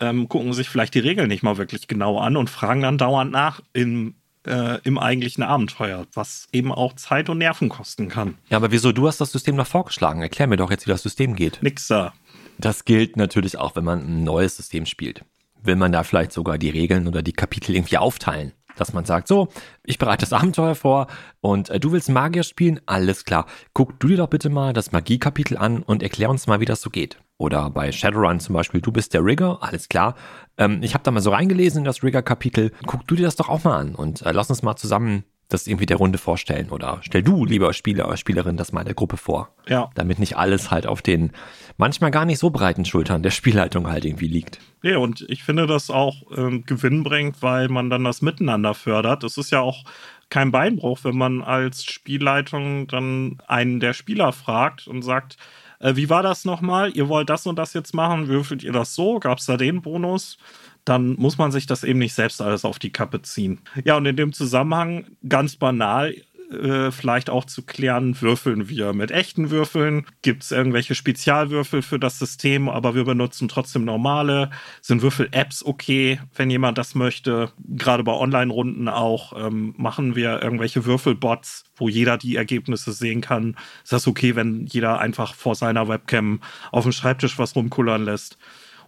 ähm, 0.00 0.28
gucken 0.28 0.52
sich 0.52 0.68
vielleicht 0.68 0.94
die 0.94 1.00
Regeln 1.00 1.28
nicht 1.28 1.42
mal 1.42 1.58
wirklich 1.58 1.88
genau 1.88 2.18
an 2.18 2.36
und 2.36 2.50
fragen 2.50 2.82
dann 2.82 2.98
dauernd 2.98 3.30
nach 3.30 3.60
im, 3.72 4.14
äh, 4.46 4.78
im 4.82 4.98
eigentlichen 4.98 5.42
Abenteuer, 5.42 6.06
was 6.14 6.48
eben 6.52 6.72
auch 6.72 6.94
Zeit 6.94 7.28
und 7.28 7.38
Nerven 7.38 7.68
kosten 7.68 8.08
kann. 8.08 8.36
Ja, 8.48 8.56
aber 8.56 8.72
wieso? 8.72 8.92
Du 8.92 9.06
hast 9.06 9.20
das 9.20 9.32
System 9.32 9.56
noch 9.56 9.66
vorgeschlagen. 9.66 10.22
Erklär 10.22 10.48
mir 10.48 10.56
doch 10.56 10.70
jetzt, 10.70 10.86
wie 10.86 10.90
das 10.90 11.02
System 11.02 11.36
geht. 11.36 11.58
Nix 11.62 11.86
da. 11.88 12.12
Das 12.58 12.84
gilt 12.84 13.16
natürlich 13.16 13.58
auch, 13.58 13.76
wenn 13.76 13.84
man 13.84 14.00
ein 14.00 14.24
neues 14.24 14.56
System 14.56 14.86
spielt. 14.86 15.24
Will 15.62 15.76
man 15.76 15.92
da 15.92 16.02
vielleicht 16.04 16.32
sogar 16.32 16.58
die 16.58 16.70
Regeln 16.70 17.06
oder 17.06 17.22
die 17.22 17.32
Kapitel 17.32 17.74
irgendwie 17.74 17.98
aufteilen? 17.98 18.52
dass 18.76 18.92
man 18.92 19.04
sagt, 19.04 19.28
so, 19.28 19.48
ich 19.84 19.98
bereite 19.98 20.20
das 20.24 20.32
Abenteuer 20.32 20.74
vor 20.74 21.06
und 21.40 21.68
äh, 21.68 21.78
du 21.78 21.92
willst 21.92 22.08
Magier 22.08 22.42
spielen? 22.42 22.80
Alles 22.86 23.24
klar. 23.24 23.46
Guck 23.74 24.00
du 24.00 24.08
dir 24.08 24.16
doch 24.16 24.28
bitte 24.28 24.48
mal 24.48 24.72
das 24.72 24.92
Magie-Kapitel 24.92 25.56
an 25.56 25.82
und 25.82 26.02
erklär 26.02 26.30
uns 26.30 26.46
mal, 26.46 26.60
wie 26.60 26.64
das 26.64 26.80
so 26.80 26.88
geht. 26.88 27.18
Oder 27.40 27.70
bei 27.70 27.90
Shadowrun 27.90 28.38
zum 28.38 28.54
Beispiel, 28.54 28.82
du 28.82 28.92
bist 28.92 29.14
der 29.14 29.24
Rigger, 29.24 29.62
alles 29.62 29.88
klar. 29.88 30.14
Ähm, 30.58 30.82
ich 30.82 30.92
habe 30.92 31.02
da 31.04 31.10
mal 31.10 31.22
so 31.22 31.30
reingelesen 31.30 31.78
in 31.78 31.84
das 31.86 32.02
Rigger-Kapitel. 32.02 32.70
Guck 32.84 33.06
du 33.06 33.14
dir 33.14 33.22
das 33.22 33.36
doch 33.36 33.48
auch 33.48 33.64
mal 33.64 33.78
an 33.78 33.94
und 33.94 34.20
äh, 34.20 34.32
lass 34.32 34.50
uns 34.50 34.62
mal 34.62 34.76
zusammen 34.76 35.24
das 35.48 35.66
irgendwie 35.66 35.86
der 35.86 35.96
Runde 35.96 36.18
vorstellen 36.18 36.68
oder 36.68 36.98
stell 37.00 37.22
du, 37.22 37.46
lieber 37.46 37.72
Spieler 37.72 38.06
oder 38.06 38.18
Spielerin, 38.18 38.58
das 38.58 38.72
mal 38.72 38.84
der 38.84 38.92
Gruppe 38.92 39.16
vor. 39.16 39.54
Ja. 39.66 39.88
Damit 39.94 40.18
nicht 40.18 40.36
alles 40.36 40.70
halt 40.70 40.86
auf 40.86 41.00
den 41.00 41.32
manchmal 41.78 42.10
gar 42.10 42.26
nicht 42.26 42.38
so 42.38 42.50
breiten 42.50 42.84
Schultern 42.84 43.22
der 43.22 43.30
Spielleitung 43.30 43.88
halt 43.88 44.04
irgendwie 44.04 44.28
liegt. 44.28 44.60
Ja, 44.82 44.98
und 44.98 45.24
ich 45.30 45.42
finde 45.42 45.66
das 45.66 45.88
auch 45.88 46.16
ähm, 46.36 46.64
Gewinn 46.66 47.04
bringt, 47.04 47.40
weil 47.40 47.68
man 47.68 47.88
dann 47.88 48.04
das 48.04 48.20
Miteinander 48.20 48.74
fördert. 48.74 49.24
Es 49.24 49.38
ist 49.38 49.50
ja 49.50 49.60
auch 49.60 49.84
kein 50.28 50.52
Beinbruch, 50.52 51.00
wenn 51.04 51.16
man 51.16 51.42
als 51.42 51.84
Spielleitung 51.84 52.86
dann 52.86 53.38
einen 53.48 53.80
der 53.80 53.94
Spieler 53.94 54.32
fragt 54.32 54.86
und 54.86 55.00
sagt, 55.00 55.38
äh, 55.80 55.96
wie 55.96 56.08
war 56.08 56.22
das 56.22 56.44
nochmal? 56.44 56.90
Ihr 56.96 57.08
wollt 57.08 57.28
das 57.28 57.46
und 57.46 57.56
das 57.56 57.74
jetzt 57.74 57.94
machen? 57.94 58.28
Würfelt 58.28 58.62
ihr 58.62 58.72
das 58.72 58.94
so? 58.94 59.18
Gab 59.18 59.38
es 59.38 59.46
da 59.46 59.56
den 59.56 59.82
Bonus? 59.82 60.38
dann 60.84 61.14
muss 61.14 61.38
man 61.38 61.52
sich 61.52 61.66
das 61.66 61.84
eben 61.84 61.98
nicht 61.98 62.14
selbst 62.14 62.40
alles 62.40 62.64
auf 62.64 62.78
die 62.78 62.90
Kappe 62.90 63.22
ziehen. 63.22 63.60
Ja, 63.84 63.96
und 63.96 64.06
in 64.06 64.16
dem 64.16 64.32
Zusammenhang 64.32 65.06
ganz 65.28 65.56
banal, 65.56 66.14
äh, 66.50 66.90
vielleicht 66.90 67.30
auch 67.30 67.44
zu 67.44 67.62
klären, 67.62 68.20
würfeln 68.20 68.68
wir 68.68 68.92
mit 68.92 69.10
echten 69.10 69.50
Würfeln? 69.50 70.06
Gibt 70.22 70.42
es 70.42 70.50
irgendwelche 70.50 70.94
Spezialwürfel 70.94 71.82
für 71.82 71.98
das 71.98 72.18
System, 72.18 72.68
aber 72.68 72.94
wir 72.94 73.04
benutzen 73.04 73.48
trotzdem 73.48 73.84
normale? 73.84 74.50
Sind 74.80 75.02
Würfel-Apps 75.02 75.64
okay, 75.64 76.20
wenn 76.34 76.50
jemand 76.50 76.78
das 76.78 76.94
möchte? 76.94 77.52
Gerade 77.68 78.02
bei 78.02 78.12
Online-Runden 78.12 78.88
auch 78.88 79.32
ähm, 79.36 79.74
machen 79.76 80.16
wir 80.16 80.42
irgendwelche 80.42 80.84
Würfelbots, 80.84 81.64
wo 81.76 81.88
jeder 81.88 82.18
die 82.18 82.36
Ergebnisse 82.36 82.92
sehen 82.92 83.20
kann. 83.20 83.56
Ist 83.84 83.92
das 83.92 84.08
okay, 84.08 84.34
wenn 84.34 84.66
jeder 84.66 84.98
einfach 84.98 85.34
vor 85.34 85.54
seiner 85.54 85.88
Webcam 85.88 86.40
auf 86.72 86.82
dem 86.82 86.92
Schreibtisch 86.92 87.38
was 87.38 87.54
rumkullern 87.54 88.04
lässt? 88.04 88.38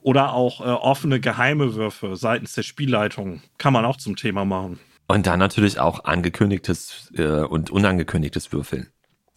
Oder 0.00 0.32
auch 0.32 0.60
äh, 0.60 0.64
offene 0.64 1.20
geheime 1.20 1.74
Würfe 1.74 2.16
seitens 2.16 2.54
der 2.54 2.62
Spielleitung. 2.62 3.40
Kann 3.56 3.72
man 3.72 3.84
auch 3.84 3.98
zum 3.98 4.16
Thema 4.16 4.44
machen. 4.44 4.80
Und 5.08 5.26
dann 5.26 5.38
natürlich 5.38 5.78
auch 5.78 6.04
angekündigtes 6.04 7.12
äh, 7.16 7.42
und 7.42 7.70
unangekündigtes 7.70 8.52
Würfeln. 8.52 8.88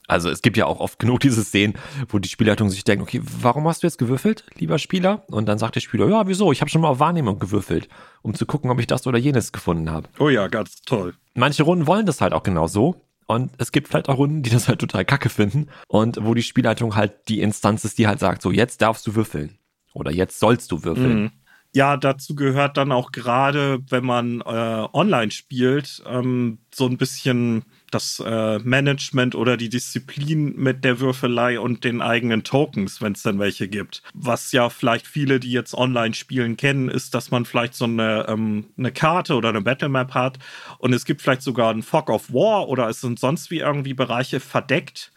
Also 0.08 0.30
es 0.30 0.41
gibt 0.41 0.58
ja 0.58 0.65
auch 0.67 0.80
oft 0.80 0.99
genug 0.99 1.19
diese 1.21 1.43
Szenen, 1.43 1.73
wo 2.10 2.19
die 2.19 2.30
Spielleitung 2.30 2.69
sich 2.69 2.84
denkt, 2.84 3.01
okay, 3.01 3.21
warum 3.23 3.67
hast 3.67 3.84
du 3.84 3.88
jetzt 3.88 3.97
gewürfelt, 3.97 4.45
lieber 4.56 4.78
Spieler? 4.78 5.23
Und 5.28 5.47
dann 5.47 5.58
sagt 5.58 5.75
der 5.75 5.82
Spieler, 5.82 6.08
ja, 6.08 6.28
wieso? 6.28 6.51
Ich 6.51 6.62
habe 6.62 6.69
schon 6.69 6.82
mal 6.82 6.89
auf 6.89 6.99
Wahrnehmung 6.99 7.39
gewürfelt, 7.39 7.89
um 8.21 8.34
zu 8.34 8.45
gucken, 8.45 8.69
ob 8.69 8.80
ich 8.80 8.88
das 8.88 9.08
oder 9.08 9.17
jenes 9.17 9.51
gefunden 9.51 9.89
habe. 9.89 10.08
Oh 10.19 10.30
ja, 10.30 10.47
ganz 10.47 10.82
toll. 10.82 11.15
Manche 11.34 11.63
Runden 11.63 11.88
wollen 11.88 12.06
das 12.06 12.21
halt 12.21 12.34
auch 12.34 12.43
genau 12.43 12.67
so. 12.67 13.01
Und 13.28 13.51
es 13.58 13.71
gibt 13.71 13.88
vielleicht 13.88 14.08
auch 14.08 14.19
Runden, 14.19 14.43
die 14.43 14.51
das 14.51 14.67
halt 14.67 14.80
total 14.80 15.04
kacke 15.04 15.30
finden. 15.30 15.67
Und 15.88 16.19
wo 16.21 16.36
die 16.36 16.43
Spielleitung 16.43 16.95
halt 16.95 17.28
die 17.28 17.41
Instanz 17.41 17.84
ist, 17.84 17.97
die 17.97 18.08
halt 18.08 18.19
sagt, 18.19 18.43
so, 18.43 18.51
jetzt 18.51 18.84
darfst 18.84 19.08
du 19.08 19.15
würfeln. 19.15 19.58
Oder 19.93 20.12
jetzt 20.12 20.39
sollst 20.39 20.71
du 20.71 20.84
würfeln. 20.84 21.23
Mhm. 21.23 21.32
Ja, 21.75 21.97
dazu 21.97 22.35
gehört 22.35 22.77
dann 22.77 22.93
auch 22.93 23.11
gerade, 23.11 23.79
wenn 23.89 24.05
man 24.05 24.39
äh, 24.39 24.88
online 24.93 25.29
spielt, 25.29 26.01
ähm, 26.07 26.59
so 26.73 26.85
ein 26.85 26.95
bisschen 26.95 27.65
das 27.91 28.23
äh, 28.25 28.59
Management 28.59 29.35
oder 29.35 29.57
die 29.57 29.67
Disziplin 29.67 30.55
mit 30.55 30.85
der 30.85 31.01
Würfelei 31.01 31.59
und 31.59 31.83
den 31.83 32.01
eigenen 32.01 32.45
Tokens, 32.45 33.01
wenn 33.01 33.11
es 33.11 33.23
denn 33.23 33.39
welche 33.39 33.67
gibt. 33.67 34.03
Was 34.13 34.53
ja 34.53 34.69
vielleicht 34.69 35.05
viele, 35.05 35.41
die 35.41 35.51
jetzt 35.51 35.73
online 35.73 36.13
spielen, 36.13 36.55
kennen, 36.55 36.88
ist, 36.88 37.13
dass 37.13 37.29
man 37.29 37.43
vielleicht 37.43 37.73
so 37.73 37.83
eine, 37.83 38.25
ähm, 38.29 38.67
eine 38.77 38.93
Karte 38.93 39.35
oder 39.35 39.49
eine 39.49 39.61
Battlemap 39.61 40.13
hat 40.13 40.39
und 40.77 40.93
es 40.93 41.03
gibt 41.03 41.21
vielleicht 41.21 41.41
sogar 41.41 41.71
einen 41.71 41.83
Fog 41.83 42.09
of 42.09 42.31
War 42.31 42.69
oder 42.69 42.88
es 42.88 43.01
sind 43.01 43.19
sonst 43.19 43.51
wie 43.51 43.59
irgendwie 43.59 43.93
Bereiche 43.93 44.39
verdeckt 44.39 45.11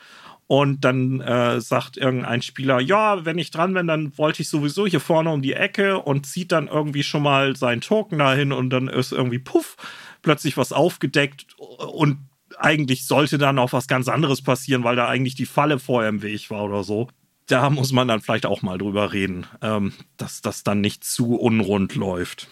und 0.49 0.81
dann 0.81 1.21
äh, 1.21 1.61
sagt 1.61 1.99
irgendein 1.99 2.41
Spieler, 2.41 2.81
ja, 2.81 3.27
wenn 3.27 3.39
ich 3.39 3.51
dran 3.51 3.75
bin, 3.75 3.87
dann 3.87 4.17
wollte 4.17 4.41
ich 4.41 4.49
sowieso 4.49 4.87
hier 4.87 4.99
vorne 4.99 5.31
um 5.31 5.43
die 5.43 5.53
Ecke 5.53 5.99
und 5.99 6.27
zieht 6.27 6.53
dann 6.53 6.69
irgendwie 6.69 7.03
schon 7.03 7.23
mal 7.23 7.55
seinen 7.55 7.83
Token 7.83 8.19
dahin 8.19 8.53
und 8.53 8.71
dann 8.71 8.89
ist 8.89 9.13
irgendwie 9.13 9.39
puff, 9.39 9.77
plötzlich 10.23 10.57
was 10.57 10.73
aufgedeckt 10.73 11.47
und 11.59 12.17
eigentlich 12.57 13.07
sollte 13.07 13.37
dann 13.37 13.59
auch 13.59 13.75
was 13.75 13.89
ganz 13.89 14.09
anderes 14.09 14.41
passieren, 14.41 14.85
weil 14.85 14.97
da 14.97 15.07
eigentlich 15.07 15.35
die 15.35 15.47
Falle 15.47 15.79
vorher 15.79 16.09
im 16.09 16.23
Weg 16.23 16.51
war 16.51 16.65
oder 16.65 16.83
so. 16.83 17.09
Da 17.47 17.69
muss 17.69 17.93
man 17.93 18.09
dann 18.09 18.23
vielleicht 18.23 18.47
auch 18.47 18.63
mal 18.63 18.79
drüber 18.79 19.13
reden, 19.13 19.47
ähm, 19.61 19.93
dass 20.17 20.41
das 20.41 20.65
dann 20.65 20.81
nicht 20.81 21.05
zu 21.05 21.37
unrund 21.37 21.95
läuft. 21.95 22.49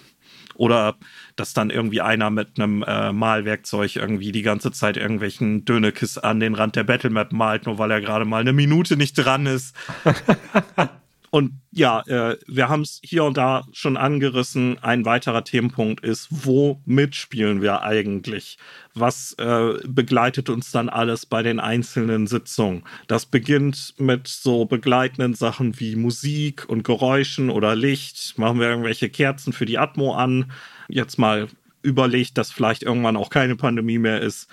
Oder 0.57 0.97
dass 1.37 1.55
dann 1.55 1.71
irgendwie 1.71 2.01
einer 2.01 2.31
mit 2.31 2.59
einem 2.59 2.83
äh, 2.83 3.13
Malwerkzeug 3.13 3.97
irgendwie 3.97 4.33
die 4.33 4.43
ganze 4.43 4.73
Zeit 4.73 4.97
irgendwelchen 4.97 5.65
Dönekes 5.65 6.19
an 6.19 6.41
den 6.41 6.55
Rand 6.55 6.77
der 6.77 6.85
Battlemap 6.85 7.33
malt, 7.33 7.67
nur 7.67 7.79
weil 7.79 7.91
er 7.91 8.01
gerade 8.01 8.25
mal 8.25 8.41
eine 8.41 8.53
Minute 8.53 8.97
nicht 8.97 9.15
dran 9.15 9.47
ist. 9.47 9.77
Und 11.31 11.61
ja, 11.73 12.01
äh, 12.07 12.39
wir 12.47 12.69
haben 12.69 12.83
es 12.83 13.01
hier 13.03 13.25
und 13.25 13.37
da 13.37 13.67
schon 13.73 13.97
angerissen. 13.97 14.79
Ein 14.83 15.05
weiterer 15.05 15.45
Themenpunkt 15.45 16.05
ist, 16.05 16.29
wo 16.31 16.81
mitspielen 16.85 17.63
wir 17.63 17.83
eigentlich? 17.83 18.59
Was 18.95 19.35
äh, 19.35 19.75
begleitet 19.87 20.49
uns 20.49 20.71
dann 20.71 20.89
alles 20.89 21.27
bei 21.27 21.43
den 21.43 21.61
einzelnen 21.61 22.27
Sitzungen? 22.27 22.85
Das 23.09 23.27
beginnt 23.27 23.95
mit 23.99 24.29
so 24.29 24.65
begleitenden 24.65 25.35
Sachen 25.35 25.79
wie 25.81 25.97
Musik 25.97 26.69
und 26.69 26.85
Geräuschen 26.85 27.51
oder 27.51 27.75
Licht. 27.75 28.39
Machen 28.39 28.61
wir 28.61 28.69
irgendwelche 28.69 29.11
Kerzen 29.11 29.53
für 29.53 29.67
die 29.67 29.79
Atmo 29.79 30.15
an. 30.15 30.53
Jetzt 30.89 31.19
mal 31.19 31.49
überlegt, 31.83 32.39
dass 32.39 32.51
vielleicht 32.51 32.83
irgendwann 32.83 33.17
auch 33.17 33.31
keine 33.31 33.57
Pandemie 33.57 33.99
mehr 33.99 34.21
ist 34.21 34.49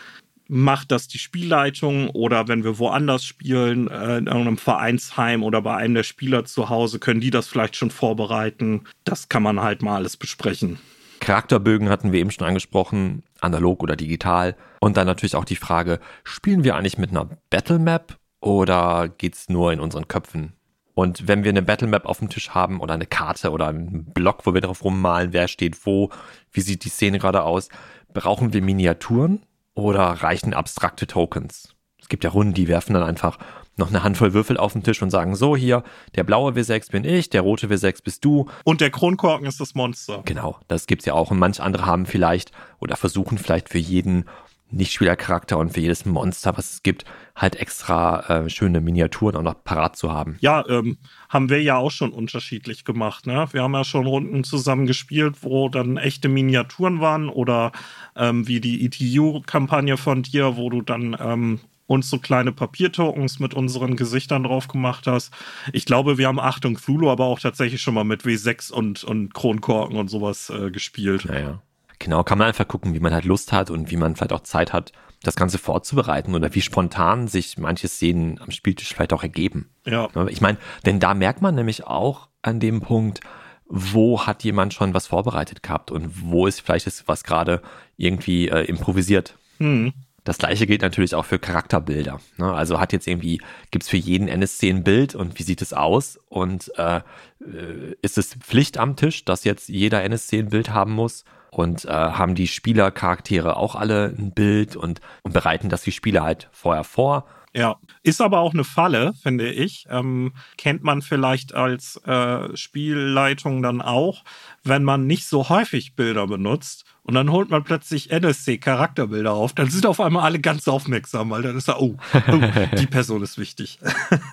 macht 0.53 0.91
das 0.91 1.07
die 1.07 1.17
Spielleitung 1.17 2.11
oder 2.11 2.47
wenn 2.47 2.63
wir 2.63 2.77
woanders 2.77 3.25
spielen, 3.25 3.87
äh, 3.87 4.19
in 4.19 4.27
irgendeinem 4.27 4.59
Vereinsheim 4.59 5.41
oder 5.43 5.63
bei 5.63 5.75
einem 5.75 5.95
der 5.95 6.03
Spieler 6.03 6.45
zu 6.45 6.69
Hause, 6.69 6.99
können 6.99 7.19
die 7.19 7.31
das 7.31 7.47
vielleicht 7.47 7.75
schon 7.75 7.89
vorbereiten. 7.89 8.83
Das 9.03 9.29
kann 9.29 9.41
man 9.41 9.61
halt 9.61 9.81
mal 9.81 9.95
alles 9.95 10.15
besprechen. 10.15 10.77
Charakterbögen 11.19 11.89
hatten 11.89 12.11
wir 12.11 12.19
eben 12.19 12.29
schon 12.29 12.45
angesprochen, 12.45 13.23
analog 13.39 13.81
oder 13.81 13.95
digital. 13.95 14.55
Und 14.79 14.95
dann 14.95 15.07
natürlich 15.07 15.35
auch 15.35 15.45
die 15.45 15.55
Frage, 15.55 15.99
spielen 16.23 16.63
wir 16.63 16.75
eigentlich 16.75 16.99
mit 16.99 17.09
einer 17.09 17.29
Battle 17.49 17.79
Map 17.79 18.17
oder 18.39 19.09
geht's 19.09 19.49
nur 19.49 19.73
in 19.73 19.79
unseren 19.79 20.07
Köpfen? 20.07 20.53
Und 20.93 21.27
wenn 21.27 21.43
wir 21.43 21.49
eine 21.49 21.63
Battle 21.63 21.87
Map 21.87 22.05
auf 22.05 22.19
dem 22.19 22.29
Tisch 22.29 22.51
haben 22.51 22.79
oder 22.79 22.93
eine 22.93 23.07
Karte 23.07 23.49
oder 23.49 23.69
einen 23.69 24.05
Block, 24.13 24.45
wo 24.45 24.53
wir 24.53 24.61
drauf 24.61 24.83
rummalen, 24.83 25.33
wer 25.33 25.47
steht 25.47 25.83
wo, 25.87 26.11
wie 26.51 26.61
sieht 26.61 26.85
die 26.85 26.89
Szene 26.89 27.17
gerade 27.17 27.41
aus, 27.41 27.69
brauchen 28.13 28.53
wir 28.53 28.61
Miniaturen 28.61 29.41
oder 29.75 30.03
reichen 30.03 30.53
abstrakte 30.53 31.07
Tokens? 31.07 31.75
Es 32.01 32.09
gibt 32.09 32.23
ja 32.23 32.29
Runden, 32.29 32.53
die 32.53 32.67
werfen 32.67 32.93
dann 32.93 33.03
einfach 33.03 33.37
noch 33.77 33.89
eine 33.89 34.03
Handvoll 34.03 34.33
Würfel 34.33 34.57
auf 34.57 34.73
den 34.73 34.83
Tisch 34.83 35.01
und 35.01 35.09
sagen, 35.09 35.35
so 35.35 35.55
hier, 35.55 35.83
der 36.15 36.23
blaue 36.23 36.51
W6 36.51 36.91
bin 36.91 37.05
ich, 37.05 37.29
der 37.29 37.41
rote 37.41 37.67
W6 37.67 38.03
bist 38.03 38.23
du. 38.23 38.45
Und 38.65 38.81
der 38.81 38.91
Kronkorken 38.91 39.47
ist 39.47 39.59
das 39.59 39.73
Monster. 39.73 40.21
Genau, 40.25 40.59
das 40.67 40.85
gibt's 40.85 41.05
ja 41.05 41.13
auch. 41.13 41.31
Und 41.31 41.39
manche 41.39 41.63
andere 41.63 41.85
haben 41.85 42.05
vielleicht 42.05 42.51
oder 42.79 42.95
versuchen 42.95 43.37
vielleicht 43.37 43.69
für 43.69 43.79
jeden 43.79 44.25
Nichtspielercharakter 44.73 45.57
und 45.57 45.73
für 45.73 45.81
jedes 45.81 46.05
Monster, 46.05 46.57
was 46.57 46.73
es 46.73 46.83
gibt, 46.83 47.05
halt 47.35 47.55
extra 47.55 48.45
äh, 48.45 48.49
schöne 48.49 48.81
Miniaturen 48.81 49.35
auch 49.35 49.41
noch 49.41 49.63
parat 49.63 49.95
zu 49.95 50.11
haben. 50.11 50.37
Ja, 50.41 50.67
ähm, 50.67 50.97
haben 51.29 51.49
wir 51.49 51.61
ja 51.61 51.77
auch 51.77 51.91
schon 51.91 52.11
unterschiedlich 52.11 52.85
gemacht. 52.85 53.25
Ne? 53.27 53.47
Wir 53.51 53.63
haben 53.63 53.73
ja 53.73 53.83
schon 53.83 54.05
Runden 54.05 54.43
zusammen 54.43 54.85
gespielt, 54.85 55.37
wo 55.41 55.69
dann 55.69 55.97
echte 55.97 56.29
Miniaturen 56.29 56.99
waren 56.99 57.29
oder 57.29 57.71
ähm, 58.15 58.47
wie 58.47 58.59
die 58.59 58.85
ETU-Kampagne 58.85 59.97
von 59.97 60.23
dir, 60.23 60.57
wo 60.57 60.69
du 60.69 60.81
dann 60.81 61.15
ähm, 61.19 61.59
uns 61.85 62.09
so 62.09 62.19
kleine 62.19 62.51
Papiertokens 62.51 63.39
mit 63.39 63.53
unseren 63.53 63.95
Gesichtern 63.95 64.43
drauf 64.43 64.67
gemacht 64.67 65.07
hast. 65.07 65.33
Ich 65.73 65.85
glaube, 65.85 66.17
wir 66.17 66.27
haben 66.27 66.39
Achtung 66.39 66.77
Thulu 66.77 67.09
aber 67.09 67.25
auch 67.25 67.39
tatsächlich 67.39 67.81
schon 67.81 67.93
mal 67.93 68.03
mit 68.03 68.23
W6 68.23 68.71
und, 68.71 69.03
und 69.03 69.33
Kronkorken 69.33 69.97
und 69.97 70.09
sowas 70.09 70.49
äh, 70.49 70.71
gespielt. 70.71 71.25
Naja. 71.25 71.61
Genau, 72.03 72.21
kann 72.25 72.37
man 72.37 72.49
einfach 72.49 72.67
gucken, 72.67 72.93
wie 72.93 72.99
man 72.99 73.13
halt 73.13 73.23
Lust 73.23 73.53
hat 73.53 73.71
und 73.71 73.89
wie 73.89 73.95
man 73.95 74.17
vielleicht 74.17 74.33
auch 74.33 74.41
Zeit 74.41 74.73
hat, 74.73 74.91
das 75.21 75.37
Ganze 75.37 75.57
vorzubereiten 75.57 76.35
oder 76.35 76.53
wie 76.53 76.59
spontan 76.59 77.29
sich 77.29 77.57
manche 77.57 77.87
Szenen 77.87 78.41
am 78.41 78.51
Spieltisch 78.51 78.93
vielleicht 78.93 79.13
auch 79.13 79.23
ergeben. 79.23 79.69
Ja. 79.85 80.09
Ich 80.27 80.41
meine, 80.41 80.57
denn 80.85 80.99
da 80.99 81.13
merkt 81.13 81.41
man 81.41 81.55
nämlich 81.55 81.85
auch 81.85 82.27
an 82.41 82.59
dem 82.59 82.81
Punkt, 82.81 83.21
wo 83.67 84.25
hat 84.25 84.43
jemand 84.43 84.73
schon 84.73 84.93
was 84.93 85.07
vorbereitet 85.07 85.63
gehabt 85.63 85.91
und 85.91 86.11
wo 86.21 86.45
ist 86.45 86.59
vielleicht 86.59 86.87
ist 86.87 87.07
was 87.07 87.23
gerade 87.23 87.61
irgendwie 87.95 88.49
äh, 88.49 88.65
improvisiert. 88.65 89.37
Hm. 89.59 89.93
Das 90.25 90.37
gleiche 90.39 90.67
gilt 90.67 90.81
natürlich 90.81 91.15
auch 91.15 91.23
für 91.23 91.39
Charakterbilder. 91.39 92.19
Ne? 92.35 92.53
Also 92.53 92.81
hat 92.81 92.91
jetzt 92.91 93.07
irgendwie, 93.07 93.41
gibt's 93.71 93.87
für 93.87 93.95
jeden 93.97 94.27
NSC 94.27 94.69
ein 94.69 94.83
Bild 94.83 95.15
und 95.15 95.39
wie 95.39 95.43
sieht 95.43 95.61
es 95.61 95.71
aus? 95.71 96.19
Und 96.27 96.69
äh, 96.77 96.97
äh, 96.97 97.95
ist 98.01 98.17
es 98.17 98.33
Pflicht 98.35 98.77
am 98.77 98.97
Tisch, 98.97 99.23
dass 99.23 99.45
jetzt 99.45 99.69
jeder 99.69 100.03
NSC 100.03 100.39
ein 100.39 100.49
Bild 100.49 100.71
haben 100.71 100.91
muss? 100.91 101.23
Und 101.57 101.85
äh, 101.85 101.89
haben 101.89 102.35
die 102.35 102.47
Spielercharaktere 102.47 103.55
auch 103.57 103.75
alle 103.75 104.13
ein 104.17 104.31
Bild 104.31 104.75
und, 104.75 105.01
und 105.23 105.33
bereiten 105.33 105.69
das 105.69 105.81
die 105.81 105.91
Spieler 105.91 106.23
halt 106.23 106.49
vorher 106.51 106.83
vor. 106.83 107.25
Ja, 107.55 107.77
ist 108.01 108.19
aber 108.19 108.39
auch 108.39 108.53
eine 108.53 108.63
Falle, 108.63 109.13
finde 109.21 109.51
ich. 109.51 109.85
Ähm, 109.89 110.33
kennt 110.57 110.83
man 110.83 111.03
vielleicht 111.03 111.53
als 111.53 111.97
äh, 111.97 112.55
Spielleitung 112.57 113.61
dann 113.61 113.81
auch, 113.81 114.23
wenn 114.63 114.83
man 114.83 115.05
nicht 115.05 115.27
so 115.27 115.49
häufig 115.49 115.95
Bilder 115.95 116.25
benutzt 116.25 116.85
und 117.03 117.15
dann 117.15 117.31
holt 117.31 117.49
man 117.49 117.63
plötzlich 117.63 118.11
NSC-Charakterbilder 118.11 119.33
auf, 119.33 119.53
dann 119.53 119.69
sind 119.69 119.85
auf 119.85 119.99
einmal 119.99 120.23
alle 120.23 120.39
ganz 120.39 120.67
aufmerksam, 120.67 121.29
weil 121.29 121.41
dann 121.41 121.57
ist 121.57 121.67
da, 121.67 121.77
oh, 121.77 121.97
oh 122.13 122.39
die 122.79 122.87
Person 122.87 123.21
ist 123.21 123.37
wichtig. 123.37 123.77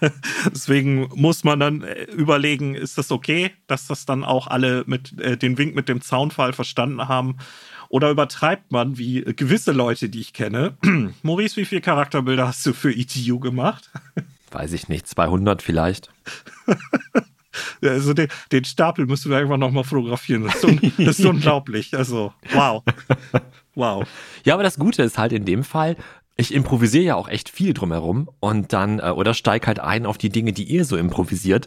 Deswegen 0.47 1.11
muss 1.15 1.43
man 1.43 1.59
dann 1.59 1.83
äh, 1.83 2.05
überlegen, 2.05 2.75
ist 2.75 2.97
das 2.97 3.11
okay, 3.11 3.51
dass 3.67 3.89
das 3.89 4.07
dann 4.07 4.25
auch 4.25 4.47
alle 4.47 4.85
mit 4.87 5.19
äh, 5.21 5.37
den 5.37 5.59
Wink 5.59 5.75
mit 5.75 5.89
dem 5.89 6.01
Zaunfall 6.01 6.53
verstanden 6.53 7.09
haben? 7.09 7.37
Oder 7.91 8.11
übertreibt 8.11 8.71
man, 8.71 8.99
wie 8.99 9.23
gewisse 9.23 9.73
Leute, 9.73 10.09
die 10.09 10.21
ich 10.21 10.33
kenne? 10.33 10.77
Maurice, 11.23 11.57
wie 11.57 11.65
viele 11.65 11.81
Charakterbilder 11.81 12.47
hast 12.47 12.65
du 12.65 12.73
für 12.73 12.93
ETU 12.93 13.41
gemacht? 13.41 13.91
Weiß 14.53 14.73
ich 14.73 14.89
nicht, 14.89 15.07
200 15.07 15.61
vielleicht. 15.61 16.11
Also 17.83 18.15
den, 18.15 18.29
den, 18.53 18.65
Stapel 18.65 19.07
müssen 19.07 19.29
wir 19.29 19.39
irgendwann 19.39 19.59
nochmal 19.59 19.83
fotografieren. 19.83 20.45
Das 20.45 20.55
ist, 20.55 20.65
un, 20.65 20.93
das 20.99 21.19
ist 21.19 21.25
unglaublich. 21.27 21.97
Also, 21.97 22.33
wow. 22.53 22.85
Wow. 23.75 24.07
Ja, 24.45 24.55
aber 24.55 24.63
das 24.63 24.79
Gute 24.79 25.03
ist 25.03 25.19
halt 25.19 25.33
in 25.33 25.45
dem 25.45 25.65
Fall, 25.65 25.97
ich 26.37 26.55
improvisiere 26.55 27.05
ja 27.05 27.15
auch 27.17 27.29
echt 27.29 27.49
viel 27.49 27.75
drumherum 27.75 28.31
und 28.39 28.73
dann, 28.73 29.01
äh, 29.01 29.11
oder 29.11 29.35
steig 29.35 29.67
halt 29.67 29.81
ein 29.81 30.07
auf 30.07 30.17
die 30.17 30.29
Dinge, 30.29 30.53
die 30.53 30.63
ihr 30.63 30.85
so 30.85 30.97
improvisiert. 30.97 31.67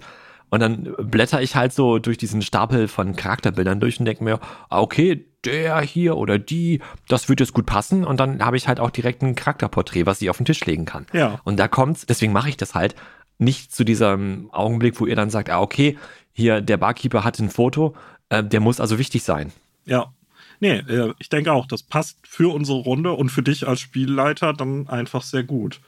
Und 0.53 0.59
dann 0.59 0.93
blätter 0.99 1.41
ich 1.41 1.55
halt 1.55 1.73
so 1.73 1.97
durch 1.97 2.19
diesen 2.19 2.43
Stapel 2.43 2.87
von 2.87 3.15
Charakterbildern 3.15 3.79
durch 3.79 3.99
und 3.99 4.05
denke 4.05 4.23
mir, 4.23 4.39
ah, 4.69 4.81
okay, 4.81 5.25
der 5.43 5.81
hier 5.81 6.15
oder 6.15 6.37
die, 6.37 6.79
das 7.07 7.27
wird 7.27 7.39
jetzt 7.39 7.53
gut 7.53 7.65
passen. 7.65 8.05
Und 8.05 8.19
dann 8.19 8.45
habe 8.45 8.55
ich 8.55 8.67
halt 8.67 8.79
auch 8.79 8.91
direkt 8.91 9.23
ein 9.23 9.33
Charakterporträt, 9.33 10.05
was 10.05 10.21
ich 10.21 10.29
auf 10.29 10.37
den 10.37 10.45
Tisch 10.45 10.63
legen 10.63 10.85
kann. 10.85 11.07
Ja. 11.11 11.39
Und 11.43 11.57
da 11.57 11.67
kommt's, 11.67 12.05
deswegen 12.05 12.33
mache 12.33 12.49
ich 12.49 12.57
das 12.57 12.75
halt, 12.75 12.93
nicht 13.39 13.73
zu 13.73 13.83
diesem 13.83 14.51
Augenblick, 14.51 15.01
wo 15.01 15.07
ihr 15.07 15.15
dann 15.15 15.31
sagt, 15.31 15.49
ah, 15.49 15.59
okay, 15.59 15.97
hier 16.33 16.61
der 16.61 16.77
Barkeeper 16.77 17.23
hat 17.23 17.39
ein 17.39 17.49
Foto, 17.49 17.95
äh, 18.29 18.43
der 18.43 18.59
muss 18.59 18.79
also 18.79 18.99
wichtig 18.99 19.23
sein. 19.23 19.51
Ja. 19.85 20.13
Nee, 20.59 20.83
äh, 20.87 21.15
ich 21.17 21.29
denke 21.29 21.51
auch, 21.51 21.65
das 21.65 21.81
passt 21.81 22.19
für 22.27 22.53
unsere 22.53 22.77
Runde 22.77 23.13
und 23.13 23.29
für 23.29 23.41
dich 23.41 23.67
als 23.67 23.79
Spielleiter 23.79 24.53
dann 24.53 24.87
einfach 24.87 25.23
sehr 25.23 25.43
gut. 25.43 25.81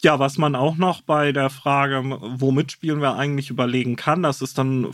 Ja, 0.00 0.18
was 0.20 0.38
man 0.38 0.54
auch 0.54 0.76
noch 0.76 1.02
bei 1.02 1.32
der 1.32 1.50
Frage, 1.50 2.02
womit 2.04 2.70
spielen 2.70 3.00
wir 3.00 3.16
eigentlich 3.16 3.50
überlegen 3.50 3.96
kann, 3.96 4.22
das 4.22 4.42
ist 4.42 4.56
dann 4.56 4.88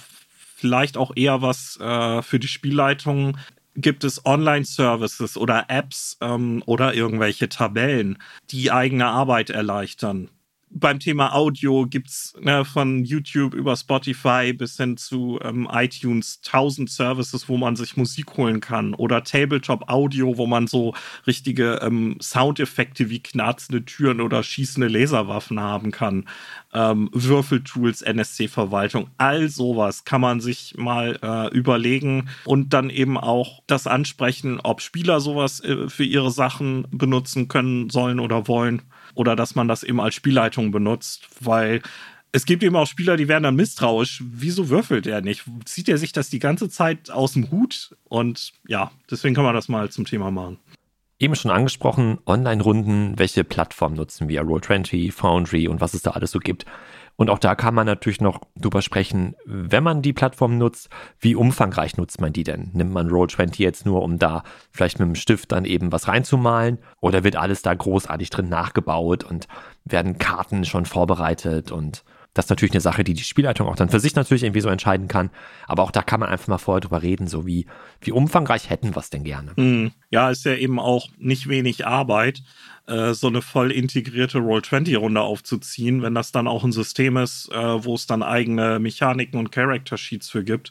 vielleicht 0.56 0.96
auch 0.96 1.12
eher 1.14 1.42
was 1.42 1.78
äh, 1.78 2.22
für 2.22 2.38
die 2.38 2.48
Spielleitung. 2.48 3.36
Gibt 3.76 4.04
es 4.04 4.24
Online-Services 4.24 5.36
oder 5.36 5.66
Apps 5.68 6.16
ähm, 6.22 6.62
oder 6.64 6.94
irgendwelche 6.94 7.48
Tabellen, 7.48 8.18
die 8.50 8.70
eigene 8.70 9.06
Arbeit 9.06 9.50
erleichtern? 9.50 10.30
Beim 10.74 10.98
Thema 10.98 11.34
Audio 11.34 11.86
gibt's 11.86 12.34
ne, 12.40 12.64
von 12.64 13.04
YouTube 13.04 13.54
über 13.54 13.76
Spotify 13.76 14.52
bis 14.52 14.76
hin 14.76 14.96
zu 14.96 15.38
ähm, 15.42 15.68
iTunes 15.72 16.40
tausend 16.40 16.90
Services, 16.90 17.48
wo 17.48 17.56
man 17.56 17.76
sich 17.76 17.96
Musik 17.96 18.36
holen 18.36 18.60
kann 18.60 18.92
oder 18.94 19.22
Tabletop 19.22 19.88
Audio, 19.88 20.36
wo 20.36 20.46
man 20.46 20.66
so 20.66 20.94
richtige 21.26 21.78
ähm, 21.82 22.16
Soundeffekte 22.20 23.08
wie 23.08 23.22
knarzende 23.22 23.84
Türen 23.84 24.20
oder 24.20 24.42
schießende 24.42 24.88
Laserwaffen 24.88 25.60
haben 25.60 25.92
kann. 25.92 26.28
Ähm, 26.72 27.08
Würfeltools, 27.12 28.02
NSC-Verwaltung, 28.02 29.08
all 29.16 29.48
sowas 29.48 30.04
kann 30.04 30.20
man 30.20 30.40
sich 30.40 30.74
mal 30.76 31.18
äh, 31.22 31.56
überlegen 31.56 32.28
und 32.44 32.72
dann 32.72 32.90
eben 32.90 33.16
auch 33.16 33.62
das 33.68 33.86
ansprechen, 33.86 34.58
ob 34.60 34.80
Spieler 34.80 35.20
sowas 35.20 35.60
äh, 35.60 35.88
für 35.88 36.04
ihre 36.04 36.32
Sachen 36.32 36.88
benutzen 36.90 37.46
können 37.46 37.90
sollen 37.90 38.18
oder 38.18 38.48
wollen 38.48 38.82
oder 39.14 39.36
dass 39.36 39.54
man 39.54 39.68
das 39.68 39.82
eben 39.82 40.00
als 40.00 40.14
Spielleitung 40.14 40.70
benutzt, 40.70 41.28
weil 41.40 41.82
es 42.32 42.46
gibt 42.46 42.64
eben 42.64 42.74
auch 42.74 42.86
Spieler, 42.86 43.16
die 43.16 43.28
werden 43.28 43.44
dann 43.44 43.54
misstrauisch. 43.54 44.22
Wieso 44.26 44.68
würfelt 44.68 45.06
er 45.06 45.20
nicht? 45.20 45.44
Zieht 45.66 45.88
er 45.88 45.98
sich 45.98 46.10
das 46.10 46.30
die 46.30 46.40
ganze 46.40 46.68
Zeit 46.68 47.10
aus 47.10 47.34
dem 47.34 47.50
Hut? 47.52 47.96
Und 48.08 48.52
ja, 48.66 48.90
deswegen 49.08 49.36
kann 49.36 49.44
man 49.44 49.54
das 49.54 49.68
mal 49.68 49.88
zum 49.90 50.04
Thema 50.04 50.32
machen. 50.32 50.58
Eben 51.20 51.36
schon 51.36 51.52
angesprochen, 51.52 52.18
Online-Runden, 52.26 53.20
welche 53.20 53.44
Plattform 53.44 53.94
nutzen 53.94 54.28
wir? 54.28 54.42
Roll20, 54.42 55.12
Foundry 55.12 55.68
und 55.68 55.80
was 55.80 55.94
es 55.94 56.02
da 56.02 56.10
alles 56.10 56.32
so 56.32 56.40
gibt. 56.40 56.66
Und 57.16 57.30
auch 57.30 57.38
da 57.38 57.54
kann 57.54 57.74
man 57.74 57.86
natürlich 57.86 58.20
noch 58.20 58.40
drüber 58.56 58.82
sprechen, 58.82 59.36
wenn 59.44 59.84
man 59.84 60.02
die 60.02 60.12
Plattform 60.12 60.58
nutzt, 60.58 60.88
wie 61.20 61.36
umfangreich 61.36 61.96
nutzt 61.96 62.20
man 62.20 62.32
die 62.32 62.42
denn? 62.42 62.70
Nimmt 62.72 62.92
man 62.92 63.08
Roll20 63.08 63.60
jetzt 63.60 63.86
nur, 63.86 64.02
um 64.02 64.18
da 64.18 64.42
vielleicht 64.72 64.98
mit 64.98 65.06
dem 65.06 65.14
Stift 65.14 65.52
dann 65.52 65.64
eben 65.64 65.92
was 65.92 66.08
reinzumalen? 66.08 66.78
Oder 67.00 67.22
wird 67.22 67.36
alles 67.36 67.62
da 67.62 67.72
großartig 67.72 68.30
drin 68.30 68.48
nachgebaut 68.48 69.22
und 69.22 69.46
werden 69.84 70.18
Karten 70.18 70.64
schon 70.64 70.86
vorbereitet 70.86 71.70
und 71.70 72.04
das 72.34 72.46
ist 72.46 72.50
natürlich 72.50 72.72
eine 72.72 72.80
Sache, 72.80 73.04
die 73.04 73.14
die 73.14 73.22
Spielleitung 73.22 73.68
auch 73.68 73.76
dann 73.76 73.88
für 73.88 74.00
sich 74.00 74.14
natürlich 74.16 74.42
irgendwie 74.42 74.60
so 74.60 74.68
entscheiden 74.68 75.08
kann. 75.08 75.30
Aber 75.66 75.84
auch 75.84 75.92
da 75.92 76.02
kann 76.02 76.20
man 76.20 76.28
einfach 76.28 76.48
mal 76.48 76.58
vorher 76.58 76.80
drüber 76.80 77.02
reden, 77.02 77.28
so 77.28 77.46
wie, 77.46 77.66
wie 78.00 78.12
umfangreich 78.12 78.68
hätten 78.68 78.94
wir 78.94 79.00
es 79.00 79.10
denn 79.10 79.24
gerne. 79.24 79.52
Hm. 79.56 79.92
Ja, 80.10 80.30
ist 80.30 80.44
ja 80.44 80.54
eben 80.54 80.78
auch 80.78 81.08
nicht 81.18 81.48
wenig 81.48 81.86
Arbeit. 81.86 82.42
äh, 82.86 83.14
so 83.14 83.28
eine 83.28 83.42
voll 83.42 83.70
integrierte 83.72 84.38
Roll-20-Runde 84.38 85.20
aufzuziehen, 85.20 86.02
wenn 86.02 86.14
das 86.14 86.32
dann 86.32 86.48
auch 86.48 86.64
ein 86.64 86.72
System 86.72 87.16
ist, 87.16 87.50
äh, 87.52 87.84
wo 87.84 87.94
es 87.94 88.06
dann 88.06 88.22
eigene 88.22 88.78
Mechaniken 88.78 89.38
und 89.38 89.52
Character-Sheets 89.52 90.28
für 90.28 90.44
gibt. 90.44 90.70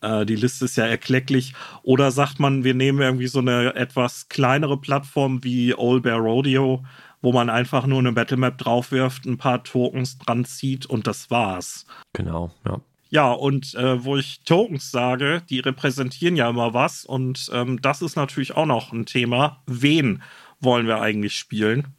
Äh, 0.00 0.24
die 0.26 0.36
Liste 0.36 0.66
ist 0.66 0.76
ja 0.76 0.86
erklecklich. 0.86 1.54
Oder 1.82 2.10
sagt 2.10 2.38
man, 2.38 2.64
wir 2.64 2.74
nehmen 2.74 3.00
irgendwie 3.00 3.26
so 3.26 3.40
eine 3.40 3.74
etwas 3.74 4.28
kleinere 4.28 4.76
Plattform 4.76 5.42
wie 5.42 5.74
Old 5.74 6.04
Bear 6.04 6.18
Rodeo, 6.18 6.84
wo 7.20 7.32
man 7.32 7.50
einfach 7.50 7.86
nur 7.86 7.98
eine 7.98 8.12
Battlemap 8.12 8.58
draufwirft, 8.58 9.26
ein 9.26 9.38
paar 9.38 9.62
Tokens 9.64 10.18
dran 10.18 10.44
zieht 10.44 10.86
und 10.86 11.06
das 11.06 11.30
war's. 11.30 11.86
Genau, 12.12 12.50
ja. 12.66 12.80
Ja, 13.10 13.32
und 13.32 13.74
äh, 13.74 14.04
wo 14.04 14.18
ich 14.18 14.42
Tokens 14.44 14.90
sage, 14.90 15.42
die 15.48 15.60
repräsentieren 15.60 16.36
ja 16.36 16.50
immer 16.50 16.74
was 16.74 17.06
und 17.06 17.50
ähm, 17.54 17.80
das 17.80 18.02
ist 18.02 18.16
natürlich 18.16 18.54
auch 18.54 18.66
noch 18.66 18.92
ein 18.92 19.06
Thema. 19.06 19.62
Wen 19.66 20.22
wollen 20.60 20.86
wir 20.86 21.00
eigentlich 21.00 21.36
spielen? 21.36 21.94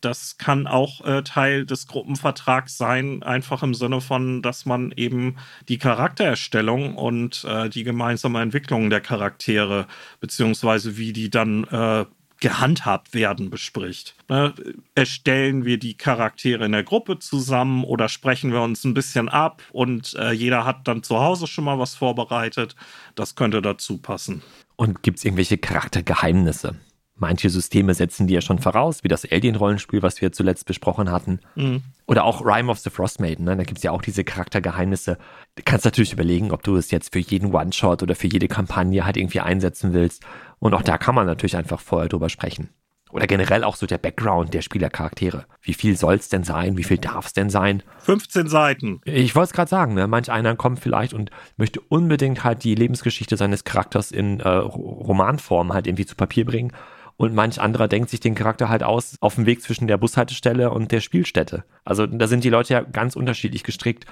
Das 0.00 0.36
kann 0.36 0.66
auch 0.66 1.04
äh, 1.04 1.22
Teil 1.22 1.64
des 1.64 1.86
Gruppenvertrags 1.86 2.76
sein, 2.76 3.22
einfach 3.22 3.62
im 3.62 3.74
Sinne 3.74 4.00
von, 4.00 4.42
dass 4.42 4.66
man 4.66 4.92
eben 4.96 5.36
die 5.68 5.78
Charaktererstellung 5.78 6.96
und 6.96 7.44
äh, 7.44 7.70
die 7.70 7.84
gemeinsame 7.84 8.42
Entwicklung 8.42 8.90
der 8.90 9.00
Charaktere, 9.00 9.86
beziehungsweise 10.20 10.98
wie 10.98 11.12
die 11.14 11.30
dann 11.30 11.64
äh, 11.64 12.04
gehandhabt 12.44 13.14
werden, 13.14 13.48
bespricht. 13.48 14.14
Ne? 14.28 14.52
Erstellen 14.94 15.64
wir 15.64 15.78
die 15.78 15.96
Charaktere 15.96 16.66
in 16.66 16.72
der 16.72 16.82
Gruppe 16.82 17.18
zusammen 17.18 17.84
oder 17.84 18.10
sprechen 18.10 18.52
wir 18.52 18.60
uns 18.60 18.84
ein 18.84 18.92
bisschen 18.92 19.30
ab 19.30 19.62
und 19.72 20.12
äh, 20.18 20.32
jeder 20.32 20.66
hat 20.66 20.86
dann 20.86 21.02
zu 21.02 21.18
Hause 21.18 21.46
schon 21.46 21.64
mal 21.64 21.78
was 21.78 21.94
vorbereitet. 21.94 22.76
Das 23.14 23.34
könnte 23.34 23.62
dazu 23.62 23.96
passen. 23.96 24.42
Und 24.76 25.02
gibt 25.02 25.16
es 25.16 25.24
irgendwelche 25.24 25.56
Charaktergeheimnisse? 25.56 26.76
Manche 27.16 27.48
Systeme 27.48 27.94
setzen 27.94 28.26
die 28.26 28.34
ja 28.34 28.40
schon 28.40 28.58
voraus, 28.58 29.04
wie 29.04 29.08
das 29.08 29.24
Alien-Rollenspiel, 29.24 30.02
was 30.02 30.20
wir 30.20 30.32
zuletzt 30.32 30.66
besprochen 30.66 31.12
hatten. 31.12 31.38
Mhm. 31.54 31.82
Oder 32.06 32.24
auch 32.24 32.44
Rime 32.44 32.70
of 32.70 32.80
the 32.80 32.90
Frostmaiden, 32.90 33.44
ne? 33.44 33.56
da 33.56 33.62
gibt 33.62 33.78
es 33.78 33.84
ja 33.84 33.92
auch 33.92 34.02
diese 34.02 34.24
Charaktergeheimnisse. 34.24 35.16
Du 35.54 35.62
kannst 35.64 35.84
natürlich 35.84 36.12
überlegen, 36.12 36.50
ob 36.50 36.64
du 36.64 36.76
es 36.76 36.90
jetzt 36.90 37.12
für 37.12 37.20
jeden 37.20 37.54
One-Shot 37.54 38.02
oder 38.02 38.16
für 38.16 38.26
jede 38.26 38.48
Kampagne 38.48 39.04
halt 39.04 39.16
irgendwie 39.16 39.40
einsetzen 39.40 39.92
willst. 39.92 40.24
Und 40.58 40.74
auch 40.74 40.82
da 40.82 40.98
kann 40.98 41.14
man 41.14 41.26
natürlich 41.26 41.56
einfach 41.56 41.80
vorher 41.80 42.08
drüber 42.08 42.28
sprechen. 42.28 42.70
Oder 43.12 43.28
generell 43.28 43.62
auch 43.62 43.76
so 43.76 43.86
der 43.86 43.98
Background 43.98 44.52
der 44.52 44.62
Spielercharaktere. 44.62 45.46
Wie 45.62 45.74
viel 45.74 45.96
soll 45.96 46.16
es 46.16 46.30
denn 46.30 46.42
sein? 46.42 46.76
Wie 46.76 46.82
viel 46.82 46.98
darf 46.98 47.26
es 47.26 47.32
denn 47.32 47.48
sein? 47.48 47.84
15 47.98 48.48
Seiten. 48.48 49.00
Ich 49.04 49.36
wollte 49.36 49.50
es 49.50 49.52
gerade 49.52 49.70
sagen, 49.70 49.94
ne? 49.94 50.08
manch 50.08 50.32
einer 50.32 50.56
kommt 50.56 50.80
vielleicht 50.80 51.14
und 51.14 51.30
möchte 51.56 51.80
unbedingt 51.80 52.42
halt 52.42 52.64
die 52.64 52.74
Lebensgeschichte 52.74 53.36
seines 53.36 53.62
Charakters 53.62 54.10
in 54.10 54.40
äh, 54.40 54.48
Romanform 54.48 55.72
halt 55.72 55.86
irgendwie 55.86 56.06
zu 56.06 56.16
Papier 56.16 56.44
bringen 56.44 56.72
und 57.16 57.34
manch 57.34 57.60
anderer 57.60 57.88
denkt 57.88 58.10
sich 58.10 58.20
den 58.20 58.34
Charakter 58.34 58.68
halt 58.68 58.82
aus 58.82 59.16
auf 59.20 59.36
dem 59.36 59.46
Weg 59.46 59.62
zwischen 59.62 59.86
der 59.86 59.98
Bushaltestelle 59.98 60.70
und 60.70 60.92
der 60.92 61.00
Spielstätte. 61.00 61.64
Also 61.84 62.06
da 62.06 62.26
sind 62.26 62.44
die 62.44 62.50
Leute 62.50 62.74
ja 62.74 62.80
ganz 62.80 63.16
unterschiedlich 63.16 63.62
gestrickt 63.62 64.06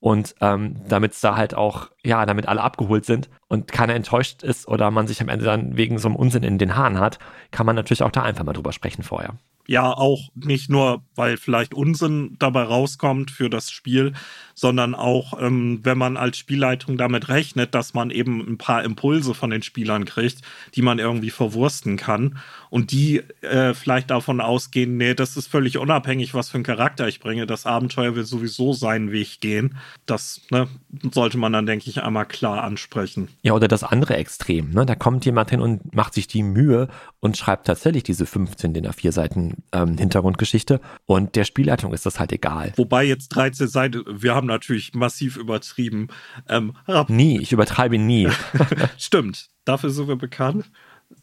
und 0.00 0.34
ähm, 0.40 0.76
damit 0.88 1.12
es 1.12 1.20
da 1.20 1.36
halt 1.36 1.54
auch, 1.54 1.90
ja, 2.04 2.24
damit 2.26 2.46
alle 2.46 2.62
abgeholt 2.62 3.04
sind 3.04 3.28
und 3.48 3.72
keiner 3.72 3.94
enttäuscht 3.94 4.42
ist 4.42 4.68
oder 4.68 4.90
man 4.90 5.06
sich 5.06 5.20
am 5.20 5.28
Ende 5.28 5.44
dann 5.44 5.76
wegen 5.76 5.98
so 5.98 6.08
einem 6.08 6.16
Unsinn 6.16 6.44
in 6.44 6.58
den 6.58 6.76
Haaren 6.76 7.00
hat, 7.00 7.18
kann 7.50 7.66
man 7.66 7.76
natürlich 7.76 8.02
auch 8.02 8.12
da 8.12 8.22
einfach 8.22 8.44
mal 8.44 8.52
drüber 8.52 8.72
sprechen 8.72 9.02
vorher 9.02 9.34
ja 9.68 9.92
auch 9.92 10.30
nicht 10.34 10.70
nur, 10.70 11.02
weil 11.14 11.36
vielleicht 11.36 11.74
Unsinn 11.74 12.36
dabei 12.38 12.62
rauskommt 12.62 13.30
für 13.30 13.50
das 13.50 13.70
Spiel, 13.70 14.14
sondern 14.54 14.94
auch, 14.94 15.38
ähm, 15.40 15.80
wenn 15.82 15.98
man 15.98 16.16
als 16.16 16.38
Spielleitung 16.38 16.96
damit 16.96 17.28
rechnet, 17.28 17.74
dass 17.74 17.92
man 17.92 18.10
eben 18.10 18.40
ein 18.40 18.56
paar 18.56 18.82
Impulse 18.82 19.34
von 19.34 19.50
den 19.50 19.62
Spielern 19.62 20.06
kriegt, 20.06 20.40
die 20.74 20.80
man 20.80 20.98
irgendwie 20.98 21.30
verwursten 21.30 21.98
kann 21.98 22.38
und 22.70 22.92
die 22.92 23.22
äh, 23.42 23.74
vielleicht 23.74 24.10
davon 24.10 24.40
ausgehen, 24.40 24.96
nee, 24.96 25.14
das 25.14 25.36
ist 25.36 25.48
völlig 25.48 25.78
unabhängig, 25.78 26.34
was 26.34 26.50
für 26.50 26.56
einen 26.56 26.64
Charakter 26.64 27.08
ich 27.08 27.20
bringe. 27.20 27.46
Das 27.46 27.66
Abenteuer 27.66 28.14
will 28.14 28.24
sowieso 28.24 28.72
seinen 28.72 29.12
Weg 29.12 29.40
gehen. 29.40 29.76
Das 30.06 30.42
ne, 30.50 30.68
sollte 31.12 31.38
man 31.38 31.52
dann, 31.52 31.66
denke 31.66 31.88
ich, 31.88 32.02
einmal 32.02 32.26
klar 32.26 32.64
ansprechen. 32.64 33.28
Ja, 33.42 33.52
oder 33.52 33.68
das 33.68 33.84
andere 33.84 34.16
Extrem. 34.16 34.70
Ne? 34.70 34.86
Da 34.86 34.94
kommt 34.94 35.24
jemand 35.24 35.50
hin 35.50 35.60
und 35.60 35.94
macht 35.94 36.14
sich 36.14 36.26
die 36.26 36.42
Mühe 36.42 36.88
und 37.20 37.36
schreibt 37.36 37.66
tatsächlich 37.66 38.02
diese 38.02 38.26
15 38.26 38.74
DIN 38.74 38.86
A4 38.86 39.12
Seiten 39.12 39.62
ähm, 39.72 39.98
Hintergrundgeschichte. 39.98 40.80
Und 41.06 41.36
der 41.36 41.44
Spielleitung 41.44 41.92
ist 41.92 42.06
das 42.06 42.20
halt 42.20 42.32
egal. 42.32 42.72
Wobei 42.76 43.04
jetzt 43.04 43.28
13 43.28 43.68
Seiten, 43.68 44.04
wir 44.08 44.34
haben 44.34 44.46
natürlich 44.46 44.94
massiv 44.94 45.36
übertrieben. 45.36 46.08
Ähm, 46.48 46.74
nie, 47.08 47.40
ich 47.40 47.52
übertreibe 47.52 47.98
nie. 47.98 48.28
Stimmt, 48.98 49.48
dafür 49.64 49.90
sind 49.90 50.08
wir 50.08 50.16
bekannt. 50.16 50.70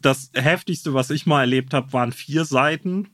Das 0.00 0.30
heftigste, 0.34 0.94
was 0.94 1.10
ich 1.10 1.26
mal 1.26 1.42
erlebt 1.42 1.74
habe, 1.74 1.92
waren 1.92 2.12
vier 2.12 2.44
Seiten. 2.44 3.10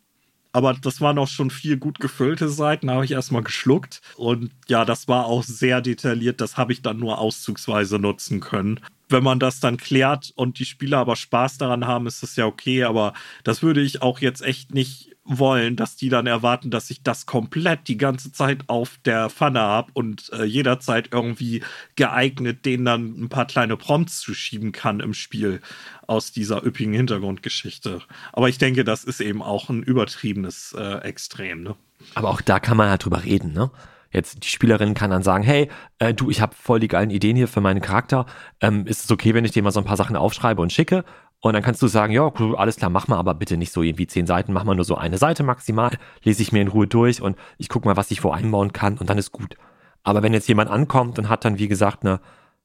Aber 0.55 0.75
das 0.75 1.01
waren 1.01 1.18
auch 1.18 1.29
schon 1.29 1.51
vier 1.51 1.79
gut 1.79 1.99
gefüllte 1.99 2.51
Seiten, 2.51 2.91
habe 2.91 3.07
ich 3.07 3.12
erstmal 3.12 3.43
geschluckt. 3.43 4.03
Und 4.16 4.51
ja, 4.68 4.85
das 4.85 5.09
war 5.09 5.25
auch 5.25 5.43
sehr 5.43 5.81
detailliert. 5.81 6.43
Das 6.43 6.59
habe 6.59 6.75
ich 6.75 6.83
dann 6.83 6.99
nur 6.99 7.18
auszugsweise 7.18 7.99
nutzen 7.99 8.41
können 8.41 8.81
wenn 9.12 9.23
man 9.23 9.39
das 9.39 9.61
dann 9.61 9.77
klärt 9.77 10.33
und 10.35 10.59
die 10.59 10.64
Spieler 10.64 10.99
aber 10.99 11.14
Spaß 11.14 11.59
daran 11.59 11.87
haben, 11.87 12.07
ist 12.07 12.23
das 12.23 12.35
ja 12.35 12.47
okay. 12.47 12.85
Aber 12.85 13.12
das 13.45 13.62
würde 13.62 13.83
ich 13.83 14.03
auch 14.03 14.18
jetzt 14.18 14.43
echt 14.43 14.75
nicht 14.75 15.12
wollen, 15.25 15.77
dass 15.77 15.97
die 15.97 16.09
dann 16.09 16.27
erwarten, 16.27 16.70
dass 16.70 16.91
ich 16.91 17.03
das 17.03 17.27
komplett 17.27 17.87
die 17.87 17.97
ganze 17.97 18.33
Zeit 18.33 18.64
auf 18.66 18.99
der 19.05 19.31
Pfanne 19.31 19.61
habe 19.61 19.91
und 19.95 20.31
äh, 20.33 20.45
jederzeit 20.45 21.11
irgendwie 21.12 21.62
geeignet, 21.95 22.64
denen 22.64 22.85
dann 22.85 23.23
ein 23.23 23.29
paar 23.29 23.47
kleine 23.47 23.77
Prompts 23.77 24.20
zu 24.20 24.35
schieben 24.35 24.73
kann 24.73 25.01
im 25.01 25.14
Spiel 25.14 25.61
aus 26.07 26.33
dieser 26.33 26.64
üppigen 26.66 26.95
Hintergrundgeschichte. 26.95 28.03
Aber 28.33 28.49
ich 28.49 28.59
denke, 28.59 28.83
das 28.83 29.05
ist 29.05 29.20
eben 29.20 29.43
auch 29.43 29.68
ein 29.68 29.83
übertriebenes 29.83 30.75
äh, 30.77 30.99
Extrem. 31.03 31.62
Ne? 31.62 31.77
Aber 32.14 32.31
auch 32.31 32.41
da 32.41 32.59
kann 32.59 32.77
man 32.77 32.91
halt 32.91 33.05
drüber 33.05 33.25
reden, 33.25 33.53
ne? 33.53 33.70
Jetzt 34.12 34.45
die 34.45 34.49
Spielerin 34.49 34.93
kann 34.93 35.11
dann 35.11 35.23
sagen, 35.23 35.43
hey, 35.43 35.70
äh, 35.99 36.12
du, 36.12 36.29
ich 36.29 36.43
habe 36.43 36.55
voll 36.55 36.81
die 36.81 36.89
geilen 36.89 37.09
Ideen 37.09 37.35
hier 37.35 37.49
für 37.49 37.62
meinen 37.62 37.81
Charakter. 37.81 38.27
Ähm, 38.61 38.87
ist 38.87 39.05
es 39.05 39.11
okay, 39.11 39.33
wenn 39.33 39.47
ich 39.47 39.53
dir 39.53 39.62
mal 39.62 39.70
so 39.70 39.81
ein 39.81 39.87
paar 39.87 39.97
Sachen 39.97 40.16
aufschreibe 40.16 40.61
und 40.61 40.70
schicke? 40.70 41.05
Und 41.45 41.55
dann 41.55 41.62
kannst 41.62 41.82
du 41.82 41.88
sagen, 41.88 42.12
ja, 42.12 42.30
cool, 42.38 42.55
alles 42.55 42.76
klar, 42.76 42.88
mach 42.88 43.09
mal, 43.09 43.18
aber 43.18 43.34
bitte 43.34 43.57
nicht 43.57 43.72
so 43.72 43.82
irgendwie 43.82 44.07
zehn 44.07 44.28
Seiten, 44.28 44.53
mach 44.53 44.62
mal 44.62 44.76
nur 44.76 44.84
so 44.84 44.95
eine 44.95 45.18
Seite 45.18 45.43
maximal, 45.43 45.90
lese 46.22 46.40
ich 46.40 46.53
mir 46.53 46.62
in 46.62 46.68
Ruhe 46.68 46.86
durch 46.86 47.20
und 47.20 47.36
ich 47.59 47.68
gucke 47.68 47.88
mal, 47.88 47.97
was 47.97 48.12
ich 48.12 48.22
wo 48.22 48.30
einbauen 48.30 48.72
kann 48.72 48.97
und 48.97 49.11
dann 49.11 49.18
ist 49.18 49.32
gut. 49.32 49.57
Aber 50.05 50.22
wenn 50.22 50.32
jetzt 50.32 50.47
jemand 50.47 50.70
ankommt 50.70 51.18
und 51.18 51.28
hat 51.28 51.45
dann, 51.45 51.59
wie 51.59 51.66
gesagt, 51.66 52.05
eine 52.05 52.20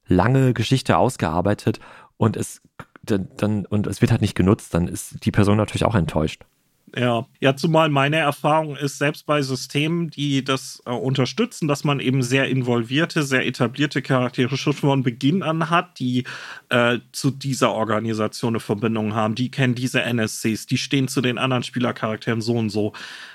lange 0.06 0.54
Geschichte 0.54 0.96
ausgearbeitet 0.96 1.80
und 2.18 2.36
es 2.36 2.62
dann, 3.02 3.66
und 3.66 3.88
es 3.88 4.00
wird 4.00 4.12
halt 4.12 4.20
nicht 4.20 4.36
genutzt, 4.36 4.74
dann 4.74 4.86
ist 4.86 5.24
die 5.24 5.32
Person 5.32 5.56
natürlich 5.56 5.84
auch 5.84 5.96
enttäuscht. 5.96 6.44
Ja, 6.96 7.26
ja, 7.40 7.56
zumal 7.56 7.88
meine 7.88 8.16
Erfahrung 8.16 8.76
ist, 8.76 8.98
selbst 8.98 9.26
bei 9.26 9.42
Systemen, 9.42 10.10
die 10.10 10.44
das 10.44 10.82
äh, 10.86 10.90
unterstützen, 10.90 11.68
dass 11.68 11.84
man 11.84 12.00
eben 12.00 12.22
sehr 12.22 12.48
involvierte, 12.48 13.22
sehr 13.22 13.46
etablierte 13.46 14.00
Charaktere 14.00 14.56
schon 14.56 14.72
von 14.72 15.02
Beginn 15.02 15.42
an 15.42 15.70
hat, 15.70 15.98
die 15.98 16.24
äh, 16.70 16.98
zu 17.12 17.30
dieser 17.30 17.72
Organisation 17.72 18.52
eine 18.52 18.60
Verbindung 18.60 19.14
haben, 19.14 19.34
die 19.34 19.50
kennen 19.50 19.74
diese 19.74 20.02
NSCs, 20.02 20.66
die 20.66 20.78
stehen 20.78 21.08
zu 21.08 21.20
den 21.20 21.36
anderen 21.36 21.62
Spielercharakteren 21.62 22.40
so 22.40 22.54
und 22.54 22.70
so. 22.70 22.92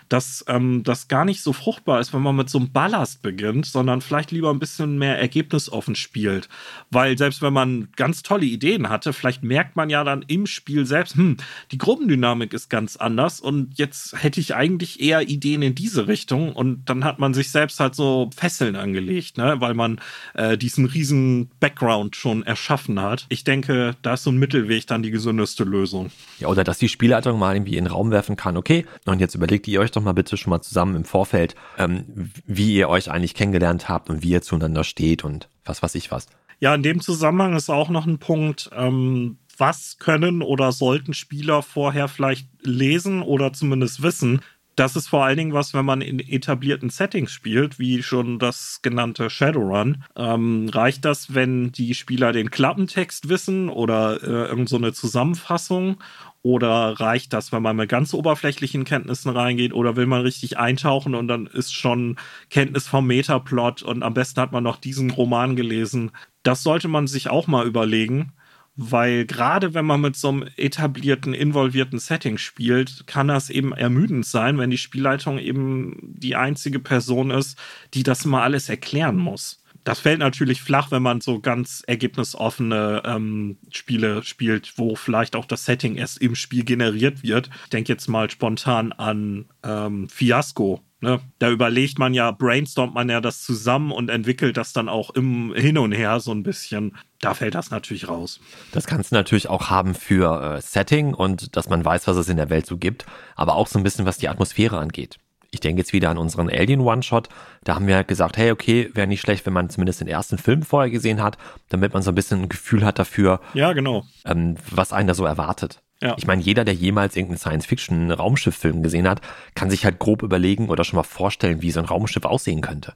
Dass 0.10 0.44
ähm, 0.48 0.84
das 0.84 1.08
gar 1.08 1.26
nicht 1.26 1.42
so 1.42 1.54
fruchtbar 1.54 2.00
ist, 2.00 2.14
wenn 2.14 2.22
man 2.22 2.36
mit 2.36 2.50
so 2.50 2.60
einem 2.60 2.72
Ballast 2.72 3.22
beginnt, 3.22 3.66
sondern 3.66 4.02
vielleicht 4.02 4.32
lieber 4.32 4.52
ein 4.52 4.60
bisschen 4.60 4.98
mehr 4.98 5.18
ergebnisoffen 5.18 5.96
spielt. 5.96 6.50
Weil 6.92 7.18
selbst 7.18 7.42
wenn 7.42 7.54
man 7.54 7.90
ganz 7.96 8.22
tolle 8.22 8.46
Ideen 8.46 8.90
hatte, 8.90 9.14
vielleicht 9.14 9.44
merkt 9.44 9.76
man 9.76 9.90
ja 9.90 10.04
dann 10.04 10.24
im 10.28 10.46
Spiel 10.46 10.86
selbst, 10.86 11.16
hm, 11.16 11.38
die 11.72 11.78
Gruppendynamik 11.78 12.54
ist 12.54 12.70
ganz 12.70 12.98
anders 12.98 13.43
und 13.44 13.78
jetzt 13.78 14.22
hätte 14.22 14.40
ich 14.40 14.56
eigentlich 14.56 15.02
eher 15.02 15.28
Ideen 15.28 15.62
in 15.62 15.76
diese 15.76 16.08
Richtung 16.08 16.54
und 16.54 16.86
dann 16.86 17.04
hat 17.04 17.20
man 17.20 17.34
sich 17.34 17.52
selbst 17.52 17.80
halt 17.80 17.96
so 17.96 18.30
Fesseln 18.36 18.76
angelegt, 18.76 19.38
ne? 19.38 19.56
weil 19.60 19.74
man 19.74 20.00
äh, 20.34 20.58
diesen 20.58 20.86
riesen 20.86 21.52
Background 21.60 22.16
schon 22.16 22.44
erschaffen 22.44 23.02
hat. 23.02 23.26
Ich 23.30 23.44
denke, 23.44 23.96
da 24.02 24.14
ist 24.14 24.24
so 24.24 24.32
ein 24.32 24.38
Mittelweg 24.38 24.88
dann 24.88 25.04
die 25.04 25.12
gesündeste 25.12 25.64
Lösung. 25.64 26.12
Ja, 26.40 26.48
oder 26.48 26.64
dass 26.64 26.78
die 26.78 26.90
Spielleitung 26.90 27.38
mal 27.38 27.56
irgendwie 27.56 27.78
in 27.78 27.86
den 27.86 27.92
Raum 27.92 28.12
werfen 28.12 28.36
kann, 28.36 28.58
okay, 28.58 28.86
und 29.06 29.20
jetzt 29.20 29.36
überlegt 29.36 29.68
ihr 29.68 29.82
euch 29.82 29.92
doch 29.92 30.02
mal 30.02 30.14
bitte 30.14 30.38
schon 30.38 30.52
mal 30.52 30.62
zusammen 30.62 30.96
im 30.96 31.06
Vorfeld, 31.06 31.56
ähm, 31.78 32.32
wie 32.46 32.76
ihr 32.76 32.90
euch 32.90 33.12
eigentlich 33.12 33.34
kennengelernt 33.34 33.90
habt 33.90 34.10
und 34.10 34.24
wie 34.24 34.30
ihr 34.30 34.42
zueinander 34.42 34.84
steht 34.84 35.24
und 35.24 35.50
was 35.66 35.84
weiß 35.84 35.96
ich 35.96 36.12
was. 36.12 36.28
Ja, 36.60 36.74
in 36.74 36.84
dem 36.84 37.02
Zusammenhang 37.02 37.56
ist 37.56 37.70
auch 37.70 37.90
noch 37.90 38.06
ein 38.06 38.20
Punkt, 38.20 38.70
ähm, 38.74 39.38
was 39.58 39.98
können 40.00 40.42
oder 40.42 40.72
sollten 40.72 41.14
Spieler 41.14 41.62
vorher 41.62 42.08
vielleicht 42.08 42.48
lesen 42.64 43.22
oder 43.22 43.54
zumindest 43.54 44.02
wissen. 44.04 44.42
Das 44.76 44.96
ist 44.96 45.08
vor 45.08 45.24
allen 45.24 45.38
Dingen 45.38 45.54
was, 45.54 45.76
wenn 45.76 45.86
man 45.86 46.02
in 46.02 46.20
etablierten 46.20 46.90
Settings 46.90 47.32
spielt, 47.32 47.78
wie 47.78 48.02
schon 48.02 48.40
das 48.40 48.80
genannte 48.82 49.30
Shadowrun. 49.30 50.04
Ähm, 50.16 50.68
reicht 50.70 51.06
das, 51.06 51.36
wenn 51.36 51.72
die 51.72 51.94
Spieler 51.94 52.32
den 52.32 52.50
Klappentext 52.50 53.30
wissen 53.30 53.70
oder 53.70 54.24
äh, 54.24 54.50
irgend 54.50 54.70
so 54.70 54.80
Zusammenfassung 54.92 55.98
oder 56.42 57.00
reicht 57.00 57.34
das, 57.34 57.52
wenn 57.52 57.62
man 57.62 57.76
mit 57.76 57.88
ganz 57.88 58.14
oberflächlichen 58.16 58.84
Kenntnissen 58.84 59.30
reingeht? 59.30 59.74
Oder 59.74 59.96
will 59.96 60.08
man 60.08 60.22
richtig 60.22 60.58
eintauchen 60.58 61.14
und 61.14 61.28
dann 61.28 61.46
ist 61.46 61.74
schon 61.74 62.18
Kenntnis 62.50 62.88
vom 62.88 63.06
Metaplot 63.06 63.84
und 63.84 64.02
am 64.02 64.14
besten 64.16 64.42
hat 64.42 64.52
man 64.52 64.64
noch 64.64 64.78
diesen 64.78 65.12
Roman 65.12 65.56
gelesen? 65.56 66.12
Das 66.42 66.64
sollte 66.64 66.88
man 66.88 67.06
sich 67.08 67.30
auch 67.30 67.46
mal 67.48 67.66
überlegen. 67.66 68.34
Weil 68.76 69.26
gerade 69.26 69.74
wenn 69.74 69.86
man 69.86 70.02
mit 70.02 70.16
so 70.16 70.30
einem 70.30 70.48
etablierten, 70.58 71.34
involvierten 71.34 72.00
Setting 72.00 72.38
spielt, 72.38 73.06
kann 73.06 73.28
das 73.28 73.50
eben 73.50 73.72
ermüdend 73.72 74.26
sein, 74.26 74.58
wenn 74.58 74.72
die 74.72 74.78
Spielleitung 74.78 75.38
eben 75.38 76.00
die 76.02 76.36
einzige 76.36 76.80
Person 76.80 77.30
ist, 77.30 77.58
die 77.94 78.04
das 78.04 78.26
mal 78.26 78.44
alles 78.44 78.70
erklären 78.70 79.18
muss. 79.18 79.63
Das 79.84 80.00
fällt 80.00 80.20
natürlich 80.20 80.62
flach, 80.62 80.92
wenn 80.92 81.04
man 81.04 81.22
so 81.22 81.40
ganz 81.40 81.84
ergebnisoffene 81.86 83.04
ähm, 83.06 83.58
Spiele 83.70 84.24
spielt, 84.24 84.78
wo 84.78 84.96
vielleicht 84.96 85.36
auch 85.36 85.46
das 85.46 85.66
Setting 85.66 85.96
erst 85.96 86.22
im 86.22 86.36
Spiel 86.36 86.64
generiert 86.64 87.24
wird. 87.24 87.50
Ich 87.66 87.70
denke 87.70 87.92
jetzt 87.92 88.08
mal 88.08 88.30
spontan 88.30 88.94
an 88.94 89.46
ähm, 89.64 90.08
Fiasco. 90.10 90.82
Ne? 91.02 91.20
Da 91.38 91.50
überlegt 91.50 92.00
man 92.00 92.14
ja, 92.14 92.32
brainstormt 92.32 92.94
man 92.94 93.10
ja 93.10 93.20
das 93.20 93.42
zusammen 93.42 93.92
und 93.92 94.10
entwickelt 94.10 94.56
das 94.56 94.72
dann 94.72 94.88
auch 94.88 95.10
im 95.10 95.54
Hin 95.54 95.78
und 95.78 95.92
Her 95.92 96.22
so 96.22 96.32
ein 96.32 96.44
bisschen. 96.44 96.96
Da 97.20 97.34
fällt 97.34 97.56
das 97.56 97.72
natürlich 97.72 98.08
raus. 98.08 98.40
Das 98.72 98.88
kannst 98.88 99.12
du 99.12 99.16
natürlich 99.16 99.50
auch 99.50 99.70
haben 99.70 99.96
für 99.96 100.56
äh, 100.56 100.62
Setting 100.62 101.14
und 101.14 101.58
dass 101.58 101.68
man 101.68 101.84
weiß, 101.84 102.08
was 102.08 102.16
es 102.16 102.30
in 102.30 102.38
der 102.38 102.50
Welt 102.50 102.66
so 102.66 102.78
gibt, 102.78 103.06
aber 103.36 103.56
auch 103.56 103.68
so 103.68 103.80
ein 103.80 103.84
bisschen, 103.84 104.06
was 104.06 104.18
die 104.18 104.30
Atmosphäre 104.30 104.78
angeht 104.78 105.20
ich 105.54 105.60
denke 105.60 105.82
jetzt 105.82 105.94
wieder 105.94 106.10
an 106.10 106.18
unseren 106.18 106.50
Alien 106.50 106.82
One-Shot. 106.82 107.30
Da 107.64 107.76
haben 107.76 107.86
wir 107.86 108.04
gesagt, 108.04 108.38
hey, 108.38 108.52
okay, 108.52 108.90
wäre 108.94 109.08
nicht 109.08 109.22
schlecht, 109.22 109.46
wenn 109.46 109.54
man 109.54 109.70
zumindest 109.70 110.02
den 110.02 110.08
ersten 110.08 110.40
Film 110.40 110.64
vorher 110.64 110.90
gesehen 110.90 111.22
hat, 111.22 111.38
damit 111.70 111.94
man 111.94 112.02
so 112.02 112.12
ein 112.12 112.16
bisschen 112.16 112.42
ein 112.42 112.50
Gefühl 112.50 112.84
hat 112.84 112.98
dafür, 112.98 113.40
ja, 113.54 113.74
genau. 113.74 114.04
Ähm, 114.26 114.58
was 114.72 114.92
einen 114.92 115.08
da 115.08 115.14
so 115.14 115.26
erwartet. 115.26 115.82
Ja. 116.02 116.16
Ich 116.18 116.26
meine, 116.26 116.42
jeder, 116.42 116.66
der 116.66 116.74
jemals 116.74 117.16
irgendeinen 117.16 117.38
Science-Fiction-Raumschiff-Film 117.38 118.82
gesehen 118.82 119.08
hat, 119.08 119.22
kann 119.56 119.70
sich 119.70 119.86
halt 119.86 120.00
grob 120.00 120.24
überlegen 120.24 120.70
oder 120.70 120.84
schon 120.84 120.98
mal 120.98 121.04
vorstellen, 121.04 121.62
wie 121.62 121.72
so 121.72 121.80
ein 121.80 121.86
Raumschiff 121.86 122.26
aussehen 122.26 122.62
könnte. 122.62 122.94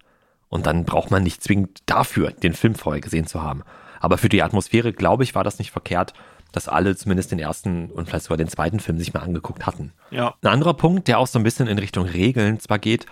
Und 0.49 0.65
dann 0.65 0.83
braucht 0.83 1.11
man 1.11 1.23
nicht 1.23 1.43
zwingend 1.43 1.81
dafür 1.85 2.31
den 2.31 2.53
Film 2.53 2.75
vorher 2.75 3.01
gesehen 3.01 3.27
zu 3.27 3.43
haben. 3.43 3.63
Aber 3.99 4.17
für 4.17 4.29
die 4.29 4.41
Atmosphäre, 4.41 4.93
glaube 4.93 5.23
ich, 5.23 5.35
war 5.35 5.43
das 5.43 5.59
nicht 5.59 5.71
verkehrt, 5.71 6.13
dass 6.51 6.67
alle 6.67 6.95
zumindest 6.95 7.31
den 7.31 7.39
ersten 7.39 7.91
und 7.91 8.07
vielleicht 8.07 8.25
sogar 8.25 8.37
den 8.37 8.47
zweiten 8.47 8.79
Film 8.79 8.97
sich 8.97 9.13
mal 9.13 9.21
angeguckt 9.21 9.65
hatten. 9.65 9.93
Ja. 10.11 10.35
Ein 10.41 10.49
anderer 10.49 10.73
Punkt, 10.73 11.07
der 11.07 11.19
auch 11.19 11.27
so 11.27 11.39
ein 11.39 11.43
bisschen 11.43 11.67
in 11.67 11.77
Richtung 11.77 12.05
Regeln 12.05 12.59
zwar 12.59 12.79
geht, 12.79 13.05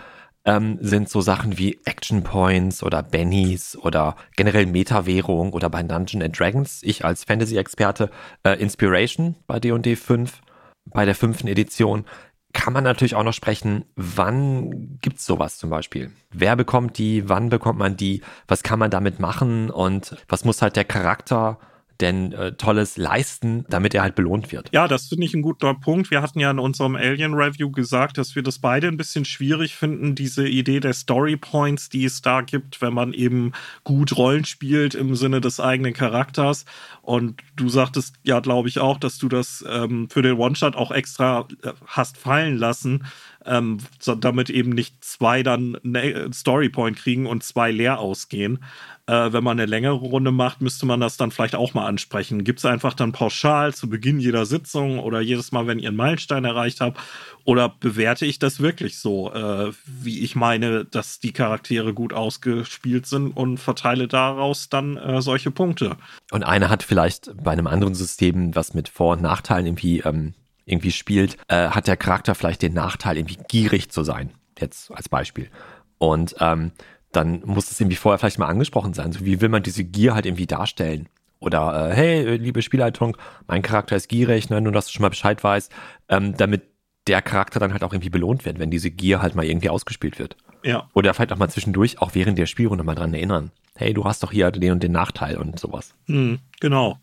ähm, 0.45 0.77
sind 0.79 1.09
so 1.09 1.21
Sachen 1.21 1.57
wie 1.57 1.79
Action 1.85 2.23
Points 2.23 2.83
oder 2.83 3.03
Bennies 3.03 3.75
oder 3.75 4.15
generell 4.35 4.67
Meta-Währung 4.67 5.53
oder 5.53 5.69
bei 5.69 5.81
Dungeon 5.81 6.21
and 6.21 6.39
Dragons. 6.39 6.81
Ich 6.83 7.03
als 7.03 7.23
Fantasy-Experte 7.23 8.09
äh, 8.43 8.53
Inspiration 8.59 9.35
bei 9.47 9.59
D&D 9.59 9.95
5, 9.95 10.41
bei 10.85 11.05
der 11.05 11.15
fünften 11.15 11.47
Edition. 11.47 12.05
Kann 12.53 12.71
man 12.71 12.85
natürlich 12.85 13.15
auch 13.15 13.23
noch 13.23 13.33
sprechen, 13.33 13.83
wann 13.95 14.97
gibt's 15.01 15.25
sowas 15.25 15.57
zum 15.57 15.69
Beispiel? 15.69 16.11
Wer 16.31 16.55
bekommt 16.55 16.97
die? 16.97 17.27
Wann 17.27 17.49
bekommt 17.49 17.79
man 17.79 17.97
die? 17.97 18.21
Was 18.47 18.63
kann 18.63 18.79
man 18.79 18.91
damit 18.91 19.19
machen? 19.19 19.69
Und 19.69 20.15
was 20.29 20.45
muss 20.45 20.61
halt 20.61 20.77
der 20.77 20.85
Charakter 20.85 21.59
denn 22.01 22.33
äh, 22.33 22.53
Tolles 22.53 22.97
leisten, 22.97 23.65
damit 23.69 23.93
er 23.93 24.01
halt 24.01 24.15
belohnt 24.15 24.51
wird. 24.51 24.69
Ja, 24.73 24.87
das 24.87 25.07
finde 25.07 25.25
ich 25.25 25.33
ein 25.33 25.41
guter 25.41 25.73
Punkt. 25.73 26.11
Wir 26.11 26.21
hatten 26.21 26.39
ja 26.39 26.51
in 26.51 26.59
unserem 26.59 26.95
Alien 26.95 27.33
Review 27.33 27.71
gesagt, 27.71 28.17
dass 28.17 28.35
wir 28.35 28.43
das 28.43 28.59
beide 28.59 28.87
ein 28.87 28.97
bisschen 28.97 29.25
schwierig 29.25 29.75
finden, 29.75 30.15
diese 30.15 30.47
Idee 30.47 30.79
der 30.79 30.93
Story 30.93 31.37
Points, 31.37 31.89
die 31.89 32.05
es 32.05 32.21
da 32.21 32.41
gibt, 32.41 32.81
wenn 32.81 32.93
man 32.93 33.13
eben 33.13 33.53
gut 33.83 34.17
Rollen 34.17 34.45
spielt 34.45 34.95
im 34.95 35.15
Sinne 35.15 35.41
des 35.41 35.59
eigenen 35.59 35.93
Charakters. 35.93 36.65
Und 37.01 37.41
du 37.55 37.69
sagtest 37.69 38.15
ja, 38.23 38.39
glaube 38.39 38.69
ich, 38.69 38.79
auch, 38.79 38.97
dass 38.97 39.17
du 39.17 39.29
das 39.29 39.63
ähm, 39.69 40.09
für 40.09 40.21
den 40.21 40.37
One-Shot 40.37 40.75
auch 40.75 40.91
extra 40.91 41.47
äh, 41.63 41.71
hast 41.87 42.17
fallen 42.17 42.57
lassen, 42.57 43.05
ähm, 43.45 43.77
so, 43.99 44.15
damit 44.15 44.49
eben 44.49 44.71
nicht 44.71 45.03
zwei 45.03 45.43
dann 45.43 45.77
einen 45.83 46.33
Storypoint 46.33 46.97
kriegen 46.97 47.25
und 47.25 47.43
zwei 47.43 47.71
leer 47.71 47.99
ausgehen. 47.99 48.59
Äh, 49.07 49.33
wenn 49.33 49.43
man 49.43 49.59
eine 49.59 49.67
längere 49.67 49.93
Runde 49.93 50.31
macht, 50.31 50.61
müsste 50.61 50.87
man 50.87 50.99
das 50.99 51.15
dann 51.15 51.29
vielleicht 51.29 51.55
auch 51.55 51.75
mal 51.75 51.85
ansprechen. 51.85 52.43
Gibt 52.43 52.59
es 52.59 52.65
einfach 52.65 52.95
dann 52.95 53.11
pauschal 53.11 53.73
zu 53.73 53.87
Beginn 53.87 54.19
jeder 54.19 54.47
Sitzung 54.47 54.97
oder 54.97 55.21
jedes 55.21 55.51
Mal, 55.51 55.67
wenn 55.67 55.77
ihr 55.77 55.89
einen 55.89 55.97
Meilenstein 55.97 56.43
erreicht 56.43 56.81
habt? 56.81 56.99
Oder 57.43 57.69
bewerte 57.69 58.25
ich 58.25 58.39
das 58.39 58.59
wirklich 58.59 58.97
so, 58.97 59.31
äh, 59.31 59.71
wie 59.85 60.21
ich 60.21 60.35
meine, 60.35 60.85
dass 60.85 61.19
die 61.19 61.33
Charaktere 61.33 61.93
gut 61.93 62.13
ausgespielt 62.13 63.05
sind 63.05 63.31
und 63.31 63.59
verteile 63.59 64.07
daraus 64.07 64.69
dann 64.69 64.97
äh, 64.97 65.21
solche 65.21 65.51
Punkte? 65.51 65.97
Und 66.31 66.43
einer 66.43 66.69
hat 66.69 66.81
vielleicht 66.81 67.31
bei 67.43 67.51
einem 67.51 67.67
anderen 67.67 67.93
System, 67.93 68.55
was 68.55 68.73
mit 68.73 68.89
Vor- 68.89 69.13
und 69.13 69.21
Nachteilen 69.21 69.67
irgendwie 69.67 69.99
ähm, 69.99 70.33
irgendwie 70.65 70.91
spielt, 70.91 71.37
äh, 71.47 71.69
hat 71.69 71.87
der 71.87 71.97
Charakter 71.97 72.35
vielleicht 72.35 72.61
den 72.61 72.73
Nachteil, 72.73 73.17
irgendwie 73.17 73.37
gierig 73.47 73.91
zu 73.91 74.03
sein. 74.03 74.31
Jetzt 74.59 74.91
als 74.91 75.09
Beispiel. 75.09 75.49
Und 75.97 76.35
ähm, 76.39 76.71
dann 77.11 77.41
muss 77.45 77.71
es 77.71 77.79
irgendwie 77.79 77.95
vorher 77.95 78.19
vielleicht 78.19 78.39
mal 78.39 78.47
angesprochen 78.47 78.93
sein. 78.93 79.11
So 79.11 79.25
wie 79.25 79.41
will 79.41 79.49
man 79.49 79.63
diese 79.63 79.83
Gier 79.83 80.15
halt 80.15 80.25
irgendwie 80.25 80.47
darstellen? 80.47 81.07
Oder 81.39 81.91
äh, 81.91 81.95
hey, 81.95 82.37
liebe 82.37 82.61
Spielleitung, 82.61 83.17
mein 83.47 83.61
Charakter 83.61 83.95
ist 83.95 84.09
gierig, 84.09 84.49
ne, 84.49 84.61
nur 84.61 84.71
dass 84.71 84.87
du 84.87 84.93
schon 84.93 85.03
mal 85.03 85.09
Bescheid 85.09 85.43
weißt, 85.43 85.71
ähm, 86.09 86.35
damit 86.37 86.63
der 87.07 87.21
Charakter 87.21 87.59
dann 87.59 87.71
halt 87.71 87.83
auch 87.83 87.93
irgendwie 87.93 88.09
belohnt 88.09 88.45
wird, 88.45 88.57
wenn 88.57 88.71
diese 88.71 88.89
Gier 88.89 89.21
halt 89.21 89.35
mal 89.35 89.45
irgendwie 89.45 89.69
ausgespielt 89.69 90.17
wird. 90.17 90.37
Ja. 90.63 90.89
Oder 90.93 91.13
vielleicht 91.13 91.31
auch 91.31 91.37
mal 91.37 91.49
zwischendurch, 91.49 92.01
auch 92.01 92.15
während 92.15 92.39
der 92.39 92.47
Spielrunde 92.47 92.83
mal 92.83 92.95
dran 92.95 93.13
erinnern. 93.13 93.51
Hey, 93.75 93.93
du 93.93 94.05
hast 94.05 94.23
doch 94.23 94.31
hier 94.31 94.49
den 94.49 94.71
und 94.71 94.81
den 94.81 94.93
Nachteil 94.93 95.37
und 95.37 95.59
sowas. 95.59 95.93
Hm, 96.05 96.39
genau. 96.59 96.97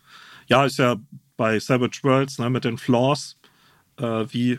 Ja, 0.49 0.65
ist 0.65 0.79
ja 0.79 0.97
bei 1.37 1.61
Savage 1.61 2.01
Worlds 2.03 2.39
ne, 2.39 2.51
mit 2.51 2.65
den 2.65 2.79
Flaws 2.79 3.39
äh, 3.99 4.25
wie 4.31 4.53
äh, 4.53 4.59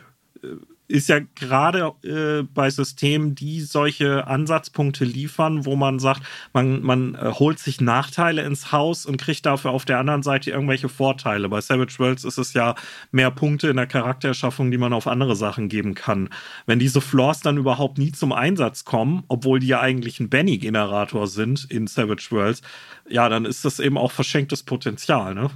ist 0.86 1.08
ja 1.08 1.20
gerade 1.34 1.92
äh, 2.02 2.42
bei 2.42 2.68
Systemen, 2.68 3.34
die 3.34 3.62
solche 3.62 4.26
Ansatzpunkte 4.26 5.04
liefern, 5.04 5.64
wo 5.64 5.76
man 5.76 5.98
sagt, 5.98 6.22
man, 6.52 6.82
man 6.82 7.14
äh, 7.14 7.32
holt 7.32 7.58
sich 7.58 7.80
Nachteile 7.80 8.42
ins 8.42 8.70
Haus 8.70 9.06
und 9.06 9.16
kriegt 9.16 9.46
dafür 9.46 9.70
auf 9.70 9.86
der 9.86 9.98
anderen 9.98 10.22
Seite 10.22 10.50
irgendwelche 10.50 10.90
Vorteile. 10.90 11.48
Bei 11.48 11.60
Savage 11.62 11.98
Worlds 11.98 12.24
ist 12.24 12.36
es 12.36 12.52
ja 12.52 12.74
mehr 13.12 13.30
Punkte 13.30 13.68
in 13.68 13.76
der 13.76 13.86
Charaktererschaffung, 13.86 14.70
die 14.70 14.78
man 14.78 14.92
auf 14.92 15.06
andere 15.06 15.36
Sachen 15.36 15.68
geben 15.68 15.94
kann. 15.94 16.28
Wenn 16.66 16.78
diese 16.78 17.00
Flaws 17.00 17.40
dann 17.40 17.56
überhaupt 17.56 17.96
nie 17.96 18.12
zum 18.12 18.32
Einsatz 18.32 18.84
kommen, 18.84 19.24
obwohl 19.28 19.60
die 19.60 19.68
ja 19.68 19.80
eigentlich 19.80 20.20
ein 20.20 20.28
Benny-Generator 20.28 21.26
sind 21.28 21.64
in 21.70 21.86
Savage 21.86 22.26
Worlds, 22.30 22.60
ja, 23.08 23.28
dann 23.30 23.46
ist 23.46 23.64
das 23.64 23.80
eben 23.80 23.96
auch 23.96 24.12
verschenktes 24.12 24.62
Potenzial, 24.62 25.34
ne? 25.34 25.50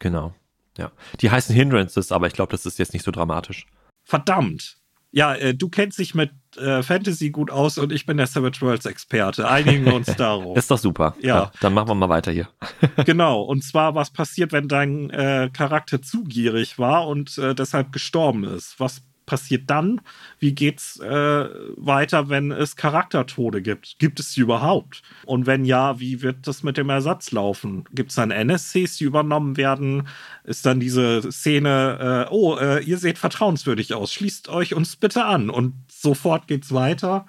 Genau. 0.00 0.34
Ja. 0.76 0.90
Die 1.20 1.30
heißen 1.30 1.54
Hindrances, 1.54 2.12
aber 2.12 2.26
ich 2.26 2.32
glaube, 2.32 2.52
das 2.52 2.66
ist 2.66 2.78
jetzt 2.78 2.92
nicht 2.92 3.04
so 3.04 3.10
dramatisch. 3.10 3.66
Verdammt. 4.04 4.76
Ja, 5.12 5.32
äh, 5.36 5.54
du 5.54 5.68
kennst 5.68 6.00
dich 6.00 6.16
mit 6.16 6.32
äh, 6.56 6.82
Fantasy 6.82 7.30
gut 7.30 7.48
aus 7.48 7.78
und 7.78 7.92
ich 7.92 8.04
bin 8.04 8.16
der 8.16 8.26
Savage 8.26 8.60
Worlds 8.62 8.84
Experte. 8.84 9.48
Einigen 9.48 9.84
wir 9.84 9.94
uns 9.94 10.06
darauf. 10.16 10.56
ist 10.56 10.68
doch 10.72 10.78
super. 10.78 11.14
Ja. 11.20 11.36
ja. 11.36 11.52
Dann 11.60 11.72
machen 11.72 11.88
wir 11.88 11.94
mal 11.94 12.08
weiter 12.08 12.32
hier. 12.32 12.48
genau. 13.04 13.42
Und 13.42 13.62
zwar, 13.62 13.94
was 13.94 14.10
passiert, 14.10 14.50
wenn 14.50 14.66
dein 14.66 15.10
äh, 15.10 15.50
Charakter 15.52 16.02
zu 16.02 16.24
gierig 16.24 16.80
war 16.80 17.06
und 17.06 17.38
äh, 17.38 17.54
deshalb 17.54 17.92
gestorben 17.92 18.42
ist? 18.42 18.80
Was 18.80 19.02
passiert 19.26 19.70
dann? 19.70 20.00
Wie 20.38 20.54
geht's 20.54 20.98
äh, 21.00 21.48
weiter, 21.76 22.28
wenn 22.28 22.50
es 22.50 22.76
Charaktertode 22.76 23.62
gibt? 23.62 23.98
Gibt 23.98 24.20
es 24.20 24.32
sie 24.32 24.40
überhaupt? 24.40 25.02
Und 25.24 25.46
wenn 25.46 25.64
ja, 25.64 26.00
wie 26.00 26.22
wird 26.22 26.46
das 26.46 26.62
mit 26.62 26.76
dem 26.76 26.90
Ersatz 26.90 27.32
laufen? 27.32 27.84
Gibt 27.92 28.10
es 28.10 28.16
dann 28.16 28.30
NSCs, 28.30 28.98
die 28.98 29.04
übernommen 29.04 29.56
werden? 29.56 30.08
Ist 30.44 30.66
dann 30.66 30.80
diese 30.80 31.30
Szene, 31.32 32.26
äh, 32.28 32.32
oh, 32.32 32.56
äh, 32.56 32.82
ihr 32.82 32.98
seht 32.98 33.18
vertrauenswürdig 33.18 33.94
aus, 33.94 34.12
schließt 34.12 34.48
euch 34.48 34.74
uns 34.74 34.96
bitte 34.96 35.24
an 35.24 35.50
und 35.50 35.74
sofort 35.88 36.46
geht's 36.46 36.72
weiter? 36.72 37.26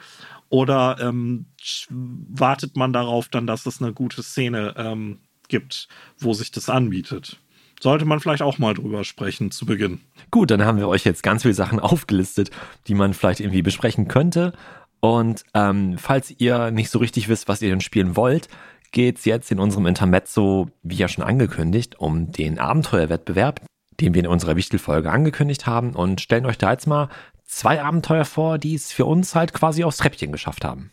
Oder 0.49 0.97
ähm, 1.01 1.47
wartet 1.89 2.77
man 2.77 2.93
darauf 2.93 3.29
dann, 3.29 3.47
dass 3.47 3.65
es 3.65 3.81
eine 3.81 3.93
gute 3.93 4.21
Szene 4.21 4.73
ähm, 4.77 5.19
gibt, 5.47 5.87
wo 6.19 6.33
sich 6.33 6.51
das 6.51 6.69
anbietet? 6.69 7.39
Sollte 7.81 8.05
man 8.05 8.19
vielleicht 8.19 8.41
auch 8.41 8.57
mal 8.57 8.73
drüber 8.73 9.03
sprechen 9.03 9.51
zu 9.51 9.65
Beginn. 9.65 10.01
Gut, 10.31 10.51
dann 10.51 10.65
haben 10.65 10.77
wir 10.77 10.87
euch 10.87 11.03
jetzt 11.03 11.23
ganz 11.23 11.41
viele 11.41 11.53
Sachen 11.53 11.79
aufgelistet, 11.79 12.51
die 12.87 12.93
man 12.93 13.13
vielleicht 13.13 13.39
irgendwie 13.39 13.61
besprechen 13.61 14.07
könnte. 14.07 14.53
Und 14.99 15.43
ähm, 15.53 15.97
falls 15.97 16.33
ihr 16.37 16.71
nicht 16.71 16.89
so 16.89 16.99
richtig 16.99 17.29
wisst, 17.29 17.47
was 17.47 17.61
ihr 17.61 17.69
denn 17.69 17.81
spielen 17.81 18.15
wollt, 18.15 18.47
geht 18.91 19.17
es 19.17 19.25
jetzt 19.25 19.51
in 19.51 19.59
unserem 19.59 19.85
Intermezzo, 19.87 20.69
wie 20.81 20.95
ja 20.95 21.07
schon 21.07 21.23
angekündigt, 21.23 21.99
um 21.99 22.31
den 22.31 22.59
Abenteuerwettbewerb, 22.59 23.61
den 23.99 24.13
wir 24.13 24.21
in 24.23 24.27
unserer 24.27 24.55
Wichtelfolge 24.55 25.11
angekündigt 25.11 25.67
haben 25.67 25.93
und 25.95 26.21
stellen 26.21 26.45
euch 26.45 26.57
da 26.57 26.71
jetzt 26.71 26.87
mal 26.87 27.09
zwei 27.43 27.81
Abenteuer 27.81 28.25
vor, 28.25 28.57
die 28.57 28.73
es 28.73 28.91
für 28.91 29.05
uns 29.05 29.35
halt 29.35 29.53
quasi 29.53 29.83
aufs 29.83 29.97
Treppchen 29.97 30.31
geschafft 30.31 30.65
haben. 30.65 30.91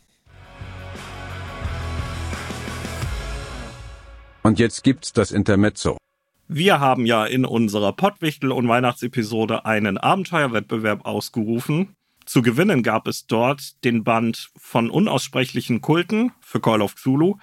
Und 4.42 4.58
jetzt 4.58 4.82
gibt's 4.82 5.12
das 5.12 5.30
Intermezzo. 5.30 5.96
Wir 6.54 6.80
haben 6.80 7.06
ja 7.06 7.24
in 7.24 7.46
unserer 7.46 7.94
Pottwichtel- 7.94 8.52
und 8.52 8.68
Weihnachtsepisode 8.68 9.64
einen 9.64 9.96
Abenteuerwettbewerb 9.96 11.06
ausgerufen. 11.06 11.96
Zu 12.26 12.42
gewinnen 12.42 12.82
gab 12.82 13.06
es 13.06 13.26
dort 13.26 13.82
den 13.84 14.04
Band 14.04 14.50
von 14.58 14.90
unaussprechlichen 14.90 15.80
Kulten 15.80 16.30
für 16.42 16.60
Call 16.60 16.82
of 16.82 16.94
Cthulhu, 16.96 17.38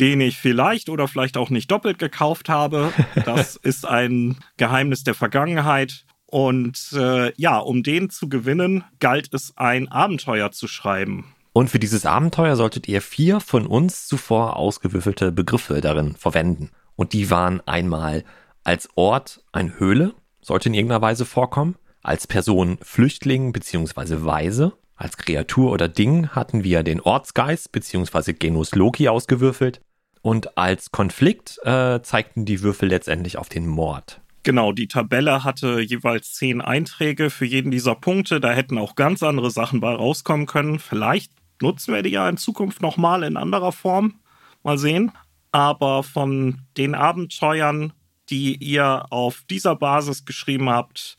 den 0.00 0.20
ich 0.20 0.38
vielleicht 0.38 0.88
oder 0.88 1.06
vielleicht 1.06 1.36
auch 1.36 1.50
nicht 1.50 1.70
doppelt 1.70 2.00
gekauft 2.00 2.48
habe. 2.48 2.92
Das 3.24 3.54
ist 3.54 3.86
ein 3.86 4.38
Geheimnis 4.56 5.04
der 5.04 5.14
Vergangenheit. 5.14 6.04
Und 6.26 6.90
äh, 6.94 7.32
ja, 7.36 7.58
um 7.58 7.84
den 7.84 8.10
zu 8.10 8.28
gewinnen, 8.28 8.82
galt 8.98 9.32
es, 9.32 9.52
ein 9.56 9.86
Abenteuer 9.86 10.50
zu 10.50 10.66
schreiben. 10.66 11.32
Und 11.52 11.70
für 11.70 11.78
dieses 11.78 12.06
Abenteuer 12.06 12.56
solltet 12.56 12.88
ihr 12.88 13.02
vier 13.02 13.38
von 13.38 13.68
uns 13.68 14.08
zuvor 14.08 14.56
ausgewürfelte 14.56 15.30
Begriffe 15.30 15.80
darin 15.80 16.16
verwenden. 16.16 16.70
Und 16.96 17.12
die 17.12 17.30
waren 17.30 17.60
einmal 17.64 18.24
Als 18.68 18.86
Ort 18.96 19.40
eine 19.50 19.78
Höhle 19.78 20.14
sollte 20.42 20.68
in 20.68 20.74
irgendeiner 20.74 21.00
Weise 21.00 21.24
vorkommen. 21.24 21.76
Als 22.02 22.26
Person 22.26 22.76
Flüchtling 22.82 23.50
bzw. 23.50 24.26
Weise. 24.26 24.74
Als 24.94 25.16
Kreatur 25.16 25.72
oder 25.72 25.88
Ding 25.88 26.28
hatten 26.28 26.64
wir 26.64 26.82
den 26.82 27.00
Ortsgeist 27.00 27.72
bzw. 27.72 28.34
Genus 28.34 28.74
Loki 28.74 29.08
ausgewürfelt. 29.08 29.80
Und 30.20 30.58
als 30.58 30.90
Konflikt 30.90 31.58
äh, 31.64 32.02
zeigten 32.02 32.44
die 32.44 32.60
Würfel 32.60 32.90
letztendlich 32.90 33.38
auf 33.38 33.48
den 33.48 33.66
Mord. 33.66 34.20
Genau, 34.42 34.72
die 34.72 34.86
Tabelle 34.86 35.44
hatte 35.44 35.80
jeweils 35.80 36.34
zehn 36.34 36.60
Einträge 36.60 37.30
für 37.30 37.46
jeden 37.46 37.70
dieser 37.70 37.94
Punkte. 37.94 38.38
Da 38.38 38.50
hätten 38.50 38.76
auch 38.76 38.96
ganz 38.96 39.22
andere 39.22 39.50
Sachen 39.50 39.80
bei 39.80 39.94
rauskommen 39.94 40.44
können. 40.44 40.78
Vielleicht 40.78 41.32
nutzen 41.62 41.94
wir 41.94 42.02
die 42.02 42.10
ja 42.10 42.28
in 42.28 42.36
Zukunft 42.36 42.82
nochmal 42.82 43.22
in 43.22 43.38
anderer 43.38 43.72
Form. 43.72 44.16
Mal 44.62 44.76
sehen. 44.76 45.10
Aber 45.52 46.02
von 46.02 46.66
den 46.76 46.94
Abenteuern, 46.94 47.94
die 48.30 48.56
ihr 48.56 49.06
auf 49.10 49.42
dieser 49.48 49.76
Basis 49.76 50.24
geschrieben 50.24 50.70
habt, 50.70 51.16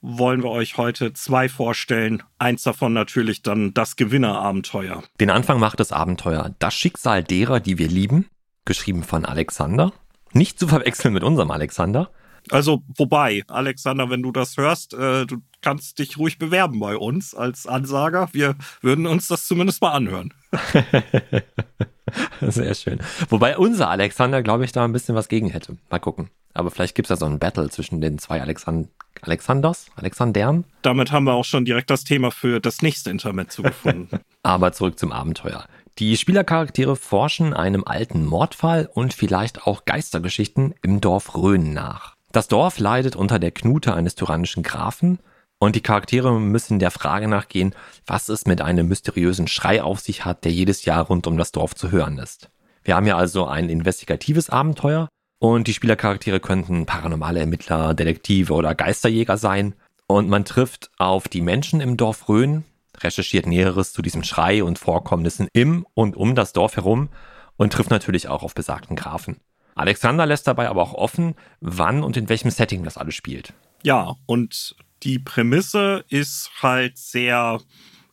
wollen 0.00 0.42
wir 0.42 0.50
euch 0.50 0.76
heute 0.76 1.12
zwei 1.12 1.48
vorstellen. 1.48 2.22
Eins 2.38 2.64
davon 2.64 2.92
natürlich 2.92 3.42
dann 3.42 3.72
das 3.72 3.96
Gewinnerabenteuer. 3.96 5.02
Den 5.20 5.30
Anfang 5.30 5.60
macht 5.60 5.80
das 5.80 5.92
Abenteuer 5.92 6.54
Das 6.58 6.74
Schicksal 6.74 7.22
derer, 7.22 7.60
die 7.60 7.78
wir 7.78 7.88
lieben, 7.88 8.28
geschrieben 8.64 9.04
von 9.04 9.24
Alexander. 9.24 9.92
Nicht 10.32 10.58
zu 10.58 10.66
verwechseln 10.66 11.14
mit 11.14 11.22
unserem 11.22 11.50
Alexander. 11.50 12.10
Also, 12.50 12.82
wobei, 12.96 13.44
Alexander, 13.46 14.10
wenn 14.10 14.22
du 14.22 14.32
das 14.32 14.56
hörst, 14.56 14.94
äh, 14.94 15.26
du 15.26 15.42
kannst 15.60 16.00
dich 16.00 16.18
ruhig 16.18 16.38
bewerben 16.38 16.80
bei 16.80 16.96
uns 16.96 17.34
als 17.34 17.68
Ansager. 17.68 18.28
Wir 18.32 18.56
würden 18.80 19.06
uns 19.06 19.28
das 19.28 19.46
zumindest 19.46 19.80
mal 19.80 19.92
anhören. 19.92 20.34
Sehr 22.40 22.74
schön. 22.74 22.98
Wobei 23.28 23.56
unser 23.56 23.88
Alexander, 23.88 24.42
glaube 24.42 24.64
ich, 24.64 24.72
da 24.72 24.84
ein 24.84 24.92
bisschen 24.92 25.14
was 25.14 25.28
gegen 25.28 25.48
hätte. 25.48 25.76
Mal 25.88 26.00
gucken. 26.00 26.30
Aber 26.54 26.70
vielleicht 26.70 26.94
gibt 26.94 27.06
es 27.06 27.10
ja 27.10 27.16
so 27.16 27.26
ein 27.26 27.38
Battle 27.38 27.70
zwischen 27.70 28.00
den 28.00 28.18
zwei 28.18 28.40
Alexand 28.40 28.88
Alexanders, 29.20 29.86
Alexandern. 29.94 30.64
Damit 30.80 31.12
haben 31.12 31.24
wir 31.24 31.34
auch 31.34 31.44
schon 31.44 31.64
direkt 31.64 31.90
das 31.90 32.02
Thema 32.04 32.30
für 32.30 32.60
das 32.60 32.82
nächste 32.82 33.10
Intermezzo 33.10 33.62
gefunden. 33.62 34.20
Aber 34.42 34.72
zurück 34.72 34.98
zum 34.98 35.12
Abenteuer. 35.12 35.66
Die 35.98 36.16
Spielercharaktere 36.16 36.96
forschen 36.96 37.52
einem 37.52 37.84
alten 37.84 38.24
Mordfall 38.24 38.88
und 38.92 39.12
vielleicht 39.12 39.66
auch 39.66 39.84
Geistergeschichten 39.84 40.74
im 40.82 41.00
Dorf 41.00 41.36
Rhön 41.36 41.72
nach. 41.74 42.16
Das 42.32 42.48
Dorf 42.48 42.78
leidet 42.78 43.14
unter 43.14 43.38
der 43.38 43.50
Knute 43.50 43.94
eines 43.94 44.14
tyrannischen 44.14 44.62
Grafen 44.62 45.18
und 45.58 45.76
die 45.76 45.82
Charaktere 45.82 46.40
müssen 46.40 46.78
der 46.78 46.90
Frage 46.90 47.28
nachgehen, 47.28 47.74
was 48.06 48.28
es 48.28 48.46
mit 48.46 48.62
einem 48.62 48.88
mysteriösen 48.88 49.46
Schrei 49.46 49.82
auf 49.82 50.00
sich 50.00 50.24
hat, 50.24 50.44
der 50.44 50.50
jedes 50.50 50.86
Jahr 50.86 51.04
rund 51.04 51.26
um 51.26 51.36
das 51.36 51.52
Dorf 51.52 51.74
zu 51.74 51.92
hören 51.92 52.18
ist. 52.18 52.50
Wir 52.82 52.96
haben 52.96 53.06
ja 53.06 53.16
also 53.16 53.46
ein 53.46 53.68
investigatives 53.68 54.50
Abenteuer 54.50 55.08
und 55.42 55.66
die 55.66 55.74
Spielercharaktere 55.74 56.38
könnten 56.38 56.86
paranormale 56.86 57.40
Ermittler, 57.40 57.94
Detektive 57.94 58.52
oder 58.54 58.76
Geisterjäger 58.76 59.36
sein 59.36 59.74
und 60.06 60.28
man 60.28 60.44
trifft 60.44 60.92
auf 60.98 61.26
die 61.26 61.40
Menschen 61.40 61.80
im 61.80 61.96
Dorf 61.96 62.28
Rhön, 62.28 62.62
recherchiert 62.96 63.48
Näheres 63.48 63.92
zu 63.92 64.02
diesem 64.02 64.22
Schrei 64.22 64.62
und 64.62 64.78
Vorkommnissen 64.78 65.48
im 65.52 65.84
und 65.94 66.14
um 66.14 66.36
das 66.36 66.52
Dorf 66.52 66.76
herum 66.76 67.08
und 67.56 67.72
trifft 67.72 67.90
natürlich 67.90 68.28
auch 68.28 68.44
auf 68.44 68.54
besagten 68.54 68.94
Grafen. 68.94 69.38
Alexander 69.74 70.26
lässt 70.26 70.46
dabei 70.46 70.68
aber 70.68 70.80
auch 70.80 70.94
offen, 70.94 71.34
wann 71.60 72.04
und 72.04 72.16
in 72.16 72.28
welchem 72.28 72.52
Setting 72.52 72.84
das 72.84 72.96
alles 72.96 73.16
spielt. 73.16 73.52
Ja, 73.82 74.14
und 74.26 74.76
die 75.02 75.18
Prämisse 75.18 76.04
ist 76.08 76.52
halt 76.62 76.98
sehr 76.98 77.58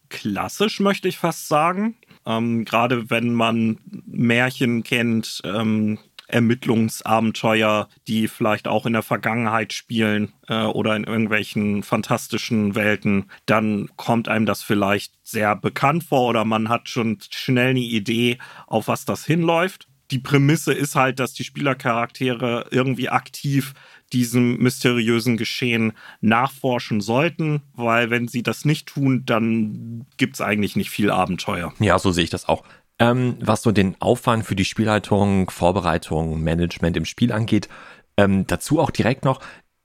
klassisch, 0.09 0.80
möchte 0.80 1.07
ich 1.07 1.19
fast 1.19 1.47
sagen. 1.47 1.95
Ähm, 2.25 2.65
Gerade 2.65 3.11
wenn 3.11 3.34
man 3.34 3.77
Märchen 4.07 4.82
kennt, 4.82 5.41
ähm, 5.43 5.99
Ermittlungsabenteuer, 6.30 7.89
die 8.07 8.27
vielleicht 8.27 8.67
auch 8.67 8.86
in 8.86 8.93
der 8.93 9.03
Vergangenheit 9.03 9.73
spielen 9.73 10.34
äh, 10.47 10.63
oder 10.63 10.95
in 10.95 11.03
irgendwelchen 11.03 11.84
fantastischen 11.84 12.75
Welten, 12.75 13.30
dann 13.45 13.89
kommt 13.97 14.27
einem 14.27 14.45
das 14.45 14.63
vielleicht 14.63 15.13
sehr 15.23 15.55
bekannt 15.55 16.03
vor 16.03 16.30
oder 16.30 16.45
man 16.45 16.69
hat 16.69 16.89
schon 16.89 17.17
schnell 17.30 17.71
eine 17.71 17.80
Idee, 17.80 18.38
auf 18.67 18.88
was 18.88 19.05
das 19.05 19.25
hinläuft 19.25 19.89
die 20.11 20.19
Prämisse 20.19 20.73
ist 20.73 20.95
halt, 20.95 21.19
dass 21.19 21.34
die 21.34 21.43
Spielercharaktere 21.43 22.67
irgendwie 22.71 23.09
aktiv 23.09 23.73
diesem 24.11 24.57
mysteriösen 24.57 25.38
Geschehen 25.38 25.93
nachforschen 26.19 26.99
sollten, 26.99 27.61
weil 27.73 28.09
wenn 28.09 28.27
sie 28.27 28.41
das 28.41 28.65
nicht 28.65 28.88
tun, 28.88 29.23
dann 29.25 30.07
gibt 30.17 30.36
es 30.36 30.41
eigentlich 30.41 30.75
nicht 30.75 30.89
viel 30.89 31.11
Abenteuer. 31.11 31.73
Ja, 31.80 31.99
so 31.99 32.11
sehe 32.11 32.23
ich 32.23 32.32
das 32.32 32.47
auch. 32.47 32.63
Ähm, 33.00 33.38
was 33.39 33.62
so 33.62 33.72
den 33.72 33.95
Aufwand 34.02 34.45
für 34.45 34.56
die 34.56 34.66
Spielleitung, 34.66 35.50
Vorbereitung, 35.50 36.41
Management 36.41 36.97
im 36.97 37.06
Spiel 37.06 37.32
angeht, 37.32 37.70
ähm, 38.18 38.45
dazu 38.45 38.80
auch 38.80 38.91
direkt 38.91 39.24
noch, 39.24 39.39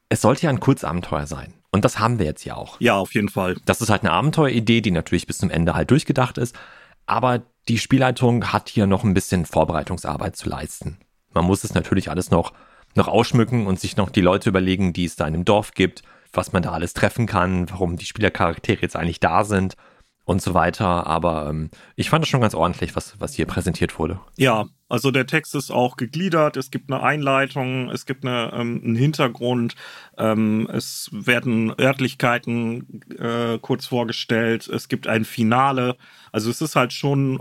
es 0.09 0.21
sollte 0.21 0.43
ja 0.43 0.51
ein 0.51 0.61
Kurzabenteuer 0.61 1.27
sein. 1.27 1.55
Und 1.71 1.85
das 1.85 1.99
haben 1.99 2.19
wir 2.19 2.27
jetzt 2.27 2.45
ja 2.45 2.57
auch. 2.57 2.81
Ja, 2.81 2.97
auf 2.97 3.15
jeden 3.15 3.29
Fall. 3.29 3.57
Das 3.65 3.81
ist 3.81 3.91
halt 3.91 4.03
eine 4.03 4.13
Abenteueridee, 4.13 4.81
die 4.81 4.91
natürlich 4.91 5.27
bis 5.27 5.39
zum 5.39 5.51
Ende 5.51 5.75
halt 5.75 5.91
durchgedacht 5.91 6.39
ist. 6.39 6.57
Aber 7.07 7.43
die 7.69 7.79
Spielleitung 7.79 8.53
hat 8.53 8.69
hier 8.69 8.87
noch 8.87 9.05
ein 9.05 9.15
bisschen 9.15 9.47
Vorbereitungsarbeit 9.47 10.37
zu 10.37 10.49
leisten. 10.49 10.99
Man 11.33 11.45
muss 11.45 11.65
es 11.65 11.75
natürlich 11.75 12.11
alles 12.11 12.31
noch, 12.31 12.53
noch 12.95 13.09
ausschmücken 13.09 13.67
und 13.67 13.81
sich 13.81 13.97
noch 13.97 14.11
die 14.11 14.21
Leute 14.21 14.49
überlegen, 14.49 14.93
die 14.93 15.05
es 15.05 15.17
da 15.17 15.27
in 15.27 15.33
dem 15.33 15.45
Dorf 15.45 15.73
gibt, 15.73 16.03
was 16.33 16.53
man 16.53 16.63
da 16.63 16.73
alles 16.73 16.95
treffen 16.95 17.27
kann, 17.27 17.69
warum 17.71 17.97
die 17.97 18.07
Spielercharaktere 18.07 18.83
jetzt 18.83 18.97
eigentlich 18.97 19.21
da 19.21 19.45
sind 19.45 19.77
und 20.25 20.43
so 20.43 20.55
weiter. 20.55 21.07
Aber 21.07 21.47
ähm, 21.49 21.71
ich 21.97 22.11
fand 22.11 22.25
es 22.25 22.29
schon 22.29 22.41
ganz 22.41 22.55
ordentlich, 22.55 22.97
was, 22.97 23.21
was 23.21 23.35
hier 23.35 23.47
präsentiert 23.47 23.99
wurde. 23.99 24.21
Ja, 24.37 24.67
also 24.95 25.11
der 25.11 25.27
Text 25.27 25.57
ist 25.57 25.73
auch 25.73 25.97
gegliedert, 25.97 26.57
es 26.57 26.71
gibt 26.71 26.89
eine 26.89 27.03
Einleitung, 27.03 27.91
es 27.91 28.07
gibt 28.07 28.25
eine, 28.25 28.53
ähm, 28.55 28.81
einen 28.85 28.95
Hintergrund, 28.95 29.75
ähm, 30.17 30.69
es 30.73 31.11
werden 31.11 31.75
Örtlichkeiten 31.77 33.03
äh, 33.19 33.59
kurz 33.61 33.87
vorgestellt, 33.87 34.69
es 34.69 34.87
gibt 34.87 35.09
ein 35.09 35.25
Finale. 35.25 35.97
Also 36.31 36.51
es 36.51 36.61
ist 36.61 36.75
halt 36.75 36.93
schon 36.93 37.41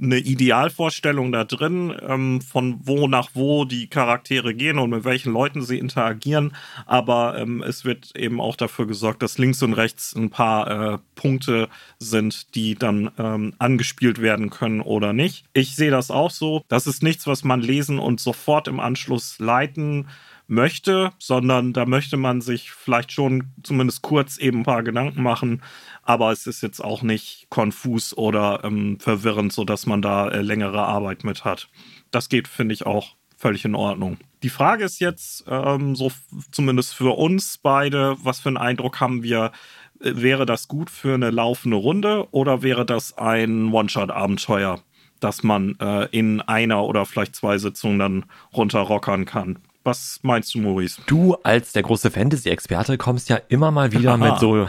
eine 0.00 0.18
Idealvorstellung 0.18 1.32
da 1.32 1.44
drin, 1.44 1.94
ähm, 2.06 2.40
von 2.40 2.80
wo 2.82 3.08
nach 3.08 3.30
wo 3.34 3.64
die 3.64 3.88
Charaktere 3.88 4.54
gehen 4.54 4.78
und 4.78 4.90
mit 4.90 5.04
welchen 5.04 5.32
Leuten 5.32 5.62
sie 5.62 5.78
interagieren. 5.78 6.54
Aber 6.84 7.38
ähm, 7.38 7.62
es 7.62 7.84
wird 7.84 8.14
eben 8.16 8.40
auch 8.40 8.56
dafür 8.56 8.86
gesorgt, 8.86 9.22
dass 9.22 9.38
links 9.38 9.62
und 9.62 9.72
rechts 9.72 10.14
ein 10.14 10.30
paar 10.30 10.94
äh, 10.94 10.98
Punkte 11.14 11.68
sind, 11.98 12.54
die 12.54 12.74
dann 12.74 13.10
ähm, 13.18 13.54
angespielt 13.58 14.20
werden 14.20 14.50
können 14.50 14.80
oder 14.80 15.12
nicht. 15.12 15.44
Ich 15.52 15.74
sehe 15.74 15.90
das 15.90 16.10
auch 16.10 16.30
so. 16.30 16.62
Das 16.68 16.85
ist 16.86 17.02
nichts, 17.02 17.26
was 17.26 17.44
man 17.44 17.60
lesen 17.60 17.98
und 17.98 18.20
sofort 18.20 18.68
im 18.68 18.80
Anschluss 18.80 19.38
leiten 19.38 20.08
möchte, 20.48 21.12
sondern 21.18 21.72
da 21.72 21.86
möchte 21.86 22.16
man 22.16 22.40
sich 22.40 22.70
vielleicht 22.70 23.12
schon 23.12 23.50
zumindest 23.62 24.02
kurz 24.02 24.38
eben 24.38 24.60
ein 24.60 24.64
paar 24.64 24.82
Gedanken 24.82 25.22
machen, 25.22 25.62
aber 26.02 26.30
es 26.30 26.46
ist 26.46 26.62
jetzt 26.62 26.80
auch 26.80 27.02
nicht 27.02 27.46
konfus 27.50 28.16
oder 28.16 28.60
ähm, 28.62 28.98
verwirrend, 29.00 29.52
sodass 29.52 29.86
man 29.86 30.02
da 30.02 30.28
äh, 30.28 30.42
längere 30.42 30.82
Arbeit 30.82 31.24
mit 31.24 31.44
hat. 31.44 31.68
Das 32.10 32.28
geht, 32.28 32.46
finde 32.48 32.74
ich, 32.74 32.86
auch 32.86 33.16
völlig 33.36 33.64
in 33.64 33.74
Ordnung. 33.74 34.18
Die 34.42 34.48
Frage 34.48 34.84
ist 34.84 35.00
jetzt, 35.00 35.44
ähm, 35.48 35.96
so 35.96 36.12
zumindest 36.52 36.94
für 36.94 37.16
uns 37.16 37.58
beide, 37.58 38.16
was 38.22 38.40
für 38.40 38.48
einen 38.48 38.56
Eindruck 38.56 39.00
haben 39.00 39.22
wir, 39.22 39.52
äh, 40.00 40.12
wäre 40.14 40.46
das 40.46 40.68
gut 40.68 40.90
für 40.90 41.14
eine 41.14 41.30
laufende 41.30 41.76
Runde 41.76 42.28
oder 42.30 42.62
wäre 42.62 42.86
das 42.86 43.18
ein 43.18 43.72
One-Shot-Abenteuer, 43.72 44.80
das 45.20 45.42
man 45.42 45.76
äh, 45.80 46.06
in 46.10 46.40
einer 46.40 46.84
oder 46.84 47.06
vielleicht 47.06 47.34
zwei 47.34 47.58
Sitzungen 47.58 47.98
dann 47.98 48.24
runterrockern 48.54 49.24
kann? 49.24 49.58
Was 49.84 50.18
meinst 50.22 50.54
du, 50.54 50.58
Maurice? 50.58 51.00
Du 51.06 51.36
als 51.44 51.72
der 51.72 51.82
große 51.82 52.10
Fantasy-Experte 52.10 52.98
kommst 52.98 53.28
ja 53.28 53.36
immer 53.48 53.70
mal 53.70 53.92
wieder 53.92 54.16
mit 54.16 54.38
so 54.38 54.68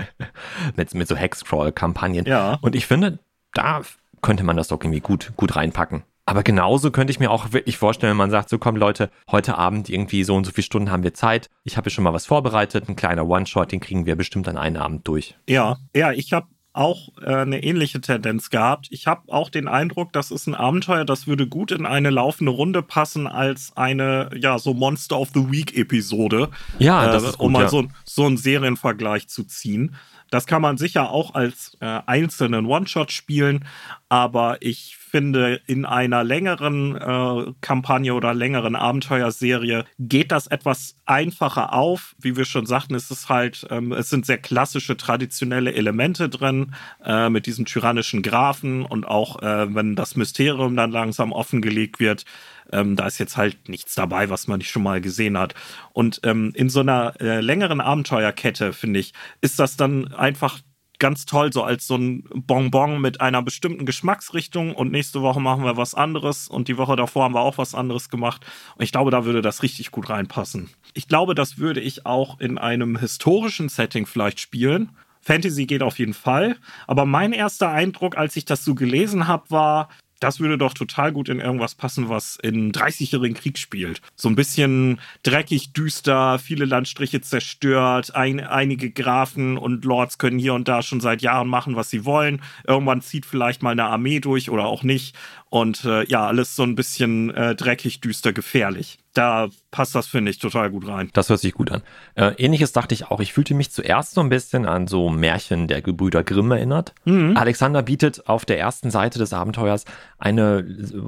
mit, 0.76 0.94
mit 0.94 1.08
so 1.08 1.16
Hexcrawl-Kampagnen. 1.16 2.26
Ja. 2.26 2.58
Und 2.60 2.74
ich 2.74 2.86
finde, 2.86 3.18
da 3.54 3.82
könnte 4.20 4.44
man 4.44 4.56
das 4.56 4.68
doch 4.68 4.80
irgendwie 4.80 5.00
gut, 5.00 5.32
gut 5.36 5.56
reinpacken. 5.56 6.02
Aber 6.26 6.42
genauso 6.42 6.90
könnte 6.90 7.10
ich 7.10 7.20
mir 7.20 7.30
auch 7.30 7.52
wirklich 7.52 7.76
vorstellen, 7.76 8.12
wenn 8.12 8.16
man 8.16 8.30
sagt, 8.30 8.48
so 8.48 8.58
komm 8.58 8.76
Leute, 8.76 9.10
heute 9.30 9.58
Abend 9.58 9.90
irgendwie 9.90 10.24
so 10.24 10.34
und 10.34 10.44
so 10.44 10.52
viele 10.52 10.64
Stunden 10.64 10.90
haben 10.90 11.02
wir 11.02 11.12
Zeit. 11.12 11.50
Ich 11.64 11.76
habe 11.76 11.90
schon 11.90 12.04
mal 12.04 12.14
was 12.14 12.24
vorbereitet, 12.24 12.88
ein 12.88 12.96
kleiner 12.96 13.28
One-Shot, 13.28 13.72
den 13.72 13.80
kriegen 13.80 14.06
wir 14.06 14.16
bestimmt 14.16 14.48
an 14.48 14.56
einen 14.56 14.78
Abend 14.78 15.06
durch. 15.06 15.36
Ja, 15.46 15.76
ja, 15.94 16.12
ich 16.12 16.32
habe 16.32 16.46
auch 16.74 17.08
äh, 17.22 17.32
eine 17.32 17.62
ähnliche 17.62 18.00
Tendenz 18.00 18.50
gehabt. 18.50 18.88
Ich 18.90 19.06
habe 19.06 19.32
auch 19.32 19.48
den 19.48 19.68
Eindruck, 19.68 20.12
das 20.12 20.30
ist 20.30 20.46
ein 20.46 20.54
Abenteuer, 20.54 21.04
das 21.04 21.26
würde 21.26 21.46
gut 21.46 21.70
in 21.70 21.86
eine 21.86 22.10
laufende 22.10 22.50
Runde 22.50 22.82
passen 22.82 23.26
als 23.26 23.72
eine, 23.76 24.28
ja, 24.36 24.58
so 24.58 24.74
Monster 24.74 25.18
of 25.18 25.30
the 25.32 25.50
Week 25.50 25.76
Episode. 25.76 26.50
Ja, 26.78 27.06
das 27.06 27.22
äh, 27.22 27.28
ist 27.28 27.38
gut, 27.38 27.46
um 27.46 27.52
mal 27.52 27.62
ja. 27.62 27.68
so, 27.68 27.86
so 28.04 28.26
einen 28.26 28.36
Serienvergleich 28.36 29.28
zu 29.28 29.44
ziehen. 29.44 29.94
Das 30.30 30.46
kann 30.46 30.62
man 30.62 30.76
sicher 30.76 31.10
auch 31.10 31.34
als 31.34 31.76
äh, 31.80 32.00
einzelnen 32.06 32.66
One-Shot 32.66 33.12
spielen, 33.12 33.64
aber 34.08 34.56
ich 34.60 34.96
finde, 35.14 35.60
in 35.68 35.84
einer 35.84 36.24
längeren 36.24 36.96
äh, 36.96 37.52
Kampagne 37.60 38.14
oder 38.14 38.34
längeren 38.34 38.74
Abenteuerserie 38.74 39.84
geht 40.00 40.32
das 40.32 40.48
etwas 40.48 40.96
einfacher 41.06 41.72
auf. 41.72 42.16
Wie 42.18 42.36
wir 42.36 42.44
schon 42.44 42.66
sagten, 42.66 42.96
es 42.96 43.28
halt, 43.28 43.64
ähm, 43.70 43.92
es 43.92 44.10
sind 44.10 44.26
sehr 44.26 44.38
klassische, 44.38 44.96
traditionelle 44.96 45.72
Elemente 45.72 46.28
drin. 46.28 46.74
Äh, 47.04 47.30
mit 47.30 47.46
diesem 47.46 47.64
tyrannischen 47.64 48.22
Grafen 48.22 48.84
und 48.84 49.06
auch 49.06 49.40
äh, 49.40 49.72
wenn 49.72 49.94
das 49.94 50.16
Mysterium 50.16 50.74
dann 50.74 50.90
langsam 50.90 51.30
offengelegt 51.30 52.00
wird, 52.00 52.24
ähm, 52.72 52.96
da 52.96 53.06
ist 53.06 53.18
jetzt 53.18 53.36
halt 53.36 53.68
nichts 53.68 53.94
dabei, 53.94 54.30
was 54.30 54.48
man 54.48 54.58
nicht 54.58 54.70
schon 54.70 54.82
mal 54.82 55.00
gesehen 55.00 55.38
hat. 55.38 55.54
Und 55.92 56.22
ähm, 56.24 56.50
in 56.56 56.70
so 56.70 56.80
einer 56.80 57.14
äh, 57.20 57.40
längeren 57.40 57.80
Abenteuerkette, 57.80 58.72
finde 58.72 58.98
ich, 58.98 59.12
ist 59.40 59.60
das 59.60 59.76
dann 59.76 60.12
einfach 60.12 60.58
ganz 60.98 61.26
toll, 61.26 61.52
so 61.52 61.62
als 61.62 61.86
so 61.86 61.96
ein 61.96 62.24
Bonbon 62.32 63.00
mit 63.00 63.20
einer 63.20 63.42
bestimmten 63.42 63.86
Geschmacksrichtung 63.86 64.74
und 64.74 64.92
nächste 64.92 65.22
Woche 65.22 65.40
machen 65.40 65.64
wir 65.64 65.76
was 65.76 65.94
anderes 65.94 66.48
und 66.48 66.68
die 66.68 66.78
Woche 66.78 66.96
davor 66.96 67.24
haben 67.24 67.34
wir 67.34 67.40
auch 67.40 67.58
was 67.58 67.74
anderes 67.74 68.08
gemacht. 68.08 68.44
Und 68.76 68.84
ich 68.84 68.92
glaube, 68.92 69.10
da 69.10 69.24
würde 69.24 69.42
das 69.42 69.62
richtig 69.62 69.90
gut 69.90 70.08
reinpassen. 70.08 70.70
Ich 70.94 71.08
glaube, 71.08 71.34
das 71.34 71.58
würde 71.58 71.80
ich 71.80 72.06
auch 72.06 72.40
in 72.40 72.58
einem 72.58 72.96
historischen 72.96 73.68
Setting 73.68 74.06
vielleicht 74.06 74.40
spielen. 74.40 74.90
Fantasy 75.20 75.66
geht 75.66 75.82
auf 75.82 75.98
jeden 75.98 76.14
Fall. 76.14 76.56
Aber 76.86 77.06
mein 77.06 77.32
erster 77.32 77.70
Eindruck, 77.70 78.16
als 78.16 78.36
ich 78.36 78.44
das 78.44 78.64
so 78.64 78.74
gelesen 78.74 79.26
habe, 79.26 79.50
war, 79.50 79.88
das 80.24 80.40
würde 80.40 80.56
doch 80.56 80.72
total 80.72 81.12
gut 81.12 81.28
in 81.28 81.38
irgendwas 81.38 81.74
passen, 81.74 82.08
was 82.08 82.38
in 82.42 82.72
30-jährigen 82.72 83.36
Krieg 83.36 83.58
spielt. 83.58 84.00
So 84.16 84.30
ein 84.30 84.36
bisschen 84.36 84.98
dreckig, 85.22 85.74
düster, 85.74 86.38
viele 86.38 86.64
Landstriche 86.64 87.20
zerstört, 87.20 88.14
ein, 88.14 88.40
einige 88.40 88.90
Grafen 88.90 89.58
und 89.58 89.84
Lords 89.84 90.16
können 90.16 90.38
hier 90.38 90.54
und 90.54 90.66
da 90.66 90.80
schon 90.80 91.02
seit 91.02 91.20
Jahren 91.20 91.48
machen, 91.48 91.76
was 91.76 91.90
sie 91.90 92.06
wollen. 92.06 92.40
Irgendwann 92.66 93.02
zieht 93.02 93.26
vielleicht 93.26 93.62
mal 93.62 93.72
eine 93.72 93.84
Armee 93.84 94.20
durch 94.20 94.48
oder 94.48 94.64
auch 94.64 94.82
nicht. 94.82 95.14
Und 95.50 95.84
äh, 95.84 96.06
ja, 96.06 96.26
alles 96.26 96.56
so 96.56 96.62
ein 96.62 96.74
bisschen 96.74 97.30
äh, 97.34 97.54
dreckig, 97.54 98.00
düster, 98.00 98.32
gefährlich. 98.32 99.03
Da 99.14 99.48
passt 99.70 99.94
das, 99.94 100.08
finde 100.08 100.32
ich, 100.32 100.38
total 100.38 100.70
gut 100.70 100.88
rein. 100.88 101.08
Das 101.12 101.28
hört 101.28 101.38
sich 101.38 101.54
gut 101.54 101.70
an. 101.70 101.82
Äh, 102.16 102.32
Ähnliches 102.36 102.72
dachte 102.72 102.94
ich 102.94 103.06
auch. 103.06 103.20
Ich 103.20 103.32
fühlte 103.32 103.54
mich 103.54 103.70
zuerst 103.70 104.14
so 104.14 104.20
ein 104.20 104.28
bisschen 104.28 104.66
an 104.66 104.88
so 104.88 105.08
Märchen 105.08 105.68
der 105.68 105.82
Gebrüder 105.82 106.24
Grimm 106.24 106.50
erinnert. 106.50 106.94
Mhm. 107.04 107.36
Alexander 107.36 107.82
bietet 107.82 108.28
auf 108.28 108.44
der 108.44 108.58
ersten 108.58 108.90
Seite 108.90 109.20
des 109.20 109.32
Abenteuers 109.32 109.84
eine 110.18 110.66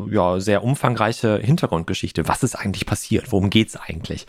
ja, 0.09 0.39
sehr 0.39 0.63
umfangreiche 0.63 1.39
Hintergrundgeschichte. 1.39 2.29
Was 2.29 2.45
ist 2.45 2.55
eigentlich 2.55 2.87
passiert? 2.87 3.33
Worum 3.33 3.51
geht's 3.51 3.77
eigentlich? 3.77 4.27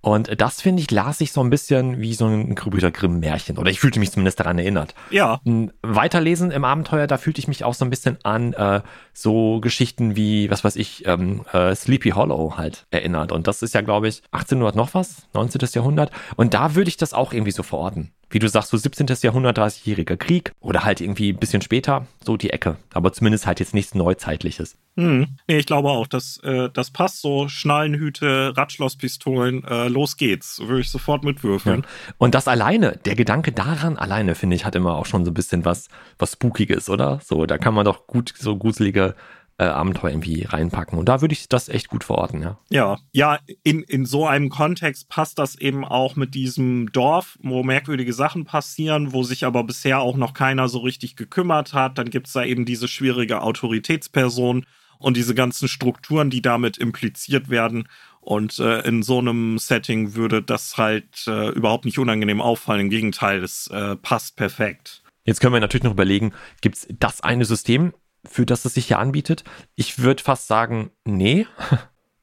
Und 0.00 0.40
das, 0.40 0.60
finde 0.60 0.80
ich, 0.80 0.90
las 0.90 1.20
ich 1.20 1.32
so 1.32 1.40
ein 1.42 1.50
bisschen 1.50 2.00
wie 2.00 2.14
so 2.14 2.26
ein 2.26 2.54
Gebrüder 2.54 2.90
Grimm-Märchen. 2.90 3.58
Oder 3.58 3.70
ich 3.70 3.80
fühlte 3.80 3.98
mich 3.98 4.12
zumindest 4.12 4.38
daran 4.38 4.58
erinnert. 4.58 4.94
Ja. 5.10 5.40
Weiterlesen 5.82 6.50
im 6.50 6.64
Abenteuer, 6.64 7.06
da 7.06 7.18
fühlte 7.18 7.40
ich 7.40 7.48
mich 7.48 7.64
auch 7.64 7.74
so 7.74 7.84
ein 7.84 7.90
bisschen 7.90 8.16
an 8.22 8.52
äh, 8.52 8.80
so 9.12 9.60
Geschichten 9.60 10.14
wie, 10.14 10.50
was 10.50 10.62
weiß 10.62 10.76
ich, 10.76 11.06
ähm, 11.06 11.44
äh, 11.52 11.74
Sleepy 11.74 12.10
Hollow 12.10 12.56
halt 12.56 12.86
erinnert. 12.90 13.32
Und 13.32 13.48
das 13.48 13.62
ist 13.62 13.74
ja, 13.74 13.80
glaube 13.80 14.08
ich, 14.08 14.22
1800 14.30 14.76
noch 14.76 14.94
was, 14.94 15.28
19. 15.34 15.60
Jahrhundert. 15.72 16.12
Und 16.36 16.54
da 16.54 16.74
würde 16.74 16.88
ich 16.88 16.96
das 16.96 17.12
auch 17.12 17.32
irgendwie 17.32 17.52
so 17.52 17.62
verorten 17.62 18.12
wie 18.30 18.38
du 18.38 18.48
sagst, 18.48 18.70
so 18.70 18.76
17. 18.76 19.06
Jahrhundert, 19.22 19.58
30-jähriger 19.58 20.16
Krieg 20.16 20.52
oder 20.60 20.84
halt 20.84 21.00
irgendwie 21.00 21.32
ein 21.32 21.38
bisschen 21.38 21.62
später, 21.62 22.06
so 22.22 22.36
die 22.36 22.50
Ecke. 22.50 22.76
Aber 22.92 23.12
zumindest 23.12 23.46
halt 23.46 23.60
jetzt 23.60 23.74
nichts 23.74 23.94
Neuzeitliches. 23.94 24.76
Hm. 24.96 25.28
Nee, 25.46 25.58
ich 25.58 25.66
glaube 25.66 25.88
auch, 25.90 26.06
dass 26.06 26.38
äh, 26.42 26.68
das 26.72 26.90
passt 26.90 27.20
so. 27.20 27.48
Schnallenhüte, 27.48 28.52
Radschlosspistolen, 28.56 29.64
äh, 29.64 29.88
los 29.88 30.16
geht's. 30.16 30.60
Würde 30.60 30.80
ich 30.80 30.90
sofort 30.90 31.24
mitwürfeln. 31.24 31.82
Ja. 31.82 32.14
Und 32.18 32.34
das 32.34 32.48
alleine, 32.48 32.98
der 33.04 33.14
Gedanke 33.14 33.52
daran 33.52 33.96
alleine, 33.96 34.34
finde 34.34 34.56
ich, 34.56 34.64
hat 34.64 34.74
immer 34.74 34.96
auch 34.96 35.06
schon 35.06 35.24
so 35.24 35.30
ein 35.30 35.34
bisschen 35.34 35.64
was, 35.64 35.88
was 36.18 36.32
Spookiges, 36.32 36.90
oder? 36.90 37.20
So, 37.24 37.46
da 37.46 37.58
kann 37.58 37.74
man 37.74 37.84
doch 37.84 38.06
gut 38.06 38.34
so 38.36 38.56
gruselige 38.56 39.14
äh, 39.58 39.64
Abenteuer 39.64 40.10
irgendwie 40.10 40.44
reinpacken. 40.44 40.98
Und 40.98 41.08
da 41.08 41.20
würde 41.20 41.32
ich 41.32 41.48
das 41.48 41.68
echt 41.68 41.88
gut 41.88 42.04
verorten, 42.04 42.42
ja. 42.42 42.58
Ja, 42.70 42.98
ja, 43.12 43.38
in, 43.64 43.82
in 43.82 44.06
so 44.06 44.26
einem 44.26 44.48
Kontext 44.50 45.08
passt 45.08 45.38
das 45.38 45.56
eben 45.56 45.84
auch 45.84 46.16
mit 46.16 46.34
diesem 46.34 46.90
Dorf, 46.92 47.38
wo 47.42 47.62
merkwürdige 47.62 48.12
Sachen 48.12 48.44
passieren, 48.44 49.12
wo 49.12 49.24
sich 49.24 49.44
aber 49.44 49.64
bisher 49.64 50.00
auch 50.00 50.16
noch 50.16 50.32
keiner 50.32 50.68
so 50.68 50.78
richtig 50.78 51.16
gekümmert 51.16 51.74
hat. 51.74 51.98
Dann 51.98 52.10
gibt 52.10 52.28
es 52.28 52.32
da 52.32 52.44
eben 52.44 52.64
diese 52.64 52.88
schwierige 52.88 53.42
Autoritätsperson 53.42 54.64
und 54.98 55.16
diese 55.16 55.34
ganzen 55.34 55.68
Strukturen, 55.68 56.30
die 56.30 56.42
damit 56.42 56.78
impliziert 56.78 57.50
werden. 57.50 57.88
Und 58.20 58.58
äh, 58.58 58.80
in 58.80 59.02
so 59.02 59.18
einem 59.18 59.58
Setting 59.58 60.14
würde 60.14 60.42
das 60.42 60.76
halt 60.76 61.26
äh, 61.26 61.48
überhaupt 61.50 61.84
nicht 61.84 61.98
unangenehm 61.98 62.40
auffallen. 62.40 62.82
Im 62.82 62.90
Gegenteil, 62.90 63.42
es 63.42 63.68
äh, 63.68 63.96
passt 63.96 64.36
perfekt. 64.36 65.02
Jetzt 65.24 65.40
können 65.40 65.52
wir 65.52 65.60
natürlich 65.60 65.84
noch 65.84 65.92
überlegen, 65.92 66.32
gibt 66.60 66.76
es 66.76 66.86
das 66.98 67.22
eine 67.22 67.44
System, 67.44 67.92
für 68.24 68.46
das 68.46 68.64
es 68.64 68.74
sich 68.74 68.86
hier 68.86 68.98
anbietet? 68.98 69.44
Ich 69.74 69.98
würde 69.98 70.22
fast 70.22 70.46
sagen, 70.46 70.90
nee. 71.04 71.46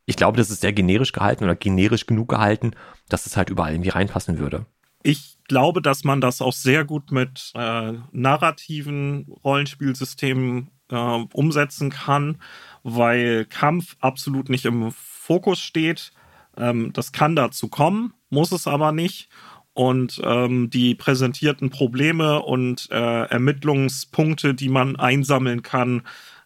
Ich 0.07 0.17
glaube, 0.17 0.37
das 0.37 0.51
ist 0.51 0.61
sehr 0.61 0.71
generisch 0.71 1.13
gehalten 1.13 1.45
oder 1.45 1.55
generisch 1.55 2.05
genug 2.05 2.29
gehalten, 2.29 2.73
dass 3.09 3.25
es 3.25 3.35
halt 3.35 3.49
überall 3.49 3.71
irgendwie 3.71 3.89
reinpassen 3.89 4.37
würde. 4.37 4.67
Ich 5.01 5.39
glaube, 5.47 5.81
dass 5.81 6.03
man 6.03 6.21
das 6.21 6.43
auch 6.43 6.53
sehr 6.53 6.85
gut 6.85 7.11
mit 7.11 7.51
äh, 7.55 7.93
narrativen 8.11 9.25
Rollenspielsystemen 9.43 10.69
äh, 10.89 10.95
umsetzen 10.95 11.89
kann, 11.89 12.39
weil 12.83 13.45
Kampf 13.45 13.95
absolut 13.99 14.49
nicht 14.49 14.65
im 14.65 14.91
Fokus 14.91 15.59
steht. 15.59 16.11
Ähm, 16.57 16.93
das 16.93 17.11
kann 17.11 17.35
dazu 17.35 17.67
kommen, 17.67 18.13
muss 18.29 18.51
es 18.51 18.67
aber 18.67 18.91
nicht. 18.91 19.29
Und 19.75 20.21
ähm, 20.23 20.69
die 20.69 20.95
präsentierten 20.95 21.69
Probleme 21.69 22.41
und 22.41 22.87
äh, 22.91 22.95
Ermittlungspunkte, 23.25 24.53
die 24.53 24.69
man 24.69 24.95
einsammeln 24.95 25.63
kann, 25.63 26.03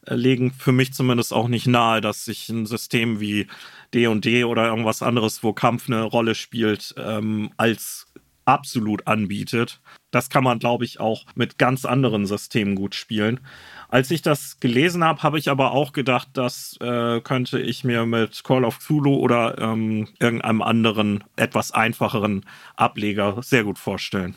äh, 0.07 0.15
legen 0.15 0.51
für 0.51 0.71
mich 0.71 0.93
zumindest 0.93 1.31
auch 1.31 1.47
nicht 1.47 1.67
nahe, 1.67 2.01
dass 2.01 2.25
sich 2.25 2.49
ein 2.49 2.65
System 2.65 3.19
wie 3.19 3.45
D&D 3.93 4.45
oder 4.45 4.65
irgendwas 4.65 5.03
anderes, 5.03 5.43
wo 5.43 5.53
Kampf 5.53 5.87
eine 5.87 6.01
Rolle 6.01 6.33
spielt, 6.33 6.95
ähm, 6.97 7.51
als 7.55 8.07
absolut 8.45 9.05
anbietet. 9.05 9.79
Das 10.09 10.31
kann 10.31 10.43
man, 10.43 10.57
glaube 10.57 10.83
ich, 10.83 10.99
auch 10.99 11.25
mit 11.35 11.59
ganz 11.59 11.85
anderen 11.85 12.25
Systemen 12.25 12.73
gut 12.73 12.95
spielen. 12.95 13.41
Als 13.89 14.11
ich 14.11 14.21
das 14.21 14.59
gelesen 14.59 15.03
habe, 15.03 15.23
habe 15.23 15.39
ich 15.39 15.49
aber 15.49 15.71
auch 15.71 15.93
gedacht, 15.93 16.29
das 16.33 16.77
äh, 16.79 17.21
könnte 17.21 17.59
ich 17.59 17.83
mir 17.83 18.05
mit 18.05 18.43
Call 18.43 18.63
of 18.63 18.77
Cthulhu 18.77 19.15
oder 19.15 19.57
ähm, 19.57 20.07
irgendeinem 20.19 20.61
anderen, 20.61 21.23
etwas 21.35 21.71
einfacheren 21.71 22.45
Ableger 22.75 23.41
sehr 23.41 23.63
gut 23.63 23.79
vorstellen. 23.79 24.35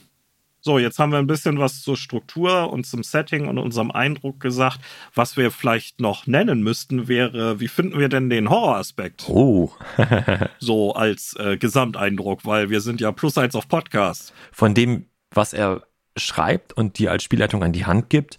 So, 0.64 0.78
jetzt 0.78 0.98
haben 0.98 1.10
wir 1.10 1.18
ein 1.18 1.26
bisschen 1.26 1.58
was 1.58 1.82
zur 1.82 1.96
Struktur 1.96 2.72
und 2.72 2.86
zum 2.86 3.02
Setting 3.02 3.48
und 3.48 3.58
unserem 3.58 3.90
Eindruck 3.90 4.38
gesagt. 4.38 4.78
Was 5.12 5.36
wir 5.36 5.50
vielleicht 5.50 6.00
noch 6.00 6.28
nennen 6.28 6.62
müssten, 6.62 7.08
wäre, 7.08 7.58
wie 7.58 7.66
finden 7.66 7.98
wir 7.98 8.08
denn 8.08 8.30
den 8.30 8.48
Horroraspekt? 8.48 9.28
Oh. 9.28 9.72
so 10.60 10.94
als 10.94 11.34
äh, 11.38 11.56
Gesamteindruck, 11.56 12.46
weil 12.46 12.70
wir 12.70 12.80
sind 12.80 13.00
ja 13.00 13.10
plus 13.10 13.36
eins 13.36 13.56
auf 13.56 13.66
Podcast. 13.66 14.32
Von 14.52 14.72
dem, 14.72 15.06
was 15.32 15.52
er 15.52 15.82
schreibt 16.16 16.74
und 16.74 16.98
dir 16.98 17.10
als 17.10 17.24
Spielleitung 17.24 17.64
an 17.64 17.72
die 17.72 17.84
Hand 17.84 18.08
gibt, 18.08 18.38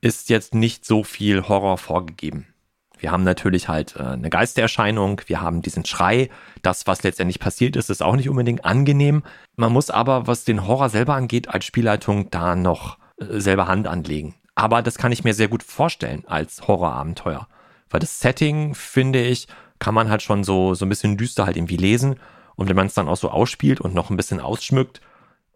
ist 0.00 0.30
jetzt 0.30 0.54
nicht 0.54 0.84
so 0.84 1.04
viel 1.04 1.48
Horror 1.48 1.78
vorgegeben. 1.78 2.46
Wir 2.98 3.10
haben 3.12 3.24
natürlich 3.24 3.68
halt 3.68 3.96
äh, 3.96 4.02
eine 4.02 4.30
Geistererscheinung, 4.30 5.22
wir 5.26 5.40
haben 5.40 5.62
diesen 5.62 5.84
Schrei. 5.84 6.28
Das, 6.62 6.86
was 6.86 7.02
letztendlich 7.02 7.40
passiert 7.40 7.76
ist, 7.76 7.90
ist 7.90 8.02
auch 8.02 8.16
nicht 8.16 8.28
unbedingt 8.28 8.64
angenehm. 8.64 9.22
Man 9.56 9.72
muss 9.72 9.90
aber, 9.90 10.26
was 10.26 10.44
den 10.44 10.66
Horror 10.66 10.90
selber 10.90 11.14
angeht, 11.14 11.48
als 11.48 11.64
Spielleitung 11.64 12.30
da 12.30 12.54
noch 12.54 12.98
äh, 13.18 13.40
selber 13.40 13.68
Hand 13.68 13.86
anlegen. 13.86 14.34
Aber 14.54 14.82
das 14.82 14.98
kann 14.98 15.12
ich 15.12 15.24
mir 15.24 15.32
sehr 15.32 15.48
gut 15.48 15.62
vorstellen 15.62 16.24
als 16.26 16.68
Horrorabenteuer. 16.68 17.48
Weil 17.88 18.00
das 18.00 18.20
Setting, 18.20 18.74
finde 18.74 19.22
ich, 19.22 19.48
kann 19.78 19.94
man 19.94 20.10
halt 20.10 20.22
schon 20.22 20.44
so, 20.44 20.74
so 20.74 20.84
ein 20.84 20.90
bisschen 20.90 21.16
düster 21.16 21.46
halt 21.46 21.56
irgendwie 21.56 21.78
lesen. 21.78 22.16
Und 22.54 22.68
wenn 22.68 22.76
man 22.76 22.86
es 22.86 22.94
dann 22.94 23.08
auch 23.08 23.16
so 23.16 23.30
ausspielt 23.30 23.80
und 23.80 23.94
noch 23.94 24.10
ein 24.10 24.16
bisschen 24.18 24.40
ausschmückt 24.40 25.00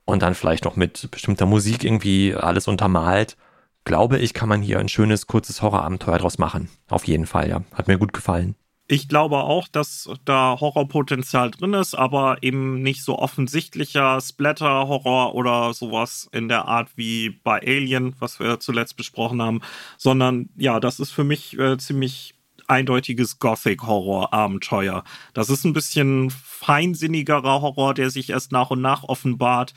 und 0.06 0.22
dann 0.22 0.34
vielleicht 0.34 0.64
noch 0.64 0.76
mit 0.76 1.10
bestimmter 1.10 1.44
Musik 1.44 1.84
irgendwie 1.84 2.34
alles 2.34 2.66
untermalt, 2.66 3.36
glaube 3.84 4.18
ich, 4.18 4.34
kann 4.34 4.48
man 4.48 4.62
hier 4.62 4.78
ein 4.78 4.88
schönes, 4.88 5.26
kurzes 5.26 5.62
Horrorabenteuer 5.62 6.18
draus 6.18 6.38
machen. 6.38 6.68
Auf 6.88 7.06
jeden 7.06 7.26
Fall, 7.26 7.48
ja. 7.48 7.62
Hat 7.74 7.88
mir 7.88 7.98
gut 7.98 8.12
gefallen. 8.12 8.54
Ich 8.86 9.08
glaube 9.08 9.38
auch, 9.38 9.66
dass 9.66 10.10
da 10.26 10.58
Horrorpotenzial 10.60 11.50
drin 11.50 11.72
ist, 11.72 11.94
aber 11.94 12.42
eben 12.42 12.82
nicht 12.82 13.02
so 13.02 13.18
offensichtlicher 13.18 14.20
Splatter-Horror 14.20 15.34
oder 15.34 15.72
sowas 15.72 16.28
in 16.32 16.48
der 16.48 16.66
Art 16.66 16.90
wie 16.94 17.30
bei 17.30 17.62
Alien, 17.62 18.14
was 18.18 18.40
wir 18.40 18.60
zuletzt 18.60 18.98
besprochen 18.98 19.40
haben, 19.40 19.62
sondern 19.96 20.50
ja, 20.56 20.80
das 20.80 21.00
ist 21.00 21.12
für 21.12 21.24
mich 21.24 21.58
äh, 21.58 21.78
ziemlich 21.78 22.34
eindeutiges 22.66 23.38
Gothic-Horror-Abenteuer. 23.38 25.02
Das 25.32 25.48
ist 25.48 25.64
ein 25.64 25.72
bisschen 25.72 26.30
feinsinnigerer 26.30 27.62
Horror, 27.62 27.94
der 27.94 28.10
sich 28.10 28.30
erst 28.30 28.52
nach 28.52 28.70
und 28.70 28.82
nach 28.82 29.04
offenbart 29.04 29.72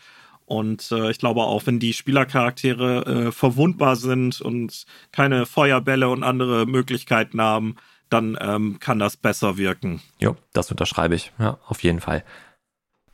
und 0.48 0.93
äh, 0.93 1.12
ich 1.12 1.20
glaube 1.20 1.41
auch, 1.41 1.66
wenn 1.66 1.78
die 1.78 1.91
Spielercharaktere 1.91 3.06
äh, 3.28 3.32
verwundbar 3.34 3.98
sind 3.98 4.39
und 4.39 4.86
keine 5.12 5.45
Feuerbälle 5.45 6.08
und 6.08 6.24
andere 6.24 6.66
Möglichkeiten 6.66 7.41
haben, 7.41 7.76
dann 8.10 8.38
ähm, 8.39 8.80
kann 8.80 8.98
das 8.98 9.18
besser 9.18 9.58
wirken. 9.58 10.02
Jo, 10.20 10.38
das 10.54 10.72
unterschreibe 10.72 11.16
ich. 11.16 11.34
Ja, 11.38 11.60
auf 11.68 11.84
jeden 11.84 12.00
Fall. 12.00 12.24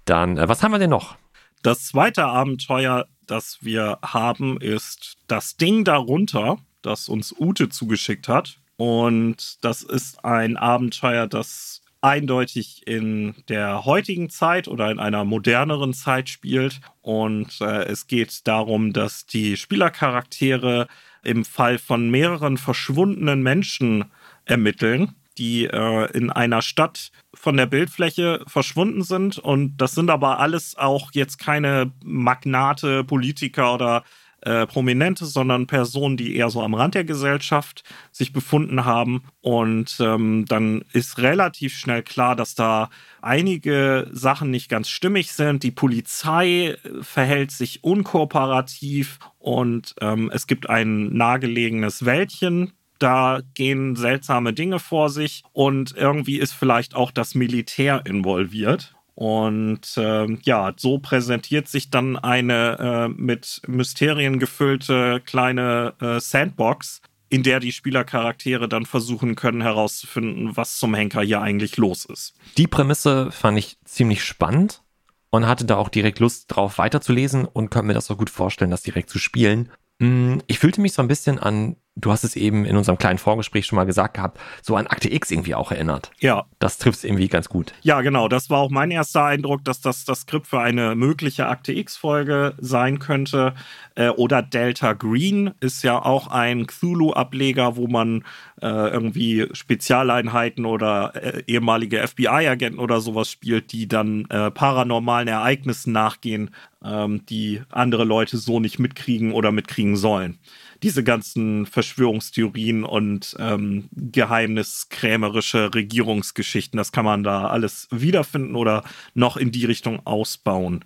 Dann, 0.05 0.37
äh, 0.37 0.47
was 0.47 0.61
haben 0.61 0.73
wir 0.73 0.79
denn 0.79 0.91
noch? 0.91 1.15
Das 1.63 1.87
zweite 1.87 2.25
Abenteuer, 2.25 3.07
das 3.25 3.57
wir 3.61 3.97
haben, 4.03 4.61
ist 4.61 5.17
das 5.25 5.57
Ding 5.57 5.83
darunter, 5.83 6.57
das 6.83 7.09
uns 7.09 7.33
Ute 7.35 7.67
zugeschickt 7.69 8.27
hat. 8.27 8.59
Und 8.77 9.63
das 9.63 9.81
ist 9.81 10.23
ein 10.23 10.55
Abenteuer, 10.55 11.25
das 11.25 11.81
eindeutig 12.03 12.85
in 12.85 13.33
der 13.47 13.85
heutigen 13.85 14.29
Zeit 14.29 14.67
oder 14.67 14.91
in 14.91 14.99
einer 14.99 15.23
moderneren 15.23 15.93
Zeit 15.93 16.29
spielt. 16.29 16.81
Und 17.01 17.61
äh, 17.61 17.85
es 17.85 18.07
geht 18.07 18.45
darum, 18.45 18.91
dass 18.91 19.25
die 19.25 19.55
Spielercharaktere 19.55 20.87
im 21.23 21.45
Fall 21.45 21.79
von 21.79 22.11
mehreren 22.11 22.57
verschwundenen 22.57 23.41
Menschen 23.41 24.05
ermitteln, 24.43 25.15
die 25.37 25.65
äh, 25.65 26.11
in 26.11 26.29
einer 26.29 26.61
Stadt 26.61 27.11
von 27.33 27.55
der 27.55 27.67
Bildfläche 27.67 28.43
verschwunden 28.47 29.03
sind. 29.03 29.39
Und 29.39 29.77
das 29.77 29.95
sind 29.95 30.09
aber 30.09 30.39
alles 30.39 30.77
auch 30.77 31.11
jetzt 31.13 31.39
keine 31.39 31.91
Magnate, 32.03 33.05
Politiker 33.05 33.73
oder 33.73 34.03
äh, 34.45 34.67
Prominente, 34.67 35.25
sondern 35.25 35.67
Personen, 35.67 36.17
die 36.17 36.35
eher 36.35 36.49
so 36.49 36.61
am 36.61 36.73
Rand 36.73 36.95
der 36.95 37.03
Gesellschaft 37.03 37.83
sich 38.11 38.33
befunden 38.33 38.85
haben. 38.85 39.23
Und 39.41 39.97
ähm, 39.99 40.45
dann 40.47 40.83
ist 40.93 41.17
relativ 41.19 41.75
schnell 41.75 42.03
klar, 42.03 42.35
dass 42.35 42.55
da 42.55 42.89
einige 43.21 44.09
Sachen 44.11 44.51
nicht 44.51 44.69
ganz 44.69 44.89
stimmig 44.89 45.31
sind. 45.31 45.63
Die 45.63 45.71
Polizei 45.71 46.77
verhält 47.01 47.51
sich 47.51 47.83
unkooperativ 47.83 49.19
und 49.39 49.95
ähm, 50.01 50.29
es 50.33 50.47
gibt 50.47 50.69
ein 50.69 51.15
nahegelegenes 51.15 52.05
Wäldchen, 52.05 52.73
da 52.99 53.41
gehen 53.53 53.95
seltsame 53.95 54.53
Dinge 54.53 54.79
vor 54.79 55.09
sich 55.09 55.43
und 55.51 55.93
irgendwie 55.97 56.37
ist 56.37 56.53
vielleicht 56.53 56.95
auch 56.95 57.11
das 57.11 57.35
Militär 57.35 58.05
involviert. 58.05 58.92
Und 59.15 59.95
äh, 59.97 60.25
ja, 60.43 60.73
so 60.75 60.97
präsentiert 60.97 61.67
sich 61.67 61.89
dann 61.89 62.17
eine 62.17 62.77
äh, 62.79 63.07
mit 63.09 63.61
Mysterien 63.67 64.39
gefüllte 64.39 65.21
kleine 65.25 65.93
äh, 66.01 66.19
Sandbox, 66.19 67.01
in 67.29 67.43
der 67.43 67.59
die 67.59 67.71
Spielercharaktere 67.71 68.67
dann 68.67 68.85
versuchen 68.85 69.35
können 69.35 69.61
herauszufinden, 69.61 70.55
was 70.57 70.77
zum 70.77 70.93
Henker 70.93 71.21
hier 71.21 71.41
eigentlich 71.41 71.77
los 71.77 72.05
ist. 72.05 72.35
Die 72.57 72.67
Prämisse 72.67 73.31
fand 73.31 73.57
ich 73.57 73.77
ziemlich 73.85 74.23
spannend 74.23 74.83
und 75.29 75.47
hatte 75.47 75.65
da 75.65 75.77
auch 75.77 75.89
direkt 75.89 76.19
Lust 76.19 76.45
drauf 76.47 76.77
weiterzulesen 76.77 77.45
und 77.45 77.69
könnte 77.69 77.87
mir 77.87 77.93
das 77.93 78.09
auch 78.11 78.17
gut 78.17 78.29
vorstellen, 78.29 78.71
das 78.71 78.83
direkt 78.83 79.09
zu 79.09 79.19
spielen. 79.19 79.71
Mm, 79.99 80.39
ich 80.47 80.59
fühlte 80.59 80.81
mich 80.81 80.93
so 80.93 81.01
ein 81.01 81.07
bisschen 81.07 81.39
an 81.39 81.75
du 81.95 82.11
hast 82.11 82.23
es 82.23 82.35
eben 82.35 82.65
in 82.65 82.75
unserem 82.75 82.97
kleinen 82.97 83.19
Vorgespräch 83.19 83.65
schon 83.65 83.75
mal 83.75 83.83
gesagt 83.85 84.15
gehabt, 84.15 84.39
so 84.61 84.75
an 84.75 84.87
Akte 84.87 85.13
X 85.13 85.29
irgendwie 85.29 85.55
auch 85.55 85.71
erinnert. 85.71 86.11
Ja. 86.19 86.45
Das 86.59 86.77
trifft 86.77 86.99
es 86.99 87.03
irgendwie 87.03 87.27
ganz 87.27 87.49
gut. 87.49 87.73
Ja, 87.81 88.01
genau. 88.01 88.27
Das 88.27 88.49
war 88.49 88.59
auch 88.59 88.71
mein 88.71 88.89
erster 88.89 89.25
Eindruck, 89.25 89.63
dass 89.63 89.81
das 89.81 90.05
das 90.05 90.21
Skript 90.21 90.47
für 90.47 90.59
eine 90.59 90.95
mögliche 90.95 91.47
Akte 91.47 91.73
X-Folge 91.73 92.55
sein 92.59 92.99
könnte. 92.99 93.53
Äh, 93.95 94.09
oder 94.09 94.41
Delta 94.41 94.93
Green 94.93 95.51
ist 95.59 95.83
ja 95.83 96.03
auch 96.03 96.27
ein 96.27 96.65
Cthulhu-Ableger, 96.67 97.75
wo 97.75 97.87
man 97.87 98.23
äh, 98.61 98.67
irgendwie 98.67 99.47
Spezialeinheiten 99.51 100.65
oder 100.65 101.13
äh, 101.15 101.43
ehemalige 101.47 102.05
FBI-Agenten 102.07 102.79
oder 102.79 103.01
sowas 103.01 103.29
spielt, 103.29 103.71
die 103.71 103.87
dann 103.87 104.25
äh, 104.29 104.49
paranormalen 104.49 105.27
Ereignissen 105.27 105.93
nachgehen, 105.93 106.49
ähm, 106.83 107.25
die 107.27 107.61
andere 107.69 108.03
Leute 108.03 108.37
so 108.37 108.59
nicht 108.59 108.79
mitkriegen 108.79 109.31
oder 109.33 109.51
mitkriegen 109.51 109.95
sollen 109.95 110.39
diese 110.83 111.03
ganzen 111.03 111.65
Verschwörungstheorien 111.65 112.83
und 112.83 113.35
ähm, 113.39 113.89
geheimniskrämerische 113.93 115.73
Regierungsgeschichten, 115.73 116.77
das 116.77 116.91
kann 116.91 117.05
man 117.05 117.23
da 117.23 117.47
alles 117.47 117.87
wiederfinden 117.89 118.55
oder 118.55 118.83
noch 119.13 119.37
in 119.37 119.51
die 119.51 119.65
Richtung 119.65 120.05
ausbauen. 120.05 120.83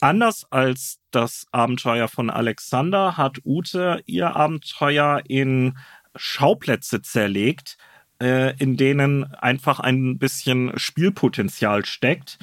Anders 0.00 0.46
als 0.50 1.00
das 1.10 1.46
Abenteuer 1.52 2.08
von 2.08 2.30
Alexander 2.30 3.16
hat 3.16 3.38
Ute 3.44 4.02
ihr 4.06 4.34
Abenteuer 4.34 5.22
in 5.28 5.76
Schauplätze 6.14 7.02
zerlegt, 7.02 7.76
äh, 8.22 8.56
in 8.58 8.76
denen 8.76 9.24
einfach 9.34 9.80
ein 9.80 10.18
bisschen 10.18 10.72
Spielpotenzial 10.78 11.84
steckt 11.84 12.38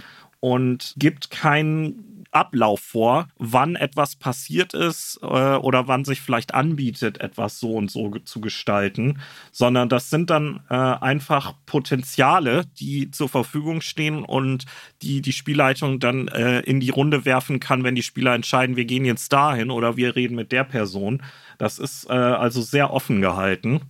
und 0.46 0.94
gibt 0.96 1.32
keinen 1.32 2.24
Ablauf 2.30 2.80
vor, 2.80 3.30
wann 3.40 3.76
etwas 3.76 4.16
passiert 4.16 4.76
ist 4.76 5.18
äh, 5.24 5.26
oder 5.26 5.88
wann 5.88 6.06
sich 6.06 6.22
vielleicht 6.22 6.54
anbietet, 6.54 7.20
etwas 7.20 7.60
so 7.60 7.74
und 7.74 7.90
so 7.90 8.12
zu 8.20 8.42
gestalten, 8.42 9.22
sondern 9.52 9.90
das 9.90 10.12
sind 10.12 10.30
dann 10.30 10.60
äh, 10.70 10.76
einfach 10.76 11.54
Potenziale, 11.66 12.66
die 12.78 13.10
zur 13.10 13.28
Verfügung 13.28 13.82
stehen 13.82 14.24
und 14.24 14.66
die 15.02 15.24
die 15.24 15.34
Spielleitung 15.34 16.00
dann 16.00 16.28
äh, 16.28 16.60
in 16.60 16.80
die 16.80 16.92
Runde 16.92 17.26
werfen 17.26 17.60
kann, 17.60 17.84
wenn 17.84 17.96
die 17.96 18.04
Spieler 18.04 18.36
entscheiden, 18.36 18.76
wir 18.76 18.86
gehen 18.86 19.06
jetzt 19.06 19.34
dahin 19.34 19.72
oder 19.72 19.98
wir 19.98 20.16
reden 20.16 20.36
mit 20.36 20.52
der 20.52 20.64
Person. 20.64 21.24
Das 21.58 21.80
ist 21.80 22.08
äh, 22.08 22.14
also 22.14 22.62
sehr 22.62 22.94
offen 22.94 23.20
gehalten. 23.20 23.82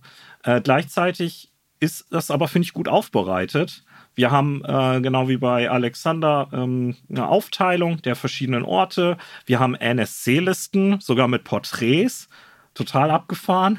Äh, 0.42 0.62
gleichzeitig 0.62 1.52
ist 1.80 2.06
das 2.10 2.30
aber, 2.30 2.48
finde 2.48 2.64
ich, 2.64 2.72
gut 2.72 2.88
aufbereitet. 2.88 3.84
Wir 4.16 4.30
haben 4.30 4.64
äh, 4.64 5.00
genau 5.02 5.28
wie 5.28 5.36
bei 5.36 5.70
Alexander 5.70 6.48
ähm, 6.50 6.96
eine 7.10 7.28
Aufteilung 7.28 8.00
der 8.00 8.16
verschiedenen 8.16 8.64
Orte. 8.64 9.18
Wir 9.44 9.60
haben 9.60 9.74
NSC-Listen, 9.74 11.00
sogar 11.00 11.28
mit 11.28 11.44
Porträts. 11.44 12.28
Total 12.72 13.10
abgefahren. 13.10 13.78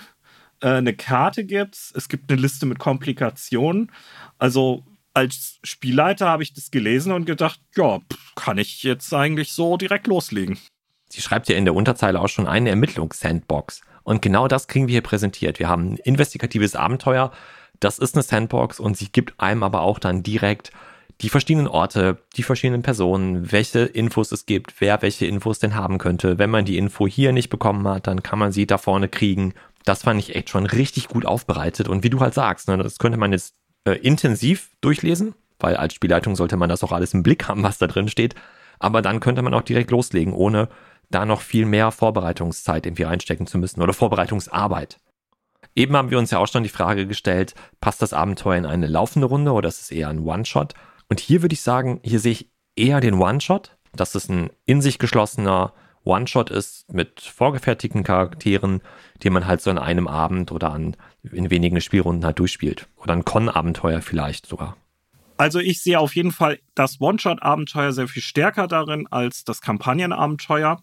Äh, 0.62 0.70
eine 0.70 0.94
Karte 0.94 1.44
gibt's. 1.44 1.92
Es 1.96 2.08
gibt 2.08 2.32
eine 2.32 2.40
Liste 2.40 2.68
mit 2.68 2.78
Komplikationen. 2.78 3.92
Also 4.38 4.86
als 5.16 5.60
Spielleiter 5.64 6.28
habe 6.28 6.44
ich 6.44 6.54
das 6.54 6.70
gelesen 6.70 7.12
und 7.14 7.26
gedacht, 7.26 7.60
ja, 7.76 8.00
kann 8.36 8.60
ich 8.60 8.84
jetzt 8.84 9.12
eigentlich 9.16 9.54
so 9.54 9.76
direkt 9.76 10.06
loslegen. 10.06 10.60
Sie 11.10 11.22
schreibt 11.22 11.50
ja 11.50 11.56
in 11.56 11.66
der 11.66 11.74
Unterzeile 11.74 12.22
auch 12.22 12.28
schon 12.30 12.46
eine 12.46 12.70
Ermittlungs-Sandbox. 12.70 13.82
Und 14.04 14.22
genau 14.22 14.48
das 14.48 14.68
kriegen 14.68 14.88
wir 14.88 14.94
hier 14.94 15.02
präsentiert. 15.02 15.58
Wir 15.58 15.68
haben 15.68 15.94
ein 15.94 15.98
investigatives 15.98 16.76
Abenteuer, 16.76 17.32
das 17.80 18.00
ist 18.00 18.16
eine 18.16 18.24
Sandbox 18.24 18.80
und 18.80 18.98
sie 18.98 19.12
gibt 19.12 19.40
einem 19.40 19.64
aber 19.64 19.82
auch 19.82 20.00
dann 20.00 20.24
direkt 20.24 20.72
die 21.22 21.30
verschiedenen 21.30 21.68
Orte, 21.68 22.18
die 22.36 22.44
verschiedenen 22.44 22.84
Personen, 22.84 23.52
welche 23.52 23.80
Infos 23.80 24.32
es 24.32 24.46
gibt, 24.46 24.76
wer 24.80 25.02
welche 25.02 25.26
Infos 25.26 25.60
denn 25.60 25.76
haben 25.76 25.98
könnte. 25.98 26.38
Wenn 26.38 26.50
man 26.50 26.66
die 26.66 26.78
Info 26.78 27.08
hier 27.08 27.32
nicht 27.32 27.50
bekommen 27.50 27.88
hat, 27.88 28.08
dann 28.08 28.22
kann 28.22 28.38
man 28.38 28.52
sie 28.52 28.68
da 28.68 28.78
vorne 28.78 29.08
kriegen. 29.08 29.54
Das 29.84 30.04
fand 30.04 30.20
ich 30.20 30.36
echt 30.36 30.50
schon 30.50 30.66
richtig 30.66 31.08
gut 31.08 31.26
aufbereitet. 31.26 31.88
Und 31.88 32.04
wie 32.04 32.10
du 32.10 32.20
halt 32.20 32.34
sagst, 32.34 32.68
ne, 32.68 32.78
das 32.78 33.00
könnte 33.00 33.18
man 33.18 33.32
jetzt 33.32 33.56
äh, 33.86 33.94
intensiv 33.94 34.70
durchlesen, 34.82 35.34
weil 35.60 35.76
als 35.76 35.96
Spielleitung 35.96 36.36
sollte 36.36 36.58
man 36.58 36.70
das 36.70 36.84
auch 36.84 36.92
alles 36.92 37.14
im 37.14 37.24
Blick 37.24 37.48
haben, 37.48 37.64
was 37.64 37.80
da 37.80 37.88
drin 37.88 38.10
steht. 38.10 38.36
Aber 38.80 39.02
dann 39.02 39.20
könnte 39.20 39.42
man 39.42 39.56
auch 39.56 39.64
direkt 39.64 39.90
loslegen, 39.90 40.34
ohne 40.34 40.70
da 41.10 41.26
noch 41.26 41.42
viel 41.42 41.66
mehr 41.66 41.92
Vorbereitungszeit 41.92 42.86
irgendwie 42.86 43.04
reinstecken 43.04 43.48
zu 43.48 43.58
müssen 43.58 43.82
oder 43.82 43.94
Vorbereitungsarbeit. 43.94 45.00
Eben 45.78 45.96
haben 45.96 46.10
wir 46.10 46.18
uns 46.18 46.32
ja 46.32 46.40
auch 46.40 46.48
schon 46.48 46.64
die 46.64 46.70
Frage 46.70 47.06
gestellt, 47.06 47.54
passt 47.82 48.02
das 48.02 48.12
Abenteuer 48.12 48.58
in 48.58 48.66
eine 48.66 48.88
laufende 48.88 49.28
Runde 49.28 49.52
oder 49.52 49.70
ist 49.70 49.80
es 49.80 49.92
eher 49.92 50.10
ein 50.10 50.22
One-Shot? 50.22 50.74
Und 51.08 51.20
hier 51.20 51.44
würde 51.44 51.54
ich 51.54 51.62
sagen, 51.62 52.00
hier 52.04 52.20
sehe 52.20 52.32
ich 52.32 52.50
eher 52.76 53.00
den 53.00 53.14
One-Shot, 53.14 53.78
dass 53.94 54.16
es 54.16 54.28
ein 54.28 54.50
in 54.66 54.82
sich 54.82 54.98
geschlossener 54.98 55.74
One-Shot 56.04 56.50
ist 56.50 56.92
mit 56.92 57.22
vorgefertigten 57.22 58.04
Charakteren, 58.04 58.82
die 59.22 59.30
man 59.30 59.46
halt 59.46 59.62
so 59.62 59.70
an 59.70 59.78
einem 59.78 60.08
Abend 60.08 60.52
oder 60.52 60.72
an, 60.72 60.98
in 61.22 61.52
wenigen 61.52 61.80
Spielrunden 61.80 62.26
halt 62.26 62.40
durchspielt. 62.40 62.88
Oder 62.98 63.14
ein 63.14 63.24
Con-Abenteuer 63.24 64.02
vielleicht 64.02 64.48
sogar. 64.48 64.78
Also 65.38 65.60
ich 65.60 65.84
sehe 65.84 66.00
auf 66.00 66.16
jeden 66.16 66.32
Fall 66.32 66.58
das 66.74 67.00
One-Shot-Abenteuer 67.00 67.92
sehr 67.92 68.08
viel 68.08 68.24
stärker 68.24 68.68
darin 68.68 69.06
als 69.12 69.44
das 69.44 69.62
Kampagnenabenteuer. 69.62 70.82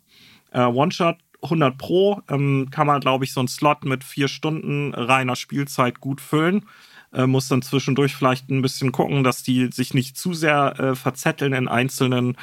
Äh, 0.52 0.66
One-Shot 0.66 1.16
100 1.44 1.78
Pro 1.78 2.22
ähm, 2.28 2.68
kann 2.70 2.86
man, 2.86 3.00
glaube 3.00 3.24
ich, 3.24 3.32
so 3.32 3.40
einen 3.40 3.48
Slot 3.48 3.84
mit 3.84 4.04
vier 4.04 4.28
Stunden 4.28 4.94
reiner 4.94 5.36
Spielzeit 5.36 6.00
gut 6.00 6.20
füllen. 6.20 6.66
Äh, 7.12 7.26
muss 7.26 7.48
dann 7.48 7.62
zwischendurch 7.62 8.14
vielleicht 8.14 8.50
ein 8.50 8.62
bisschen 8.62 8.90
gucken, 8.90 9.22
dass 9.22 9.42
die 9.42 9.70
sich 9.72 9.94
nicht 9.94 10.16
zu 10.16 10.34
sehr 10.34 10.78
äh, 10.78 10.94
verzetteln 10.94 11.52
in 11.52 11.68
einzelnen 11.68 12.36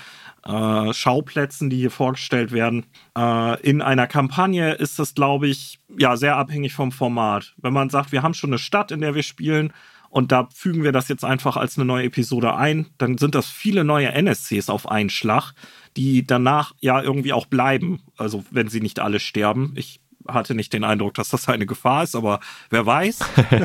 äh, 0.46 0.94
Schauplätzen, 0.94 1.70
die 1.70 1.78
hier 1.78 1.92
vorgestellt 1.92 2.52
werden. 2.52 2.86
Äh, 3.18 3.62
in 3.62 3.82
einer 3.82 4.08
Kampagne 4.08 4.74
ist 4.74 4.98
das, 4.98 5.14
glaube 5.14 5.48
ich, 5.48 5.80
ja, 5.98 6.16
sehr 6.16 6.38
abhängig 6.38 6.74
vom 6.74 6.92
Format. 6.92 7.54
Wenn 7.58 7.74
man 7.74 7.90
sagt, 7.90 8.12
wir 8.12 8.24
haben 8.24 8.34
schon 8.34 8.52
eine 8.52 8.60
Stadt, 8.60 8.92
in 8.92 9.02
der 9.02 9.14
wir 9.14 9.24
spielen, 9.24 9.74
und 10.10 10.34
da 10.34 10.50
fügen 10.54 10.84
wir 10.84 10.92
das 10.92 11.08
jetzt 11.08 11.24
einfach 11.24 11.56
als 11.56 11.78
eine 11.78 11.86
neue 11.86 12.06
Episode 12.06 12.56
ein, 12.56 12.88
dann 12.98 13.18
sind 13.18 13.34
das 13.34 13.50
viele 13.50 13.86
neue 13.86 14.12
NSCs 14.12 14.70
auf 14.70 14.92
einen 14.92 15.10
Schlag 15.10 15.54
die 15.98 16.26
danach 16.26 16.74
ja 16.80 17.02
irgendwie 17.02 17.34
auch 17.34 17.46
bleiben. 17.46 18.02
Also 18.18 18.44
wenn 18.52 18.68
sie 18.68 18.82
nicht 18.82 19.00
alle 19.00 19.20
sterben. 19.20 19.74
Ich 19.76 20.02
hatte 20.28 20.56
nicht 20.56 20.74
den 20.74 20.84
Eindruck, 20.84 21.16
dass 21.16 21.30
das 21.30 21.48
eine 21.48 21.66
Gefahr 21.66 22.04
ist, 22.04 22.16
aber 22.16 22.40
wer 22.70 22.86
weiß, 22.86 23.20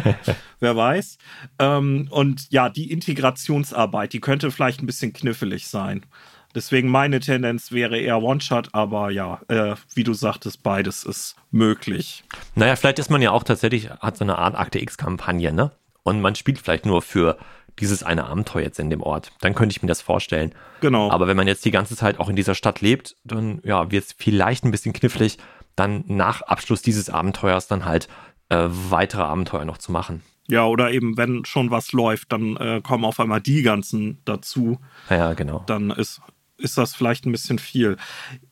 wer 0.60 0.76
weiß. 0.76 1.18
Ähm, 1.58 2.08
und 2.10 2.50
ja, 2.50 2.68
die 2.68 2.90
Integrationsarbeit, 2.90 4.12
die 4.12 4.20
könnte 4.20 4.50
vielleicht 4.50 4.82
ein 4.82 4.86
bisschen 4.86 5.12
knifflig 5.12 5.68
sein. 5.68 6.04
Deswegen 6.54 6.88
meine 6.88 7.20
Tendenz 7.20 7.70
wäre 7.70 7.98
eher 7.98 8.22
One-Shot, 8.22 8.70
aber 8.72 9.10
ja, 9.10 9.40
äh, 9.48 9.74
wie 9.94 10.04
du 10.04 10.14
sagtest, 10.14 10.62
beides 10.62 11.04
ist 11.04 11.36
möglich. 11.50 12.24
Naja, 12.54 12.76
vielleicht 12.76 12.98
ist 12.98 13.10
man 13.10 13.20
ja 13.20 13.30
auch 13.30 13.42
tatsächlich, 13.42 13.90
hat 13.90 14.16
so 14.16 14.24
eine 14.24 14.38
Art 14.38 14.54
Akte 14.54 14.80
X-Kampagne, 14.80 15.52
ne? 15.52 15.72
Und 16.02 16.22
man 16.22 16.34
spielt 16.34 16.58
vielleicht 16.58 16.86
nur 16.86 17.02
für 17.02 17.36
dieses 17.78 18.02
eine 18.02 18.26
Abenteuer 18.26 18.62
jetzt 18.62 18.78
in 18.78 18.90
dem 18.90 19.02
Ort. 19.02 19.32
Dann 19.40 19.54
könnte 19.54 19.72
ich 19.72 19.82
mir 19.82 19.88
das 19.88 20.00
vorstellen. 20.00 20.54
Genau. 20.80 21.10
Aber 21.10 21.26
wenn 21.26 21.36
man 21.36 21.46
jetzt 21.46 21.64
die 21.64 21.70
ganze 21.70 21.96
Zeit 21.96 22.18
auch 22.18 22.28
in 22.28 22.36
dieser 22.36 22.54
Stadt 22.54 22.80
lebt, 22.80 23.16
dann 23.24 23.60
ja, 23.64 23.90
wird 23.90 24.04
es 24.04 24.14
vielleicht 24.16 24.64
ein 24.64 24.70
bisschen 24.70 24.92
knifflig, 24.92 25.38
dann 25.74 26.04
nach 26.06 26.42
Abschluss 26.42 26.82
dieses 26.82 27.10
Abenteuers 27.10 27.68
dann 27.68 27.84
halt 27.84 28.08
äh, 28.48 28.66
weitere 28.68 29.22
Abenteuer 29.22 29.64
noch 29.64 29.78
zu 29.78 29.92
machen. 29.92 30.22
Ja, 30.48 30.64
oder 30.66 30.92
eben, 30.92 31.16
wenn 31.16 31.44
schon 31.44 31.70
was 31.70 31.92
läuft, 31.92 32.32
dann 32.32 32.56
äh, 32.56 32.80
kommen 32.82 33.04
auf 33.04 33.18
einmal 33.18 33.40
die 33.40 33.62
ganzen 33.62 34.20
dazu. 34.24 34.78
Ja, 35.10 35.34
genau. 35.34 35.64
Dann 35.66 35.90
ist, 35.90 36.20
ist 36.56 36.78
das 36.78 36.94
vielleicht 36.94 37.26
ein 37.26 37.32
bisschen 37.32 37.58
viel. 37.58 37.96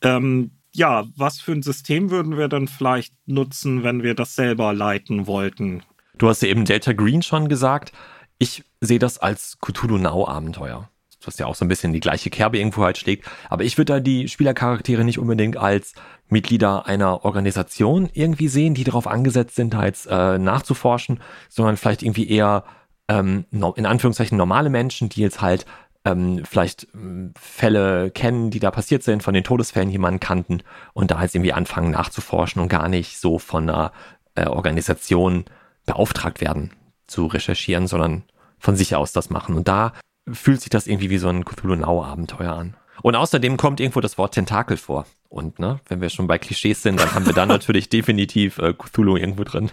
Ähm, 0.03 0.51
ja, 0.73 1.05
was 1.17 1.41
für 1.41 1.53
ein 1.53 1.63
System 1.63 2.11
würden 2.11 2.37
wir 2.37 2.49
dann 2.49 2.67
vielleicht 2.67 3.15
nutzen, 3.27 3.85
wenn 3.85 4.03
wir 4.03 4.15
das 4.15 4.35
selber 4.35 4.73
leiten 4.73 5.29
wollten? 5.29 5.85
Du 6.19 6.29
hast 6.29 6.43
ja 6.43 6.49
eben 6.49 6.65
Delta 6.65 6.93
Green 6.93 7.23
schon 7.23 7.49
gesagt. 7.49 7.93
Ich 8.39 8.65
sehe 8.81 8.99
das 8.99 9.19
als 9.19 9.59
Cthulhu 9.61 9.99
Now 9.99 10.27
Abenteuer. 10.27 10.89
Was 11.27 11.39
ja 11.39 11.47
auch 11.47 11.55
so 11.55 11.65
ein 11.65 11.69
bisschen 11.69 11.95
die 11.95 12.01
gleiche 12.01 12.29
Kerbe 12.29 12.59
irgendwo 12.59 12.85
halt 12.85 12.99
schlägt. 12.99 13.27
Aber 13.49 13.65
ich 13.65 13.79
würde 13.79 13.95
da 13.95 14.01
die 14.01 14.29
Spielercharaktere 14.29 15.05
nicht 15.05 15.19
unbedingt 15.19 15.57
als 15.57 15.95
Mitglieder 16.29 16.87
einer 16.87 17.25
Organisation 17.25 18.11
irgendwie 18.13 18.49
sehen, 18.49 18.75
die 18.75 18.85
darauf 18.85 19.07
angesetzt 19.07 19.57
sind, 19.57 19.73
jetzt 19.73 20.07
äh, 20.07 20.39
nachzuforschen, 20.39 21.21
sondern 21.49 21.79
vielleicht 21.79 22.03
irgendwie 22.03 22.29
eher 22.29 22.65
ähm, 23.09 23.47
in 23.51 23.87
Anführungszeichen 23.87 24.37
normale 24.37 24.69
Menschen, 24.69 25.09
die 25.09 25.23
jetzt 25.23 25.41
halt 25.41 25.65
ähm, 26.05 26.43
vielleicht 26.45 26.89
ähm, 26.95 27.33
Fälle 27.41 28.11
kennen, 28.11 28.51
die 28.51 28.61
da 28.61 28.71
passiert 28.71 29.03
sind, 29.03 29.23
von 29.23 29.33
den 29.33 29.45
Todesfällen 29.45 29.91
jemanden 29.91 30.21
kannten 30.21 30.63
und 30.93 31.11
da 31.11 31.23
jetzt 31.23 31.35
irgendwie 31.35 31.55
anfangen 31.55 31.91
nachzuforschen 31.91 32.61
und 32.61 32.69
gar 32.69 32.89
nicht 32.89 33.19
so 33.19 33.39
von 33.39 33.71
einer 33.71 33.93
äh, 34.35 34.47
Organisation 34.47 35.47
beauftragt 35.87 36.43
werden 36.43 36.71
zu 37.07 37.27
recherchieren, 37.27 37.87
sondern 37.87 38.25
von 38.59 38.77
sich 38.77 38.95
aus 38.95 39.13
das 39.13 39.31
machen. 39.31 39.57
Und 39.57 39.69
da 39.69 39.93
fühlt 40.31 40.61
sich 40.61 40.71
das 40.71 40.87
irgendwie 40.87 41.11
wie 41.11 41.19
so 41.19 41.29
ein 41.29 41.45
Cthulhu 41.45 41.77
Now 41.77 42.03
Abenteuer 42.03 42.53
an. 42.53 42.77
Und 43.03 43.17
außerdem 43.17 43.57
kommt 43.57 43.81
irgendwo 43.81 44.01
das 44.01 44.19
Wort 44.19 44.35
Tentakel 44.35 44.77
vor. 44.77 45.07
Und 45.35 45.59
ne, 45.59 45.81
wenn 45.89 46.01
wir 46.01 46.11
schon 46.11 46.29
bei 46.29 46.39
Klischees 46.39 46.81
sind, 46.81 47.01
dann 47.01 47.13
haben 47.13 47.27
wir 47.27 47.33
da 47.33 47.45
natürlich 47.47 47.89
definitiv 47.89 48.59
äh, 48.59 48.73
Cthulhu 48.73 49.17
irgendwo 49.17 49.43
drin. 49.43 49.69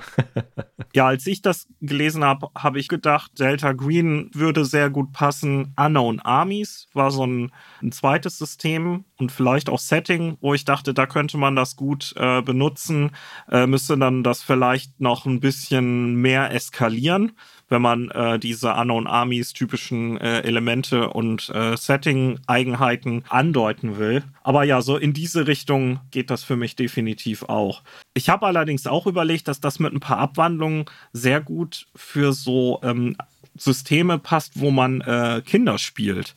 ja, 0.96 1.06
als 1.06 1.28
ich 1.28 1.44
das 1.44 1.68
gelesen 1.82 2.24
habe, 2.24 2.48
habe 2.58 2.80
ich 2.80 2.88
gedacht, 2.88 3.38
Delta 3.38 3.74
Green 3.74 4.32
würde 4.34 4.66
sehr 4.66 4.90
gut 4.90 5.12
passen. 5.14 5.76
Unknown 5.78 6.20
Armies 6.20 6.88
war 6.94 7.12
so 7.12 7.28
ein, 7.28 7.52
ein 7.84 7.92
zweites 7.92 8.40
System 8.40 9.06
und 9.20 9.32
vielleicht 9.32 9.70
auch 9.70 9.78
Setting, 9.78 10.36
wo 10.42 10.56
ich 10.56 10.66
dachte, 10.66 10.96
da 10.96 11.06
könnte 11.06 11.38
man 11.38 11.56
das 11.56 11.76
gut 11.76 12.16
äh, 12.18 12.42
benutzen. 12.42 13.12
Äh, 13.48 13.68
müsste 13.68 14.00
dann 14.00 14.24
das 14.24 14.42
vielleicht 14.42 15.00
noch 15.00 15.28
ein 15.28 15.42
bisschen 15.42 16.16
mehr 16.16 16.52
eskalieren 16.52 17.34
wenn 17.72 17.82
man 17.82 18.12
äh, 18.12 18.38
diese 18.38 18.74
Unknown 18.74 19.08
Armies 19.08 19.54
typischen 19.54 20.18
äh, 20.18 20.42
Elemente 20.42 21.10
und 21.10 21.50
äh, 21.50 21.78
Setting-Eigenheiten 21.78 23.24
andeuten 23.30 23.98
will. 23.98 24.24
Aber 24.44 24.66
ja, 24.66 24.82
so 24.82 24.98
in 24.98 25.14
diese 25.14 25.48
Richtung 25.48 26.02
geht 26.12 26.30
das 26.30 26.44
für 26.44 26.58
mich 26.58 26.76
definitiv 26.76 27.44
auch. 27.44 27.82
Ich 28.14 28.28
habe 28.30 28.46
allerdings 28.46 28.88
auch 28.88 29.08
überlegt, 29.08 29.48
dass 29.48 29.62
das 29.62 29.80
mit 29.80 29.94
ein 29.94 30.02
paar 30.02 30.18
Abwandlungen 30.18 30.86
sehr 31.14 31.40
gut 31.40 31.88
für 31.96 32.34
so 32.34 32.82
ähm, 32.84 33.16
Systeme 33.56 34.20
passt, 34.20 34.60
wo 34.60 34.70
man 34.70 35.00
äh, 35.02 35.42
Kinder 35.46 35.78
spielt. 35.78 36.36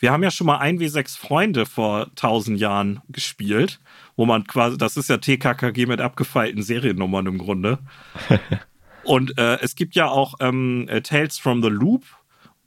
Wir 0.00 0.10
haben 0.10 0.24
ja 0.24 0.32
schon 0.32 0.48
mal 0.48 0.60
1W6 0.60 1.16
Freunde 1.16 1.64
vor 1.64 2.06
1000 2.06 2.58
Jahren 2.58 3.02
gespielt, 3.08 3.78
wo 4.16 4.26
man 4.26 4.48
quasi, 4.48 4.76
das 4.76 4.96
ist 4.96 5.08
ja 5.08 5.18
TKKG 5.18 5.86
mit 5.86 6.00
abgefeilten 6.00 6.64
Seriennummern 6.64 7.26
im 7.26 7.38
Grunde. 7.38 7.78
Und 9.04 9.38
äh, 9.38 9.58
es 9.60 9.74
gibt 9.74 9.94
ja 9.94 10.08
auch 10.08 10.34
ähm, 10.40 10.86
äh, 10.88 11.02
Tales 11.02 11.38
from 11.38 11.62
the 11.62 11.68
Loop 11.68 12.04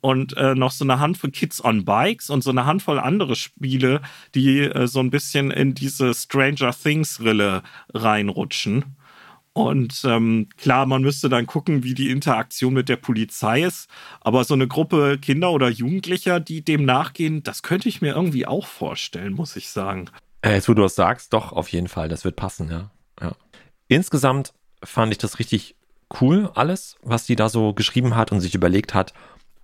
und 0.02 0.38
äh, 0.38 0.54
noch 0.54 0.72
so 0.72 0.86
eine 0.86 1.00
Handvoll 1.00 1.32
Kids 1.32 1.64
on 1.64 1.84
Bikes 1.86 2.30
und 2.30 2.44
so 2.44 2.52
eine 2.52 2.66
Handvoll 2.66 3.00
andere 3.00 3.36
Spiele, 3.36 4.02
die 4.36 4.60
äh, 4.60 4.88
so 4.88 5.00
ein 5.00 5.10
bisschen 5.10 5.50
in 5.50 5.74
diese 5.74 6.14
Stranger 6.14 6.72
Things-Rille 6.72 7.64
reinrutschen. 7.94 8.98
Und 9.54 10.02
ähm, 10.04 10.50
klar, 10.58 10.86
man 10.86 11.02
müsste 11.02 11.30
dann 11.30 11.48
gucken, 11.48 11.84
wie 11.84 11.94
die 11.94 12.12
Interaktion 12.12 12.74
mit 12.74 12.90
der 12.90 12.98
Polizei 12.98 13.64
ist. 13.64 13.90
Aber 14.20 14.44
so 14.44 14.54
eine 14.54 14.68
Gruppe 14.68 15.18
Kinder 15.18 15.52
oder 15.52 15.70
Jugendlicher, 15.70 16.42
die 16.42 16.62
dem 16.62 16.84
nachgehen, 16.84 17.42
das 17.42 17.64
könnte 17.64 17.88
ich 17.88 18.02
mir 18.02 18.14
irgendwie 18.14 18.46
auch 18.46 18.68
vorstellen, 18.68 19.34
muss 19.34 19.56
ich 19.56 19.70
sagen. 19.70 20.10
Äh, 20.42 20.56
jetzt, 20.56 20.68
wo 20.68 20.74
du 20.74 20.82
das 20.82 20.96
sagst, 20.96 21.32
doch, 21.32 21.54
auf 21.54 21.70
jeden 21.70 21.88
Fall, 21.88 22.10
das 22.10 22.26
wird 22.26 22.36
passen, 22.36 22.70
ja. 22.70 22.92
ja. 23.22 23.34
Insgesamt 23.88 24.54
fand 24.84 25.14
ich 25.14 25.18
das 25.18 25.40
richtig 25.40 25.76
cool 26.22 26.50
alles, 26.56 26.96
was 27.02 27.26
die 27.26 27.36
da 27.36 27.50
so 27.50 27.74
geschrieben 27.74 28.16
hat 28.16 28.32
und 28.32 28.42
sich 28.42 28.56
überlegt 28.56 28.94
hat 28.94 29.14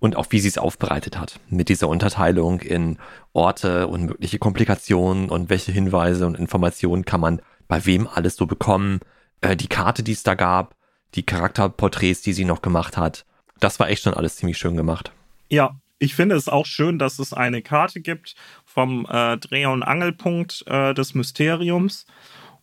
und 0.00 0.16
auch 0.16 0.26
wie 0.30 0.40
sie 0.40 0.48
es 0.48 0.58
aufbereitet 0.58 1.18
hat. 1.18 1.38
Mit 1.48 1.68
dieser 1.68 1.88
Unterteilung 1.88 2.60
in 2.60 2.98
Orte 3.32 3.86
und 3.86 4.04
mögliche 4.04 4.38
Komplikationen 4.38 5.28
und 5.28 5.48
welche 5.48 5.72
Hinweise 5.72 6.26
und 6.26 6.36
Informationen 6.36 7.04
kann 7.04 7.20
man 7.20 7.40
bei 7.68 7.86
wem 7.86 8.08
alles 8.08 8.36
so 8.36 8.46
bekommen. 8.46 9.00
Äh, 9.40 9.56
die 9.56 9.68
Karte, 9.68 10.02
die 10.02 10.12
es 10.12 10.24
da 10.24 10.34
gab, 10.34 10.74
die 11.14 11.22
Charakterporträts, 11.22 12.22
die 12.22 12.32
sie 12.32 12.44
noch 12.44 12.62
gemacht 12.62 12.96
hat. 12.96 13.24
Das 13.60 13.78
war 13.78 13.88
echt 13.88 14.02
schon 14.02 14.14
alles 14.14 14.36
ziemlich 14.36 14.58
schön 14.58 14.76
gemacht. 14.76 15.12
Ja, 15.48 15.76
ich 16.00 16.16
finde 16.16 16.34
es 16.34 16.48
auch 16.48 16.66
schön, 16.66 16.98
dass 16.98 17.20
es 17.20 17.32
eine 17.32 17.62
Karte 17.62 18.00
gibt 18.00 18.34
vom 18.64 19.06
äh, 19.08 19.36
Dreh- 19.36 19.66
und 19.66 19.84
Angelpunkt 19.84 20.64
äh, 20.66 20.94
des 20.94 21.14
Mysteriums 21.14 22.06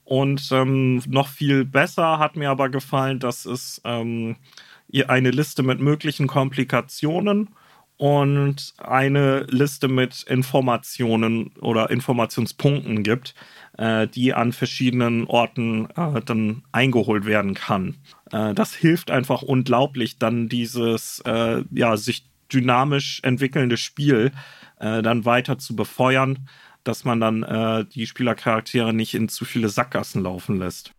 und 0.09 0.49
ähm, 0.51 1.03
noch 1.07 1.27
viel 1.27 1.65
besser 1.65 2.17
hat 2.17 2.35
mir 2.35 2.49
aber 2.49 2.69
gefallen, 2.69 3.19
dass 3.19 3.45
es 3.45 3.79
ähm, 3.85 4.37
eine 5.07 5.29
Liste 5.29 5.61
mit 5.61 5.79
möglichen 5.81 6.25
Komplikationen 6.25 7.49
und 7.97 8.73
eine 8.79 9.41
Liste 9.51 9.87
mit 9.87 10.23
Informationen 10.23 11.51
oder 11.61 11.91
Informationspunkten 11.91 13.03
gibt, 13.03 13.35
äh, 13.77 14.07
die 14.07 14.33
an 14.33 14.51
verschiedenen 14.51 15.27
Orten 15.27 15.87
äh, 15.95 16.21
dann 16.25 16.63
eingeholt 16.71 17.25
werden 17.25 17.53
kann. 17.53 17.97
Äh, 18.31 18.55
das 18.55 18.73
hilft 18.73 19.11
einfach 19.11 19.43
unglaublich, 19.43 20.17
dann 20.17 20.49
dieses 20.49 21.21
äh, 21.25 21.63
ja, 21.69 21.97
sich 21.97 22.25
dynamisch 22.51 23.19
entwickelnde 23.21 23.77
Spiel 23.77 24.31
äh, 24.79 25.03
dann 25.03 25.25
weiter 25.25 25.59
zu 25.59 25.75
befeuern 25.75 26.47
dass 26.89 27.05
man 27.05 27.19
dann 27.19 27.43
äh, 27.43 27.85
die 27.85 28.07
Spielercharaktere 28.07 28.93
nicht 28.93 29.13
in 29.13 29.29
zu 29.29 29.45
viele 29.45 29.69
Sackgassen 29.69 30.23
laufen 30.23 30.57
lässt. 30.57 30.91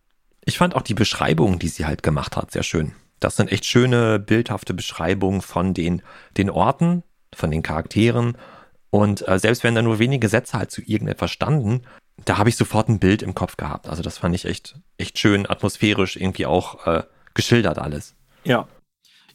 Ich 0.45 0.57
fand 0.57 0.73
auch 0.73 0.81
die 0.81 0.93
Beschreibungen, 0.93 1.59
die 1.59 1.67
sie 1.67 1.85
halt 1.85 2.01
gemacht 2.01 2.37
hat, 2.37 2.51
sehr 2.51 2.63
schön. 2.63 2.93
Das 3.19 3.35
sind 3.35 3.51
echt 3.51 3.65
schöne, 3.65 4.17
bildhafte 4.17 4.73
Beschreibungen 4.73 5.41
von 5.41 5.73
den, 5.73 6.01
den 6.37 6.49
Orten, 6.49 7.03
von 7.35 7.51
den 7.51 7.61
Charakteren. 7.61 8.37
Und 8.89 9.27
äh, 9.27 9.37
selbst 9.37 9.63
wenn 9.63 9.75
da 9.75 9.81
nur 9.81 9.99
wenige 9.99 10.29
Sätze 10.29 10.57
halt 10.57 10.71
zu 10.71 10.81
irgendetwas 10.81 11.29
standen, 11.29 11.81
da 12.23 12.37
habe 12.37 12.49
ich 12.49 12.55
sofort 12.55 12.87
ein 12.87 12.99
Bild 12.99 13.21
im 13.21 13.35
Kopf 13.35 13.57
gehabt. 13.57 13.89
Also 13.89 14.01
das 14.01 14.17
fand 14.17 14.33
ich 14.33 14.45
echt, 14.45 14.79
echt 14.97 15.19
schön, 15.19 15.47
atmosphärisch 15.47 16.15
irgendwie 16.15 16.45
auch 16.45 16.87
äh, 16.87 17.03
geschildert 17.33 17.77
alles. 17.77 18.15
Ja, 18.45 18.67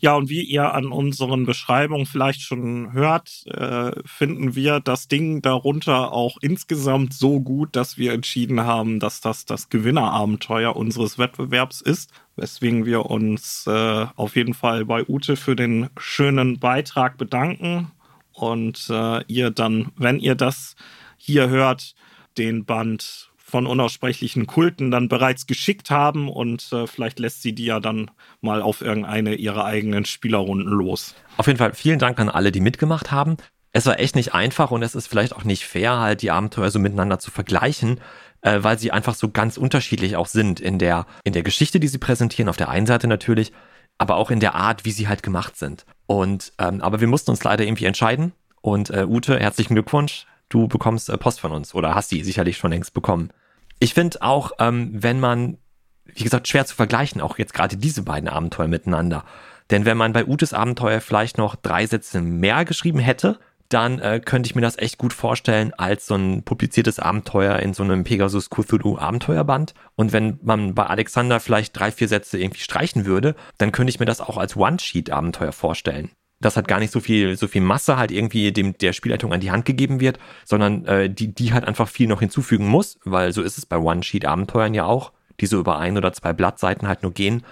ja, 0.00 0.14
und 0.14 0.28
wie 0.28 0.42
ihr 0.42 0.74
an 0.74 0.86
unseren 0.86 1.46
Beschreibungen 1.46 2.06
vielleicht 2.06 2.42
schon 2.42 2.92
hört, 2.92 3.46
äh, 3.46 3.92
finden 4.04 4.54
wir 4.54 4.80
das 4.80 5.08
Ding 5.08 5.42
darunter 5.42 6.12
auch 6.12 6.36
insgesamt 6.40 7.14
so 7.14 7.40
gut, 7.40 7.74
dass 7.76 7.96
wir 7.96 8.12
entschieden 8.12 8.60
haben, 8.62 9.00
dass 9.00 9.20
das 9.20 9.46
das 9.46 9.68
Gewinnerabenteuer 9.68 10.76
unseres 10.76 11.18
Wettbewerbs 11.18 11.80
ist, 11.80 12.10
weswegen 12.36 12.84
wir 12.84 13.06
uns 13.06 13.66
äh, 13.66 14.06
auf 14.16 14.36
jeden 14.36 14.54
Fall 14.54 14.84
bei 14.84 15.04
Ute 15.08 15.36
für 15.36 15.56
den 15.56 15.88
schönen 15.96 16.58
Beitrag 16.58 17.16
bedanken. 17.16 17.90
Und 18.32 18.88
äh, 18.90 19.24
ihr 19.28 19.50
dann, 19.50 19.92
wenn 19.96 20.20
ihr 20.20 20.34
das 20.34 20.76
hier 21.16 21.48
hört, 21.48 21.94
den 22.36 22.66
Band 22.66 23.30
von 23.48 23.68
unaussprechlichen 23.68 24.48
Kulten 24.48 24.90
dann 24.90 25.08
bereits 25.08 25.46
geschickt 25.46 25.90
haben 25.90 26.28
und 26.28 26.72
äh, 26.72 26.88
vielleicht 26.88 27.20
lässt 27.20 27.42
sie 27.42 27.54
die 27.54 27.66
ja 27.66 27.78
dann 27.78 28.10
mal 28.40 28.60
auf 28.60 28.82
irgendeine 28.82 29.36
ihrer 29.36 29.64
eigenen 29.64 30.04
Spielerrunden 30.04 30.72
los. 30.72 31.14
Auf 31.36 31.46
jeden 31.46 31.58
Fall 31.58 31.72
vielen 31.72 32.00
Dank 32.00 32.18
an 32.18 32.28
alle, 32.28 32.50
die 32.50 32.60
mitgemacht 32.60 33.12
haben. 33.12 33.36
Es 33.72 33.86
war 33.86 34.00
echt 34.00 34.16
nicht 34.16 34.34
einfach 34.34 34.72
und 34.72 34.82
es 34.82 34.96
ist 34.96 35.06
vielleicht 35.06 35.32
auch 35.32 35.44
nicht 35.44 35.64
fair, 35.64 36.00
halt 36.00 36.22
die 36.22 36.32
Abenteuer 36.32 36.72
so 36.72 36.80
miteinander 36.80 37.20
zu 37.20 37.30
vergleichen, 37.30 38.00
äh, 38.40 38.64
weil 38.64 38.80
sie 38.80 38.90
einfach 38.90 39.14
so 39.14 39.30
ganz 39.30 39.58
unterschiedlich 39.58 40.16
auch 40.16 40.26
sind 40.26 40.58
in 40.58 40.80
der, 40.80 41.06
in 41.22 41.32
der 41.32 41.44
Geschichte, 41.44 41.78
die 41.78 41.88
sie 41.88 41.98
präsentieren, 41.98 42.48
auf 42.48 42.56
der 42.56 42.68
einen 42.68 42.86
Seite 42.86 43.06
natürlich, 43.06 43.52
aber 43.96 44.16
auch 44.16 44.32
in 44.32 44.40
der 44.40 44.56
Art, 44.56 44.84
wie 44.84 44.90
sie 44.90 45.06
halt 45.06 45.22
gemacht 45.22 45.56
sind. 45.56 45.86
Und 46.06 46.52
ähm, 46.58 46.80
aber 46.80 47.00
wir 47.00 47.06
mussten 47.06 47.30
uns 47.30 47.44
leider 47.44 47.64
irgendwie 47.64 47.84
entscheiden. 47.84 48.32
Und 48.60 48.90
äh, 48.90 49.06
Ute, 49.06 49.38
herzlichen 49.38 49.74
Glückwunsch 49.74 50.26
du 50.48 50.68
bekommst 50.68 51.08
äh, 51.08 51.18
Post 51.18 51.40
von 51.40 51.52
uns 51.52 51.74
oder 51.74 51.94
hast 51.94 52.10
die 52.10 52.22
sicherlich 52.24 52.56
schon 52.56 52.70
längst 52.70 52.94
bekommen. 52.94 53.30
Ich 53.78 53.94
finde 53.94 54.22
auch, 54.22 54.52
ähm, 54.58 54.90
wenn 54.92 55.20
man, 55.20 55.58
wie 56.04 56.24
gesagt, 56.24 56.48
schwer 56.48 56.66
zu 56.66 56.74
vergleichen, 56.74 57.20
auch 57.20 57.38
jetzt 57.38 57.54
gerade 57.54 57.76
diese 57.76 58.02
beiden 58.02 58.28
Abenteuer 58.28 58.68
miteinander. 58.68 59.24
Denn 59.70 59.84
wenn 59.84 59.96
man 59.96 60.12
bei 60.12 60.26
Utes 60.26 60.52
Abenteuer 60.52 61.00
vielleicht 61.00 61.38
noch 61.38 61.56
drei 61.56 61.86
Sätze 61.86 62.20
mehr 62.20 62.64
geschrieben 62.64 63.00
hätte, 63.00 63.38
dann 63.68 63.98
äh, 63.98 64.20
könnte 64.24 64.46
ich 64.48 64.54
mir 64.54 64.62
das 64.62 64.78
echt 64.78 64.96
gut 64.96 65.12
vorstellen 65.12 65.74
als 65.74 66.06
so 66.06 66.14
ein 66.14 66.44
publiziertes 66.44 67.00
Abenteuer 67.00 67.58
in 67.58 67.74
so 67.74 67.82
einem 67.82 68.04
Pegasus 68.04 68.48
Cthulhu 68.48 68.96
Abenteuerband. 68.96 69.74
Und 69.96 70.12
wenn 70.12 70.38
man 70.42 70.76
bei 70.76 70.86
Alexander 70.86 71.40
vielleicht 71.40 71.76
drei, 71.76 71.90
vier 71.90 72.06
Sätze 72.06 72.38
irgendwie 72.38 72.60
streichen 72.60 73.06
würde, 73.06 73.34
dann 73.58 73.72
könnte 73.72 73.90
ich 73.90 73.98
mir 73.98 74.06
das 74.06 74.20
auch 74.20 74.36
als 74.36 74.56
One-Sheet 74.56 75.10
Abenteuer 75.10 75.52
vorstellen 75.52 76.10
dass 76.40 76.56
halt 76.56 76.68
gar 76.68 76.78
nicht 76.78 76.92
so 76.92 77.00
viel, 77.00 77.36
so 77.36 77.48
viel 77.48 77.62
Masse 77.62 77.96
halt 77.96 78.10
irgendwie 78.10 78.52
dem 78.52 78.76
der 78.78 78.92
Spielleitung 78.92 79.32
an 79.32 79.40
die 79.40 79.50
Hand 79.50 79.64
gegeben 79.64 80.00
wird, 80.00 80.18
sondern 80.44 80.84
äh, 80.84 81.10
die, 81.10 81.34
die 81.34 81.52
halt 81.52 81.64
einfach 81.64 81.88
viel 81.88 82.08
noch 82.08 82.20
hinzufügen 82.20 82.66
muss, 82.66 82.98
weil 83.04 83.32
so 83.32 83.42
ist 83.42 83.58
es 83.58 83.66
bei 83.66 83.78
One-Sheet-Abenteuern 83.78 84.74
ja 84.74 84.84
auch, 84.84 85.12
die 85.40 85.46
so 85.46 85.58
über 85.58 85.78
ein 85.78 85.96
oder 85.96 86.12
zwei 86.12 86.32
Blattseiten 86.32 86.88
halt 86.88 87.02
nur 87.02 87.12
gehen. 87.12 87.44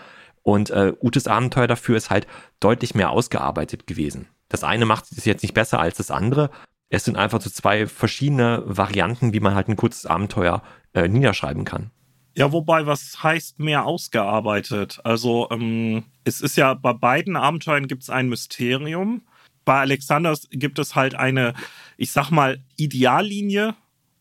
Und 0.42 0.70
äh, 0.70 0.92
Utes 1.00 1.26
Abenteuer 1.26 1.66
dafür 1.66 1.96
ist 1.96 2.10
halt 2.10 2.26
deutlich 2.60 2.94
mehr 2.94 3.10
ausgearbeitet 3.10 3.86
gewesen. 3.86 4.28
Das 4.48 4.62
eine 4.62 4.84
macht 4.84 5.10
es 5.10 5.24
jetzt 5.24 5.42
nicht 5.42 5.54
besser 5.54 5.80
als 5.80 5.96
das 5.96 6.10
andere. 6.10 6.50
Es 6.90 7.04
sind 7.04 7.16
einfach 7.16 7.40
so 7.40 7.48
zwei 7.48 7.86
verschiedene 7.86 8.62
Varianten, 8.66 9.32
wie 9.32 9.40
man 9.40 9.54
halt 9.54 9.68
ein 9.68 9.76
kurzes 9.76 10.04
Abenteuer 10.04 10.62
äh, 10.92 11.08
niederschreiben 11.08 11.64
kann. 11.64 11.90
Ja, 12.36 12.50
wobei, 12.52 12.86
was 12.86 13.22
heißt 13.22 13.60
mehr 13.60 13.84
ausgearbeitet? 13.86 15.00
Also, 15.04 15.48
ähm, 15.50 16.04
es 16.24 16.40
ist 16.40 16.56
ja 16.56 16.74
bei 16.74 16.92
beiden 16.92 17.36
Abenteuern 17.36 17.86
gibt 17.86 18.02
es 18.02 18.10
ein 18.10 18.28
Mysterium. 18.28 19.22
Bei 19.64 19.80
Alexanders 19.80 20.48
gibt 20.50 20.78
es 20.80 20.96
halt 20.96 21.14
eine, 21.14 21.54
ich 21.96 22.10
sag 22.10 22.30
mal, 22.30 22.60
Ideallinie, 22.76 23.74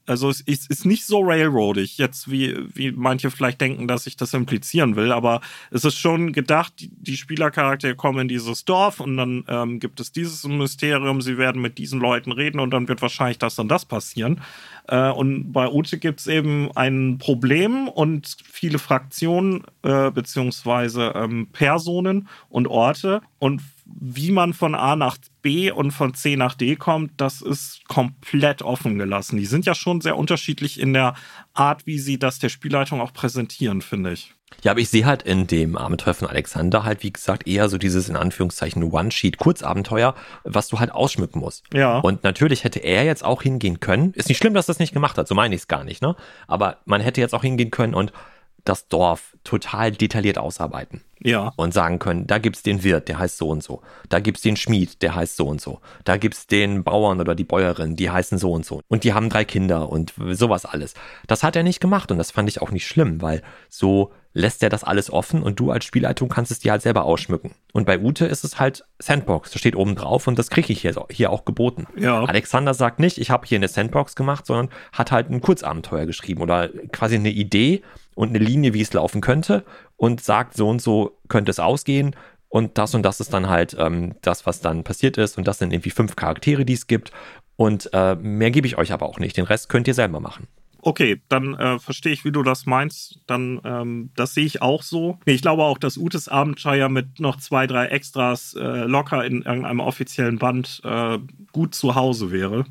also 0.05 0.29
es 0.29 0.41
ist, 0.41 0.85
nicht 0.85 1.05
so 1.05 1.21
railroadig, 1.21 1.97
jetzt 1.97 2.29
wie, 2.29 2.57
wie 2.75 2.91
manche 2.91 3.31
vielleicht 3.31 3.61
denken, 3.61 3.87
dass 3.87 4.05
ich 4.05 4.17
das 4.17 4.33
implizieren 4.33 4.95
will, 4.95 5.11
aber 5.11 5.41
es 5.71 5.85
ist 5.85 5.97
schon 5.97 6.33
gedacht, 6.33 6.73
die, 6.79 6.89
die 6.89 7.15
Spielercharaktere 7.15 7.95
kommen 7.95 8.19
in 8.19 8.27
dieses 8.27 8.65
Dorf 8.65 8.99
und 8.99 9.17
dann 9.17 9.45
ähm, 9.47 9.79
gibt 9.79 9.99
es 9.99 10.11
dieses 10.11 10.43
Mysterium, 10.43 11.21
sie 11.21 11.37
werden 11.37 11.61
mit 11.61 11.77
diesen 11.77 11.99
Leuten 11.99 12.31
reden 12.31 12.59
und 12.59 12.71
dann 12.71 12.87
wird 12.87 13.01
wahrscheinlich 13.01 13.37
das 13.37 13.57
und 13.59 13.69
das 13.69 13.85
passieren. 13.85 14.41
Äh, 14.87 15.09
und 15.09 15.53
bei 15.53 15.67
Ute 15.69 15.97
gibt 15.97 16.19
es 16.19 16.27
eben 16.27 16.69
ein 16.75 17.17
Problem 17.17 17.87
und 17.87 18.35
viele 18.43 18.79
Fraktionen 18.79 19.63
äh, 19.83 20.11
beziehungsweise 20.11 21.13
ähm, 21.15 21.47
Personen 21.51 22.27
und 22.49 22.67
Orte 22.67 23.21
und 23.39 23.61
wie 23.85 24.31
man 24.31 24.53
von 24.53 24.75
A 24.75 24.95
nach 24.95 25.17
B 25.41 25.71
und 25.71 25.91
von 25.91 26.13
C 26.13 26.35
nach 26.35 26.55
D 26.55 26.75
kommt, 26.75 27.11
das 27.17 27.41
ist 27.41 27.87
komplett 27.87 28.61
offen 28.61 28.97
gelassen. 28.97 29.37
Die 29.37 29.45
sind 29.45 29.65
ja 29.65 29.75
schon 29.75 30.01
sehr 30.01 30.17
unterschiedlich 30.17 30.79
in 30.79 30.93
der 30.93 31.15
Art, 31.53 31.85
wie 31.85 31.99
sie 31.99 32.17
das 32.17 32.39
der 32.39 32.49
Spielleitung 32.49 33.01
auch 33.01 33.13
präsentieren, 33.13 33.81
finde 33.81 34.13
ich. 34.13 34.33
Ja, 34.61 34.71
aber 34.71 34.79
ich 34.79 34.89
sehe 34.89 35.05
halt 35.05 35.23
in 35.23 35.47
dem 35.47 35.77
Abenteuer 35.77 36.13
von 36.13 36.27
Alexander 36.27 36.83
halt, 36.83 37.03
wie 37.03 37.11
gesagt, 37.11 37.47
eher 37.47 37.69
so 37.69 37.77
dieses 37.77 38.07
in 38.07 38.15
Anführungszeichen 38.15 38.83
One-Sheet-Kurzabenteuer, 38.83 40.15
was 40.43 40.67
du 40.67 40.79
halt 40.79 40.91
ausschmücken 40.91 41.39
musst. 41.39 41.65
Ja. 41.73 41.99
Und 41.99 42.23
natürlich 42.23 42.63
hätte 42.63 42.79
er 42.79 43.03
jetzt 43.03 43.25
auch 43.25 43.41
hingehen 43.41 43.79
können. 43.79 44.13
Ist 44.13 44.29
nicht 44.29 44.37
schlimm, 44.37 44.53
dass 44.53 44.67
das 44.67 44.79
nicht 44.79 44.93
gemacht 44.93 45.17
hat, 45.17 45.27
so 45.27 45.35
meine 45.35 45.55
ich 45.55 45.61
es 45.61 45.67
gar 45.67 45.83
nicht, 45.83 46.01
ne? 46.01 46.15
Aber 46.47 46.77
man 46.85 47.01
hätte 47.01 47.19
jetzt 47.19 47.33
auch 47.33 47.41
hingehen 47.41 47.71
können 47.71 47.93
und 47.95 48.13
das 48.63 48.87
Dorf 48.87 49.35
total 49.43 49.91
detailliert 49.91 50.37
ausarbeiten. 50.37 51.01
Ja. 51.21 51.53
Und 51.55 51.73
sagen 51.73 51.99
können, 51.99 52.27
da 52.27 52.37
gibt's 52.37 52.63
den 52.63 52.83
Wirt, 52.83 53.07
der 53.07 53.17
heißt 53.17 53.37
so 53.37 53.47
und 53.47 53.63
so. 53.63 53.81
Da 54.09 54.19
gibt's 54.19 54.41
den 54.41 54.57
Schmied, 54.57 55.01
der 55.01 55.15
heißt 55.15 55.37
so 55.37 55.47
und 55.47 55.61
so. 55.61 55.79
Da 56.03 56.17
gibt's 56.17 56.47
den 56.47 56.83
Bauern 56.83 57.21
oder 57.21 57.33
die 57.33 57.45
Bäuerin, 57.45 57.95
die 57.95 58.09
heißen 58.09 58.37
so 58.37 58.51
und 58.51 58.65
so. 58.65 58.81
Und 58.89 59.05
die 59.05 59.13
haben 59.13 59.29
drei 59.29 59.45
Kinder 59.45 59.89
und 59.89 60.13
sowas 60.31 60.65
alles. 60.65 60.95
Das 61.27 61.43
hat 61.43 61.55
er 61.55 61.63
nicht 61.63 61.79
gemacht 61.79 62.11
und 62.11 62.17
das 62.17 62.31
fand 62.31 62.49
ich 62.49 62.61
auch 62.61 62.71
nicht 62.71 62.87
schlimm, 62.87 63.21
weil 63.21 63.41
so 63.69 64.11
lässt 64.33 64.63
er 64.63 64.69
das 64.69 64.83
alles 64.83 65.11
offen 65.11 65.43
und 65.43 65.59
du 65.59 65.71
als 65.71 65.85
Spielleitung 65.85 66.27
kannst 66.27 66.51
es 66.51 66.59
dir 66.59 66.71
halt 66.71 66.81
selber 66.81 67.05
ausschmücken. 67.05 67.51
Und 67.71 67.85
bei 67.85 67.99
Ute 67.99 68.25
ist 68.25 68.43
es 68.43 68.59
halt 68.59 68.83
Sandbox, 68.99 69.51
das 69.51 69.59
steht 69.59 69.75
oben 69.75 69.95
drauf 69.95 70.27
und 70.27 70.37
das 70.39 70.49
kriege 70.49 70.73
ich 70.73 70.81
hier, 70.81 71.05
hier 71.11 71.31
auch 71.31 71.45
geboten. 71.45 71.87
Ja. 71.95 72.23
Alexander 72.23 72.73
sagt 72.73 72.99
nicht, 72.99 73.19
ich 73.19 73.29
habe 73.29 73.45
hier 73.45 73.57
eine 73.57 73.67
Sandbox 73.67 74.15
gemacht, 74.15 74.45
sondern 74.45 74.69
hat 74.91 75.11
halt 75.11 75.29
ein 75.29 75.41
Kurzabenteuer 75.41 76.05
geschrieben 76.05 76.41
oder 76.41 76.69
quasi 76.91 77.15
eine 77.15 77.29
Idee 77.29 77.83
und 78.15 78.29
eine 78.29 78.39
Linie, 78.39 78.73
wie 78.73 78.81
es 78.81 78.93
laufen 78.93 79.21
könnte 79.21 79.63
und 79.97 80.21
sagt, 80.21 80.55
so 80.55 80.69
und 80.69 80.81
so 80.81 81.17
könnte 81.27 81.51
es 81.51 81.59
ausgehen 81.59 82.15
und 82.49 82.77
das 82.77 82.93
und 82.93 83.03
das 83.03 83.19
ist 83.19 83.33
dann 83.33 83.49
halt 83.49 83.75
ähm, 83.79 84.15
das, 84.21 84.45
was 84.45 84.61
dann 84.61 84.83
passiert 84.83 85.17
ist 85.17 85.37
und 85.37 85.47
das 85.47 85.59
sind 85.59 85.73
irgendwie 85.73 85.89
fünf 85.89 86.15
Charaktere, 86.15 86.65
die 86.65 86.73
es 86.73 86.87
gibt 86.87 87.11
und 87.55 87.89
äh, 87.93 88.15
mehr 88.15 88.51
gebe 88.51 88.67
ich 88.67 88.77
euch 88.77 88.91
aber 88.91 89.05
auch 89.05 89.19
nicht. 89.19 89.37
Den 89.37 89.45
Rest 89.45 89.69
könnt 89.69 89.87
ihr 89.87 89.93
selber 89.93 90.19
machen. 90.19 90.47
Okay, 90.85 91.21
dann 91.29 91.53
äh, 91.53 91.79
verstehe 91.79 92.11
ich, 92.11 92.25
wie 92.25 92.33
du 92.33 92.43
das 92.43 92.65
meinst. 92.65 93.19
Dann, 93.25 93.61
ähm, 93.63 94.11
das 94.15 94.33
sehe 94.33 94.45
ich 94.45 94.61
auch 94.61 94.83
so. 94.83 95.17
Ich 95.23 95.41
glaube 95.41 95.63
auch, 95.63 95.77
dass 95.77 95.97
Utes 95.97 96.27
Abenteuer 96.27 96.89
mit 96.89 97.21
noch 97.21 97.37
zwei, 97.37 97.67
drei 97.67 97.85
Extras 97.85 98.53
äh, 98.59 98.83
locker 98.83 99.23
in 99.23 99.43
irgendeinem 99.43 99.79
offiziellen 99.79 100.39
Band 100.39 100.81
äh, 100.83 101.19
gut 101.53 101.73
zu 101.73 101.95
Hause 101.95 102.31
wäre. 102.31 102.65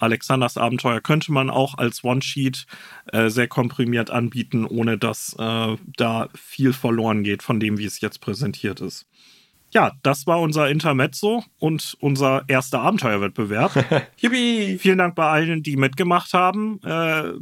Alexanders 0.00 0.56
Abenteuer 0.56 1.00
könnte 1.00 1.32
man 1.32 1.50
auch 1.50 1.76
als 1.76 2.04
One-Sheet 2.04 2.66
äh, 3.12 3.28
sehr 3.28 3.48
komprimiert 3.48 4.10
anbieten, 4.10 4.64
ohne 4.64 4.98
dass 4.98 5.34
äh, 5.38 5.76
da 5.96 6.28
viel 6.34 6.72
verloren 6.72 7.22
geht 7.24 7.42
von 7.42 7.60
dem, 7.60 7.78
wie 7.78 7.84
es 7.84 8.00
jetzt 8.00 8.20
präsentiert 8.20 8.80
ist. 8.80 9.06
Ja, 9.70 9.92
das 10.02 10.26
war 10.26 10.40
unser 10.40 10.70
Intermezzo 10.70 11.44
und 11.58 11.96
unser 12.00 12.44
erster 12.48 12.80
Abenteuerwettbewerb. 12.80 13.84
Yippie! 14.16 14.78
Vielen 14.78 14.98
Dank 14.98 15.14
bei 15.14 15.28
allen, 15.28 15.62
die 15.62 15.76
mitgemacht 15.76 16.32
haben. 16.32 16.80
Äh, 16.82 17.34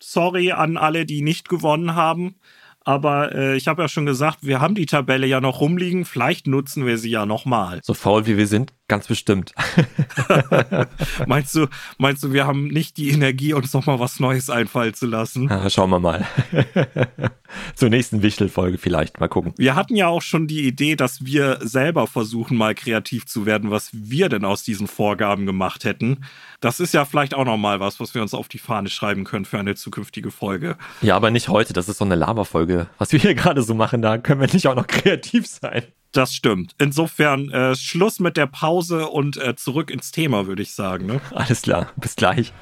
sorry 0.00 0.50
an 0.50 0.76
alle, 0.76 1.06
die 1.06 1.22
nicht 1.22 1.48
gewonnen 1.48 1.94
haben. 1.94 2.34
Aber 2.90 3.32
äh, 3.32 3.56
ich 3.56 3.68
habe 3.68 3.82
ja 3.82 3.88
schon 3.88 4.04
gesagt, 4.04 4.38
wir 4.42 4.60
haben 4.60 4.74
die 4.74 4.84
Tabelle 4.84 5.24
ja 5.24 5.40
noch 5.40 5.60
rumliegen. 5.60 6.04
Vielleicht 6.04 6.48
nutzen 6.48 6.86
wir 6.86 6.98
sie 6.98 7.10
ja 7.10 7.24
nochmal. 7.24 7.78
So 7.84 7.94
faul 7.94 8.26
wie 8.26 8.36
wir 8.36 8.48
sind, 8.48 8.72
ganz 8.88 9.06
bestimmt. 9.06 9.52
meinst 11.28 11.54
du, 11.54 11.68
meinst 11.98 12.24
du, 12.24 12.32
wir 12.32 12.48
haben 12.48 12.66
nicht 12.66 12.96
die 12.96 13.10
Energie, 13.10 13.52
uns 13.52 13.72
nochmal 13.74 14.00
was 14.00 14.18
Neues 14.18 14.50
einfallen 14.50 14.92
zu 14.92 15.06
lassen? 15.06 15.48
Ja, 15.48 15.70
schauen 15.70 15.90
wir 15.90 16.00
mal. 16.00 16.26
Zur 17.76 17.90
nächsten 17.90 18.22
Wichtelfolge 18.22 18.76
vielleicht. 18.76 19.20
Mal 19.20 19.28
gucken. 19.28 19.54
Wir 19.56 19.76
hatten 19.76 19.94
ja 19.94 20.08
auch 20.08 20.22
schon 20.22 20.48
die 20.48 20.66
Idee, 20.66 20.96
dass 20.96 21.24
wir 21.24 21.58
selber 21.60 22.08
versuchen, 22.08 22.56
mal 22.56 22.74
kreativ 22.74 23.24
zu 23.26 23.46
werden, 23.46 23.70
was 23.70 23.90
wir 23.92 24.28
denn 24.28 24.44
aus 24.44 24.64
diesen 24.64 24.88
Vorgaben 24.88 25.46
gemacht 25.46 25.84
hätten. 25.84 26.24
Das 26.60 26.78
ist 26.78 26.92
ja 26.92 27.06
vielleicht 27.06 27.32
auch 27.32 27.46
nochmal 27.46 27.80
was, 27.80 28.00
was 28.00 28.14
wir 28.14 28.20
uns 28.20 28.34
auf 28.34 28.46
die 28.46 28.58
Fahne 28.58 28.90
schreiben 28.90 29.24
können 29.24 29.46
für 29.46 29.58
eine 29.58 29.76
zukünftige 29.76 30.30
Folge. 30.30 30.76
Ja, 31.00 31.16
aber 31.16 31.30
nicht 31.30 31.48
heute. 31.48 31.72
Das 31.72 31.88
ist 31.88 31.96
so 31.96 32.04
eine 32.04 32.16
Laberfolge. 32.16 32.86
Was 32.98 33.12
wir 33.12 33.18
hier 33.18 33.34
gerade 33.34 33.62
so 33.62 33.72
machen, 33.72 34.02
da 34.02 34.18
können 34.18 34.42
wir 34.42 34.52
nicht 34.52 34.68
auch 34.68 34.74
noch 34.74 34.86
kreativ 34.86 35.46
sein. 35.46 35.84
Das 36.12 36.34
stimmt. 36.34 36.74
Insofern 36.78 37.50
äh, 37.50 37.74
Schluss 37.76 38.20
mit 38.20 38.36
der 38.36 38.46
Pause 38.46 39.06
und 39.08 39.38
äh, 39.38 39.56
zurück 39.56 39.90
ins 39.90 40.10
Thema, 40.12 40.46
würde 40.46 40.60
ich 40.60 40.74
sagen. 40.74 41.06
Ne? 41.06 41.22
Alles 41.34 41.62
klar. 41.62 41.92
Bis 41.96 42.14
gleich. 42.14 42.52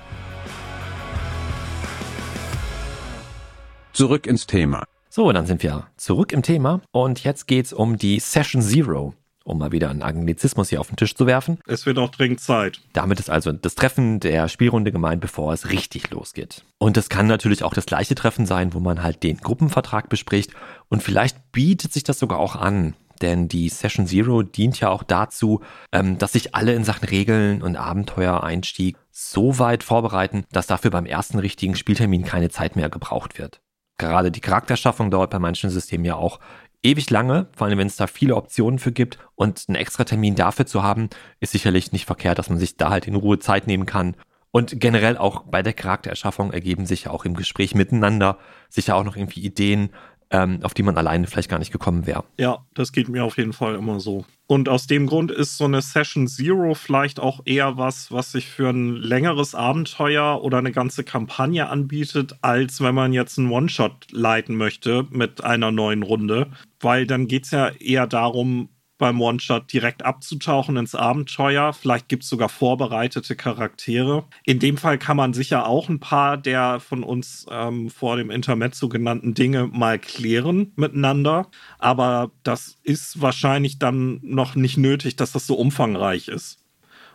Zurück 3.93 4.29
ins 4.29 4.47
Thema. 4.47 4.85
So, 5.09 5.33
dann 5.33 5.47
sind 5.47 5.65
wir 5.65 5.89
zurück 5.97 6.33
im 6.33 6.43
Thema 6.43 6.83
und 6.93 7.25
jetzt 7.25 7.49
geht's 7.49 7.73
um 7.73 7.97
die 7.97 8.21
Session 8.21 8.63
Zero 8.63 9.15
um 9.49 9.59
mal 9.59 9.73
wieder 9.73 9.91
einen 9.91 10.03
Anglizismus 10.03 10.69
hier 10.69 10.81
auf 10.81 10.89
den 10.89 10.97
Tisch 10.97 11.15
zu 11.15 11.27
werfen. 11.27 11.59
Es 11.67 11.87
wird 11.87 11.99
auch 11.99 12.11
dringend 12.11 12.41
Zeit. 12.41 12.81
Damit 12.93 13.19
ist 13.19 13.31
also 13.31 13.53
das 13.53 13.75
Treffen 13.75 14.21
der 14.21 14.49
Spielrunde 14.49 14.93
gemeint, 14.93 15.21
bevor 15.21 15.53
es 15.53 15.71
richtig 15.71 16.11
losgeht. 16.11 16.65
Und 16.79 16.97
es 16.97 17.09
kann 17.09 17.27
natürlich 17.27 17.63
auch 17.63 17.75
das 17.75 17.87
gleiche 17.87 18.15
Treffen 18.15 18.47
sein, 18.47 18.75
wo 18.75 18.81
man 18.81 19.03
halt 19.03 19.23
den 19.23 19.39
Gruppenvertrag 19.39 20.09
bespricht 20.09 20.53
und 20.89 21.03
vielleicht 21.03 21.53
bietet 21.53 21.93
sich 21.93 22.05
das 22.05 22.19
sogar 22.19 22.39
auch 22.39 22.57
an. 22.57 22.95
Denn 23.21 23.49
die 23.49 23.69
Session 23.69 24.07
Zero 24.07 24.43
dient 24.43 24.79
ja 24.81 24.91
auch 24.91 25.03
dazu, 25.03 25.61
ähm, 25.93 26.19
dass 26.19 26.33
sich 26.33 26.55
alle 26.55 26.75
in 26.75 26.85
Sachen 26.85 27.09
Regeln 27.09 27.63
und 27.63 27.77
Abenteuereinstieg 27.77 28.97
so 29.11 29.59
weit 29.59 29.83
vorbereiten, 29.83 30.45
dass 30.53 30.67
dafür 30.67 30.91
beim 30.91 31.07
ersten 31.07 31.39
richtigen 31.39 31.75
Spieltermin 31.75 32.25
keine 32.25 32.51
Zeit 32.51 32.77
mehr 32.77 32.89
gebraucht 32.89 33.39
wird. 33.39 33.61
Gerade 33.99 34.31
die 34.31 34.41
Charakterschaffung 34.41 35.11
dauert 35.11 35.31
bei 35.31 35.41
manchen 35.41 35.71
Systemen 35.71 36.05
ja 36.05 36.15
auch 36.15 36.39
ewig 36.83 37.11
lange, 37.11 37.49
vor 37.57 37.67
allem 37.67 37.79
wenn 37.79 37.87
es 37.87 37.97
da 37.97 38.07
viele 38.07 38.37
Optionen 38.37 38.79
für 38.79 38.93
gibt 38.93 39.19
und 39.35 39.65
einen 39.69 39.77
extra 39.77 40.05
Termin 40.05 40.35
dafür 40.35 40.67
zu 40.67 40.83
haben, 40.83 41.09
ist 41.41 41.53
sicherlich 41.53 41.93
nicht 41.93 42.07
verkehrt, 42.07 42.39
dass 42.39 42.51
man 42.51 42.59
sich 42.59 42.77
da 42.77 42.91
halt 42.91 43.07
in 43.07 43.15
Ruhe 43.15 43.39
Zeit 43.39 43.67
nehmen 43.67 43.87
kann. 43.87 44.17
Und 44.51 44.81
generell 44.81 45.19
auch 45.19 45.43
bei 45.43 45.63
der 45.63 45.75
Charaktererschaffung 45.75 46.53
ergeben 46.53 46.87
sich 46.87 47.05
ja 47.05 47.11
auch 47.11 47.25
im 47.25 47.35
Gespräch 47.35 47.75
miteinander 47.75 48.39
sicher 48.69 48.97
auch 48.97 49.05
noch 49.05 49.17
irgendwie 49.17 49.41
Ideen, 49.41 49.91
ähm, 50.31 50.61
auf 50.63 50.75
die 50.75 50.83
man 50.83 50.97
alleine 50.97 51.27
vielleicht 51.27 51.49
gar 51.49 51.59
nicht 51.59 51.73
gekommen 51.73 52.07
wäre. 52.07 52.25
Ja, 52.37 52.65
das 52.75 52.93
geht 52.93 53.09
mir 53.09 53.25
auf 53.25 53.39
jeden 53.39 53.53
Fall 53.53 53.75
immer 53.75 54.01
so. 54.01 54.25
Und 54.47 54.69
aus 54.69 54.87
dem 54.87 55.07
Grund 55.07 55.31
ist 55.31 55.59
so 55.59 55.65
eine 55.65 55.83
Session 55.83 56.27
Zero 56.27 56.75
vielleicht 56.75 57.21
auch 57.21 57.41
eher 57.45 57.77
was, 57.77 58.11
was 58.11 58.33
sich 58.33 58.49
für 58.49 58.71
ein 58.71 58.97
längeres 58.97 59.55
Abenteuer 59.55 60.43
oder 60.43 60.59
eine 60.59 60.73
ganze 60.73 61.05
Kampagne 61.05 61.69
anbietet, 61.69 62.37
als 62.41 62.81
wenn 62.81 62.95
man 62.95 63.13
jetzt 63.13 63.39
einen 63.39 63.51
One-Shot 63.51 64.07
leiten 64.11 64.57
möchte 64.57 65.07
mit 65.11 65.45
einer 65.45 65.71
neuen 65.71 66.03
Runde. 66.03 66.47
Weil 66.81 67.07
dann 67.07 67.27
geht 67.27 67.45
es 67.45 67.51
ja 67.51 67.69
eher 67.69 68.07
darum, 68.07 68.71
beim 68.99 69.21
One-Shot 69.21 69.73
direkt 69.73 70.05
abzutauchen 70.05 70.77
ins 70.77 70.95
Abenteuer. 70.95 71.73
Vielleicht 71.73 72.09
gibt 72.09 72.25
es 72.25 72.29
sogar 72.29 72.49
vorbereitete 72.49 73.37
Charaktere. 73.37 74.25
In 74.45 74.59
dem 74.59 74.77
Fall 74.77 74.99
kann 74.99 75.17
man 75.17 75.33
sicher 75.33 75.67
auch 75.67 75.89
ein 75.89 76.01
paar 76.01 76.37
der 76.37 76.81
von 76.81 77.03
uns 77.03 77.47
ähm, 77.51 77.89
vor 77.89 78.17
dem 78.17 78.31
Intermezzo 78.31 78.89
genannten 78.89 79.35
Dinge 79.35 79.69
mal 79.69 79.99
klären 79.99 80.73
miteinander. 80.77 81.49
Aber 81.79 82.33
das 82.43 82.77
ist 82.83 83.23
wahrscheinlich 83.23 83.79
dann 83.79 84.21
noch 84.23 84.57
nicht 84.57 84.77
nötig, 84.77 85.17
dass 85.17 85.33
das 85.33 85.47
so 85.47 85.55
umfangreich 85.55 86.29
ist. 86.29 86.59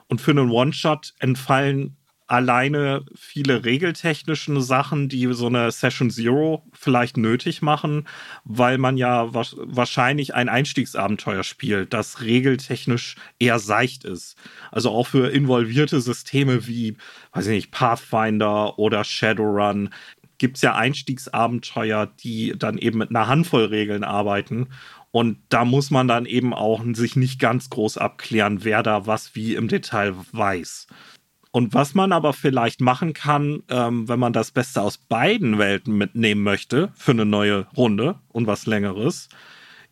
Und 0.08 0.22
für 0.22 0.32
einen 0.32 0.50
One-Shot 0.50 1.14
entfallen 1.20 1.98
alleine 2.28 3.06
viele 3.16 3.66
regeltechnischen 3.66 4.62
Sachen, 4.62 5.10
die 5.10 5.32
so 5.34 5.48
eine 5.48 5.72
Session 5.72 6.10
Zero 6.10 6.66
vielleicht 6.74 7.18
nötig 7.18 7.62
machen, 7.62 8.08
weil 8.44 8.78
man 8.78 8.98
ja 8.98 9.34
wahrscheinlich 9.34 10.34
ein 10.34 10.50
Einstiegsabenteuer 10.50 11.44
spielt, 11.44 11.94
das 11.94 12.22
regeltechnisch 12.22 13.16
eher 13.40 13.60
seicht 13.60 14.04
ist. 14.06 14.38
Also 14.72 14.90
auch 14.92 15.08
für 15.08 15.30
involvierte 15.32 16.02
Systeme 16.02 16.68
wie, 16.68 16.98
weiß 17.34 17.48
ich 17.48 17.52
nicht, 17.52 17.72
Pathfinder 17.72 18.80
oder 18.80 19.04
Shadowrun 19.04 19.90
gibt 20.40 20.58
es 20.58 20.62
ja 20.62 20.76
Einstiegsabenteuer, 20.76 22.08
die 22.08 22.54
dann 22.58 22.78
eben 22.78 22.98
mit 22.98 23.10
einer 23.12 23.28
Handvoll 23.28 23.66
Regeln 23.66 24.04
arbeiten 24.04 24.68
Und 25.12 25.38
da 25.50 25.64
muss 25.64 25.92
man 25.92 26.08
dann 26.08 26.26
eben 26.26 26.54
auch 26.56 26.84
sich 26.94 27.16
nicht 27.16 27.40
ganz 27.40 27.70
groß 27.70 28.00
abklären, 28.00 28.64
wer 28.64 28.82
da 28.82 29.06
was 29.06 29.36
wie 29.36 29.54
im 29.54 29.68
Detail 29.68 30.16
weiß. 30.32 30.88
Und 31.56 31.76
was 31.76 31.94
man 31.94 32.12
aber 32.12 32.34
vielleicht 32.34 32.82
machen 32.82 33.14
kann, 33.14 33.62
ähm, 33.70 34.10
wenn 34.10 34.20
man 34.20 34.34
das 34.34 34.50
Beste 34.50 34.82
aus 34.82 34.98
beiden 34.98 35.60
Welten 35.60 35.96
mitnehmen 35.96 36.42
möchte 36.42 36.92
für 36.96 37.12
eine 37.12 37.28
neue 37.28 37.68
Runde 37.78 38.16
und 38.30 38.48
was 38.48 38.66
längeres, 38.66 39.30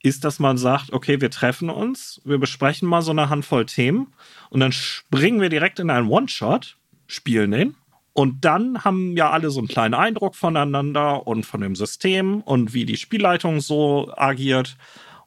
ist, 0.01 0.25
dass 0.25 0.39
man 0.39 0.57
sagt, 0.57 0.91
okay, 0.91 1.21
wir 1.21 1.29
treffen 1.29 1.69
uns, 1.69 2.19
wir 2.25 2.39
besprechen 2.39 2.89
mal 2.89 3.03
so 3.03 3.11
eine 3.11 3.29
Handvoll 3.29 3.67
Themen 3.67 4.07
und 4.49 4.59
dann 4.59 4.71
springen 4.71 5.39
wir 5.39 5.49
direkt 5.49 5.77
in 5.77 5.91
einen 5.91 6.07
One-Shot, 6.07 6.77
spielen 7.05 7.51
den 7.51 7.75
und 8.13 8.43
dann 8.43 8.83
haben 8.83 9.15
ja 9.15 9.29
alle 9.29 9.51
so 9.51 9.59
einen 9.59 9.67
kleinen 9.67 9.93
Eindruck 9.93 10.35
voneinander 10.35 11.27
und 11.27 11.45
von 11.45 11.61
dem 11.61 11.75
System 11.75 12.41
und 12.41 12.73
wie 12.73 12.85
die 12.85 12.97
Spielleitung 12.97 13.61
so 13.61 14.11
agiert. 14.17 14.77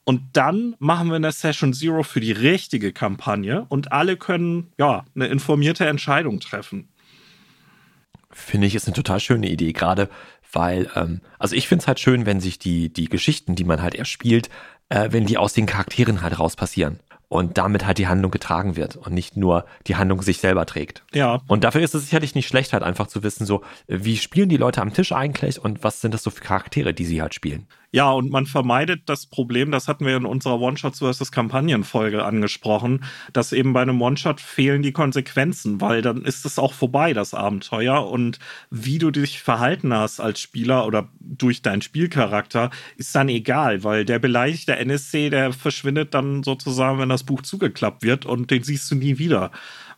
Und 0.05 0.22
dann 0.35 0.76
machen 0.78 1.09
wir 1.09 1.16
eine 1.16 1.32
Session 1.32 1.72
Zero 1.72 2.02
für 2.02 2.20
die 2.20 2.32
richtige 2.32 2.93
Kampagne 2.93 3.64
und 3.68 3.93
alle 3.93 4.16
können 4.16 4.72
ja 4.78 5.05
eine 5.14 5.26
informierte 5.26 5.86
Entscheidung 5.86 6.40
treffen. 6.40 6.89
Finde 8.31 8.66
ich, 8.66 8.74
ist 8.74 8.86
eine 8.86 8.94
total 8.94 9.20
schöne 9.20 9.48
Idee, 9.48 9.72
gerade 9.72 10.10
weil, 10.52 10.90
ähm, 10.94 11.20
also 11.39 11.56
ich 11.56 11.68
finde 11.68 11.82
es 11.82 11.89
halt 11.89 12.01
schön, 12.01 12.26
wenn 12.26 12.40
sich 12.40 12.59
die, 12.59 12.93
die 12.93 13.09
Geschichten, 13.09 13.55
die 13.55 13.64
man 13.64 13.82
halt 13.82 13.94
erspielt, 13.94 14.51
äh, 14.89 15.09
wenn 15.10 15.26
die 15.26 15.39
aus 15.39 15.52
den 15.52 15.66
Charakteren 15.66 16.22
halt 16.22 16.39
raus 16.39 16.56
passieren 16.56 17.01
und 17.28 17.59
damit 17.59 17.86
halt 17.86 17.98
die 17.98 18.06
Handlung 18.06 18.31
getragen 18.31 18.76
wird 18.76 18.97
und 18.97 19.12
nicht 19.12 19.36
nur 19.36 19.64
die 19.86 19.97
Handlung 19.97 20.22
sich 20.22 20.39
selber 20.39 20.66
trägt. 20.66 21.02
Ja. 21.12 21.40
Und 21.48 21.64
dafür 21.64 21.81
ist 21.81 21.94
es 21.94 22.05
sicherlich 22.05 22.35
nicht 22.35 22.47
schlecht, 22.47 22.72
halt 22.72 22.82
einfach 22.82 23.06
zu 23.06 23.22
wissen, 23.22 23.47
so, 23.47 23.62
wie 23.89 24.16
spielen 24.16 24.48
die 24.48 24.56
Leute 24.56 24.82
am 24.82 24.93
Tisch 24.93 25.12
eigentlich 25.12 25.60
und 25.60 25.82
was 25.82 26.01
sind 26.01 26.14
das 26.14 26.22
so 26.22 26.31
für 26.31 26.43
Charaktere, 26.43 26.94
die 26.94 27.05
sie 27.05 27.22
halt 27.22 27.35
spielen. 27.35 27.66
Ja, 27.95 28.11
und 28.11 28.29
man 28.29 28.47
vermeidet 28.47 29.03
das 29.07 29.27
Problem, 29.27 29.71
das 29.71 29.87
hatten 29.87 30.05
wir 30.05 30.16
in 30.16 30.25
unserer 30.25 30.61
One-Shot 30.61 30.97
versus 30.97 31.31
Kampagnenfolge 31.31 32.25
angesprochen, 32.25 33.05
dass 33.33 33.53
eben 33.53 33.73
bei 33.73 33.83
einem 33.83 34.03
One-Shot 34.03 34.41
fehlen 34.41 34.83
die 34.83 34.91
Konsequenzen, 34.91 35.81
weil 35.81 36.03
dann 36.03 36.23
ist 36.23 36.45
es 36.45 36.59
auch 36.59 36.73
vorbei, 36.73 37.12
das 37.12 37.35
Abenteuer. 37.35 38.11
Und 38.11 38.41
wie 38.69 38.99
du 38.99 39.12
dich 39.12 39.41
verhalten 39.41 39.95
hast 39.95 40.19
als 40.19 40.41
Spieler 40.41 40.89
oder 40.89 41.09
durch 41.21 41.62
deinen 41.62 41.83
Spielcharakter, 41.83 42.71
ist 42.97 43.15
dann 43.15 43.29
egal, 43.29 43.85
weil 43.85 44.05
der 44.05 44.19
beleidigte 44.19 44.75
NSC, 44.75 45.31
der 45.31 45.53
verschwindet 45.53 46.15
dann 46.15 46.43
sozusagen, 46.43 46.99
wenn 46.99 47.11
das 47.11 47.23
Buch 47.23 47.43
zugeklappt 47.43 48.03
wird 48.03 48.27
und 48.27 48.51
den 48.51 48.65
siehst 48.65 48.91
du 48.91 48.97
nie 48.97 49.19
wieder. 49.19 49.53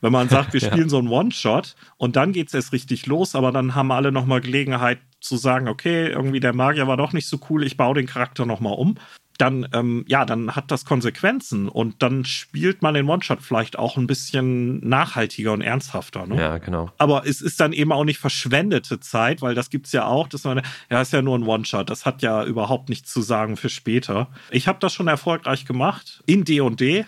Wenn 0.06 0.12
man 0.12 0.28
sagt, 0.28 0.52
wir 0.52 0.60
spielen 0.64 0.82
ja. 0.82 0.88
so 0.88 0.98
einen 0.98 1.08
One-Shot 1.08 1.74
und 1.96 2.14
dann 2.14 2.30
geht 2.30 2.46
es 2.46 2.54
erst 2.54 2.72
richtig 2.72 3.06
los, 3.06 3.34
aber 3.34 3.50
dann 3.50 3.74
haben 3.74 3.90
alle 3.90 4.12
nochmal 4.12 4.40
Gelegenheit 4.40 5.00
zu 5.20 5.36
sagen, 5.36 5.66
okay, 5.66 6.06
irgendwie 6.06 6.38
der 6.38 6.54
Magier 6.54 6.86
war 6.86 6.96
doch 6.96 7.12
nicht 7.12 7.26
so 7.26 7.40
cool, 7.50 7.64
ich 7.64 7.76
baue 7.76 7.96
den 7.96 8.06
Charakter 8.06 8.46
nochmal 8.46 8.74
um 8.74 8.98
dann, 9.40 9.68
ähm, 9.72 10.04
ja, 10.08 10.24
dann 10.24 10.54
hat 10.56 10.70
das 10.70 10.84
Konsequenzen 10.84 11.68
und 11.68 12.02
dann 12.02 12.24
spielt 12.24 12.82
man 12.82 12.94
den 12.94 13.08
One-Shot 13.08 13.42
vielleicht 13.42 13.78
auch 13.78 13.96
ein 13.96 14.06
bisschen 14.06 14.86
nachhaltiger 14.86 15.52
und 15.52 15.60
ernsthafter. 15.60 16.26
Ne? 16.26 16.36
Ja, 16.36 16.58
genau. 16.58 16.90
Aber 16.98 17.26
es 17.26 17.40
ist 17.40 17.60
dann 17.60 17.72
eben 17.72 17.92
auch 17.92 18.04
nicht 18.04 18.18
verschwendete 18.18 19.00
Zeit, 19.00 19.42
weil 19.42 19.54
das 19.54 19.70
gibt 19.70 19.86
es 19.86 19.92
ja 19.92 20.06
auch, 20.06 20.28
dass 20.28 20.44
man, 20.44 20.62
ja, 20.90 21.00
ist 21.00 21.12
ja 21.12 21.22
nur 21.22 21.38
ein 21.38 21.42
One-Shot, 21.42 21.90
das 21.90 22.06
hat 22.06 22.22
ja 22.22 22.44
überhaupt 22.44 22.88
nichts 22.88 23.12
zu 23.12 23.22
sagen 23.22 23.56
für 23.56 23.68
später. 23.68 24.28
Ich 24.50 24.68
habe 24.68 24.78
das 24.80 24.92
schon 24.92 25.08
erfolgreich 25.08 25.64
gemacht 25.64 26.22
in 26.26 26.44
D&D. 26.44 27.04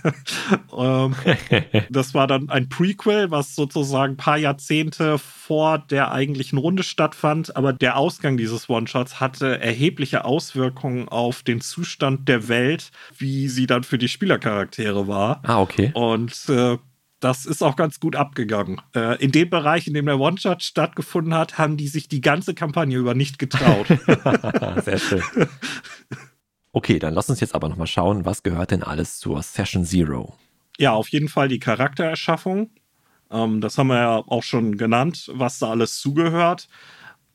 ähm, 0.76 1.14
das 1.90 2.14
war 2.14 2.26
dann 2.26 2.48
ein 2.48 2.68
Prequel, 2.68 3.30
was 3.30 3.54
sozusagen 3.54 4.14
ein 4.14 4.16
paar 4.16 4.38
Jahrzehnte 4.38 5.18
vor 5.18 5.78
der 5.78 6.12
eigentlichen 6.12 6.58
Runde 6.58 6.82
stattfand, 6.82 7.56
aber 7.56 7.72
der 7.72 7.96
Ausgang 7.96 8.36
dieses 8.36 8.68
One-Shots 8.68 9.20
hatte 9.20 9.60
erhebliche 9.60 10.24
Auswirkungen 10.24 11.08
auf 11.08 11.42
den 11.42 11.49
den 11.50 11.60
Zustand 11.60 12.28
der 12.28 12.48
Welt, 12.48 12.90
wie 13.16 13.48
sie 13.48 13.66
dann 13.66 13.84
für 13.84 13.98
die 13.98 14.08
Spielercharaktere 14.08 15.08
war. 15.08 15.40
Ah, 15.44 15.60
okay. 15.60 15.90
Und 15.94 16.48
äh, 16.48 16.78
das 17.20 17.44
ist 17.44 17.62
auch 17.62 17.76
ganz 17.76 18.00
gut 18.00 18.16
abgegangen. 18.16 18.80
Äh, 18.94 19.22
in 19.22 19.30
dem 19.30 19.50
Bereich, 19.50 19.86
in 19.86 19.94
dem 19.94 20.06
der 20.06 20.18
One-Shot 20.18 20.62
stattgefunden 20.62 21.34
hat, 21.34 21.58
haben 21.58 21.76
die 21.76 21.88
sich 21.88 22.08
die 22.08 22.22
ganze 22.22 22.54
Kampagne 22.54 22.96
über 22.96 23.14
nicht 23.14 23.38
getraut. 23.38 23.86
Sehr 24.84 24.98
schön. 24.98 25.22
Okay, 26.72 26.98
dann 26.98 27.14
lass 27.14 27.28
uns 27.28 27.40
jetzt 27.40 27.54
aber 27.54 27.68
nochmal 27.68 27.86
schauen, 27.86 28.24
was 28.24 28.42
gehört 28.42 28.70
denn 28.70 28.82
alles 28.82 29.18
zur 29.18 29.42
Session 29.42 29.84
Zero? 29.84 30.36
Ja, 30.78 30.92
auf 30.92 31.08
jeden 31.08 31.28
Fall 31.28 31.48
die 31.48 31.58
Charaktererschaffung. 31.58 32.70
Ähm, 33.30 33.60
das 33.60 33.76
haben 33.76 33.88
wir 33.88 33.98
ja 33.98 34.16
auch 34.16 34.42
schon 34.42 34.78
genannt, 34.78 35.30
was 35.34 35.58
da 35.58 35.70
alles 35.70 36.00
zugehört. 36.00 36.68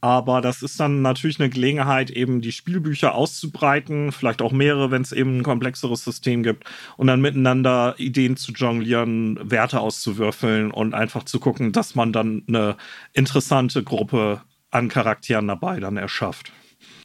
Aber 0.05 0.39
das 0.39 0.61
ist 0.61 0.79
dann 0.79 1.01
natürlich 1.01 1.39
eine 1.39 1.49
Gelegenheit, 1.49 2.11
eben 2.11 2.39
die 2.39 2.51
Spielbücher 2.51 3.15
auszubreiten, 3.15 4.11
vielleicht 4.11 4.43
auch 4.43 4.51
mehrere, 4.51 4.91
wenn 4.91 5.01
es 5.01 5.11
eben 5.11 5.39
ein 5.39 5.43
komplexeres 5.43 6.03
System 6.03 6.43
gibt, 6.43 6.65
und 6.95 7.07
dann 7.07 7.21
miteinander 7.21 7.95
Ideen 7.97 8.37
zu 8.37 8.51
jonglieren, 8.51 9.39
Werte 9.41 9.79
auszuwürfeln 9.79 10.69
und 10.69 10.93
einfach 10.93 11.23
zu 11.23 11.39
gucken, 11.39 11.71
dass 11.71 11.95
man 11.95 12.13
dann 12.13 12.43
eine 12.47 12.77
interessante 13.13 13.81
Gruppe 13.81 14.43
an 14.69 14.89
Charakteren 14.89 15.47
dabei 15.47 15.79
dann 15.79 15.97
erschafft. 15.97 16.51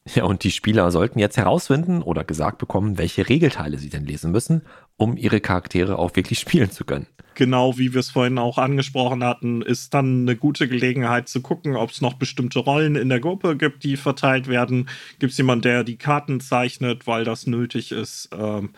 Ja, 0.14 0.24
und 0.24 0.44
die 0.44 0.51
Spieler 0.51 0.90
sollten 0.90 1.18
jetzt 1.18 1.36
herausfinden 1.36 2.02
oder 2.02 2.24
gesagt 2.24 2.59
bekommen, 2.59 2.98
welche 2.98 3.28
Regelteile 3.28 3.78
sie 3.78 3.90
denn 3.90 4.06
lesen 4.06 4.32
müssen, 4.32 4.62
um 4.97 5.16
ihre 5.16 5.40
Charaktere 5.40 5.98
auch 5.98 6.16
wirklich 6.16 6.39
spielen 6.40 6.70
zu 6.70 6.85
können. 6.85 7.06
Genau 7.35 7.78
wie 7.78 7.94
wir 7.94 8.01
es 8.01 8.10
vorhin 8.10 8.39
auch 8.39 8.59
angesprochen 8.59 9.22
hatten, 9.22 9.62
ist 9.62 9.94
dann 9.94 10.22
eine 10.22 10.36
gute 10.36 10.68
Gelegenheit 10.68 11.28
zu 11.28 11.40
gucken, 11.40 11.77
ob 11.77 11.90
es 11.90 12.01
noch 12.01 12.14
bestimmte 12.14 12.59
Rollen 12.59 12.97
in 12.97 13.09
der 13.09 13.20
Gruppe 13.20 13.56
gibt, 13.56 13.85
die 13.85 13.97
verteilt 13.97 14.48
werden. 14.48 14.89
Gibt 15.20 15.32
es 15.32 15.39
jemanden, 15.39 15.62
der 15.62 15.85
die 15.85 15.97
Karten 15.97 16.40
zeichnet, 16.40 17.06
weil 17.06 17.24
das 17.24 17.47
nötig 17.47 17.93
ist? 17.93 18.31
Ähm, 18.36 18.70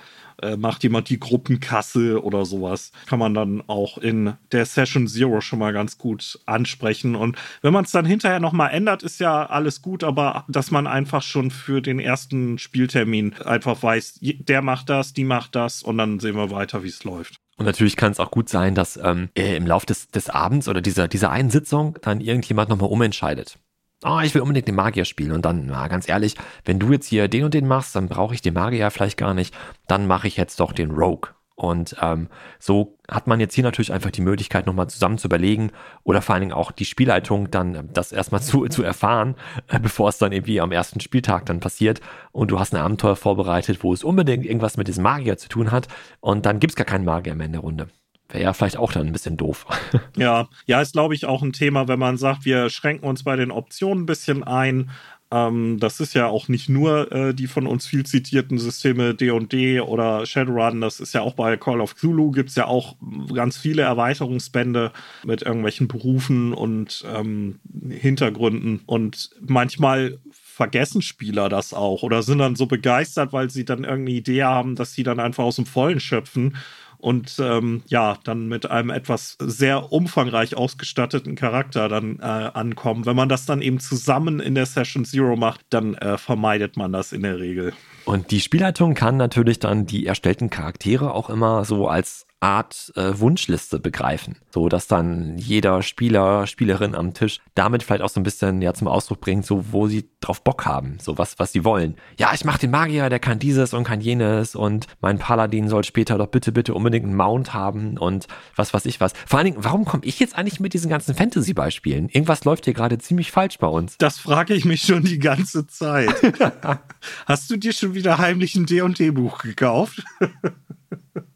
äh, 0.43 0.57
macht 0.57 0.83
jemand 0.83 1.09
die 1.09 1.21
Gruppenkasse 1.21 2.23
oder 2.23 2.45
sowas. 2.45 2.93
Kann 3.07 3.19
man 3.19 3.35
dann 3.35 3.63
auch 3.67 3.99
in 3.99 4.35
der 4.51 4.67
Session 4.67 5.07
Zero 5.07 5.41
schon 5.41 5.59
mal 5.59 5.73
ganz 5.73 5.99
gut 5.99 6.39
ansprechen. 6.47 7.15
Und 7.15 7.37
wenn 7.63 7.73
man 7.73 7.85
es 7.85 7.93
dann 7.93 8.05
hinterher 8.05 8.41
nochmal 8.41 8.71
ändert, 8.73 9.03
ist 9.03 9.21
ja 9.21 9.47
alles 9.47 9.83
gut, 9.83 10.05
aber 10.05 10.45
dass 10.49 10.71
man 10.71 10.87
einfach 10.87 11.23
schon 11.23 11.51
für 11.51 11.81
den 11.81 11.99
ersten 11.99 12.59
Spieltermin 12.59 13.35
einfach 13.45 13.83
weiß, 13.83 14.19
der 14.21 14.63
macht 14.63 14.89
das, 14.89 15.13
die 15.13 15.25
macht 15.25 15.55
das 15.55 15.83
und 15.83 15.99
dann 15.99 16.21
sehen 16.21 16.37
wir 16.37 16.51
weiter, 16.51 16.83
wie 16.83 16.89
es 16.89 17.05
läuft. 17.05 17.37
Und 17.57 17.67
natürlich 17.67 17.97
kann 17.97 18.13
es 18.13 18.19
auch 18.19 18.31
gut 18.31 18.49
sein, 18.49 18.75
dass 18.75 18.97
ähm, 18.97 19.29
im 19.35 19.67
Laufe 19.67 19.87
des, 19.87 20.09
des 20.09 20.29
Abends 20.29 20.69
oder 20.69 20.81
dieser, 20.81 21.07
dieser 21.07 21.31
einen 21.31 21.51
Sitzung 21.51 21.99
dann 22.03 22.21
irgendjemand 22.21 22.69
nochmal 22.71 22.91
umentscheidet 22.91 23.59
oh, 24.05 24.21
ich 24.23 24.35
will 24.35 24.43
unbedingt 24.43 24.69
den 24.69 24.75
Magier 24.75 25.05
spielen. 25.05 25.33
Und 25.33 25.45
dann, 25.45 25.67
na, 25.67 25.89
ganz 25.89 26.09
ehrlich, 26.09 26.35
wenn 26.65 26.79
du 26.79 26.93
jetzt 26.93 27.07
hier 27.07 27.29
den 27.29 27.45
und 27.45 27.55
den 27.55 27.67
machst, 27.67 27.97
dann 27.97 28.09
brauche 28.09 28.35
ich 28.35 28.43
den 28.43 28.55
Magier 28.55 28.91
vielleicht 28.91 29.17
gar 29.17 29.35
nicht. 29.35 29.55
Dann 29.87 30.07
mache 30.07 30.29
ich 30.29 30.37
jetzt 30.37 30.61
doch 30.61 30.73
den 30.73 30.91
Rogue. 30.91 31.31
Und 31.55 31.97
ähm, 32.01 32.29
so 32.59 32.99
hat 33.09 33.27
man 33.27 33.39
jetzt 33.39 33.55
hier 33.55 33.63
natürlich 33.63 33.93
einfach 33.93 34.11
die 34.11 34.23
Möglichkeit, 34.23 34.67
nochmal 34.67 34.89
zusammen 34.89 35.19
zu 35.19 35.29
überlegen 35.29 35.71
oder 36.03 36.23
vor 36.23 36.35
allen 36.35 36.43
Dingen 36.43 36.55
auch 36.55 36.73
die 36.73 36.87
Spielleitung 36.87 37.51
dann 37.51 37.75
ähm, 37.75 37.89
das 37.93 38.11
erstmal 38.11 38.43
zu, 38.43 38.67
zu 38.67 38.83
erfahren, 38.83 39.37
äh, 39.69 39.79
bevor 39.79 40.09
es 40.09 40.19
dann 40.19 40.33
irgendwie 40.33 40.61
am 40.61 40.73
ersten 40.73 41.01
Spieltag 41.01 41.47
dann 41.47 41.61
passiert 41.61 42.01
und 42.33 42.51
du 42.51 42.59
hast 42.59 42.75
ein 42.75 42.81
Abenteuer 42.81 43.17
vorbereitet, 43.17 43.85
wo 43.85 43.93
es 43.93 44.03
unbedingt 44.03 44.47
irgendwas 44.47 44.77
mit 44.77 44.89
diesem 44.89 45.05
Magier 45.05 45.37
zu 45.37 45.49
tun 45.49 45.71
hat 45.71 45.89
und 46.21 46.47
dann 46.47 46.59
gibt 46.59 46.73
es 46.73 46.77
gar 46.77 46.87
keinen 46.87 47.05
Magier 47.05 47.35
mehr 47.35 47.47
in 47.47 47.53
der 47.53 47.61
Runde. 47.61 47.89
Wäre 48.33 48.45
ja 48.45 48.53
vielleicht 48.55 48.79
auch 48.79 48.93
dann 48.93 49.07
ein 49.07 49.13
bisschen 49.13 49.37
doof. 49.37 49.67
Ja, 50.17 50.49
ja, 50.67 50.81
ist 50.81 50.93
glaube 50.93 51.15
ich 51.15 51.27
auch 51.27 51.43
ein 51.43 51.53
Thema, 51.53 51.89
wenn 51.89 51.99
man 51.99 52.17
sagt, 52.17 52.45
wir 52.45 52.71
schränken 52.71 53.09
uns 53.09 53.23
bei 53.23 53.37
den 53.37 53.51
Optionen 53.51 54.03
ein 54.03 54.07
bisschen 54.07 54.43
ein. 54.43 54.91
Ähm, 55.31 55.79
das 55.79 56.01
ist 56.01 56.15
ja 56.15 56.27
auch 56.29 56.49
nicht 56.49 56.69
nur 56.69 57.11
äh, 57.13 57.35
die 57.35 57.47
von 57.47 57.67
uns 57.67 57.87
viel 57.87 58.05
zitierten 58.05 58.59
Systeme 58.59 59.15
D&D 59.15 59.81
oder 59.81 60.27
Shadowrun, 60.27 60.81
das 60.81 61.01
ist 61.01 61.15
ja 61.15 61.23
auch 61.23 61.35
bei 61.35 61.57
Call 61.57 61.81
of 61.81 61.95
Cthulhu 61.95 62.31
gibt 62.31 62.51
es 62.51 62.57
ja 62.57 62.67
auch 62.67 62.97
ganz 63.35 63.57
viele 63.57 63.83
Erweiterungsbände 63.83 64.93
mit 65.25 65.43
irgendwelchen 65.43 65.89
Berufen 65.89 66.53
und 66.53 67.05
ähm, 67.15 67.61
Hintergründen 67.89 68.81
und 68.87 69.31
manchmal 69.41 70.19
vergessen 70.31 71.03
Spieler 71.03 71.49
das 71.49 71.73
auch 71.73 72.03
oder 72.03 72.23
sind 72.23 72.39
dann 72.39 72.57
so 72.57 72.67
begeistert, 72.67 73.33
weil 73.33 73.51
sie 73.51 73.65
dann 73.65 73.85
irgendeine 73.85 74.19
Idee 74.19 74.45
haben, 74.45 74.77
dass 74.77 74.93
sie 74.93 75.03
dann 75.03 75.21
einfach 75.21 75.45
aus 75.45 75.57
dem 75.57 75.67
Vollen 75.67 76.01
schöpfen 76.01 76.57
und 77.03 77.37
ähm, 77.41 77.83
ja, 77.89 78.17
dann 78.23 78.47
mit 78.47 78.71
einem 78.71 78.91
etwas 78.91 79.37
sehr 79.41 79.93
umfangreich 79.93 80.57
ausgestatteten 80.57 81.35
Charakter 81.35 81.89
dann 81.89 82.21
äh, 82.21 82.23
ankommen. 82.23 83.07
Wenn 83.07 83.17
man 83.17 83.29
das 83.29 83.45
dann 83.45 83.61
eben 83.61 83.81
zusammen 83.81 84.39
in 84.39 84.55
der 84.55 84.67
Session 84.67 85.05
Zero 85.05 85.35
macht, 85.37 85.61
dann 85.71 85.95
äh, 85.95 86.17
vermeidet 86.17 86.77
man 86.77 86.93
das 86.93 87.13
in 87.13 87.23
der 87.23 87.41
Regel. 87.41 87.73
Und 88.05 88.31
die 88.31 88.41
Spielleitung 88.41 88.95
kann 88.95 89.17
natürlich 89.17 89.59
dann 89.59 89.85
die 89.85 90.07
erstellten 90.07 90.49
Charaktere 90.49 91.13
auch 91.13 91.29
immer 91.29 91.65
so 91.65 91.89
als 91.89 92.27
Art 92.43 92.93
äh, 92.97 93.19
Wunschliste 93.19 93.79
begreifen, 93.79 94.37
so 94.51 94.69
dass 94.69 94.89
dann 94.89 95.39
jeder 95.39 95.83
Spieler, 95.83 96.47
Spielerin 96.47 96.95
am 96.95 97.15
Tisch 97.15 97.39
damit 97.55 97.83
vielleicht 97.83 98.03
auch 98.03 98.09
so 98.09 98.19
ein 98.19 98.25
bisschen 98.25 98.61
ja 98.63 98.75
zum 98.75 98.89
Ausdruck 98.89 99.21
bringt, 99.21 99.47
so 99.47 99.73
wo 99.73 99.87
sie 99.87 100.09
drauf 100.21 100.43
Bock 100.43 100.67
haben, 100.67 100.99
so 101.01 101.19
was 101.19 101.39
was 101.39 101.53
sie 101.53 101.65
wollen. 101.65 101.97
Ja, 102.19 102.33
ich 102.35 102.45
mach 102.45 102.59
den 102.59 102.73
Magier, 102.73 103.09
der 103.11 103.21
kann 103.21 103.39
dieses 103.39 103.75
und 103.75 103.85
kann 103.85 104.01
jenes 104.01 104.57
und 104.57 104.87
mein 105.01 105.19
Paladin 105.19 105.69
soll 105.69 105.85
später 105.85 106.19
doch 106.19 106.27
bitte 106.27 106.51
bitte 106.51 106.75
unbedingt 106.75 107.07
einen 107.07 107.15
Mount 107.15 107.55
haben 107.55 107.97
und 107.97 108.27
was 108.57 108.75
weiß 108.75 108.87
ich 108.87 109.01
was. 109.01 109.13
Vor 109.27 109.39
allen 109.39 109.53
Dingen, 109.53 109.65
warum 109.65 109.85
komme 109.85 110.05
ich 110.05 110.19
jetzt 110.19 110.37
eigentlich 110.37 110.59
mit 110.59 110.75
diesen 110.75 110.91
ganzen 110.91 111.15
Fantasy 111.15 111.55
Beispielen? 111.55 112.09
Irgendwas 112.09 112.45
läuft 112.45 112.65
hier 112.65 112.75
gerade 112.75 112.99
ziemlich 112.99 113.31
falsch 113.31 113.59
bei 113.59 113.69
uns. 113.69 113.99
Das 113.99 114.19
frage 114.19 114.55
ich 114.55 114.65
mich 114.65 114.83
schon 114.83 115.05
die 115.05 115.21
ganze 115.21 115.69
Zeit. 115.69 116.11
Hast 117.27 117.51
du 117.51 117.57
dir 117.57 117.73
schon 117.73 117.95
wieder 117.95 118.19
heimlich 118.19 118.57
ein 118.57 118.67
D&D-Buch 118.67 119.39
gekauft. 119.39 120.03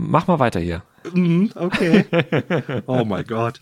Mach 0.00 0.26
mal 0.26 0.38
weiter 0.38 0.60
hier. 0.60 0.82
Mhm, 1.12 1.50
okay. 1.54 2.04
oh 2.86 3.04
mein 3.04 3.24
Gott. 3.26 3.60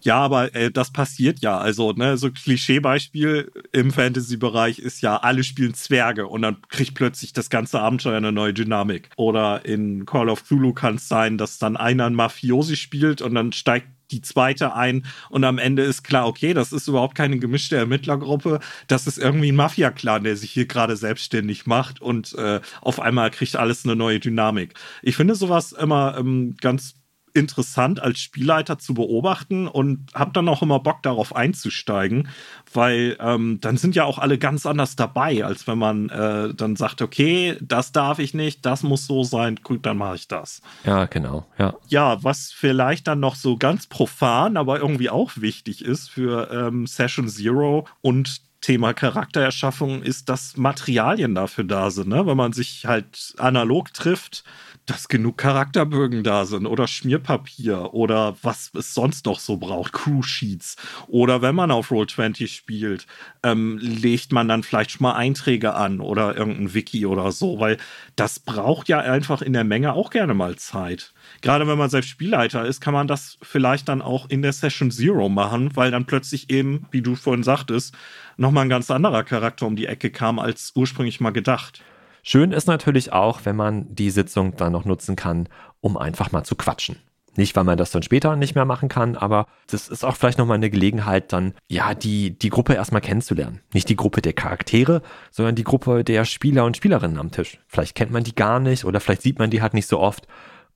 Ja, 0.00 0.16
aber 0.16 0.54
äh, 0.54 0.70
das 0.70 0.92
passiert 0.92 1.40
ja. 1.40 1.58
Also, 1.58 1.92
ne, 1.92 2.16
so 2.16 2.30
Klischeebeispiel 2.30 3.50
im 3.72 3.90
Fantasy-Bereich 3.90 4.78
ist 4.78 5.02
ja, 5.02 5.16
alle 5.16 5.42
spielen 5.42 5.74
Zwerge 5.74 6.26
und 6.26 6.42
dann 6.42 6.58
kriegt 6.68 6.94
plötzlich 6.94 7.32
das 7.32 7.50
ganze 7.50 7.80
Abenteuer 7.80 8.16
eine 8.16 8.32
neue 8.32 8.54
Dynamik. 8.54 9.10
Oder 9.16 9.64
in 9.64 10.06
Call 10.06 10.28
of 10.28 10.44
Cthulhu 10.44 10.72
kann 10.72 10.96
es 10.96 11.08
sein, 11.08 11.36
dass 11.36 11.58
dann 11.58 11.76
einer 11.76 12.06
ein 12.06 12.14
Mafiosi 12.14 12.76
spielt 12.76 13.22
und 13.22 13.34
dann 13.34 13.52
steigt 13.52 13.88
die 14.10 14.20
zweite 14.20 14.74
ein 14.74 15.06
und 15.30 15.44
am 15.44 15.58
Ende 15.58 15.82
ist 15.82 16.02
klar, 16.02 16.26
okay, 16.26 16.54
das 16.54 16.72
ist 16.72 16.88
überhaupt 16.88 17.14
keine 17.14 17.38
gemischte 17.38 17.76
Ermittlergruppe, 17.76 18.60
das 18.86 19.06
ist 19.06 19.18
irgendwie 19.18 19.52
ein 19.52 19.56
Mafia-Clan, 19.56 20.24
der 20.24 20.36
sich 20.36 20.50
hier 20.50 20.66
gerade 20.66 20.96
selbstständig 20.96 21.66
macht 21.66 22.00
und 22.00 22.34
äh, 22.34 22.60
auf 22.80 23.00
einmal 23.00 23.30
kriegt 23.30 23.56
alles 23.56 23.84
eine 23.84 23.96
neue 23.96 24.20
Dynamik. 24.20 24.74
Ich 25.02 25.16
finde 25.16 25.34
sowas 25.34 25.72
immer 25.72 26.16
ähm, 26.18 26.56
ganz 26.60 26.94
interessant 27.34 28.00
als 28.00 28.18
Spielleiter 28.20 28.78
zu 28.78 28.94
beobachten 28.94 29.68
und 29.68 30.06
habe 30.14 30.32
dann 30.32 30.48
auch 30.48 30.62
immer 30.62 30.80
Bock 30.80 31.02
darauf 31.02 31.34
einzusteigen, 31.34 32.28
weil 32.72 33.16
ähm, 33.20 33.58
dann 33.60 33.76
sind 33.76 33.94
ja 33.94 34.04
auch 34.04 34.18
alle 34.18 34.38
ganz 34.38 34.66
anders 34.66 34.96
dabei, 34.96 35.44
als 35.44 35.66
wenn 35.66 35.78
man 35.78 36.08
äh, 36.08 36.54
dann 36.54 36.76
sagt, 36.76 37.02
okay, 37.02 37.56
das 37.60 37.92
darf 37.92 38.18
ich 38.18 38.34
nicht, 38.34 38.64
das 38.66 38.82
muss 38.82 39.06
so 39.06 39.24
sein, 39.24 39.60
gut, 39.62 39.86
dann 39.86 39.98
mache 39.98 40.16
ich 40.16 40.28
das. 40.28 40.60
Ja, 40.84 41.06
genau, 41.06 41.46
ja. 41.58 41.74
Ja, 41.88 42.22
was 42.22 42.52
vielleicht 42.52 43.06
dann 43.06 43.20
noch 43.20 43.34
so 43.34 43.56
ganz 43.56 43.86
profan, 43.86 44.56
aber 44.56 44.78
irgendwie 44.80 45.10
auch 45.10 45.32
wichtig 45.36 45.84
ist 45.84 46.10
für 46.10 46.50
ähm, 46.50 46.86
Session 46.86 47.28
Zero 47.28 47.86
und 48.00 48.47
Thema 48.68 48.92
Charaktererschaffung 48.92 50.02
ist, 50.02 50.28
dass 50.28 50.58
Materialien 50.58 51.34
dafür 51.34 51.64
da 51.64 51.90
sind. 51.90 52.08
Ne? 52.08 52.26
Wenn 52.26 52.36
man 52.36 52.52
sich 52.52 52.84
halt 52.84 53.34
analog 53.38 53.94
trifft, 53.94 54.44
dass 54.84 55.08
genug 55.08 55.38
Charakterbögen 55.38 56.22
da 56.22 56.44
sind 56.44 56.66
oder 56.66 56.86
Schmierpapier 56.86 57.94
oder 57.94 58.36
was 58.42 58.70
es 58.74 58.92
sonst 58.92 59.24
noch 59.24 59.40
so 59.40 59.56
braucht, 59.56 59.94
Crew-Sheets. 59.94 60.76
Oder 61.06 61.40
wenn 61.40 61.54
man 61.54 61.70
auf 61.70 61.90
Roll20 61.90 62.48
spielt, 62.48 63.06
ähm, 63.42 63.78
legt 63.78 64.32
man 64.32 64.48
dann 64.48 64.62
vielleicht 64.62 64.90
schon 64.90 65.04
mal 65.04 65.14
Einträge 65.14 65.72
an 65.72 66.00
oder 66.02 66.36
irgendein 66.36 66.74
Wiki 66.74 67.06
oder 67.06 67.32
so, 67.32 67.58
weil 67.60 67.78
das 68.16 68.38
braucht 68.38 68.90
ja 68.90 68.98
einfach 68.98 69.40
in 69.40 69.54
der 69.54 69.64
Menge 69.64 69.94
auch 69.94 70.10
gerne 70.10 70.34
mal 70.34 70.56
Zeit. 70.56 71.14
Gerade 71.40 71.66
wenn 71.66 71.78
man 71.78 71.90
selbst 71.90 72.08
Spielleiter 72.08 72.64
ist, 72.64 72.80
kann 72.80 72.94
man 72.94 73.06
das 73.06 73.38
vielleicht 73.42 73.88
dann 73.88 74.02
auch 74.02 74.28
in 74.28 74.42
der 74.42 74.52
Session 74.52 74.90
Zero 74.90 75.28
machen, 75.28 75.74
weil 75.76 75.90
dann 75.90 76.06
plötzlich 76.06 76.50
eben, 76.50 76.86
wie 76.90 77.02
du 77.02 77.14
vorhin 77.14 77.42
sagtest, 77.42 77.94
nochmal 78.36 78.66
ein 78.66 78.70
ganz 78.70 78.90
anderer 78.90 79.24
Charakter 79.24 79.66
um 79.66 79.76
die 79.76 79.86
Ecke 79.86 80.10
kam 80.10 80.38
als 80.38 80.72
ursprünglich 80.74 81.20
mal 81.20 81.30
gedacht. 81.30 81.82
Schön 82.22 82.52
ist 82.52 82.66
natürlich 82.66 83.12
auch, 83.12 83.40
wenn 83.44 83.56
man 83.56 83.94
die 83.94 84.10
Sitzung 84.10 84.56
dann 84.56 84.72
noch 84.72 84.84
nutzen 84.84 85.16
kann, 85.16 85.48
um 85.80 85.96
einfach 85.96 86.32
mal 86.32 86.44
zu 86.44 86.56
quatschen. 86.56 86.96
Nicht, 87.38 87.54
weil 87.54 87.62
man 87.62 87.78
das 87.78 87.92
dann 87.92 88.02
später 88.02 88.34
nicht 88.34 88.56
mehr 88.56 88.64
machen 88.64 88.88
kann, 88.88 89.14
aber 89.14 89.46
das 89.70 89.88
ist 89.88 90.04
auch 90.04 90.16
vielleicht 90.16 90.38
nochmal 90.38 90.56
eine 90.56 90.70
Gelegenheit, 90.70 91.32
dann 91.32 91.54
ja 91.68 91.94
die, 91.94 92.36
die 92.36 92.48
Gruppe 92.48 92.74
erstmal 92.74 93.00
kennenzulernen. 93.00 93.60
Nicht 93.72 93.88
die 93.88 93.94
Gruppe 93.94 94.22
der 94.22 94.32
Charaktere, 94.32 95.02
sondern 95.30 95.54
die 95.54 95.62
Gruppe 95.62 96.02
der 96.02 96.24
Spieler 96.24 96.64
und 96.64 96.76
Spielerinnen 96.76 97.16
am 97.16 97.30
Tisch. 97.30 97.60
Vielleicht 97.68 97.94
kennt 97.94 98.10
man 98.10 98.24
die 98.24 98.34
gar 98.34 98.58
nicht 98.58 98.84
oder 98.84 98.98
vielleicht 98.98 99.22
sieht 99.22 99.38
man 99.38 99.50
die 99.50 99.62
halt 99.62 99.72
nicht 99.72 99.86
so 99.86 100.00
oft. 100.00 100.26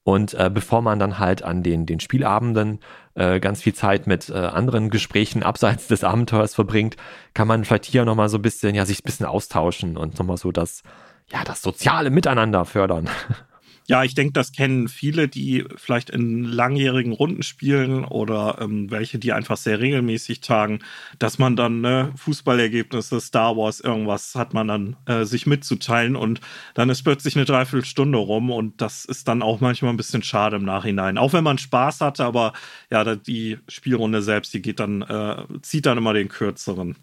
Und 0.04 0.34
äh, 0.34 0.50
bevor 0.52 0.82
man 0.82 0.98
dann 0.98 1.18
halt 1.18 1.42
an 1.42 1.62
den, 1.62 1.86
den 1.86 2.00
Spielabenden 2.00 2.80
äh, 3.14 3.38
ganz 3.38 3.62
viel 3.62 3.74
Zeit 3.74 4.06
mit 4.06 4.28
äh, 4.30 4.34
anderen 4.34 4.90
Gesprächen 4.90 5.42
abseits 5.42 5.86
des 5.86 6.04
Abenteuers 6.04 6.54
verbringt, 6.54 6.96
kann 7.34 7.48
man 7.48 7.64
vielleicht 7.64 7.84
hier 7.84 8.04
nochmal 8.04 8.28
so 8.28 8.38
ein 8.38 8.42
bisschen, 8.42 8.74
ja, 8.74 8.84
sich 8.84 9.00
ein 9.00 9.04
bisschen 9.06 9.26
austauschen 9.26 9.96
und 9.96 10.18
nochmal 10.18 10.38
so 10.38 10.50
das, 10.50 10.82
ja, 11.28 11.44
das 11.44 11.62
soziale 11.62 12.10
Miteinander 12.10 12.64
fördern. 12.64 13.08
Ja, 13.88 14.04
ich 14.04 14.14
denke, 14.14 14.32
das 14.32 14.52
kennen 14.52 14.88
viele, 14.88 15.28
die 15.28 15.64
vielleicht 15.76 16.10
in 16.10 16.44
langjährigen 16.44 17.12
Runden 17.12 17.42
spielen 17.42 18.04
oder 18.04 18.58
ähm, 18.60 18.90
welche, 18.90 19.18
die 19.18 19.32
einfach 19.32 19.56
sehr 19.56 19.80
regelmäßig 19.80 20.40
tagen, 20.40 20.80
dass 21.18 21.38
man 21.38 21.56
dann 21.56 21.80
ne, 21.80 22.12
Fußballergebnisse, 22.16 23.20
Star 23.20 23.56
Wars, 23.56 23.80
irgendwas 23.80 24.34
hat 24.36 24.54
man 24.54 24.68
dann 24.68 24.96
äh, 25.06 25.24
sich 25.24 25.46
mitzuteilen 25.46 26.14
und 26.14 26.40
dann 26.74 26.90
ist 26.90 27.02
plötzlich 27.02 27.34
eine 27.36 27.44
Dreiviertelstunde 27.44 28.18
rum 28.18 28.50
und 28.50 28.80
das 28.80 29.04
ist 29.04 29.26
dann 29.26 29.42
auch 29.42 29.60
manchmal 29.60 29.92
ein 29.92 29.96
bisschen 29.96 30.22
schade 30.22 30.56
im 30.56 30.64
Nachhinein. 30.64 31.18
Auch 31.18 31.32
wenn 31.32 31.44
man 31.44 31.58
Spaß 31.58 32.00
hatte, 32.00 32.24
aber 32.24 32.52
ja, 32.90 33.16
die 33.16 33.58
Spielrunde 33.68 34.22
selbst, 34.22 34.54
die 34.54 34.62
geht 34.62 34.78
dann, 34.80 35.02
äh, 35.02 35.44
zieht 35.62 35.86
dann 35.86 35.98
immer 35.98 36.14
den 36.14 36.28
kürzeren. 36.28 36.96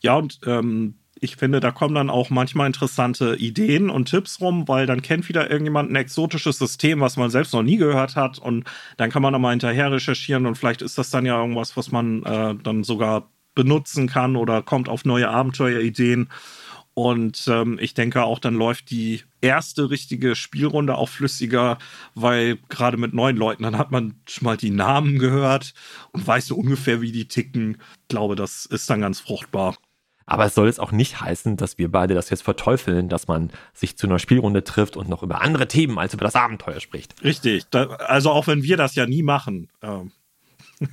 Ja, 0.00 0.16
und 0.16 0.40
ähm, 0.46 0.96
ich 1.20 1.36
finde, 1.36 1.60
da 1.60 1.70
kommen 1.70 1.94
dann 1.94 2.10
auch 2.10 2.30
manchmal 2.30 2.66
interessante 2.66 3.36
Ideen 3.36 3.90
und 3.90 4.06
Tipps 4.06 4.40
rum, 4.40 4.68
weil 4.68 4.86
dann 4.86 5.02
kennt 5.02 5.28
wieder 5.28 5.50
irgendjemand 5.50 5.90
ein 5.90 5.96
exotisches 5.96 6.58
System, 6.58 7.00
was 7.00 7.16
man 7.16 7.30
selbst 7.30 7.52
noch 7.52 7.62
nie 7.62 7.76
gehört 7.76 8.16
hat 8.16 8.38
und 8.38 8.64
dann 8.96 9.10
kann 9.10 9.22
man 9.22 9.32
da 9.32 9.38
mal 9.38 9.50
hinterher 9.50 9.92
recherchieren 9.92 10.46
und 10.46 10.56
vielleicht 10.56 10.82
ist 10.82 10.98
das 10.98 11.10
dann 11.10 11.26
ja 11.26 11.40
irgendwas, 11.40 11.76
was 11.76 11.90
man 11.92 12.22
äh, 12.24 12.54
dann 12.62 12.84
sogar 12.84 13.30
benutzen 13.54 14.08
kann 14.08 14.36
oder 14.36 14.62
kommt 14.62 14.88
auf 14.88 15.04
neue 15.04 15.28
Abenteuerideen. 15.28 16.28
Und 16.94 17.48
ähm, 17.48 17.78
ich 17.80 17.94
denke 17.94 18.22
auch, 18.22 18.38
dann 18.38 18.54
läuft 18.54 18.90
die 18.90 19.22
erste 19.40 19.90
richtige 19.90 20.36
Spielrunde 20.36 20.96
auch 20.96 21.08
flüssiger, 21.08 21.78
weil 22.14 22.58
gerade 22.68 22.96
mit 22.98 23.14
neuen 23.14 23.36
Leuten, 23.36 23.64
dann 23.64 23.78
hat 23.78 23.90
man 23.90 24.14
schon 24.28 24.46
mal 24.46 24.56
die 24.56 24.70
Namen 24.70 25.18
gehört 25.18 25.74
und 26.12 26.24
weiß 26.24 26.46
so 26.46 26.56
ungefähr, 26.56 27.00
wie 27.00 27.10
die 27.10 27.26
ticken. 27.26 27.78
Ich 28.02 28.08
glaube, 28.08 28.36
das 28.36 28.64
ist 28.66 28.88
dann 28.90 29.00
ganz 29.00 29.18
fruchtbar. 29.18 29.76
Aber 30.26 30.46
es 30.46 30.54
soll 30.54 30.66
jetzt 30.66 30.80
auch 30.80 30.92
nicht 30.92 31.20
heißen, 31.20 31.56
dass 31.56 31.76
wir 31.76 31.90
beide 31.90 32.14
das 32.14 32.30
jetzt 32.30 32.42
verteufeln, 32.42 33.08
dass 33.08 33.28
man 33.28 33.50
sich 33.74 33.98
zu 33.98 34.06
einer 34.06 34.18
Spielrunde 34.18 34.64
trifft 34.64 34.96
und 34.96 35.08
noch 35.08 35.22
über 35.22 35.42
andere 35.42 35.68
Themen 35.68 35.98
als 35.98 36.14
über 36.14 36.24
das 36.24 36.34
Abenteuer 36.34 36.80
spricht. 36.80 37.22
Richtig. 37.22 37.64
Da, 37.70 37.86
also 37.86 38.30
auch 38.30 38.46
wenn 38.46 38.62
wir 38.62 38.76
das 38.76 38.94
ja 38.94 39.06
nie 39.06 39.22
machen. 39.22 39.68
Ähm. 39.82 40.12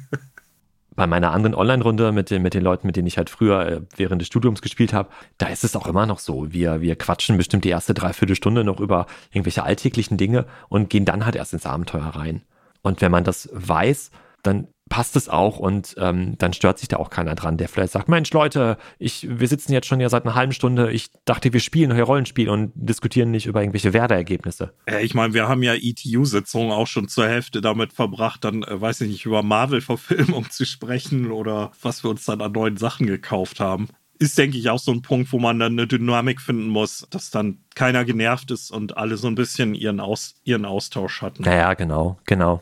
Bei 0.93 1.07
meiner 1.07 1.31
anderen 1.31 1.55
Online-Runde 1.55 2.11
mit 2.11 2.29
den, 2.29 2.41
mit 2.41 2.53
den 2.53 2.63
Leuten, 2.63 2.85
mit 2.85 2.97
denen 2.97 3.07
ich 3.07 3.17
halt 3.17 3.29
früher 3.29 3.65
äh, 3.65 3.81
während 3.95 4.19
des 4.21 4.27
Studiums 4.27 4.61
gespielt 4.61 4.91
habe, 4.91 5.09
da 5.37 5.47
ist 5.47 5.63
es 5.63 5.77
auch 5.77 5.87
immer 5.87 6.05
noch 6.05 6.19
so. 6.19 6.51
Wir, 6.51 6.81
wir 6.81 6.97
quatschen 6.97 7.37
bestimmt 7.37 7.63
die 7.63 7.69
erste 7.69 7.93
Dreiviertelstunde 7.93 8.65
noch 8.65 8.81
über 8.81 9.07
irgendwelche 9.31 9.63
alltäglichen 9.63 10.17
Dinge 10.17 10.45
und 10.67 10.89
gehen 10.89 11.05
dann 11.05 11.25
halt 11.25 11.37
erst 11.37 11.53
ins 11.53 11.65
Abenteuer 11.65 12.03
rein. 12.03 12.43
Und 12.81 12.99
wenn 12.99 13.11
man 13.11 13.23
das 13.23 13.49
weiß, 13.53 14.11
dann 14.43 14.67
passt 14.91 15.15
es 15.15 15.29
auch 15.29 15.57
und 15.57 15.95
ähm, 15.99 16.37
dann 16.37 16.51
stört 16.51 16.77
sich 16.77 16.89
da 16.89 16.97
auch 16.97 17.09
keiner 17.09 17.33
dran, 17.33 17.55
der 17.55 17.69
vielleicht 17.69 17.93
sagt, 17.93 18.09
Mensch 18.09 18.29
Leute, 18.33 18.77
ich, 18.99 19.25
wir 19.29 19.47
sitzen 19.47 19.71
jetzt 19.71 19.87
schon 19.87 20.01
ja 20.01 20.09
seit 20.09 20.25
einer 20.25 20.35
halben 20.35 20.51
Stunde, 20.51 20.91
ich 20.91 21.11
dachte, 21.23 21.53
wir 21.53 21.61
spielen 21.61 21.95
hier 21.95 22.03
Rollenspiel 22.03 22.49
und 22.49 22.73
diskutieren 22.75 23.31
nicht 23.31 23.45
über 23.45 23.61
irgendwelche 23.61 23.93
Werder-Ergebnisse. 23.93 24.73
ich 25.01 25.13
meine, 25.13 25.33
wir 25.33 25.47
haben 25.47 25.63
ja 25.63 25.75
ETU-Sitzungen 25.75 26.73
auch 26.73 26.87
schon 26.87 27.07
zur 27.07 27.25
Hälfte 27.25 27.61
damit 27.61 27.93
verbracht, 27.93 28.43
dann, 28.43 28.63
äh, 28.63 28.81
weiß 28.81 28.99
ich 29.01 29.09
nicht, 29.09 29.25
über 29.25 29.43
Marvel-Verfilmung 29.43 30.51
zu 30.51 30.65
sprechen 30.65 31.31
oder 31.31 31.71
was 31.81 32.03
wir 32.03 32.09
uns 32.09 32.25
dann 32.25 32.41
an 32.41 32.51
neuen 32.51 32.75
Sachen 32.75 33.07
gekauft 33.07 33.61
haben 33.61 33.87
ist, 34.19 34.37
denke 34.37 34.57
ich, 34.57 34.69
auch 34.69 34.77
so 34.77 34.91
ein 34.91 35.01
Punkt, 35.01 35.31
wo 35.31 35.39
man 35.39 35.57
dann 35.57 35.71
eine 35.71 35.87
Dynamik 35.87 36.41
finden 36.41 36.67
muss, 36.67 37.07
dass 37.09 37.31
dann 37.31 37.63
keiner 37.73 38.05
genervt 38.05 38.51
ist 38.51 38.69
und 38.69 38.95
alle 38.95 39.17
so 39.17 39.27
ein 39.27 39.33
bisschen 39.33 39.73
ihren, 39.73 39.99
Aus, 39.99 40.35
ihren 40.43 40.65
Austausch 40.65 41.23
hatten. 41.23 41.41
Naja, 41.41 41.73
genau, 41.73 42.19
genau. 42.27 42.61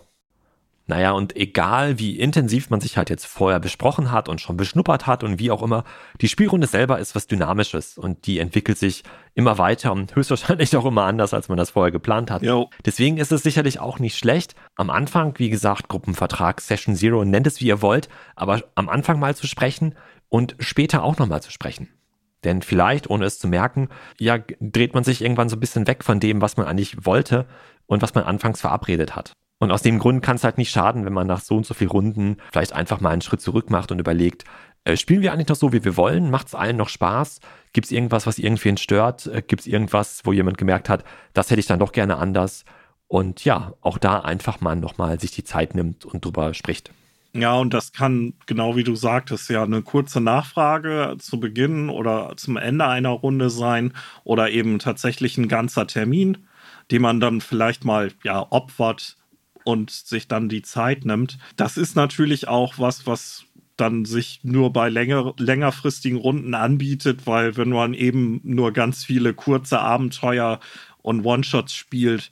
Naja, 0.89 1.11
und 1.11 1.35
egal 1.35 1.99
wie 1.99 2.17
intensiv 2.17 2.71
man 2.71 2.81
sich 2.81 2.97
halt 2.97 3.11
jetzt 3.11 3.27
vorher 3.27 3.59
besprochen 3.59 4.11
hat 4.11 4.27
und 4.27 4.41
schon 4.41 4.57
beschnuppert 4.57 5.05
hat 5.05 5.23
und 5.23 5.37
wie 5.37 5.51
auch 5.51 5.61
immer, 5.61 5.83
die 6.19 6.27
Spielrunde 6.27 6.65
selber 6.65 6.97
ist 6.97 7.13
was 7.13 7.27
Dynamisches 7.27 7.99
und 7.99 8.25
die 8.25 8.39
entwickelt 8.39 8.79
sich 8.79 9.03
immer 9.35 9.59
weiter 9.59 9.91
und 9.91 10.15
höchstwahrscheinlich 10.15 10.75
auch 10.75 10.85
immer 10.85 11.03
anders, 11.03 11.35
als 11.35 11.47
man 11.47 11.59
das 11.59 11.69
vorher 11.69 11.91
geplant 11.91 12.31
hat. 12.31 12.41
Jo. 12.41 12.71
Deswegen 12.83 13.17
ist 13.17 13.31
es 13.31 13.43
sicherlich 13.43 13.79
auch 13.79 13.99
nicht 13.99 14.17
schlecht, 14.17 14.55
am 14.77 14.89
Anfang, 14.89 15.35
wie 15.37 15.51
gesagt, 15.51 15.89
Gruppenvertrag, 15.89 16.59
Session 16.59 16.95
Zero, 16.95 17.23
nennt 17.23 17.45
es 17.45 17.61
wie 17.61 17.67
ihr 17.67 17.83
wollt, 17.83 18.09
aber 18.35 18.63
am 18.73 18.89
Anfang 18.89 19.19
mal 19.19 19.35
zu 19.35 19.45
sprechen 19.45 19.93
und 20.27 20.55
später 20.57 21.03
auch 21.03 21.19
nochmal 21.19 21.43
zu 21.43 21.51
sprechen. 21.51 21.89
Denn 22.43 22.63
vielleicht, 22.63 23.11
ohne 23.11 23.25
es 23.25 23.37
zu 23.37 23.47
merken, 23.47 23.89
ja, 24.17 24.39
dreht 24.59 24.95
man 24.95 25.03
sich 25.03 25.21
irgendwann 25.21 25.49
so 25.49 25.55
ein 25.55 25.59
bisschen 25.59 25.85
weg 25.85 26.03
von 26.03 26.19
dem, 26.19 26.41
was 26.41 26.57
man 26.57 26.65
eigentlich 26.65 27.05
wollte 27.05 27.45
und 27.85 28.01
was 28.01 28.15
man 28.15 28.23
anfangs 28.23 28.61
verabredet 28.61 29.15
hat. 29.15 29.33
Und 29.59 29.71
aus 29.71 29.81
dem 29.81 29.99
Grund 29.99 30.23
kann 30.23 30.37
es 30.37 30.43
halt 30.45 30.57
nicht 30.57 30.71
schaden, 30.71 31.05
wenn 31.05 31.13
man 31.13 31.27
nach 31.27 31.41
so 31.41 31.57
und 31.57 31.65
so 31.65 31.73
viel 31.73 31.87
Runden 31.87 32.37
vielleicht 32.51 32.73
einfach 32.73 33.01
mal 33.01 33.11
einen 33.11 33.21
Schritt 33.21 33.41
zurück 33.41 33.69
macht 33.69 33.91
und 33.91 33.99
überlegt, 33.99 34.45
äh, 34.85 34.95
spielen 34.95 35.21
wir 35.21 35.33
eigentlich 35.33 35.49
noch 35.49 35.57
so, 35.57 35.73
wie 35.73 35.83
wir 35.83 35.97
wollen? 35.97 36.31
Macht 36.31 36.47
es 36.47 36.55
allen 36.55 36.77
noch 36.77 36.87
Spaß? 36.87 37.41
Gibt 37.73 37.85
es 37.85 37.91
irgendwas, 37.91 38.25
was 38.25 38.39
irgendwen 38.39 38.77
stört? 38.77 39.27
Äh, 39.27 39.41
Gibt 39.45 39.61
es 39.61 39.67
irgendwas, 39.67 40.21
wo 40.23 40.31
jemand 40.31 40.57
gemerkt 40.57 40.87
hat, 40.87 41.03
das 41.33 41.51
hätte 41.51 41.59
ich 41.59 41.67
dann 41.67 41.79
doch 41.79 41.91
gerne 41.91 42.17
anders? 42.17 42.63
Und 43.07 43.43
ja, 43.43 43.73
auch 43.81 43.97
da 43.97 44.21
einfach 44.21 44.61
mal 44.61 44.75
nochmal 44.75 45.19
sich 45.19 45.31
die 45.31 45.43
Zeit 45.43 45.75
nimmt 45.75 46.05
und 46.05 46.23
drüber 46.23 46.53
spricht. 46.53 46.91
Ja, 47.33 47.55
und 47.55 47.73
das 47.73 47.91
kann, 47.91 48.33
genau 48.45 48.75
wie 48.75 48.83
du 48.83 48.95
sagtest, 48.95 49.49
ja 49.49 49.63
eine 49.63 49.81
kurze 49.81 50.21
Nachfrage 50.21 51.15
zu 51.19 51.39
Beginn 51.39 51.89
oder 51.89 52.33
zum 52.37 52.57
Ende 52.57 52.87
einer 52.87 53.09
Runde 53.09 53.49
sein 53.49 53.93
oder 54.23 54.49
eben 54.49 54.79
tatsächlich 54.79 55.37
ein 55.37 55.47
ganzer 55.47 55.85
Termin, 55.85 56.47
den 56.89 57.01
man 57.01 57.19
dann 57.19 57.41
vielleicht 57.41 57.85
mal 57.85 58.11
ja 58.23 58.47
opfert 58.49 59.18
und 59.69 59.91
sich 59.91 60.27
dann 60.27 60.49
die 60.49 60.63
Zeit 60.63 61.05
nimmt. 61.05 61.37
Das 61.55 61.77
ist 61.77 61.95
natürlich 61.95 62.47
auch 62.47 62.79
was, 62.79 63.05
was 63.05 63.45
dann 63.77 64.03
sich 64.03 64.41
nur 64.43 64.73
bei 64.73 64.89
länger, 64.89 65.33
längerfristigen 65.37 66.17
Runden 66.17 66.53
anbietet, 66.53 67.27
weil 67.27 67.55
wenn 67.55 67.69
man 67.69 67.93
eben 67.93 68.41
nur 68.43 68.73
ganz 68.73 69.05
viele 69.05 69.33
kurze 69.33 69.79
Abenteuer 69.79 70.59
und 71.01 71.23
One-Shots 71.23 71.73
spielt, 71.75 72.31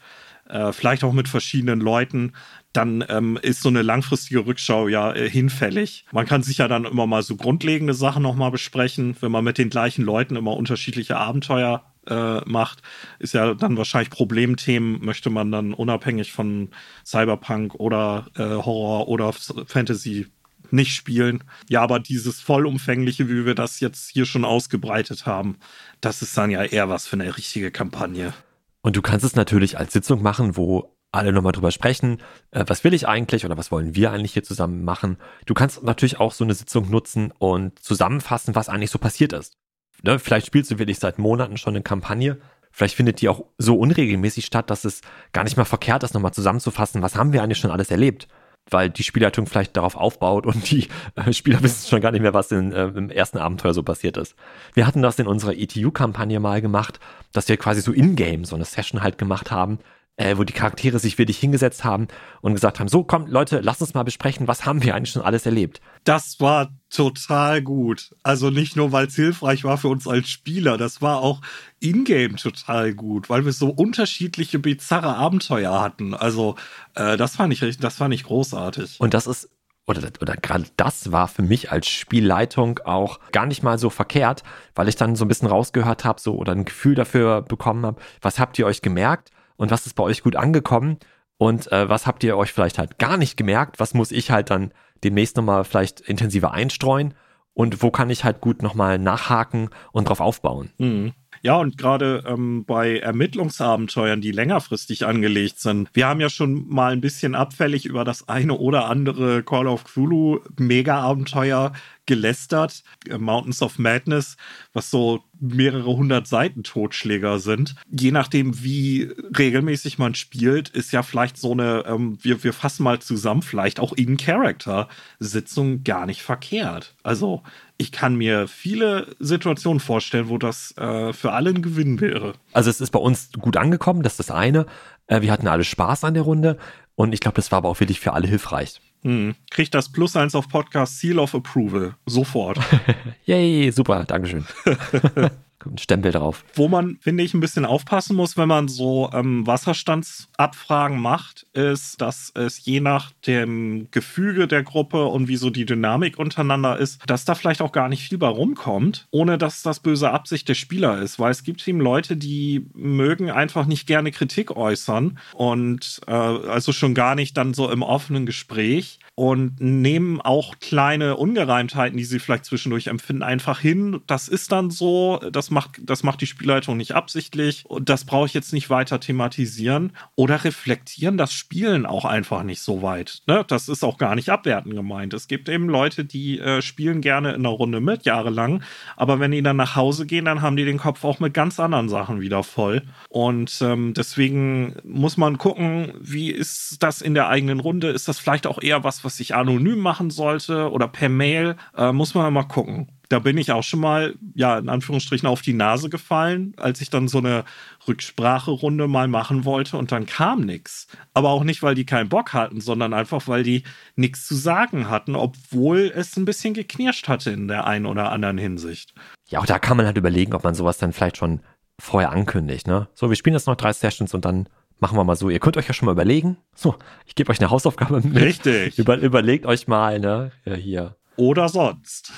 äh, 0.50 0.74
vielleicht 0.74 1.04
auch 1.04 1.14
mit 1.14 1.28
verschiedenen 1.28 1.80
Leuten, 1.80 2.34
dann 2.74 3.04
ähm, 3.10 3.40
ist 3.42 3.62
so 3.62 3.70
eine 3.70 3.82
langfristige 3.82 4.46
Rückschau 4.46 4.88
ja 4.88 5.14
äh, 5.14 5.30
hinfällig. 5.30 6.06
Man 6.12 6.26
kann 6.26 6.44
sich 6.44 6.60
ja 6.60 6.68
dann 6.68 6.86
immer 6.86 7.08
mal 7.08 7.24
so 7.24 7.36
grundlegende 7.36 7.94
Sachen 7.94 8.24
nochmal 8.24 8.52
besprechen, 8.52 9.16
wenn 9.20 9.32
man 9.32 9.44
mit 9.44 9.58
den 9.58 9.70
gleichen 9.70 10.04
Leuten 10.04 10.36
immer 10.36 10.56
unterschiedliche 10.56 11.18
Abenteuer 11.18 11.84
äh, 12.08 12.42
macht, 12.46 12.82
ist 13.20 13.34
ja 13.34 13.54
dann 13.54 13.78
wahrscheinlich 13.78 14.10
Problemthemen, 14.10 15.04
möchte 15.04 15.30
man 15.30 15.52
dann 15.52 15.74
unabhängig 15.74 16.32
von 16.32 16.70
Cyberpunk 17.06 17.76
oder 17.76 18.28
äh, 18.36 18.44
Horror 18.44 19.08
oder 19.08 19.34
Fantasy 19.34 20.28
nicht 20.72 20.94
spielen. 20.94 21.44
Ja, 21.70 21.82
aber 21.82 22.00
dieses 22.00 22.42
vollumfängliche, 22.42 23.30
wie 23.30 23.46
wir 23.46 23.56
das 23.56 23.80
jetzt 23.80 24.10
hier 24.10 24.26
schon 24.26 24.46
ausgebreitet 24.46 25.26
haben, 25.26 25.58
das 26.02 26.22
ist 26.22 26.38
dann 26.38 26.52
ja 26.52 26.64
eher 26.64 26.90
was 26.90 27.08
für 27.08 27.16
eine 27.16 27.38
richtige 27.38 27.72
Kampagne. 27.72 28.34
Und 28.82 28.96
du 28.96 29.02
kannst 29.02 29.26
es 29.26 29.36
natürlich 29.36 29.78
als 29.78 29.94
Sitzung 29.94 30.22
machen, 30.22 30.56
wo 30.56 30.97
alle 31.18 31.34
nochmal 31.34 31.52
drüber 31.52 31.72
sprechen, 31.72 32.20
äh, 32.52 32.64
was 32.68 32.84
will 32.84 32.94
ich 32.94 33.08
eigentlich 33.08 33.46
oder 33.46 33.58
was 33.58 33.72
wollen 33.72 33.96
wir 33.96 34.12
eigentlich 34.12 34.34
hier 34.34 34.44
zusammen 34.44 34.84
machen. 34.84 35.18
Du 35.46 35.54
kannst 35.54 35.84
natürlich 35.84 36.20
auch 36.20 36.32
so 36.32 36.44
eine 36.44 36.54
Sitzung 36.54 36.90
nutzen 36.90 37.34
und 37.38 37.80
zusammenfassen, 37.80 38.56
was 38.56 38.70
eigentlich 38.70 38.92
so 38.92 39.00
passiert 39.00 39.34
ist. 39.34 39.58
Ne, 40.04 40.20
vielleicht 40.20 40.48
spielst 40.48 40.72
du 40.72 40.80
wirklich 40.80 41.00
seit 41.00 41.20
Monaten 41.20 41.58
schon 41.58 41.76
eine 41.76 41.84
Kampagne. 41.84 42.38
Vielleicht 42.72 42.96
findet 42.96 43.22
die 43.22 43.30
auch 43.30 43.46
so 43.58 43.78
unregelmäßig 43.78 44.46
statt, 44.46 44.70
dass 44.70 44.86
es 44.86 45.02
gar 45.34 45.44
nicht 45.44 45.58
mal 45.58 45.66
verkehrt 45.66 46.04
ist, 46.04 46.14
nochmal 46.14 46.34
zusammenzufassen, 46.34 47.02
was 47.02 47.16
haben 47.16 47.34
wir 47.34 47.42
eigentlich 47.42 47.58
schon 47.58 47.72
alles 47.72 47.90
erlebt 47.90 48.28
weil 48.70 48.90
die 48.90 49.04
Spielleitung 49.04 49.48
vielleicht 49.48 49.78
darauf 49.78 49.96
aufbaut 49.96 50.46
und 50.46 50.70
die 50.72 50.88
äh, 51.16 51.34
Spieler 51.34 51.62
wissen 51.64 51.88
schon 51.88 52.02
gar 52.02 52.12
nicht 52.12 52.22
mehr, 52.22 52.34
was 52.34 52.52
in, 52.52 52.72
äh, 52.72 52.88
im 52.88 53.10
ersten 53.10 53.38
Abenteuer 53.38 53.74
so 53.74 53.84
passiert 53.84 54.18
ist. 54.18 54.36
Wir 54.74 54.88
hatten 54.88 55.02
das 55.02 55.20
in 55.20 55.28
unserer 55.28 55.56
ETU-Kampagne 55.56 56.40
mal 56.40 56.62
gemacht, 56.62 57.00
dass 57.34 57.48
wir 57.48 57.58
quasi 57.58 57.82
so 57.82 57.92
in-game 57.92 58.46
so 58.46 58.56
eine 58.56 58.66
Session 58.66 59.02
halt 59.02 59.18
gemacht 59.18 59.52
haben, 59.52 59.80
äh, 60.18 60.38
wo 60.38 60.44
die 60.44 60.54
Charaktere 60.54 61.00
sich 61.00 61.18
wirklich 61.18 61.38
hingesetzt 61.38 61.84
haben 61.84 62.08
und 62.42 62.54
gesagt 62.54 62.80
haben, 62.80 62.88
so 62.88 63.04
komm 63.04 63.28
Leute, 63.28 63.62
lass 63.62 63.82
uns 63.82 63.94
mal 63.94 64.04
besprechen, 64.04 64.48
was 64.48 64.66
haben 64.66 64.84
wir 64.84 64.96
eigentlich 64.96 65.12
schon 65.12 65.22
alles 65.22 65.46
erlebt. 65.46 65.80
Das 66.04 66.40
war 66.40 66.70
total 66.90 67.62
gut. 67.62 68.16
Also 68.24 68.50
nicht 68.50 68.76
nur, 68.76 68.92
weil 68.92 69.08
es 69.08 69.16
hilfreich 69.16 69.64
war 69.64 69.78
für 69.78 69.88
uns 69.88 70.08
als 70.08 70.30
Spieler, 70.30 70.78
das 70.78 71.02
war 71.02 71.22
auch 71.22 71.42
in-game 71.80 72.38
total 72.38 72.94
gut, 72.94 73.30
weil 73.30 73.46
wir 73.46 73.54
so 73.54 73.70
unterschiedliche 73.70 74.60
bizarre 74.60 75.16
Abenteuer 75.16 75.80
hatten. 75.80 76.16
Also 76.16 76.56
äh, 76.96 77.16
das 77.16 77.36
fand 77.36 77.54
ich 77.54 77.78
das 77.78 77.96
fand 77.96 78.14
ich 78.14 78.24
großartig. 78.24 79.00
Und 79.00 79.14
das 79.14 79.28
ist 79.28 79.50
oder, 79.86 80.02
oder 80.20 80.36
gerade 80.36 80.66
das 80.76 81.14
war 81.14 81.30
für 81.30 81.44
mich 81.44 81.72
als 81.72 81.88
Spielleitung 81.88 82.80
auch 82.80 83.20
gar 83.32 83.46
nicht 83.46 83.64
mal 83.64 83.78
so 83.78 83.90
verkehrt, 83.90 84.44
weil 84.76 84.90
ich 84.90 84.98
dann 84.98 85.16
so 85.16 85.24
ein 85.24 85.30
bisschen 85.30 85.48
rausgehört 85.48 86.04
habe, 86.04 86.20
so 86.20 86.36
oder 86.36 86.52
ein 86.52 86.66
Gefühl 86.66 86.96
dafür 86.96 87.42
bekommen 87.42 87.86
habe, 87.86 88.02
was 88.22 88.38
habt 88.38 88.60
ihr 88.60 88.66
euch 88.66 88.82
gemerkt? 88.82 89.32
Und 89.58 89.72
was 89.72 89.86
ist 89.86 89.96
bei 89.96 90.04
euch 90.04 90.24
gut 90.24 90.36
angekommen 90.36 90.98
und 91.38 91.72
äh, 91.72 91.90
was 91.90 92.08
habt 92.08 92.24
ihr 92.24 92.38
euch 92.38 92.54
vielleicht 92.54 92.78
halt 92.78 92.98
gar 92.98 93.18
nicht 93.18 93.38
gemerkt, 93.38 93.80
was 93.80 93.94
muss 93.94 94.12
ich 94.12 94.32
halt 94.32 94.50
dann 94.50 94.72
demnächst 95.04 95.38
nochmal 95.38 95.64
vielleicht 95.64 96.00
intensiver 96.02 96.52
einstreuen 96.52 97.14
und 97.54 97.82
wo 97.82 97.92
kann 97.92 98.10
ich 98.10 98.24
halt 98.24 98.40
gut 98.42 98.62
nochmal 98.62 99.00
nachhaken 99.00 99.70
und 99.92 100.10
drauf 100.10 100.20
aufbauen. 100.20 100.70
Mhm. 100.78 101.14
Ja, 101.42 101.56
und 101.58 101.78
gerade 101.78 102.24
ähm, 102.28 102.66
bei 102.66 102.98
Ermittlungsabenteuern, 102.98 104.22
die 104.22 104.32
längerfristig 104.32 105.06
angelegt 105.06 105.60
sind. 105.60 105.90
Wir 105.94 106.08
haben 106.08 106.20
ja 106.20 106.30
schon 106.30 106.68
mal 106.68 106.94
ein 106.94 107.02
bisschen 107.02 107.36
abfällig 107.36 107.86
über 107.86 108.04
das 108.04 108.28
eine 108.28 108.54
oder 108.54 108.88
andere 108.88 109.44
Call 109.44 109.68
of 109.68 109.84
Cthulhu 109.84 110.40
Mega-Abenteuer 110.58 111.74
gelästert. 112.08 112.84
Äh, 113.08 113.18
Mountains 113.20 113.62
of 113.62 113.78
Madness, 113.78 114.38
was 114.74 114.90
so 114.90 115.24
mehrere 115.40 115.96
hundert 115.96 116.28
Seiten 116.28 116.64
Totschläger 116.64 117.38
sind. 117.40 117.76
Je 117.92 118.12
nachdem, 118.12 118.64
wie 118.64 119.12
regelmäßig 119.38 120.00
man 120.00 120.16
spielt, 120.16 120.70
ist 120.70 120.92
ja 120.92 121.04
vielleicht 121.04 121.38
so 121.38 121.52
eine, 121.52 121.84
ähm, 121.86 122.18
wir, 122.22 122.44
wir 122.44 122.54
fassen 122.54 122.84
mal 122.84 123.00
zusammen, 123.00 123.44
vielleicht 123.44 123.80
auch 123.80 123.94
In-Character-Sitzung 123.94 125.84
gar 125.84 126.08
nicht 126.08 126.24
verkehrt. 126.24 126.96
Also 127.04 127.44
ich 127.78 127.92
kann 127.92 128.16
mir 128.16 128.48
viele 128.48 129.16
Situationen 129.20 129.80
vorstellen, 129.80 130.30
wo 130.30 130.40
das 130.40 130.76
äh, 130.78 131.14
für 131.14 131.34
alle 131.34 131.52
ein 131.52 131.62
Gewinn 131.62 132.02
wäre. 132.02 132.34
Also 132.54 132.72
es 132.72 132.82
ist 132.82 132.90
bei 132.92 133.00
uns 133.00 133.30
gut 133.34 133.58
angekommen, 133.58 134.02
das 134.02 134.14
ist 134.14 134.30
das 134.30 134.32
eine. 134.32 134.66
Äh, 135.06 135.22
wir 135.22 135.32
hatten 135.32 135.48
alle 135.48 135.64
Spaß 135.64 136.04
an 136.04 136.16
der 136.16 136.24
Runde 136.24 136.58
und 136.96 137.14
ich 137.14 137.20
glaube, 137.20 137.36
das 137.36 137.52
war 137.52 137.60
aber 137.60 137.70
auch 137.70 137.80
wirklich 137.80 138.00
für 138.00 138.14
alle 138.14 138.28
hilfreich. 138.28 138.82
Hm. 139.04 139.36
Kriegt 139.52 139.74
das 139.74 139.92
Plus 139.92 140.16
eins 140.16 140.36
auf 140.36 140.48
Podcast 140.50 141.00
Seal 141.00 141.20
of 141.20 141.36
Approval. 141.36 141.96
Sofort. 142.06 142.60
Yay, 143.26 143.72
super, 143.72 144.04
Dankeschön. 144.06 144.46
Stempel 145.80 146.12
drauf. 146.12 146.44
Wo 146.54 146.68
man, 146.68 146.98
finde 147.02 147.24
ich, 147.24 147.34
ein 147.34 147.40
bisschen 147.40 147.66
aufpassen 147.66 148.16
muss, 148.16 148.38
wenn 148.38 148.48
man 148.48 148.68
so 148.68 149.10
ähm, 149.14 149.46
Wasserstandsabfragen 149.46 151.00
macht, 151.00 151.46
ist, 151.54 152.02
dass 152.02 152.32
es 152.36 152.64
je 152.66 152.80
nach 152.80 153.12
dem 153.26 153.88
Gefüge 153.92 154.48
der 154.48 154.64
Gruppe 154.64 155.06
und 155.06 155.28
wie 155.28 155.38
so 155.38 155.50
die 155.50 155.66
Dynamik 155.66 156.20
untereinander 156.20 156.78
ist, 156.78 157.02
dass 157.08 157.26
da 157.26 157.36
vielleicht 157.36 157.62
auch 157.62 157.72
gar 157.72 157.90
nicht 157.90 158.08
viel 158.08 158.18
bei 158.18 158.28
rumkommt, 158.28 159.08
ohne 159.12 159.38
dass 159.38 159.64
das 159.64 159.80
böse 159.80 160.12
Absicht 160.12 160.48
der 160.50 160.56
Spieler 160.56 161.02
ist. 161.02 161.20
Weil 161.20 161.32
es 161.32 161.44
gibt 161.44 161.68
eben 161.68 161.80
Leute, 161.80 162.18
die 162.18 162.68
mögen 162.74 163.30
einfach 163.32 163.66
nicht 163.66 163.88
gerne 163.88 164.12
Kritik 164.12 164.56
äußern 164.56 165.20
und 165.34 166.02
äh, 166.08 166.12
also 166.12 166.72
schon 166.72 166.94
gar 166.94 167.16
nicht 167.16 167.38
dann 167.38 167.54
so 167.54 167.70
im 167.72 167.82
offenen 167.82 168.26
Gespräch 168.26 169.00
und 169.16 169.60
nehmen 169.60 170.22
auch 170.22 170.60
kleine 170.60 171.18
Ungereimtheiten, 171.18 171.98
die 171.98 172.04
sie 172.04 172.20
vielleicht 172.20 172.46
zwischendurch 172.46 172.88
empfinden, 172.88 173.24
einfach 173.24 173.60
hin. 173.60 174.02
Das 174.06 174.28
ist 174.28 174.52
dann 174.52 174.70
so, 174.70 175.20
das 175.32 175.50
macht, 175.58 175.82
das 175.82 176.04
macht 176.04 176.22
die 176.22 176.28
Spielleitung 176.28 176.78
nicht 176.78 176.94
absichtlich 176.94 177.66
und 177.66 177.90
das 177.90 178.06
brauche 178.06 178.28
ich 178.28 178.36
jetzt 178.36 178.54
nicht 178.54 178.70
weiter 178.70 179.00
thematisieren 179.00 179.92
oder 180.16 180.44
reflektieren 180.44 181.18
das 181.18 181.34
Spielen 181.34 181.88
auch 181.88 182.06
einfach 182.06 182.44
nicht 182.44 182.62
so 182.62 182.84
weit. 182.84 183.24
Ne? 183.26 183.44
Das 183.48 183.68
ist 183.68 183.84
auch 183.84 183.98
gar 183.98 184.14
nicht 184.14 184.30
abwertend 184.30 184.76
gemeint. 184.76 185.16
Es 185.16 185.28
gibt 185.28 185.50
eben 185.50 185.68
Leute, 185.68 186.06
die 186.06 186.40
äh, 186.40 186.62
spielen 186.62 187.02
gerne 187.02 187.30
in 187.30 187.38
einer 187.38 187.50
Runde 187.50 187.80
mit, 187.80 188.06
jahrelang, 188.06 188.62
aber 188.96 189.20
wenn 189.20 189.32
die 189.32 189.42
dann 189.42 189.58
nach 189.58 189.76
Hause 189.76 190.06
gehen, 190.06 190.26
dann 190.26 190.44
haben 190.44 190.58
die 190.58 190.66
den 190.66 190.78
Kopf 190.78 191.04
auch 191.04 191.20
mit 191.20 191.34
ganz 191.34 191.60
anderen 191.60 191.90
Sachen 191.90 192.22
wieder 192.22 192.44
voll. 192.44 192.84
Und 193.10 193.60
ähm, 193.62 193.96
deswegen 193.96 194.76
muss 194.84 195.18
man 195.18 195.40
gucken, 195.40 195.94
wie 196.00 196.30
ist 196.30 196.84
das 196.84 197.02
in 197.02 197.16
der 197.16 197.30
eigenen 197.30 197.60
Runde? 197.60 197.90
Ist 197.90 198.08
das 198.08 198.20
vielleicht 198.20 198.46
auch 198.46 198.62
eher 198.62 198.84
was, 198.84 199.04
was 199.04 199.20
ich 199.20 199.34
anonym 199.34 199.80
machen 199.80 200.12
sollte 200.12 200.70
oder 200.72 200.88
per 200.88 201.10
Mail, 201.10 201.56
äh, 201.76 201.92
muss 201.92 202.14
man 202.14 202.32
mal 202.32 202.44
gucken. 202.44 202.90
Da 203.10 203.20
bin 203.20 203.38
ich 203.38 203.52
auch 203.52 203.64
schon 203.64 203.80
mal, 203.80 204.16
ja, 204.36 204.58
in 204.58 204.70
Anführungsstrichen 204.70 205.28
auf 205.28 205.42
die 205.42 205.54
Nase 205.54 205.90
gefallen, 205.90 206.54
als 206.58 206.82
ich 206.82 206.90
dann 206.90 207.08
so 207.08 207.20
eine 207.20 207.46
Rückspracherunde 207.88 208.88
mal 208.88 209.08
machen 209.08 209.46
wollte 209.46 209.78
und 209.78 209.92
dann 209.92 210.06
kam 210.06 210.42
nichts. 210.42 210.88
Aber 211.14 211.30
auch 211.30 211.44
nicht, 211.44 211.64
weil 211.64 211.76
die 211.76 211.86
keinen 211.86 212.10
Bock 212.10 212.34
hatten, 212.34 212.60
sondern 212.60 212.94
einfach, 212.94 213.28
weil 213.28 213.44
die 213.44 213.64
nichts 213.96 214.28
zu 214.28 214.36
sagen 214.36 214.90
hatten, 214.90 215.16
obwohl 215.16 215.92
es 215.96 216.18
ein 216.18 216.26
bisschen 216.26 216.54
geknirscht 216.54 217.08
hatte 217.08 217.32
in 217.32 217.48
der 217.48 217.66
einen 217.66 217.86
oder 217.86 218.12
anderen 218.12 218.38
Hinsicht. 218.38 218.94
Ja, 219.30 219.40
auch 219.40 219.46
da 219.46 219.60
kann 219.60 219.78
man 219.78 219.86
halt 219.86 219.98
überlegen, 219.98 220.34
ob 220.34 220.44
man 220.44 220.56
sowas 220.56 220.78
dann 220.78 220.94
vielleicht 220.94 221.18
schon 221.18 221.42
vorher 221.80 222.12
ankündigt, 222.12 222.68
ne? 222.68 222.88
So, 222.94 223.10
wir 223.10 223.16
spielen 223.16 223.36
jetzt 223.36 223.48
noch 223.48 223.56
drei 223.56 223.72
Sessions 223.72 224.14
und 224.14 224.26
dann 224.26 224.50
machen 224.80 224.98
wir 224.98 225.04
mal 225.04 225.16
so, 225.16 225.30
ihr 225.30 225.40
könnt 225.40 225.58
euch 225.58 225.68
ja 225.68 225.74
schon 225.74 225.86
mal 225.86 225.92
überlegen. 225.92 226.38
So, 226.56 226.76
ich 227.06 227.16
gebe 227.16 227.32
euch 227.32 227.40
eine 227.40 227.50
Hausaufgabe 227.50 228.02
mit. 228.02 228.22
Richtig. 228.22 228.78
Über, 228.78 228.98
überlegt 228.98 229.46
euch 229.46 229.68
mal, 229.68 230.00
ne, 230.00 230.32
ja, 230.46 230.54
hier. 230.56 230.96
Oder 231.18 231.50
sonst. 231.50 232.14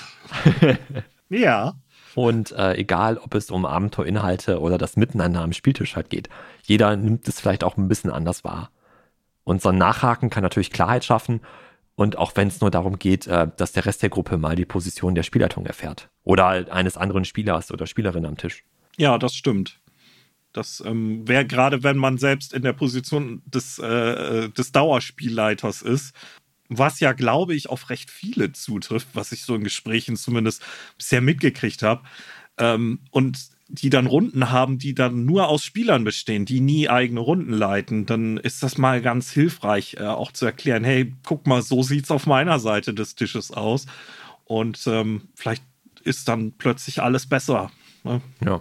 ja. 1.28 1.74
Und 2.14 2.52
äh, 2.52 2.74
egal, 2.74 3.18
ob 3.18 3.34
es 3.34 3.50
um 3.50 3.64
Abenteuerinhalte 3.64 4.60
oder 4.60 4.78
das 4.78 4.96
Miteinander 4.96 5.40
am 5.40 5.52
Spieltisch 5.52 5.96
halt 5.96 6.10
geht, 6.10 6.28
jeder 6.64 6.96
nimmt 6.96 7.26
es 7.28 7.40
vielleicht 7.40 7.64
auch 7.64 7.76
ein 7.76 7.88
bisschen 7.88 8.10
anders 8.10 8.44
wahr. 8.44 8.70
Und 9.44 9.62
so 9.62 9.70
ein 9.70 9.78
Nachhaken 9.78 10.30
kann 10.30 10.42
natürlich 10.42 10.70
Klarheit 10.70 11.04
schaffen. 11.04 11.40
Und 11.94 12.16
auch 12.16 12.32
wenn 12.34 12.48
es 12.48 12.60
nur 12.60 12.70
darum 12.70 12.98
geht, 12.98 13.26
äh, 13.26 13.48
dass 13.56 13.72
der 13.72 13.86
Rest 13.86 14.02
der 14.02 14.10
Gruppe 14.10 14.38
mal 14.38 14.56
die 14.56 14.64
Position 14.64 15.14
der 15.14 15.22
Spielleitung 15.22 15.66
erfährt. 15.66 16.08
Oder 16.24 16.72
eines 16.72 16.96
anderen 16.96 17.24
Spielers 17.24 17.70
oder 17.72 17.86
Spielerin 17.86 18.26
am 18.26 18.36
Tisch. 18.36 18.64
Ja, 18.96 19.18
das 19.18 19.34
stimmt. 19.34 19.80
Das 20.52 20.82
ähm, 20.84 21.28
wäre 21.28 21.46
gerade, 21.46 21.82
wenn 21.84 21.96
man 21.96 22.18
selbst 22.18 22.52
in 22.52 22.62
der 22.62 22.72
Position 22.72 23.42
des, 23.46 23.78
äh, 23.78 24.48
des 24.48 24.72
Dauerspielleiters 24.72 25.82
ist, 25.82 26.14
was 26.70 27.00
ja, 27.00 27.12
glaube 27.12 27.54
ich, 27.54 27.68
auf 27.68 27.90
recht 27.90 28.10
viele 28.10 28.52
zutrifft, 28.52 29.08
was 29.14 29.32
ich 29.32 29.42
so 29.42 29.54
in 29.54 29.64
Gesprächen 29.64 30.16
zumindest 30.16 30.62
bisher 30.96 31.20
mitgekriegt 31.20 31.82
habe. 31.82 32.02
Ähm, 32.58 33.00
und 33.10 33.38
die 33.68 33.90
dann 33.90 34.06
Runden 34.06 34.50
haben, 34.50 34.78
die 34.78 34.94
dann 34.94 35.24
nur 35.24 35.48
aus 35.48 35.64
Spielern 35.64 36.02
bestehen, 36.02 36.44
die 36.44 36.60
nie 36.60 36.88
eigene 36.88 37.20
Runden 37.20 37.52
leiten, 37.52 38.04
dann 38.04 38.36
ist 38.36 38.62
das 38.62 38.78
mal 38.78 39.00
ganz 39.00 39.30
hilfreich, 39.30 39.96
äh, 39.98 40.06
auch 40.06 40.32
zu 40.32 40.44
erklären, 40.44 40.82
hey, 40.82 41.14
guck 41.24 41.46
mal, 41.46 41.62
so 41.62 41.82
sieht's 41.82 42.10
auf 42.10 42.26
meiner 42.26 42.58
Seite 42.58 42.94
des 42.94 43.14
Tisches 43.14 43.52
aus. 43.52 43.86
Und 44.44 44.84
ähm, 44.86 45.28
vielleicht 45.34 45.62
ist 46.02 46.26
dann 46.28 46.52
plötzlich 46.52 47.02
alles 47.02 47.28
besser. 47.28 47.70
Ne? 48.02 48.20
Ja. 48.44 48.60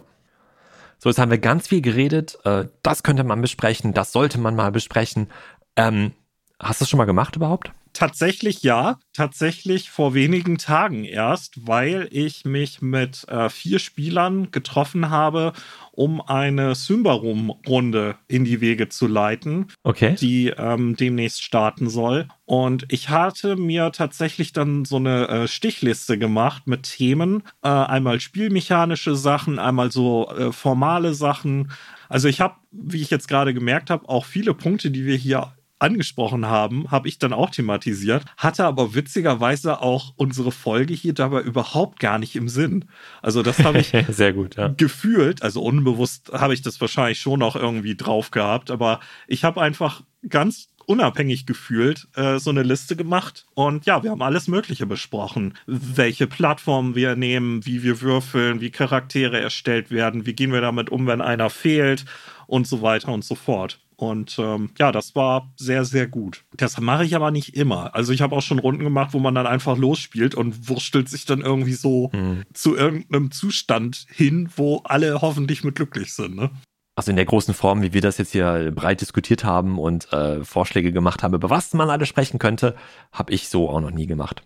So, 0.99 1.09
jetzt 1.09 1.17
haben 1.17 1.31
wir 1.31 1.37
ganz 1.37 1.67
viel 1.67 1.81
geredet. 1.81 2.37
Äh, 2.43 2.65
das 2.83 3.03
könnte 3.03 3.23
man 3.23 3.41
besprechen, 3.41 3.93
das 3.93 4.11
sollte 4.11 4.37
man 4.37 4.55
mal 4.55 4.71
besprechen. 4.71 5.29
Ähm, 5.75 6.11
hast 6.59 6.81
du 6.81 6.83
es 6.83 6.89
schon 6.89 6.97
mal 6.97 7.05
gemacht 7.05 7.35
überhaupt? 7.35 7.71
Tatsächlich 7.99 8.63
ja, 8.63 8.97
tatsächlich 9.11 9.89
vor 9.89 10.13
wenigen 10.13 10.57
Tagen 10.57 11.03
erst, 11.03 11.67
weil 11.67 12.07
ich 12.11 12.45
mich 12.45 12.81
mit 12.81 13.27
äh, 13.27 13.49
vier 13.49 13.77
Spielern 13.77 14.51
getroffen 14.51 15.09
habe, 15.09 15.51
um 15.91 16.21
eine 16.21 16.75
Symbarum-Runde 16.75 18.15
in 18.29 18.45
die 18.45 18.61
Wege 18.61 18.87
zu 18.87 19.05
leiten, 19.05 19.67
okay. 19.83 20.15
die 20.17 20.47
ähm, 20.47 20.95
demnächst 20.95 21.43
starten 21.43 21.89
soll. 21.89 22.29
Und 22.45 22.85
ich 22.87 23.09
hatte 23.09 23.57
mir 23.57 23.91
tatsächlich 23.91 24.53
dann 24.53 24.85
so 24.85 24.95
eine 24.95 25.27
äh, 25.27 25.47
Stichliste 25.49 26.17
gemacht 26.17 26.67
mit 26.67 26.83
Themen. 26.83 27.43
Äh, 27.63 27.67
einmal 27.67 28.21
spielmechanische 28.21 29.17
Sachen, 29.17 29.59
einmal 29.59 29.91
so 29.91 30.29
äh, 30.29 30.53
formale 30.53 31.13
Sachen. 31.13 31.69
Also 32.07 32.29
ich 32.29 32.39
habe, 32.39 32.55
wie 32.71 33.01
ich 33.01 33.09
jetzt 33.09 33.27
gerade 33.27 33.53
gemerkt 33.53 33.89
habe, 33.89 34.07
auch 34.07 34.23
viele 34.23 34.53
Punkte, 34.53 34.89
die 34.89 35.05
wir 35.05 35.17
hier 35.17 35.51
angesprochen 35.79 36.45
haben, 36.45 36.91
habe 36.91 37.07
ich 37.07 37.19
dann 37.19 37.33
auch 37.33 37.49
thematisiert, 37.49 38.25
hatte 38.37 38.65
aber 38.65 38.93
witzigerweise 38.93 39.81
auch 39.81 40.13
unsere 40.15 40.51
Folge 40.51 40.93
hier 40.93 41.13
dabei 41.13 41.41
überhaupt 41.41 41.99
gar 41.99 42.19
nicht 42.19 42.35
im 42.35 42.49
Sinn. 42.49 42.85
Also 43.21 43.41
das 43.43 43.59
habe 43.63 43.79
ich 43.79 43.93
sehr 44.09 44.33
gut 44.33 44.55
ja. 44.57 44.67
gefühlt, 44.67 45.41
also 45.41 45.61
unbewusst 45.63 46.31
habe 46.33 46.53
ich 46.53 46.61
das 46.61 46.79
wahrscheinlich 46.81 47.19
schon 47.19 47.41
auch 47.41 47.55
irgendwie 47.55 47.95
drauf 47.95 48.31
gehabt, 48.31 48.71
aber 48.71 48.99
ich 49.27 49.43
habe 49.43 49.61
einfach 49.61 50.03
ganz 50.27 50.69
unabhängig 50.89 51.45
gefühlt 51.45 52.07
äh, 52.15 52.39
so 52.39 52.49
eine 52.49 52.63
Liste 52.63 52.95
gemacht. 52.95 53.45
Und 53.53 53.85
ja, 53.85 54.01
wir 54.01 54.09
haben 54.09 54.23
alles 54.23 54.47
Mögliche 54.47 54.87
besprochen. 54.87 55.53
Welche 55.67 56.25
Plattformen 56.25 56.95
wir 56.95 57.15
nehmen, 57.15 57.63
wie 57.63 57.83
wir 57.83 58.01
würfeln, 58.01 58.59
wie 58.59 58.71
Charaktere 58.71 59.39
erstellt 59.39 59.91
werden, 59.91 60.25
wie 60.25 60.33
gehen 60.33 60.51
wir 60.51 60.61
damit 60.61 60.89
um, 60.89 61.05
wenn 61.05 61.21
einer 61.21 61.51
fehlt 61.51 62.05
und 62.47 62.65
so 62.65 62.81
weiter 62.81 63.09
und 63.09 63.23
so 63.23 63.35
fort. 63.35 63.79
Und 63.99 64.39
ähm, 64.39 64.69
ja, 64.77 64.93
das 64.93 65.13
war 65.13 65.51
sehr, 65.57 65.83
sehr 65.83 66.07
gut. 66.07 66.45
Das 66.55 66.79
mache 66.79 67.03
ich 67.03 67.17
aber 67.17 67.31
nicht 67.31 67.57
immer. 67.57 67.93
Also 67.95 68.13
ich 68.13 68.21
habe 68.21 68.33
auch 68.33 68.41
schon 68.41 68.57
Runden 68.57 68.85
gemacht, 68.85 69.09
wo 69.11 69.19
man 69.19 69.35
dann 69.35 69.45
einfach 69.45 69.77
losspielt 69.77 70.35
und 70.35 70.69
wurstelt 70.69 71.09
sich 71.09 71.25
dann 71.25 71.41
irgendwie 71.41 71.73
so 71.73 72.09
mhm. 72.13 72.43
zu 72.53 72.77
irgendeinem 72.77 73.29
Zustand 73.31 74.05
hin, 74.09 74.49
wo 74.55 74.77
alle 74.85 75.19
hoffentlich 75.21 75.65
mit 75.65 75.75
glücklich 75.75 76.13
sind. 76.13 76.37
Ne? 76.37 76.49
Also 76.95 77.11
in 77.11 77.17
der 77.17 77.25
großen 77.25 77.53
Form, 77.53 77.81
wie 77.81 77.91
wir 77.91 77.99
das 77.99 78.17
jetzt 78.17 78.31
hier 78.31 78.71
breit 78.73 79.01
diskutiert 79.01 79.43
haben 79.43 79.77
und 79.77 80.13
äh, 80.13 80.45
Vorschläge 80.45 80.93
gemacht 80.93 81.21
haben, 81.21 81.33
über 81.33 81.49
was 81.49 81.73
man 81.73 81.89
alles 81.89 82.07
sprechen 82.07 82.39
könnte, 82.39 82.77
habe 83.11 83.33
ich 83.33 83.49
so 83.49 83.69
auch 83.69 83.81
noch 83.81 83.91
nie 83.91 84.07
gemacht. 84.07 84.43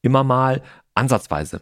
Immer 0.00 0.24
mal 0.24 0.62
ansatzweise. 0.94 1.60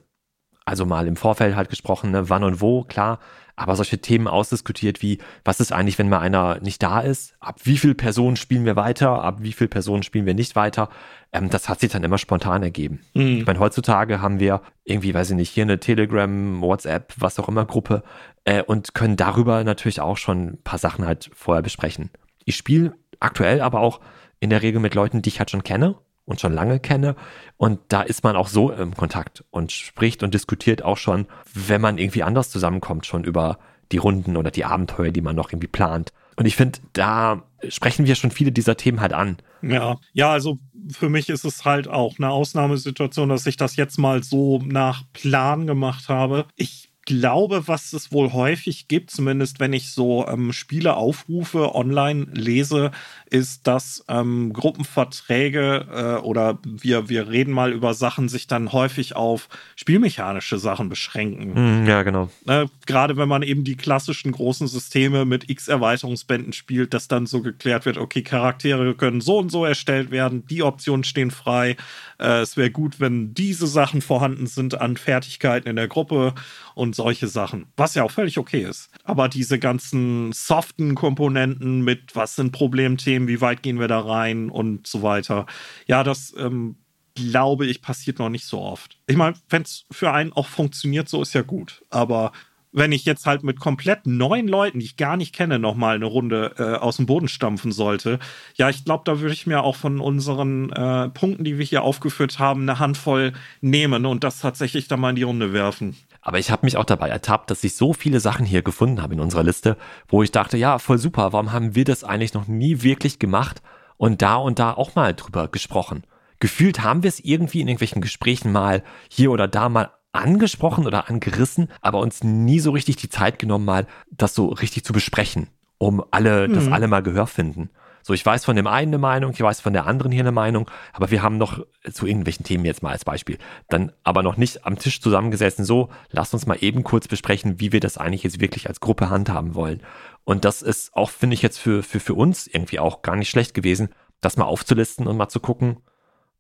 Also 0.65 0.87
mal 0.87 1.09
im 1.09 1.17
Vorfeld 1.17 1.57
halt 1.57 1.69
gesprochen, 1.69 2.13
ne, 2.13 2.31
wann 2.31 2.45
und 2.45 2.61
wo, 2.61 2.85
klar, 2.85 3.19
aber 3.57 3.77
solche 3.77 3.99
Themen 3.99 4.27
ausdiskutiert 4.27 5.01
wie, 5.01 5.19
was 5.45 5.61
ist 5.61 5.73
eigentlich, 5.73 5.99
wenn 5.99 6.09
mal 6.09 6.19
einer 6.19 6.59
nicht 6.61 6.83
da 6.83 7.01
ist? 7.01 7.35
Ab 7.41 7.61
wie 7.65 7.77
viel 7.77 7.95
Personen 7.95 8.37
spielen 8.37 8.65
wir 8.65 8.77
weiter? 8.77 9.23
Ab 9.23 9.39
wie 9.41 9.53
viel 9.53 9.69
Personen 9.69 10.03
spielen 10.03 10.27
wir 10.27 10.35
nicht 10.35 10.57
weiter? 10.57 10.89
Ähm, 11.33 11.51
das 11.51 11.69
hat 11.69 11.81
sich 11.81 11.93
dann 11.93 12.03
immer 12.03 12.19
spontan 12.19 12.63
ergeben. 12.63 13.01
Mhm. 13.15 13.39
Ich 13.39 13.47
meine, 13.47 13.61
heutzutage 13.61 14.21
haben 14.21 14.41
wir 14.41 14.63
irgendwie, 14.85 15.15
weiß 15.15 15.31
ich 15.31 15.37
nicht, 15.37 15.51
hier 15.51 15.63
eine 15.63 15.79
Telegram, 15.79 16.61
WhatsApp, 16.61 17.15
was 17.17 17.39
auch 17.39 17.49
immer 17.49 17.65
Gruppe 17.65 18.03
äh, 18.45 18.63
und 18.63 18.95
können 18.95 19.17
darüber 19.17 19.63
natürlich 19.63 20.01
auch 20.01 20.17
schon 20.17 20.47
ein 20.47 20.63
paar 20.63 20.79
Sachen 20.79 21.07
halt 21.07 21.31
vorher 21.35 21.63
besprechen. 21.63 22.11
Ich 22.45 22.57
spiele 22.57 22.95
aktuell 23.21 23.61
aber 23.61 23.81
auch 23.81 24.01
in 24.41 24.51
der 24.51 24.63
Regel 24.63 24.81
mit 24.81 24.95
Leuten, 24.95 25.23
die 25.23 25.29
ich 25.29 25.39
halt 25.39 25.51
schon 25.51 25.65
kenne 25.65 25.97
und 26.25 26.41
schon 26.41 26.53
lange 26.53 26.81
kenne. 26.81 27.17
Und 27.57 27.81
da 27.89 28.03
ist 28.03 28.25
man 28.25 28.37
auch 28.37 28.49
so 28.49 28.71
im 28.71 28.95
Kontakt 28.95 29.45
und 29.51 29.73
spricht 29.73 30.23
und 30.23 30.35
diskutiert 30.35 30.83
auch 30.83 30.97
schon, 30.97 31.27
wenn 31.53 31.81
man 31.81 31.99
irgendwie 31.99 32.23
anders 32.23 32.51
zusammenkommt, 32.51 33.07
schon 33.07 33.25
über 33.25 33.59
die 33.93 33.99
Runden 33.99 34.37
oder 34.37 34.51
die 34.51 34.65
Abenteuer, 34.65 35.11
die 35.11 35.21
man 35.21 35.37
noch 35.37 35.51
irgendwie 35.51 35.69
plant. 35.69 36.13
Und 36.37 36.47
ich 36.47 36.57
finde, 36.57 36.81
da 36.93 37.45
sprechen 37.69 38.07
wir 38.07 38.15
schon 38.15 38.31
viele 38.31 38.53
dieser 38.53 38.77
Themen 38.77 39.01
halt 39.01 39.13
an. 39.13 39.37
Ja, 39.63 39.99
ja, 40.13 40.33
also 40.33 40.59
für 40.91 41.09
mich 41.09 41.29
ist 41.29 41.45
es 41.45 41.65
halt 41.65 41.89
auch 41.89 42.19
eine 42.19 42.31
Ausnahmesituation, 42.31 43.29
dass 43.29 43.47
ich 43.47 43.57
das 43.57 43.77
jetzt 43.77 43.99
mal 43.99 44.23
so 44.23 44.61
nach 44.65 45.05
Plan 45.13 45.67
gemacht 45.67 46.09
habe. 46.09 46.47
Ich 46.57 46.91
glaube, 47.07 47.69
was 47.69 47.93
es 47.93 48.13
wohl 48.13 48.33
häufig 48.33 48.89
gibt, 48.89 49.11
zumindest 49.11 49.61
wenn 49.61 49.73
ich 49.73 49.91
so 49.91 50.27
ähm, 50.27 50.53
Spieleaufrufe 50.53 51.75
online 51.75 52.27
lese, 52.33 52.91
ist, 53.35 53.67
dass 53.67 54.05
ähm, 54.07 54.53
Gruppenverträge 54.53 55.87
äh, 55.93 56.25
oder 56.25 56.59
wir, 56.65 57.09
wir 57.09 57.29
reden 57.29 57.53
mal 57.53 57.73
über 57.73 57.93
Sachen, 57.93 58.29
sich 58.29 58.47
dann 58.47 58.73
häufig 58.73 59.17
auf 59.17 59.49
spielmechanische 59.75 60.57
Sachen 60.57 60.89
beschränken. 60.89 61.83
Mm, 61.83 61.87
ja, 61.89 62.05
genau. 62.05 62.31
Äh, 62.47 62.67
Gerade 62.87 63.17
wenn 63.17 63.29
man 63.29 63.43
eben 63.43 63.65
die 63.65 63.75
klassischen 63.75 64.31
großen 64.31 64.69
Systeme 64.69 65.25
mit 65.25 65.51
x 65.51 65.67
Erweiterungsbänden 65.67 66.53
spielt, 66.53 66.95
dass 66.95 67.09
dann 67.09 67.27
so 67.27 67.43
geklärt 67.43 67.87
wird, 67.87 67.99
okay, 67.99 68.23
Charaktere 68.23 68.95
können 68.95 69.21
so 69.21 69.39
und 69.39 69.51
so 69.51 69.65
erstellt 69.65 70.13
werden, 70.13 70.47
die 70.47 70.63
Optionen 70.63 71.03
stehen 71.03 71.33
frei. 71.33 71.77
Äh, 72.21 72.43
es 72.43 72.57
wäre 72.57 72.71
gut, 72.71 73.01
wenn 73.01 73.35
diese 73.35 73.67
Sachen 73.67 74.01
vorhanden 74.01 74.47
sind 74.47 74.81
an 74.81 74.97
Fertigkeiten 74.97 75.69
in 75.69 75.75
der 75.75 75.89
Gruppe 75.89 76.35
und 76.75 76.95
solche 76.95 77.29
Sachen, 77.29 77.67
was 77.77 77.95
ja 77.95 78.05
auch 78.05 78.11
völlig 78.11 78.39
okay 78.39 78.63
ist. 78.63 78.91
Aber 79.05 79.29
diese 79.29 79.59
ganzen 79.59 80.33
soften 80.33 80.95
Komponenten 80.95 81.83
mit, 81.83 82.15
was 82.15 82.37
sind 82.37 82.53
Problemthemen, 82.53 83.24
wie 83.29 83.41
weit 83.41 83.63
gehen 83.63 83.81
wir 83.81 83.89
da 83.89 84.01
rein 84.01 84.51
und 84.51 84.87
so 84.87 85.03
weiter, 85.03 85.47
ja, 85.87 86.03
das 86.03 86.35
ähm, 86.37 86.77
glaube 87.15 87.67
ich 87.67 87.83
passiert 87.83 88.19
noch 88.19 88.29
nicht 88.29 88.47
so 88.47 88.61
oft. 88.61 88.99
Ich 89.07 89.17
meine, 89.17 89.37
wenn 89.49 89.63
es 89.63 89.87
für 89.91 90.13
einen 90.13 90.33
auch 90.33 90.49
funktioniert, 90.49 91.09
so 91.09 91.23
ist 91.23 91.35
ja 91.35 91.43
gut. 91.43 91.85
Aber 91.91 92.33
wenn 92.75 92.91
ich 92.91 93.05
jetzt 93.05 93.25
halt 93.25 93.45
mit 93.45 93.61
komplett 93.61 94.05
neuen 94.05 94.49
Leuten, 94.49 94.81
die 94.81 94.87
ich 94.87 94.97
gar 94.97 95.17
nicht 95.17 95.33
kenne, 95.33 95.61
nochmal 95.61 95.95
eine 95.95 96.07
Runde 96.07 96.55
äh, 96.59 96.77
aus 96.77 96.97
dem 96.97 97.07
Boden 97.07 97.29
stampfen 97.29 97.71
sollte, 97.71 98.19
ja, 98.57 98.69
ich 98.69 98.85
glaube, 98.85 99.05
da 99.07 99.21
würde 99.21 99.33
ich 99.33 99.47
mir 99.47 99.63
auch 99.63 99.77
von 99.77 100.01
unseren 100.01 100.71
äh, 100.73 101.09
Punkten, 101.11 101.45
die 101.45 101.57
wir 101.57 101.65
hier 101.65 101.83
aufgeführt 101.83 102.41
haben, 102.41 102.63
eine 102.63 102.81
Handvoll 102.81 103.33
nehmen 103.61 104.07
und 104.07 104.25
das 104.25 104.41
tatsächlich 104.41 104.89
dann 104.89 104.99
mal 104.99 105.11
in 105.11 105.17
die 105.17 105.23
Runde 105.23 105.53
werfen. 105.53 105.97
Aber 106.27 106.39
ich 106.39 106.51
habe 106.51 106.65
mich 106.65 106.79
auch 106.79 106.87
dabei 106.87 107.11
ertappt, 107.11 107.51
dass 107.51 107.63
ich 107.65 107.77
so 107.77 107.93
viele 107.93 108.19
Sachen 108.19 108.47
hier 108.47 108.63
gefunden 108.63 109.03
habe 109.03 109.13
in 109.13 109.21
unserer 109.21 109.43
Liste, 109.43 109.77
wo 110.09 110.23
ich 110.23 110.33
dachte, 110.33 110.57
ja, 110.57 110.79
voll 110.79 110.97
super, 110.97 111.35
warum 111.35 111.53
haben 111.53 111.75
wir 111.75 111.85
das 111.85 112.03
eigentlich 112.03 112.33
noch 112.33 112.49
nie 112.49 112.83
wirklich 112.83 113.19
gemacht 113.19 113.61
und 113.99 114.23
da 114.23 114.37
und 114.37 114.59
da 114.59 114.73
auch 114.73 114.95
mal 114.95 115.13
drüber 115.15 115.49
gesprochen? 115.49 116.05
Gefühlt 116.41 116.83
haben 116.83 117.03
wir 117.03 117.09
es 117.09 117.21
irgendwie 117.21 117.61
in 117.61 117.69
irgendwelchen 117.69 118.01
Gesprächen 118.01 118.53
mal 118.53 118.83
hier 119.11 119.33
oder 119.33 119.47
da 119.47 119.69
mal 119.69 119.91
angesprochen 120.13 120.87
oder 120.87 121.11
angerissen, 121.11 121.69
aber 121.83 121.99
uns 121.99 122.25
nie 122.25 122.59
so 122.59 122.71
richtig 122.71 122.97
die 122.97 123.11
Zeit 123.11 123.39
genommen, 123.39 123.67
mal 123.67 123.87
das 124.11 124.35
so 124.35 124.47
richtig 124.47 124.83
zu 124.85 124.95
besprechen, 124.95 125.49
um 125.77 126.03
alle, 126.11 126.49
mhm. 126.49 126.55
dass 126.55 126.69
alle 126.69 126.89
mal 126.89 127.03
Gehör 127.03 127.27
finden. 127.27 127.69
So, 128.07 128.13
ich 128.13 128.25
weiß 128.25 128.45
von 128.45 128.55
dem 128.55 128.67
einen 128.67 128.89
eine 128.89 128.99
Meinung, 128.99 129.31
ich 129.33 129.41
weiß 129.41 129.63
von 129.63 129.73
der 129.73 129.87
anderen 129.87 130.13
hier 130.13 130.21
eine 130.21 130.31
Meinung, 130.31 130.71
aber 130.93 131.11
wir 131.11 131.23
haben 131.23 131.39
noch 131.39 131.65
zu 131.91 132.07
irgendwelchen 132.07 132.45
Themen 132.45 132.67
jetzt 132.67 132.83
mal 132.83 132.91
als 132.91 133.07
Beispiel, 133.07 133.39
dann 133.71 133.93
aber 134.03 134.23
noch 134.23 134.37
nicht 134.37 134.67
am 134.67 134.79
Tisch 134.79 135.01
zusammengesessen, 135.01 135.65
so, 135.65 135.89
lasst 136.11 136.35
uns 136.35 136.45
mal 136.45 136.59
eben 136.61 136.85
kurz 136.85 137.09
besprechen, 137.09 137.61
wie 137.61 137.73
wir 137.73 137.81
das 137.81 137.97
eigentlich 137.97 138.23
jetzt 138.23 138.43
wirklich 138.43 138.69
als 138.69 138.81
Gruppe 138.81 139.09
handhaben 139.09 139.55
wollen. 139.55 139.83
Und 140.25 140.45
das 140.45 140.61
ist 140.61 140.95
auch, 140.95 141.09
finde 141.09 141.33
ich 141.33 141.41
jetzt 141.41 141.59
für, 141.59 141.83
für, 141.83 141.99
für 141.99 142.13
uns 142.13 142.47
irgendwie 142.47 142.79
auch 142.79 143.01
gar 143.01 143.17
nicht 143.17 143.31
schlecht 143.31 143.55
gewesen, 143.55 143.89
das 144.21 144.37
mal 144.37 144.45
aufzulisten 144.45 145.07
und 145.07 145.17
mal 145.17 145.31
zu 145.31 145.41
gucken, 145.41 145.79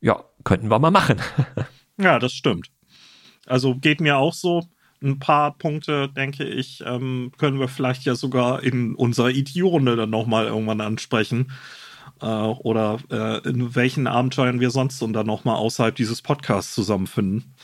ja, 0.03 0.23
könnten 0.45 0.70
wir 0.70 0.78
mal 0.78 0.91
machen. 0.91 1.16
ja, 1.99 2.19
das 2.19 2.32
stimmt. 2.35 2.69
Also 3.47 3.74
geht 3.74 4.03
mir 4.03 4.19
auch 4.19 4.35
so. 4.35 4.65
Ein 5.05 5.18
paar 5.18 5.56
Punkte, 5.59 6.09
denke 6.09 6.44
ich, 6.44 6.82
ähm, 6.86 7.31
können 7.36 7.60
wir 7.60 7.68
vielleicht 7.68 8.05
ja 8.05 8.14
sogar 8.14 8.62
in 8.62 8.94
unserer 8.94 9.28
ET-Runde 9.28 9.97
dann 9.97 10.09
nochmal 10.09 10.47
irgendwann 10.47 10.81
ansprechen. 10.81 11.52
Äh, 12.22 12.26
oder 12.26 12.98
äh, 13.10 13.47
in 13.48 13.74
welchen 13.74 14.06
Abenteuern 14.06 14.60
wir 14.60 14.70
sonst 14.70 15.02
und 15.02 15.12
dann 15.12 15.26
nochmal 15.26 15.56
außerhalb 15.56 15.94
dieses 15.94 16.22
Podcasts 16.22 16.74
zusammenfinden. 16.74 17.55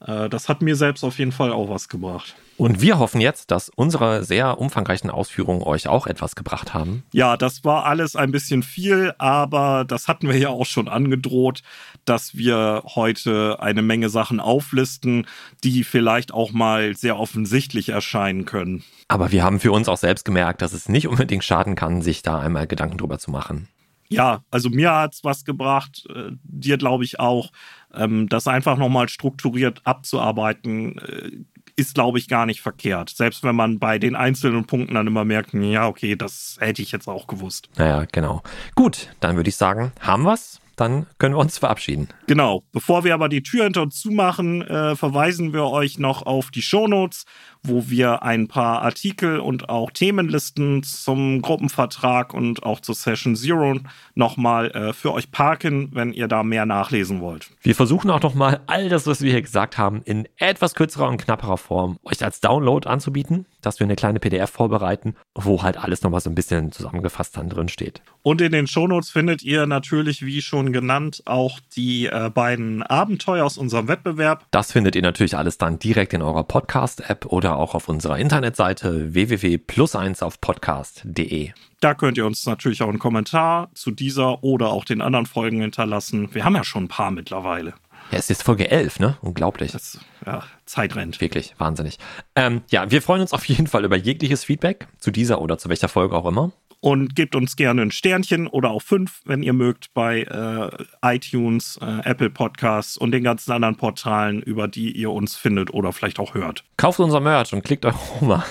Äh, 0.00 0.28
das 0.28 0.48
hat 0.48 0.62
mir 0.62 0.76
selbst 0.76 1.04
auf 1.04 1.18
jeden 1.18 1.32
Fall 1.32 1.52
auch 1.52 1.68
was 1.68 1.88
gebracht. 1.88 2.34
Und 2.56 2.80
wir 2.80 2.98
hoffen 2.98 3.20
jetzt, 3.20 3.50
dass 3.50 3.68
unsere 3.68 4.24
sehr 4.24 4.58
umfangreichen 4.58 5.10
Ausführungen 5.10 5.62
euch 5.62 5.88
auch 5.88 6.06
etwas 6.06 6.36
gebracht 6.36 6.72
haben. 6.72 7.04
Ja, 7.12 7.36
das 7.36 7.64
war 7.64 7.84
alles 7.84 8.16
ein 8.16 8.32
bisschen 8.32 8.62
viel, 8.62 9.12
aber 9.18 9.84
das 9.86 10.08
hatten 10.08 10.28
wir 10.28 10.38
ja 10.38 10.48
auch 10.48 10.64
schon 10.64 10.88
angedroht, 10.88 11.62
dass 12.06 12.34
wir 12.34 12.82
heute 12.94 13.58
eine 13.60 13.82
Menge 13.82 14.08
Sachen 14.08 14.40
auflisten, 14.40 15.26
die 15.64 15.84
vielleicht 15.84 16.32
auch 16.32 16.52
mal 16.52 16.96
sehr 16.96 17.18
offensichtlich 17.18 17.90
erscheinen 17.90 18.46
können. 18.46 18.84
Aber 19.08 19.32
wir 19.32 19.44
haben 19.44 19.60
für 19.60 19.72
uns 19.72 19.88
auch 19.88 19.98
selbst 19.98 20.24
gemerkt, 20.24 20.62
dass 20.62 20.72
es 20.72 20.88
nicht 20.88 21.08
unbedingt 21.08 21.44
schaden 21.44 21.74
kann, 21.74 22.00
sich 22.00 22.22
da 22.22 22.38
einmal 22.38 22.66
Gedanken 22.66 22.96
drüber 22.96 23.18
zu 23.18 23.30
machen. 23.30 23.68
Ja, 24.08 24.42
also 24.50 24.70
mir 24.70 24.92
hat 24.94 25.14
es 25.14 25.24
was 25.24 25.44
gebracht, 25.44 26.04
äh, 26.14 26.30
dir 26.42 26.78
glaube 26.78 27.04
ich 27.04 27.18
auch, 27.20 27.50
ähm, 27.94 28.28
das 28.28 28.46
einfach 28.46 28.76
nochmal 28.76 29.08
strukturiert 29.08 29.80
abzuarbeiten, 29.84 30.98
äh, 30.98 31.30
ist, 31.78 31.94
glaube 31.94 32.18
ich, 32.18 32.26
gar 32.28 32.46
nicht 32.46 32.62
verkehrt. 32.62 33.10
Selbst 33.10 33.42
wenn 33.42 33.54
man 33.54 33.78
bei 33.78 33.98
den 33.98 34.16
einzelnen 34.16 34.64
Punkten 34.64 34.94
dann 34.94 35.06
immer 35.06 35.26
merkt, 35.26 35.52
ja, 35.52 35.86
okay, 35.86 36.16
das 36.16 36.56
hätte 36.58 36.80
ich 36.80 36.90
jetzt 36.90 37.06
auch 37.06 37.26
gewusst. 37.26 37.68
Naja, 37.76 38.06
genau. 38.10 38.42
Gut, 38.74 39.10
dann 39.20 39.36
würde 39.36 39.50
ich 39.50 39.56
sagen, 39.56 39.92
haben 40.00 40.22
wir's. 40.22 40.60
dann 40.76 41.06
können 41.18 41.34
wir 41.34 41.38
uns 41.38 41.58
verabschieden. 41.58 42.08
Genau. 42.26 42.62
Bevor 42.72 43.04
wir 43.04 43.14
aber 43.14 43.28
die 43.28 43.42
Tür 43.42 43.64
hinter 43.64 43.82
uns 43.82 44.00
zumachen, 44.00 44.62
äh, 44.62 44.94
verweisen 44.96 45.52
wir 45.52 45.64
euch 45.64 45.98
noch 45.98 46.24
auf 46.24 46.50
die 46.50 46.62
Shownotes, 46.62 47.24
wo 47.68 47.88
wir 47.88 48.22
ein 48.22 48.48
paar 48.48 48.82
Artikel 48.82 49.38
und 49.38 49.68
auch 49.68 49.90
Themenlisten 49.90 50.82
zum 50.82 51.42
Gruppenvertrag 51.42 52.34
und 52.34 52.62
auch 52.62 52.80
zur 52.80 52.94
Session 52.94 53.36
Zero 53.36 53.78
nochmal 54.14 54.70
äh, 54.70 54.92
für 54.92 55.12
euch 55.12 55.30
parken, 55.30 55.90
wenn 55.92 56.12
ihr 56.12 56.28
da 56.28 56.42
mehr 56.42 56.66
nachlesen 56.66 57.20
wollt. 57.20 57.50
Wir 57.62 57.74
versuchen 57.74 58.10
auch 58.10 58.22
nochmal 58.22 58.60
all 58.66 58.88
das, 58.88 59.06
was 59.06 59.22
wir 59.22 59.30
hier 59.30 59.42
gesagt 59.42 59.78
haben, 59.78 60.02
in 60.04 60.28
etwas 60.36 60.74
kürzerer 60.74 61.08
und 61.08 61.18
knapperer 61.18 61.56
Form 61.56 61.98
euch 62.04 62.24
als 62.24 62.40
Download 62.40 62.88
anzubieten, 62.88 63.46
dass 63.62 63.80
wir 63.80 63.84
eine 63.84 63.96
kleine 63.96 64.20
PDF 64.20 64.50
vorbereiten, 64.50 65.16
wo 65.34 65.62
halt 65.62 65.76
alles 65.76 66.02
nochmal 66.02 66.20
so 66.20 66.30
ein 66.30 66.34
bisschen 66.34 66.72
zusammengefasst 66.72 67.36
dann 67.36 67.48
drin 67.48 67.68
steht. 67.68 68.00
Und 68.22 68.40
in 68.40 68.52
den 68.52 68.66
Shownotes 68.66 69.10
findet 69.10 69.42
ihr 69.42 69.66
natürlich, 69.66 70.24
wie 70.24 70.40
schon 70.42 70.72
genannt, 70.72 71.22
auch 71.26 71.60
die 71.74 72.06
äh, 72.06 72.30
beiden 72.32 72.82
Abenteuer 72.82 73.44
aus 73.44 73.58
unserem 73.58 73.88
Wettbewerb. 73.88 74.46
Das 74.50 74.72
findet 74.72 74.96
ihr 74.96 75.02
natürlich 75.02 75.36
alles 75.36 75.58
dann 75.58 75.78
direkt 75.78 76.12
in 76.12 76.22
eurer 76.22 76.44
Podcast-App 76.44 77.26
oder 77.26 77.55
auch 77.56 77.74
auf 77.74 77.88
unserer 77.88 78.18
Internetseite 78.18 79.14
www.plus1 79.14 80.22
auf 80.22 80.40
podcast.de. 80.40 81.50
Da 81.80 81.94
könnt 81.94 82.16
ihr 82.18 82.26
uns 82.26 82.46
natürlich 82.46 82.82
auch 82.82 82.88
einen 82.88 82.98
Kommentar 82.98 83.70
zu 83.74 83.90
dieser 83.90 84.42
oder 84.42 84.68
auch 84.68 84.84
den 84.84 85.00
anderen 85.00 85.26
Folgen 85.26 85.60
hinterlassen. 85.60 86.34
Wir 86.34 86.44
haben 86.44 86.54
ja 86.54 86.64
schon 86.64 86.84
ein 86.84 86.88
paar 86.88 87.10
mittlerweile. 87.10 87.74
Ja, 88.10 88.18
es 88.18 88.30
ist 88.30 88.42
Folge 88.42 88.70
11, 88.70 89.00
ne? 89.00 89.16
Unglaublich. 89.20 89.72
Das, 89.72 89.98
ja, 90.24 90.44
Zeit 90.64 90.94
rennt. 90.94 91.20
Wirklich, 91.20 91.54
wahnsinnig. 91.58 91.98
Ähm, 92.36 92.62
ja, 92.70 92.90
wir 92.90 93.02
freuen 93.02 93.20
uns 93.20 93.32
auf 93.32 93.44
jeden 93.46 93.66
Fall 93.66 93.84
über 93.84 93.96
jegliches 93.96 94.44
Feedback 94.44 94.86
zu 94.98 95.10
dieser 95.10 95.40
oder 95.40 95.58
zu 95.58 95.68
welcher 95.68 95.88
Folge 95.88 96.16
auch 96.16 96.26
immer 96.26 96.52
und 96.86 97.16
gebt 97.16 97.34
uns 97.34 97.56
gerne 97.56 97.82
ein 97.82 97.90
Sternchen 97.90 98.46
oder 98.46 98.70
auch 98.70 98.80
fünf, 98.80 99.20
wenn 99.24 99.42
ihr 99.42 99.54
mögt, 99.54 99.92
bei 99.92 100.20
äh, 100.22 101.16
iTunes, 101.16 101.80
äh, 101.82 102.08
Apple 102.08 102.30
Podcasts 102.30 102.96
und 102.96 103.10
den 103.10 103.24
ganzen 103.24 103.50
anderen 103.50 103.74
Portalen, 103.74 104.40
über 104.40 104.68
die 104.68 104.92
ihr 104.92 105.10
uns 105.10 105.34
findet 105.34 105.74
oder 105.74 105.92
vielleicht 105.92 106.20
auch 106.20 106.34
hört. 106.34 106.62
Kauft 106.76 107.00
unser 107.00 107.18
Merch 107.18 107.52
und 107.52 107.64
klickt 107.64 107.84
eure 107.84 107.98
Oma. 108.20 108.46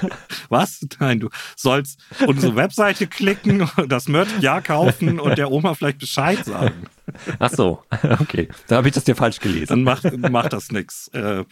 Was? 0.49 0.85
Nein, 0.99 1.21
du 1.21 1.29
sollst 1.55 2.03
unsere 2.27 2.57
Webseite 2.57 3.07
klicken, 3.07 3.69
das 3.87 4.09
Merch 4.09 4.27
ja 4.41 4.59
kaufen 4.59 5.17
und 5.21 5.37
der 5.37 5.49
Oma 5.49 5.73
vielleicht 5.73 5.99
Bescheid 5.99 6.43
sagen. 6.43 6.87
Ach 7.39 7.51
so, 7.51 7.83
okay. 8.19 8.49
Da 8.67 8.75
habe 8.75 8.89
ich 8.89 8.93
das 8.93 9.05
dir 9.05 9.15
falsch 9.15 9.39
gelesen. 9.39 9.67
Dann 9.67 9.83
macht, 9.83 10.17
macht 10.29 10.51
das 10.51 10.73
nichts. 10.73 11.07
Äh, 11.13 11.45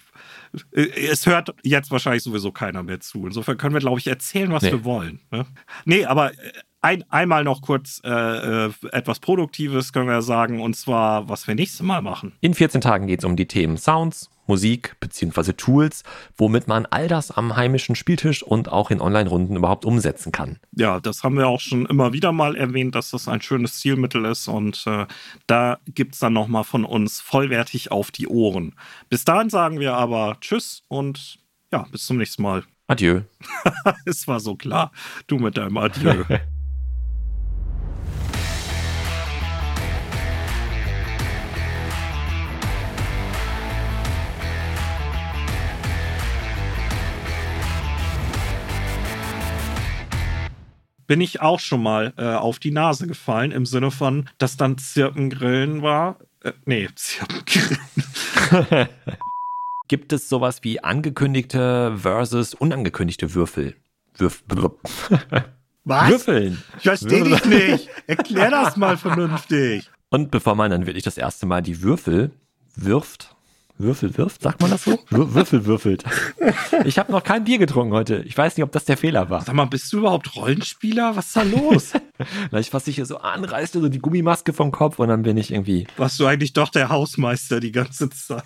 es 0.73 1.25
hört 1.25 1.55
jetzt 1.63 1.91
wahrscheinlich 1.91 2.23
sowieso 2.23 2.51
keiner 2.51 2.83
mehr 2.83 2.99
zu. 2.99 3.25
Insofern 3.25 3.57
können 3.57 3.73
wir, 3.73 3.79
glaube 3.79 3.99
ich, 3.99 4.07
erzählen, 4.07 4.51
was 4.51 4.63
nee. 4.63 4.71
wir 4.71 4.83
wollen. 4.83 5.21
Ne? 5.31 5.45
Nee, 5.85 6.05
aber 6.05 6.33
äh, 6.33 6.51
ein, 6.83 7.03
einmal 7.09 7.43
noch 7.43 7.61
kurz 7.61 8.01
äh, 8.03 8.09
äh, 8.09 8.71
etwas 8.91 9.19
Produktives 9.19 9.93
können 9.93 10.07
wir 10.07 10.21
sagen, 10.21 10.61
und 10.61 10.75
zwar, 10.75 11.29
was 11.29 11.47
wir 11.47 11.55
nächstes 11.55 11.81
Mal 11.81 12.01
machen. 12.01 12.33
In 12.41 12.53
14 12.53 12.81
Tagen 12.81 13.07
geht 13.07 13.19
es 13.19 13.25
um 13.25 13.37
die 13.37 13.47
Themen 13.47 13.77
Sounds, 13.77 14.29
Musik 14.47 14.97
bzw. 14.99 15.53
Tools, 15.53 16.03
womit 16.35 16.67
man 16.67 16.85
all 16.85 17.07
das 17.07 17.31
am 17.31 17.55
heimischen 17.55 17.95
Spieltisch 17.95 18.43
und 18.43 18.69
auch 18.69 18.91
in 18.91 18.99
Online-Runden 18.99 19.55
überhaupt 19.55 19.85
umsetzen 19.85 20.33
kann. 20.33 20.59
Ja, 20.73 20.99
das 20.99 21.23
haben 21.23 21.37
wir 21.37 21.47
auch 21.47 21.61
schon 21.61 21.85
immer 21.85 22.11
wieder 22.11 22.33
mal 22.33 22.57
erwähnt, 22.57 22.95
dass 22.95 23.11
das 23.11 23.29
ein 23.29 23.41
schönes 23.41 23.79
Zielmittel 23.79 24.25
ist 24.25 24.49
und 24.49 24.83
äh, 24.85 25.05
da 25.47 25.79
gibt 25.87 26.15
es 26.15 26.19
dann 26.19 26.33
nochmal 26.33 26.65
von 26.65 26.83
uns 26.83 27.21
vollwertig 27.21 27.91
auf 27.91 28.11
die 28.11 28.27
Ohren. 28.27 28.75
Bis 29.07 29.23
dahin 29.23 29.49
sagen 29.49 29.79
wir 29.79 29.93
aber 29.93 30.35
Tschüss 30.41 30.83
und 30.89 31.39
ja, 31.71 31.87
bis 31.91 32.05
zum 32.05 32.17
nächsten 32.17 32.43
Mal. 32.43 32.63
Adieu. 32.87 33.21
es 34.05 34.27
war 34.27 34.41
so 34.41 34.55
klar, 34.55 34.91
du 35.27 35.37
mit 35.37 35.55
deinem 35.55 35.77
Adieu. 35.77 36.25
bin 51.13 51.21
ich 51.21 51.41
auch 51.41 51.59
schon 51.59 51.83
mal 51.83 52.11
äh, 52.17 52.25
auf 52.25 52.57
die 52.57 52.71
Nase 52.71 53.05
gefallen, 53.05 53.51
im 53.51 53.67
Sinne 53.67 53.91
von, 53.91 54.27
dass 54.39 54.57
dann 54.57 54.79
Zirpengrillen 54.79 55.83
war. 55.83 56.17
Äh, 56.41 56.53
nee, 56.65 56.89
Zirpengrillen. 56.95 58.89
Gibt 59.87 60.11
es 60.11 60.27
sowas 60.27 60.63
wie 60.63 60.83
angekündigte 60.83 61.95
versus 61.99 62.55
unangekündigte 62.55 63.35
Würfel? 63.35 63.75
Würf 64.17 64.43
Was? 65.83 66.09
Würfeln. 66.09 66.63
Ich 66.77 66.83
verstehe 66.83 67.25
dich 67.25 67.45
nicht. 67.45 67.89
Erklär 68.07 68.49
das 68.49 68.75
mal 68.75 68.97
vernünftig. 68.97 69.91
Und 70.09 70.31
bevor 70.31 70.55
man 70.55 70.71
dann 70.71 70.87
wirklich 70.87 71.03
das 71.03 71.19
erste 71.19 71.45
Mal 71.45 71.61
die 71.61 71.83
Würfel 71.83 72.31
wirft, 72.75 73.35
Würfel 73.77 74.15
wirft, 74.17 74.43
sagt 74.43 74.61
man 74.61 74.69
das 74.71 74.83
so? 74.83 74.99
Würfel 75.09 75.65
würfelt. 75.65 76.03
Ich 76.85 76.97
habe 76.97 77.11
noch 77.11 77.23
kein 77.23 77.43
Bier 77.43 77.59
getrunken 77.59 77.93
heute. 77.93 78.23
Ich 78.25 78.37
weiß 78.37 78.57
nicht, 78.57 78.63
ob 78.63 78.71
das 78.71 78.85
der 78.85 78.97
Fehler 78.97 79.29
war. 79.29 79.41
Sag 79.41 79.55
mal, 79.55 79.65
bist 79.65 79.91
du 79.93 79.99
überhaupt 79.99 80.35
Rollenspieler? 80.35 81.15
Was 81.15 81.27
ist 81.27 81.35
da 81.35 81.43
los? 81.43 81.93
Vielleicht, 82.49 82.73
was 82.73 82.87
ich 82.87 82.95
hier 82.95 83.05
so 83.05 83.17
anreißte, 83.17 83.79
so 83.79 83.89
die 83.89 83.99
Gummimaske 83.99 84.53
vom 84.53 84.71
Kopf 84.71 84.99
und 84.99 85.07
dann 85.07 85.21
bin 85.21 85.37
ich 85.37 85.51
irgendwie. 85.51 85.87
Warst 85.97 86.19
du 86.19 86.25
eigentlich 86.25 86.53
doch 86.53 86.69
der 86.69 86.89
Hausmeister 86.89 87.59
die 87.59 87.71
ganze 87.71 88.09
Zeit? 88.09 88.43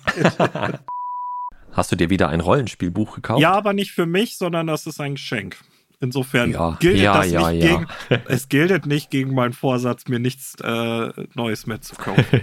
Hast 1.72 1.92
du 1.92 1.96
dir 1.96 2.10
wieder 2.10 2.28
ein 2.28 2.40
Rollenspielbuch 2.40 3.16
gekauft? 3.16 3.40
Ja, 3.40 3.52
aber 3.52 3.72
nicht 3.72 3.92
für 3.92 4.06
mich, 4.06 4.36
sondern 4.36 4.66
das 4.66 4.86
ist 4.86 5.00
ein 5.00 5.14
Geschenk. 5.14 5.56
Insofern 6.00 6.52
ja, 6.52 6.76
gilt 6.78 6.98
ja, 6.98 7.18
das 7.18 7.30
ja, 7.30 7.50
nicht 7.50 7.66
gegen, 7.66 7.86
es 8.28 8.48
gilt 8.48 8.86
nicht 8.86 9.10
gegen 9.10 9.34
meinen 9.34 9.52
Vorsatz, 9.52 10.06
mir 10.06 10.20
nichts 10.20 10.54
äh, 10.62 11.10
Neues 11.34 11.66
mehr 11.66 11.80
zu 11.80 11.96
kaufen. 11.96 12.40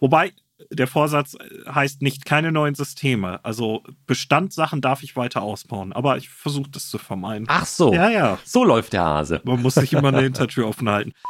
Wobei, 0.00 0.32
der 0.70 0.86
Vorsatz 0.86 1.36
heißt 1.66 2.02
nicht 2.02 2.24
keine 2.24 2.52
neuen 2.52 2.74
Systeme. 2.74 3.44
Also 3.44 3.82
Bestandssachen 4.06 4.80
darf 4.80 5.02
ich 5.02 5.16
weiter 5.16 5.42
ausbauen, 5.42 5.92
aber 5.92 6.16
ich 6.16 6.28
versuche 6.28 6.70
das 6.70 6.88
zu 6.88 6.98
vermeiden. 6.98 7.46
Ach 7.48 7.66
so. 7.66 7.92
Ja, 7.92 8.10
ja. 8.10 8.38
So 8.44 8.64
läuft 8.64 8.92
der 8.92 9.04
Hase. 9.04 9.40
Man 9.44 9.62
muss 9.62 9.74
sich 9.74 9.92
immer 9.92 10.08
eine 10.08 10.22
Hintertür 10.22 10.68
offen 10.68 10.88
halten. 10.88 11.12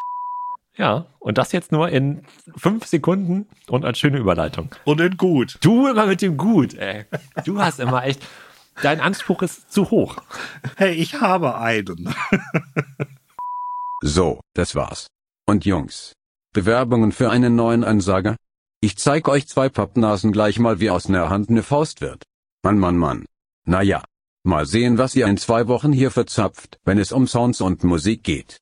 Ja, 0.78 1.06
und 1.18 1.38
das 1.38 1.50
jetzt 1.50 1.72
nur 1.72 1.88
in 1.88 2.22
fünf 2.56 2.86
Sekunden 2.86 3.48
und 3.66 3.84
als 3.84 3.98
schöne 3.98 4.18
Überleitung. 4.18 4.72
Und 4.84 5.00
in 5.00 5.16
gut. 5.16 5.58
Du 5.60 5.88
immer 5.88 6.06
mit 6.06 6.22
dem 6.22 6.36
Gut, 6.36 6.74
ey. 6.74 7.04
Du 7.44 7.60
hast 7.60 7.80
immer 7.80 8.04
echt, 8.04 8.24
dein 8.80 9.00
Anspruch 9.00 9.42
ist 9.42 9.72
zu 9.72 9.90
hoch. 9.90 10.18
Hey, 10.76 10.92
ich 10.92 11.20
habe 11.20 11.58
einen. 11.58 12.14
so, 14.02 14.38
das 14.54 14.76
war's. 14.76 15.08
Und 15.46 15.64
Jungs, 15.64 16.12
Bewerbungen 16.52 17.10
für 17.10 17.28
einen 17.28 17.56
neuen 17.56 17.82
Ansager? 17.82 18.36
Ich 18.80 18.96
zeig 18.96 19.26
euch 19.26 19.48
zwei 19.48 19.68
Pappnasen 19.68 20.30
gleich 20.30 20.60
mal 20.60 20.78
wie 20.78 20.90
aus 20.90 21.08
ner 21.08 21.30
Hand 21.30 21.50
ne 21.50 21.64
Faust 21.64 22.00
wird. 22.00 22.22
Mann, 22.62 22.78
Mann, 22.78 22.96
Mann. 22.96 23.26
Na 23.64 23.82
ja. 23.82 24.04
Mal 24.44 24.66
sehen, 24.66 24.98
was 24.98 25.16
ihr 25.16 25.26
in 25.26 25.36
zwei 25.36 25.66
Wochen 25.66 25.92
hier 25.92 26.12
verzapft, 26.12 26.78
wenn 26.84 26.96
es 26.96 27.10
um 27.10 27.26
Sounds 27.26 27.60
und 27.60 27.82
Musik 27.82 28.22
geht. 28.22 28.60